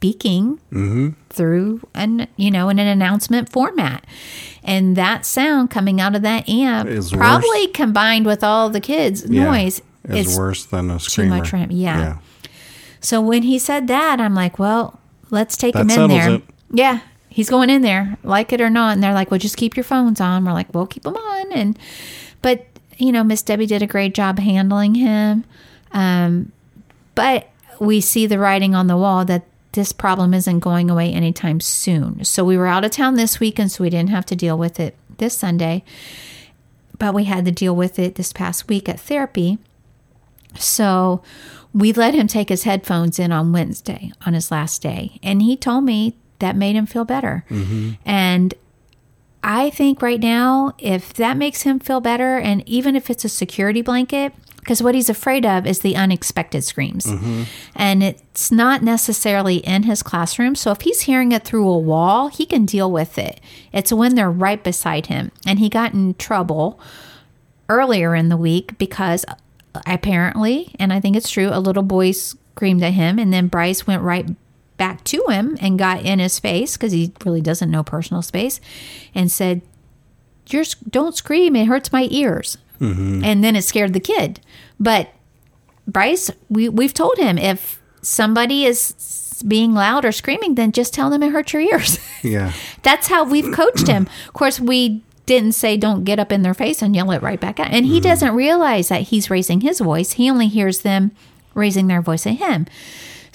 speaking 0.03 0.59
through 1.29 1.79
an 1.95 2.27
you 2.35 2.51
know 2.51 2.67
in 2.67 2.77
an 2.77 2.87
announcement 2.87 3.49
format 3.49 4.05
and 4.61 4.97
that 4.97 5.25
sound 5.25 5.69
coming 5.71 6.01
out 6.01 6.13
of 6.13 6.21
that 6.21 6.47
amp 6.49 6.89
Is 6.89 7.11
probably 7.11 7.67
combined 7.67 8.25
with 8.25 8.43
all 8.43 8.69
the 8.69 8.81
kids 8.81 9.23
Yeah, 9.29 9.45
noise 9.45 9.81
is 10.09 10.37
worse 10.37 10.65
than 10.65 10.91
a 10.91 10.99
too 10.99 11.25
much 11.27 11.49
for 11.49 11.55
him 11.55 11.71
yeah. 11.71 12.17
so 12.99 13.21
when 13.21 13.43
he 13.43 13.57
said 13.57 13.87
that 13.87 14.19
i'm 14.19 14.35
like 14.35 14.59
well 14.59 14.99
let's 15.29 15.55
take 15.55 15.73
That 15.73 15.89
him 15.89 15.89
in 15.91 16.09
there. 16.09 16.29
it. 16.35 16.43
Yeah, 16.75 16.99
he's 17.29 17.49
going 17.49 17.69
in 17.69 17.81
there, 17.81 18.17
like 18.23 18.51
it 18.53 18.59
or 18.61 18.69
not. 18.69 18.93
And 18.93 19.03
they're 19.03 19.13
like, 19.13 19.29
well, 19.31 19.39
just 19.39 19.57
keep 19.57 19.75
your 19.75 19.83
phones 19.83 20.19
on. 20.21 20.43
We're 20.45 20.53
like, 20.53 20.73
we'll 20.73 20.87
keep 20.87 21.03
them 21.03 21.15
on. 21.15 21.51
And, 21.51 21.77
but, 22.41 22.65
you 22.97 23.11
know, 23.11 23.23
Miss 23.23 23.41
Debbie 23.43 23.65
did 23.67 23.81
a 23.83 23.87
great 23.87 24.13
job 24.15 24.39
handling 24.39 24.95
him. 24.95 25.43
Um, 25.91 26.51
but 27.15 27.49
we 27.79 28.01
see 28.01 28.25
the 28.27 28.39
writing 28.39 28.73
on 28.73 28.87
the 28.87 28.97
wall 28.97 29.23
that 29.25 29.43
this 29.73 29.91
problem 29.91 30.33
isn't 30.33 30.59
going 30.59 30.89
away 30.89 31.11
anytime 31.11 31.59
soon. 31.59 32.23
So 32.23 32.43
we 32.43 32.57
were 32.57 32.67
out 32.67 32.85
of 32.85 32.91
town 32.91 33.15
this 33.15 33.39
weekend, 33.39 33.71
so 33.71 33.83
we 33.83 33.89
didn't 33.89 34.09
have 34.09 34.25
to 34.27 34.35
deal 34.35 34.57
with 34.57 34.79
it 34.79 34.95
this 35.17 35.35
Sunday. 35.37 35.83
But 36.97 37.13
we 37.13 37.25
had 37.25 37.45
to 37.45 37.51
deal 37.51 37.75
with 37.75 37.99
it 37.99 38.15
this 38.15 38.31
past 38.31 38.67
week 38.67 38.87
at 38.87 38.99
therapy. 38.99 39.57
So 40.57 41.21
we 41.73 41.91
let 41.91 42.13
him 42.13 42.27
take 42.27 42.49
his 42.49 42.63
headphones 42.63 43.19
in 43.19 43.31
on 43.31 43.51
Wednesday 43.51 44.11
on 44.25 44.33
his 44.33 44.51
last 44.51 44.81
day. 44.81 45.19
And 45.23 45.41
he 45.41 45.57
told 45.57 45.83
me 45.83 46.15
that 46.39 46.55
made 46.55 46.75
him 46.75 46.85
feel 46.85 47.05
better. 47.05 47.45
Mm-hmm. 47.49 47.91
And 48.05 48.53
I 49.43 49.71
think 49.71 50.01
right 50.01 50.19
now, 50.19 50.73
if 50.77 51.13
that 51.15 51.35
makes 51.35 51.63
him 51.63 51.79
feel 51.79 51.99
better, 51.99 52.37
and 52.37 52.67
even 52.67 52.95
if 52.95 53.09
it's 53.09 53.25
a 53.25 53.29
security 53.29 53.81
blanket, 53.81 54.33
because 54.63 54.81
what 54.81 54.95
he's 54.95 55.09
afraid 55.09 55.45
of 55.45 55.67
is 55.67 55.81
the 55.81 55.95
unexpected 55.95 56.63
screams. 56.63 57.05
Mm-hmm. 57.05 57.43
And 57.75 58.01
it's 58.01 58.51
not 58.51 58.81
necessarily 58.81 59.57
in 59.57 59.83
his 59.83 60.01
classroom. 60.01 60.55
So 60.55 60.71
if 60.71 60.81
he's 60.81 61.01
hearing 61.01 61.33
it 61.33 61.43
through 61.43 61.69
a 61.69 61.77
wall, 61.77 62.29
he 62.29 62.45
can 62.45 62.65
deal 62.65 62.91
with 62.91 63.17
it. 63.17 63.41
It's 63.73 63.91
when 63.91 64.15
they're 64.15 64.31
right 64.31 64.63
beside 64.63 65.07
him. 65.07 65.31
And 65.45 65.59
he 65.59 65.69
got 65.69 65.93
in 65.93 66.13
trouble 66.15 66.79
earlier 67.67 68.15
in 68.15 68.29
the 68.29 68.37
week 68.37 68.77
because 68.77 69.25
apparently, 69.85 70.73
and 70.79 70.93
I 70.93 70.99
think 70.99 71.15
it's 71.15 71.29
true, 71.29 71.49
a 71.51 71.59
little 71.59 71.83
boy 71.83 72.11
screamed 72.11 72.83
at 72.83 72.93
him, 72.93 73.19
and 73.19 73.33
then 73.33 73.47
Bryce 73.47 73.85
went 73.85 74.01
right 74.01 74.27
back 74.77 75.03
to 75.05 75.23
him 75.29 75.57
and 75.61 75.77
got 75.79 76.03
in 76.03 76.19
his 76.19 76.39
face 76.39 76.77
because 76.77 76.91
he 76.91 77.11
really 77.25 77.41
doesn't 77.41 77.71
know 77.71 77.83
personal 77.83 78.21
space 78.21 78.59
and 79.13 79.31
said, 79.31 79.61
You're, 80.47 80.65
Don't 80.89 81.15
scream, 81.15 81.55
it 81.55 81.67
hurts 81.67 81.91
my 81.91 82.07
ears. 82.11 82.57
Mm-hmm. 82.79 83.23
And 83.23 83.43
then 83.43 83.55
it 83.55 83.63
scared 83.63 83.93
the 83.93 83.99
kid. 83.99 84.39
But 84.79 85.09
Bryce, 85.87 86.31
we, 86.49 86.69
we've 86.69 86.93
told 86.93 87.17
him 87.17 87.37
if 87.37 87.81
somebody 88.01 88.65
is 88.65 89.43
being 89.47 89.73
loud 89.73 90.05
or 90.05 90.11
screaming, 90.11 90.55
then 90.55 90.71
just 90.71 90.93
tell 90.93 91.09
them 91.09 91.23
it 91.23 91.31
hurts 91.31 91.53
your 91.53 91.61
ears. 91.61 91.99
Yeah. 92.23 92.53
That's 92.83 93.07
how 93.07 93.25
we've 93.25 93.53
coached 93.53 93.85
him. 93.85 94.07
Of 94.27 94.33
course, 94.33 94.57
we 94.57 95.03
didn't 95.25 95.51
say 95.51 95.75
don't 95.75 96.05
get 96.05 96.19
up 96.19 96.31
in 96.31 96.41
their 96.41 96.53
face 96.53 96.81
and 96.81 96.95
yell 96.95 97.11
it 97.11 97.21
right 97.21 97.37
back 97.37 97.59
at. 97.59 97.73
And 97.73 97.85
he 97.85 97.95
mm-hmm. 97.99 98.03
doesn't 98.03 98.33
realize 98.33 98.87
that 98.87 99.01
he's 99.01 99.29
raising 99.29 99.59
his 99.59 99.81
voice. 99.81 100.13
He 100.13 100.29
only 100.29 100.47
hears 100.47 100.83
them 100.83 101.11
raising 101.53 101.87
their 101.87 102.01
voice 102.01 102.25
at 102.25 102.35
him. 102.35 102.65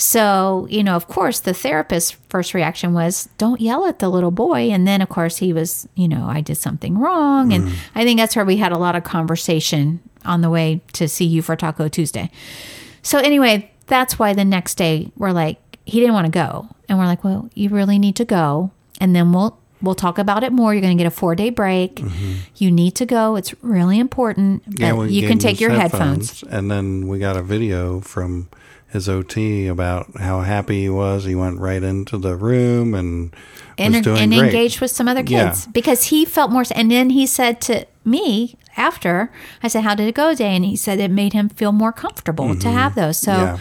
So, 0.01 0.69
you 0.71 0.85
know, 0.85 0.95
of 0.95 1.09
course, 1.09 1.41
the 1.41 1.53
therapist's 1.53 2.13
first 2.29 2.55
reaction 2.55 2.95
was, 2.95 3.29
don't 3.37 3.61
yell 3.61 3.85
at 3.85 3.99
the 3.99 4.09
little 4.09 4.31
boy. 4.31 4.71
And 4.71 4.87
then, 4.87 5.03
of 5.03 5.09
course, 5.09 5.39
he 5.39 5.53
was, 5.53 5.89
you 5.97 6.07
know, 6.07 6.25
I 6.27 6.41
did 6.41 6.57
something 6.57 6.97
wrong. 6.97 7.53
And 7.53 7.65
mm. 7.65 7.75
I 7.97 8.05
think 8.05 8.21
that's 8.21 8.37
where 8.37 8.45
we 8.45 8.59
had 8.59 8.71
a 8.71 8.79
lot 8.79 8.95
of 8.95 9.03
conversation 9.03 9.99
on 10.25 10.41
the 10.41 10.51
way 10.51 10.81
to 10.93 11.09
see 11.09 11.25
you 11.25 11.43
for 11.43 11.57
Taco 11.57 11.89
Tuesday. 11.89 12.31
So, 13.03 13.19
anyway, 13.19 13.73
that's 13.89 14.21
why 14.21 14.35
the 14.35 14.45
next 14.45 14.77
day 14.77 15.11
we're 15.17 15.33
like, 15.33 15.59
he 15.85 15.99
didn't 15.99 16.15
want 16.15 16.27
to 16.27 16.31
go. 16.31 16.69
And 16.89 16.97
we're 16.97 17.07
like, 17.07 17.25
well, 17.25 17.51
you 17.55 17.69
really 17.69 17.99
need 17.99 18.15
to 18.17 18.25
go. 18.25 18.71
And 19.01 19.17
then 19.17 19.33
we'll, 19.33 19.59
We'll 19.81 19.95
talk 19.95 20.19
about 20.19 20.43
it 20.43 20.53
more. 20.53 20.75
You're 20.75 20.81
going 20.81 20.97
to 20.97 21.01
get 21.01 21.07
a 21.07 21.15
four 21.15 21.37
day 21.37 21.51
break. 21.51 21.97
Mm-hmm. 21.97 22.33
You 22.57 22.73
need 22.73 22.97
to 22.97 23.07
go. 23.07 23.37
It's 23.37 23.55
really 23.63 24.01
important. 24.01 24.65
We 24.67 25.11
you 25.11 25.29
can 25.29 25.39
take 25.39 25.61
your 25.61 25.71
headphones. 25.71 26.43
And 26.43 26.69
then 26.69 27.07
we 27.07 27.21
got 27.21 27.37
a 27.37 27.43
video 27.43 28.01
from 28.01 28.49
his 28.89 29.09
OT 29.09 29.67
about 29.67 30.19
how 30.21 30.41
happy 30.41 30.83
he 30.83 30.89
was. 30.89 31.25
He 31.25 31.35
went 31.35 31.59
right 31.61 31.83
into 31.83 32.19
the 32.19 32.37
room 32.37 32.95
and 32.95 33.35
and, 33.77 33.95
was 33.95 34.03
doing 34.03 34.19
and 34.23 34.33
great. 34.33 34.47
engaged 34.47 34.81
with 34.81 34.91
some 34.91 35.07
other 35.09 35.23
Yeah. 35.27 35.49
kids 35.51 35.67
because 35.67 36.05
he 36.05 36.25
felt 36.25 36.51
more. 36.51 36.65
And 36.75 36.91
then 36.91 37.11
he 37.11 37.27
said 37.27 37.61
to 37.63 37.87
me 38.05 38.57
after, 38.77 39.31
I 39.63 39.69
said, 39.69 39.85
How 39.85 39.95
did 39.95 40.09
it 40.09 40.15
go 40.15 40.31
today? 40.31 40.57
And 40.57 40.65
he 40.65 40.75
said 40.77 40.99
it 41.01 41.11
made 41.11 41.33
him 41.33 41.49
feel 41.49 41.71
more 41.73 41.93
comfortable 41.93 42.57
to 42.57 42.71
have 42.71 42.95
those. 42.95 43.19
So 43.19 43.33
Mm-hmm. 43.33 43.45
Yeah. 43.57 43.59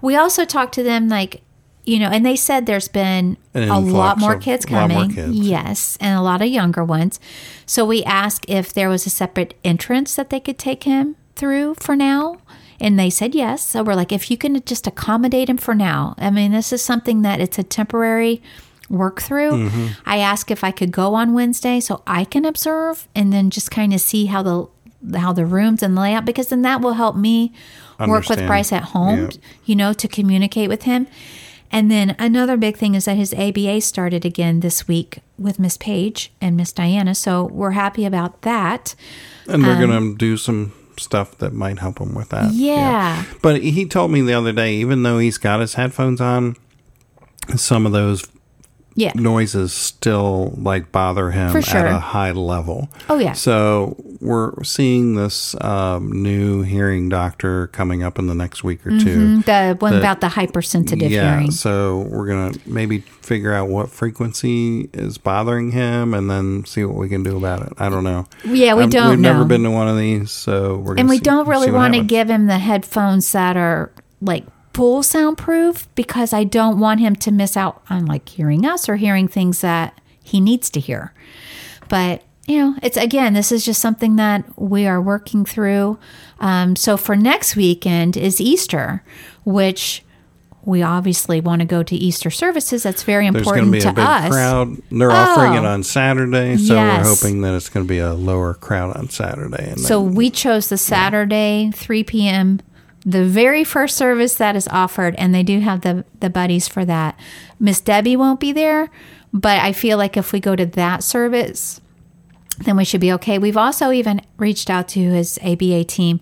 we 0.00 0.16
also 0.16 0.44
talked 0.44 0.74
to 0.74 0.82
them 0.82 1.08
like, 1.08 1.42
you 1.84 1.98
know, 1.98 2.08
and 2.08 2.24
they 2.24 2.36
said 2.36 2.66
there's 2.66 2.88
been 2.88 3.36
a 3.54 3.80
lot 3.80 4.16
more 4.18 4.36
kids 4.38 4.68
lot 4.70 4.88
more 4.88 5.00
coming. 5.02 5.14
kids. 5.14 5.32
Yes, 5.36 5.98
and 6.00 6.16
a 6.18 6.22
lot 6.22 6.40
of 6.40 6.46
younger 6.48 6.84
ones. 6.84 7.18
So 7.66 7.84
we 7.84 8.04
asked 8.04 8.44
if 8.48 8.72
there 8.72 8.88
was 8.88 9.04
a 9.04 9.10
separate 9.10 9.54
entrance 9.64 10.14
that 10.14 10.30
they 10.30 10.38
could 10.40 10.58
take 10.58 10.84
him 10.84 11.16
through 11.34 11.74
for 11.80 11.96
now. 11.96 12.38
And 12.82 12.98
they 12.98 13.08
said 13.10 13.34
yes. 13.34 13.66
So 13.66 13.82
we're 13.84 13.94
like, 13.94 14.10
if 14.12 14.28
you 14.28 14.36
can 14.36 14.60
just 14.64 14.88
accommodate 14.88 15.48
him 15.48 15.56
for 15.56 15.72
now. 15.74 16.14
I 16.18 16.30
mean, 16.30 16.50
this 16.50 16.72
is 16.72 16.82
something 16.82 17.22
that 17.22 17.40
it's 17.40 17.56
a 17.58 17.62
temporary 17.62 18.42
work 18.90 19.22
through. 19.22 19.52
Mm-hmm. 19.52 19.86
I 20.04 20.18
asked 20.18 20.50
if 20.50 20.64
I 20.64 20.72
could 20.72 20.90
go 20.90 21.14
on 21.14 21.32
Wednesday 21.32 21.78
so 21.78 22.02
I 22.08 22.24
can 22.24 22.44
observe 22.44 23.06
and 23.14 23.32
then 23.32 23.50
just 23.50 23.70
kind 23.70 23.94
of 23.94 24.00
see 24.00 24.26
how 24.26 24.42
the 24.42 24.66
how 25.16 25.32
the 25.32 25.46
rooms 25.46 25.82
and 25.82 25.96
the 25.96 26.00
layout 26.00 26.24
because 26.24 26.48
then 26.48 26.62
that 26.62 26.80
will 26.80 26.92
help 26.94 27.16
me 27.16 27.52
work 28.06 28.28
with 28.28 28.44
Bryce 28.46 28.72
at 28.72 28.82
home, 28.84 29.20
Yep. 29.20 29.32
you 29.64 29.76
know, 29.76 29.92
to 29.92 30.08
communicate 30.08 30.68
with 30.68 30.82
him. 30.82 31.06
And 31.70 31.90
then 31.90 32.14
another 32.18 32.56
big 32.56 32.76
thing 32.76 32.94
is 32.94 33.06
that 33.06 33.16
his 33.16 33.32
ABA 33.32 33.80
started 33.80 34.24
again 34.24 34.60
this 34.60 34.86
week 34.86 35.20
with 35.38 35.58
Miss 35.58 35.76
Page 35.76 36.32
and 36.40 36.56
Miss 36.56 36.72
Diana. 36.72 37.14
So 37.14 37.44
we're 37.44 37.70
happy 37.70 38.04
about 38.04 38.42
that. 38.42 38.94
And 39.48 39.64
they're 39.64 39.78
going 39.86 40.12
to 40.12 40.16
do 40.16 40.36
some 40.36 40.72
stuff 41.00 41.36
that 41.38 41.52
might 41.52 41.78
help 41.78 41.98
him 41.98 42.14
with 42.14 42.30
that. 42.30 42.46
Um, 42.46 42.50
Yeah. 42.52 43.24
But 43.42 43.62
he 43.62 43.86
told 43.86 44.10
me 44.10 44.20
the 44.22 44.34
other 44.34 44.52
day, 44.52 44.74
even 44.76 45.02
though 45.02 45.18
he's 45.18 45.38
got 45.38 45.60
his 45.60 45.74
headphones 45.74 46.20
on, 46.20 46.56
some 47.56 47.86
of 47.86 47.92
those 47.92 48.26
Yeah. 48.94 49.12
noises 49.14 49.72
still 49.72 50.52
like 50.56 50.92
bother 50.92 51.30
him 51.30 51.60
sure. 51.62 51.80
at 51.80 51.86
a 51.86 51.98
high 51.98 52.32
level. 52.32 52.90
Oh, 53.08 53.18
yeah. 53.18 53.32
So 53.32 53.96
we're 54.20 54.62
seeing 54.64 55.14
this 55.14 55.54
um, 55.62 56.10
new 56.22 56.62
hearing 56.62 57.08
doctor 57.08 57.68
coming 57.68 58.02
up 58.02 58.18
in 58.18 58.26
the 58.26 58.34
next 58.34 58.62
week 58.62 58.86
or 58.86 58.90
two. 58.98 59.40
The 59.42 59.76
one 59.78 59.92
The- 59.94 59.98
about 59.98 60.20
the 60.20 60.28
hypersensitive 60.28 61.10
yeah, 61.10 61.32
hearing. 61.36 61.50
so 61.50 62.06
we're 62.10 62.26
gonna 62.26 62.52
maybe 62.66 63.00
figure 63.00 63.52
out 63.54 63.68
what 63.68 63.88
frequency 63.90 64.90
is 64.92 65.16
bothering 65.18 65.70
him, 65.70 66.12
and 66.14 66.30
then 66.30 66.64
see 66.64 66.84
what 66.84 66.96
we 66.96 67.08
can 67.08 67.22
do 67.22 67.36
about 67.36 67.62
it. 67.62 67.72
I 67.78 67.88
don't 67.88 68.04
know. 68.04 68.26
Yeah, 68.44 68.74
we 68.74 68.82
I'm- 68.82 68.90
don't 68.90 69.10
We've 69.10 69.18
never 69.18 69.44
been 69.44 69.62
to 69.62 69.70
one 69.70 69.88
of 69.88 69.96
these, 69.96 70.30
so 70.30 70.76
we're. 70.76 70.94
Gonna 70.94 71.00
and 71.00 71.08
we 71.08 71.16
see- 71.16 71.22
don't 71.22 71.48
really 71.48 71.70
want 71.70 71.94
to 71.94 72.02
give 72.02 72.28
him 72.28 72.46
the 72.46 72.58
headphones 72.58 73.30
that 73.32 73.56
are 73.56 73.90
like 74.20 74.44
full 74.74 75.02
soundproof 75.02 75.86
because 75.94 76.32
I 76.32 76.44
don't 76.44 76.78
want 76.78 77.00
him 77.00 77.14
to 77.16 77.30
miss 77.30 77.56
out 77.56 77.82
on 77.90 78.06
like 78.06 78.28
hearing 78.28 78.64
us 78.64 78.88
or 78.88 78.96
hearing 78.96 79.28
things 79.28 79.60
that 79.60 80.00
he 80.22 80.40
needs 80.40 80.70
to 80.70 80.80
hear. 80.80 81.12
But 81.88 82.22
you 82.46 82.58
know, 82.58 82.76
it's 82.82 82.96
again, 82.96 83.34
this 83.34 83.52
is 83.52 83.64
just 83.64 83.80
something 83.80 84.16
that 84.16 84.44
we 84.60 84.86
are 84.86 85.00
working 85.00 85.44
through. 85.44 85.98
Um, 86.40 86.74
so 86.74 86.96
for 86.96 87.14
next 87.14 87.54
weekend 87.54 88.16
is 88.16 88.40
Easter, 88.40 89.02
which 89.44 90.02
we 90.64 90.80
obviously 90.82 91.40
want 91.40 91.60
to 91.60 91.66
go 91.66 91.82
to 91.82 91.94
Easter 91.96 92.30
services. 92.30 92.82
That's 92.84 93.02
very 93.02 93.26
important 93.26 93.72
There's 93.72 93.84
going 93.84 93.94
to 93.96 94.00
be 94.00 94.00
a 94.02 94.04
big 94.04 94.24
us. 94.24 94.30
crowd. 94.30 94.76
They're 94.90 95.10
offering 95.10 95.54
it 95.54 95.66
Oh. 95.66 95.72
on 95.72 95.82
Saturday, 95.82 96.56
so 96.56 96.74
Yes. 96.74 97.04
we're 97.04 97.10
hoping 97.14 97.42
that 97.42 97.54
it's 97.54 97.68
going 97.68 97.84
to 97.84 97.88
be 97.88 97.98
a 97.98 98.14
lower 98.14 98.54
crowd 98.54 98.96
on 98.96 99.08
Saturday. 99.08 99.70
And 99.70 99.80
So 99.80 100.02
then- 100.04 100.14
we 100.14 100.30
chose 100.30 100.68
the 100.68 100.78
Saturday, 100.78 101.72
3 101.74 102.04
p.m., 102.04 102.60
the 103.04 103.24
very 103.24 103.64
first 103.64 103.96
service 103.96 104.36
that 104.36 104.54
is 104.56 104.68
offered, 104.68 105.14
and 105.16 105.34
they 105.34 105.42
do 105.42 105.60
have 105.60 105.80
the, 105.80 106.04
the 106.20 106.30
buddies 106.30 106.68
for 106.68 106.84
that. 106.84 107.18
Miss 107.58 107.80
Debbie 107.80 108.16
won't 108.16 108.40
be 108.40 108.52
there, 108.52 108.90
but 109.32 109.58
I 109.60 109.72
feel 109.72 109.98
like 109.98 110.16
if 110.16 110.32
we 110.32 110.40
go 110.40 110.54
to 110.54 110.66
that 110.66 111.02
service, 111.02 111.80
then 112.58 112.76
we 112.76 112.84
should 112.84 113.00
be 113.00 113.10
okay. 113.14 113.38
We've 113.38 113.56
also 113.56 113.90
even 113.90 114.20
reached 114.36 114.68
out 114.70 114.86
to 114.88 115.00
his 115.00 115.38
ABA 115.42 115.84
team 115.84 116.20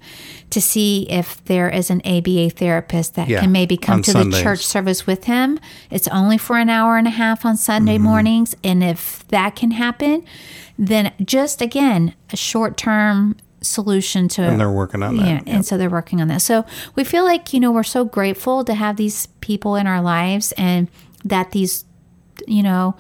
to 0.51 0.61
see 0.61 1.03
if 1.11 1.45
there 1.45 1.69
is 1.69 1.91
an 1.91 2.01
ABA 2.07 2.51
therapist 2.51 3.15
that 3.17 3.29
Yeah, 3.29 3.41
can 3.41 3.53
maybe 3.53 3.77
come 3.77 4.01
to 4.03 4.13
Sundays. 4.13 4.39
the 4.39 4.43
church 4.43 4.65
service 4.65 5.07
with 5.07 5.25
him. 5.25 5.59
It's 5.91 6.09
only 6.09 6.39
for 6.39 6.57
an 6.57 6.71
hour 6.71 6.97
and 6.97 7.07
a 7.07 7.11
half 7.11 7.45
on 7.45 7.57
Sunday 7.57 7.97
Mm-hmm. 7.97 8.05
mornings. 8.05 8.55
And 8.65 8.83
if 8.83 9.27
that 9.29 9.55
can 9.57 9.73
happen, 9.73 10.25
then 10.79 11.13
just 11.23 11.61
again, 11.61 12.15
a 12.33 12.37
short 12.37 12.77
term 12.77 13.37
solution 13.63 14.29
to 14.29 14.43
and 14.43 14.59
they're 14.61 14.71
working 14.71 15.03
on 15.03 15.17
that. 15.17 15.27
yeah, 15.27 15.41
and 15.47 15.65
so 15.67 15.77
they're 15.77 15.91
working 15.91 16.21
on 16.21 16.29
that. 16.29 16.43
So 16.43 16.65
we 16.95 17.05
feel 17.05 17.25
like 17.25 17.53
you 17.53 17.61
know 17.61 17.73
we're 17.73 17.83
so 17.83 18.05
grateful 18.05 18.65
to 18.65 18.75
have 18.75 18.97
these 18.97 19.27
people 19.41 19.77
in 19.77 19.87
our 19.87 20.01
lives, 20.01 20.53
and 20.53 20.89
that 21.25 21.51
these 21.53 21.85
you 22.47 22.63
know 22.63 22.97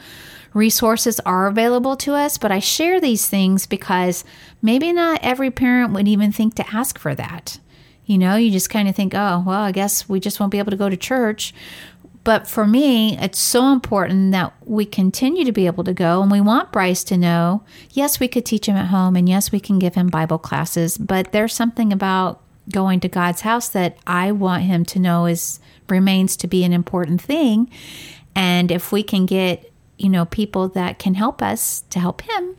resources 0.52 1.20
are 1.20 1.46
available 1.46 1.96
to 1.96 2.14
us. 2.14 2.38
But 2.38 2.52
I 2.52 2.58
share 2.58 3.00
these 3.00 3.28
things 3.28 3.66
because 3.66 4.24
maybe 4.62 4.92
not 4.92 5.20
every 5.22 5.50
parent 5.50 5.92
would 5.92 6.08
even 6.08 6.32
think 6.32 6.54
to 6.56 6.74
ask 6.74 6.98
for 6.98 7.14
that. 7.14 7.58
You 8.06 8.18
know, 8.18 8.34
you 8.34 8.50
just 8.50 8.70
kind 8.70 8.88
of 8.88 8.96
think, 8.96 9.14
oh, 9.14 9.44
well, 9.46 9.60
I 9.60 9.70
guess 9.70 10.08
we 10.08 10.18
just 10.18 10.40
won't 10.40 10.50
be 10.50 10.58
able 10.58 10.72
to 10.72 10.76
go 10.76 10.88
to 10.88 10.96
church. 10.96 11.54
But 12.22 12.46
for 12.46 12.66
me, 12.66 13.16
it's 13.18 13.38
so 13.38 13.72
important 13.72 14.32
that 14.32 14.52
we 14.64 14.84
continue 14.84 15.44
to 15.44 15.52
be 15.52 15.66
able 15.66 15.84
to 15.84 15.94
go. 15.94 16.22
And 16.22 16.30
we 16.30 16.40
want 16.40 16.72
Bryce 16.72 17.02
to 17.04 17.16
know 17.16 17.64
yes, 17.92 18.20
we 18.20 18.28
could 18.28 18.44
teach 18.44 18.66
him 18.66 18.76
at 18.76 18.88
home, 18.88 19.16
and 19.16 19.28
yes, 19.28 19.50
we 19.50 19.60
can 19.60 19.78
give 19.78 19.94
him 19.94 20.08
Bible 20.08 20.38
classes. 20.38 20.98
But 20.98 21.32
there's 21.32 21.54
something 21.54 21.92
about 21.92 22.42
going 22.70 23.00
to 23.00 23.08
God's 23.08 23.40
house 23.40 23.68
that 23.70 23.96
I 24.06 24.32
want 24.32 24.64
him 24.64 24.84
to 24.86 24.98
know 24.98 25.26
is 25.26 25.60
remains 25.88 26.36
to 26.36 26.46
be 26.46 26.62
an 26.62 26.72
important 26.72 27.20
thing. 27.20 27.70
And 28.34 28.70
if 28.70 28.92
we 28.92 29.02
can 29.02 29.26
get, 29.26 29.72
you 29.98 30.08
know, 30.08 30.24
people 30.24 30.68
that 30.68 30.98
can 30.98 31.14
help 31.14 31.42
us 31.42 31.82
to 31.90 31.98
help 31.98 32.22
him, 32.22 32.56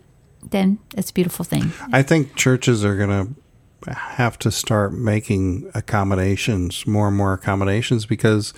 then 0.49 0.79
it's 0.97 1.11
a 1.11 1.13
beautiful 1.13 1.45
thing. 1.45 1.71
I 1.93 2.01
think 2.01 2.35
churches 2.35 2.83
are 2.83 2.97
going 2.97 3.09
to 3.09 3.40
have 3.87 4.37
to 4.39 4.51
start 4.51 4.93
making 4.93 5.69
accommodations, 5.73 6.85
more 6.85 7.07
and 7.07 7.17
more 7.17 7.33
accommodations, 7.33 8.05
because 8.05 8.53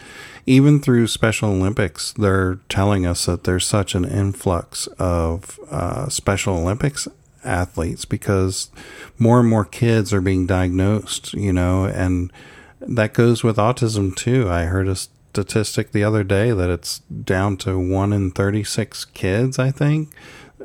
even 0.46 0.80
through 0.80 1.08
Special 1.08 1.50
Olympics, 1.50 2.14
they're 2.14 2.60
telling 2.70 3.06
us 3.06 3.26
that 3.26 3.44
there's 3.44 3.66
such 3.66 3.96
an 3.96 4.06
influx 4.06 4.88
of 5.00 5.60
uh, 5.70 6.10
Special 6.10 6.58
Olympics 6.58 7.08
athletes 7.44 8.06
because 8.06 8.70
more 9.18 9.40
and 9.40 9.50
more 9.50 9.66
kids 9.66 10.14
are 10.14 10.22
being 10.22 10.46
diagnosed, 10.46 11.34
you 11.34 11.54
know, 11.54 11.86
and 11.86 12.32
that 12.80 13.14
goes 13.14 13.44
with 13.44 13.58
autism 13.58 14.16
too. 14.16 14.50
I 14.50 14.64
heard 14.64 14.88
a 14.88 14.96
statistic 14.96 15.92
the 15.92 16.04
other 16.04 16.24
day 16.24 16.52
that 16.52 16.70
it's 16.70 17.00
down 17.00 17.58
to 17.58 17.80
one 17.80 18.14
in 18.14 18.32
36 18.32 19.06
kids, 19.06 19.58
I 19.58 19.72
think, 19.72 20.10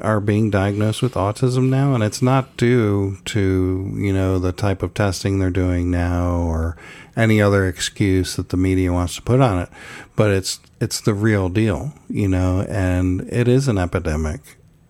are 0.00 0.20
being 0.20 0.50
diagnosed 0.50 1.02
with 1.02 1.14
autism 1.14 1.68
now. 1.68 1.94
And 1.94 2.02
it's 2.02 2.22
not 2.22 2.56
due 2.56 3.18
to, 3.26 3.92
you 3.96 4.12
know, 4.12 4.38
the 4.38 4.52
type 4.52 4.82
of 4.82 4.94
testing 4.94 5.38
they're 5.38 5.50
doing 5.50 5.90
now 5.90 6.36
or 6.42 6.76
any 7.16 7.40
other 7.42 7.66
excuse 7.66 8.36
that 8.36 8.50
the 8.50 8.56
media 8.56 8.92
wants 8.92 9.16
to 9.16 9.22
put 9.22 9.40
on 9.40 9.58
it, 9.60 9.68
but 10.16 10.30
it's, 10.30 10.60
it's 10.80 11.00
the 11.00 11.14
real 11.14 11.48
deal, 11.48 11.92
you 12.08 12.28
know, 12.28 12.60
and 12.68 13.22
it 13.32 13.48
is 13.48 13.66
an 13.68 13.78
epidemic. 13.78 14.40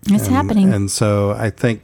It's 0.07 0.27
And- 0.27 0.35
happening. 0.35 0.73
And 0.73 0.91
so 0.91 1.31
I 1.31 1.49
think 1.49 1.81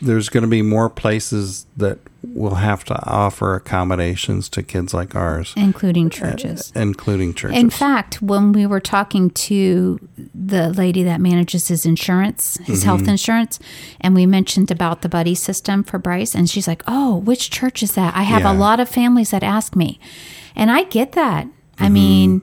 there's 0.00 0.28
going 0.28 0.42
to 0.44 0.48
be 0.48 0.62
more 0.62 0.88
places 0.88 1.66
that 1.76 1.98
will 2.34 2.54
have 2.56 2.84
to 2.84 2.94
offer 3.08 3.54
accommodations 3.54 4.48
to 4.50 4.62
kids 4.62 4.94
like 4.94 5.14
ours, 5.14 5.52
including 5.56 6.10
churches. 6.10 6.72
including 6.74 7.34
churches. 7.34 7.58
In 7.58 7.70
fact, 7.70 8.22
when 8.22 8.52
we 8.52 8.66
were 8.66 8.80
talking 8.80 9.30
to 9.30 9.98
the 10.34 10.72
lady 10.72 11.02
that 11.02 11.20
manages 11.20 11.68
his 11.68 11.84
insurance, 11.86 12.56
his 12.64 12.80
Mm-hmm. 12.80 12.88
health 12.88 13.08
insurance, 13.08 13.58
and 14.00 14.14
we 14.14 14.26
mentioned 14.26 14.70
about 14.70 15.02
the 15.02 15.08
buddy 15.08 15.34
system 15.34 15.82
for 15.84 15.98
Bryce, 15.98 16.34
and 16.34 16.48
she's 16.48 16.66
like, 16.68 16.82
"Oh, 16.86 17.16
which 17.18 17.50
church 17.50 17.82
is 17.82 17.92
that?" 17.92 18.14
I 18.16 18.22
have 18.22 18.42
Yeah. 18.42 18.52
a 18.52 18.56
lot 18.56 18.80
of 18.80 18.88
families 18.88 19.30
that 19.30 19.42
ask 19.42 19.74
me, 19.76 19.98
and 20.56 20.70
I 20.70 20.84
get 20.84 21.12
that. 21.12 21.46
Mm-hmm. 21.46 21.84
I 21.84 21.88
mean, 21.88 22.42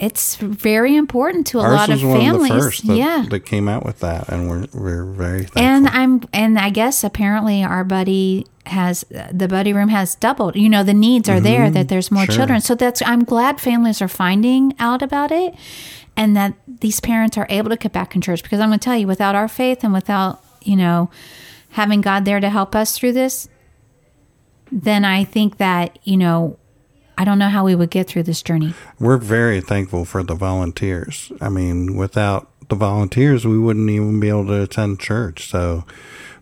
it's 0.00 0.36
very 0.36 0.96
important 0.96 1.46
to 1.48 1.58
a 1.58 1.62
Ours 1.62 1.74
lot 1.74 1.90
of 1.90 2.00
families. 2.00 2.50
of 2.50 2.56
the 2.56 2.62
first 2.62 2.86
that, 2.86 2.96
yeah, 2.96 3.26
that 3.30 3.40
came 3.46 3.68
out 3.68 3.84
with 3.84 4.00
that, 4.00 4.28
and 4.28 4.48
we're 4.48 4.66
we're 4.72 5.04
very 5.04 5.40
thankful. 5.44 5.62
and 5.62 5.86
I'm 5.88 6.22
and 6.32 6.58
I 6.58 6.70
guess 6.70 7.04
apparently 7.04 7.62
our 7.62 7.84
buddy 7.84 8.46
has 8.66 9.04
the 9.32 9.48
buddy 9.48 9.72
room 9.72 9.88
has 9.88 10.14
doubled. 10.14 10.56
You 10.56 10.68
know, 10.68 10.82
the 10.82 10.94
needs 10.94 11.28
are 11.28 11.40
there 11.40 11.70
that 11.70 11.88
there's 11.88 12.10
more 12.10 12.22
Mm-hmm. 12.22 12.32
Sure. 12.32 12.36
children. 12.36 12.60
So 12.60 12.74
that's 12.74 13.02
I'm 13.04 13.24
glad 13.24 13.60
families 13.60 14.00
are 14.02 14.08
finding 14.08 14.74
out 14.78 15.02
about 15.02 15.30
it 15.32 15.54
and 16.16 16.36
that 16.36 16.54
these 16.66 17.00
parents 17.00 17.36
are 17.38 17.46
able 17.50 17.70
to 17.70 17.76
get 17.76 17.92
back 17.92 18.14
in 18.14 18.20
church 18.20 18.42
because 18.42 18.60
I'm 18.60 18.68
going 18.68 18.78
to 18.78 18.84
tell 18.84 18.96
you 18.96 19.06
without 19.06 19.34
our 19.34 19.48
faith 19.48 19.82
and 19.84 19.92
without, 19.92 20.42
you 20.62 20.76
know, 20.76 21.10
having 21.70 22.00
God 22.00 22.24
there 22.24 22.40
to 22.40 22.48
help 22.50 22.74
us 22.74 22.96
through 22.98 23.12
this, 23.12 23.48
then 24.70 25.04
I 25.04 25.24
think 25.24 25.56
that, 25.58 25.98
you 26.04 26.16
know, 26.16 26.58
I 27.20 27.24
don't 27.24 27.38
know 27.38 27.50
how 27.50 27.64
we 27.66 27.74
would 27.74 27.90
get 27.90 28.06
through 28.06 28.22
this 28.22 28.40
journey. 28.40 28.72
we're 28.98 29.18
very 29.18 29.60
thankful 29.60 30.06
for 30.06 30.22
the 30.22 30.34
volunteers. 30.34 31.30
I 31.38 31.50
mean, 31.50 31.94
without 31.96 32.48
the 32.70 32.76
volunteers, 32.76 33.46
we 33.46 33.58
wouldn't 33.58 33.90
even 33.90 34.18
be 34.20 34.30
able 34.30 34.46
to 34.46 34.62
attend 34.62 35.00
church. 35.00 35.50
So, 35.50 35.84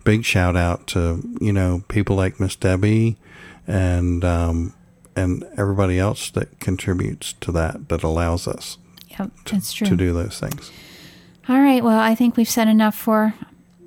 big 0.05 0.24
shout 0.24 0.55
out 0.56 0.86
to 0.88 1.20
you 1.40 1.52
know 1.52 1.82
people 1.88 2.14
like 2.14 2.38
Miss 2.38 2.55
Debbie 2.55 3.16
and 3.66 4.24
um, 4.24 4.72
and 5.16 5.44
everybody 5.56 5.98
else 5.98 6.30
that 6.30 6.60
contributes 6.60 7.32
to 7.40 7.50
that 7.52 7.88
that 7.88 8.05
allows 8.05 8.46
us 8.46 8.78
Yep, 9.18 9.30
that's 9.50 9.72
true. 9.72 9.88
to 9.88 9.96
do 9.96 10.12
those 10.12 10.38
things. 10.38 10.70
All 11.48 11.60
right, 11.60 11.82
well, 11.82 11.98
I 11.98 12.14
think 12.14 12.36
we've 12.36 12.48
said 12.48 12.68
enough 12.68 12.94
for 12.94 13.34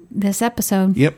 this 0.10 0.42
episode. 0.42 0.98
Yep, 0.98 1.16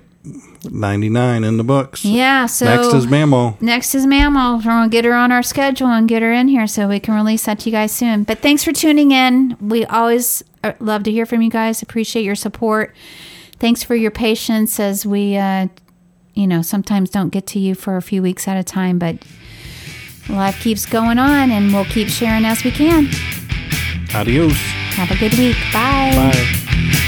ninety 0.69 1.09
nine 1.09 1.43
in 1.43 1.57
the 1.57 1.63
books. 1.63 2.05
Yeah, 2.05 2.45
so 2.45 2.65
Next 2.65 2.93
is 2.93 3.07
Mammal. 3.07 3.57
Next 3.59 3.93
is. 3.95 4.05
We're 4.05 4.29
going 4.61 4.89
to 4.89 4.89
get 4.89 5.05
her 5.05 5.13
on 5.13 5.31
our 5.31 5.43
schedule 5.43 5.87
and 5.87 6.07
get 6.07 6.21
her 6.21 6.31
in 6.31 6.47
here 6.47 6.67
so 6.67 6.87
we 6.87 6.99
can 6.99 7.15
release 7.15 7.45
that 7.45 7.59
to 7.59 7.69
you 7.69 7.71
guys 7.71 7.91
soon. 7.91 8.23
But 8.23 8.39
thanks 8.39 8.63
for 8.63 8.71
tuning 8.71 9.11
in. 9.11 9.57
We 9.59 9.85
always 9.85 10.43
uh, 10.63 10.73
love 10.79 11.03
to 11.03 11.11
hear 11.11 11.25
from 11.25 11.41
you 11.41 11.49
guys. 11.49 11.81
Appreciate 11.81 12.23
your 12.23 12.35
support. 12.35 12.95
Thanks 13.59 13.83
for 13.83 13.95
your 13.95 14.11
patience 14.11 14.79
as 14.79 15.05
we, 15.05 15.37
uh, 15.37 15.67
you 16.33 16.47
know, 16.47 16.61
sometimes 16.61 17.09
don't 17.09 17.29
get 17.29 17.47
to 17.47 17.59
you 17.59 17.75
for 17.75 17.97
a 17.97 18.01
few 18.01 18.21
weeks 18.21 18.47
at 18.47 18.57
a 18.57 18.63
time, 18.63 18.99
but 18.99 19.17
life 20.29 20.59
keeps 20.61 20.85
going 20.85 21.19
on 21.19 21.51
and 21.51 21.73
we'll 21.73 21.85
keep 21.85 22.07
sharing 22.07 22.45
as 22.45 22.63
we 22.63 22.71
can. 22.71 23.09
Adios. 24.13 24.55
Have 24.95 25.11
a 25.11 25.17
good 25.17 25.33
week. 25.33 25.57
Bye. 25.73 26.11
Bye. 26.31 26.99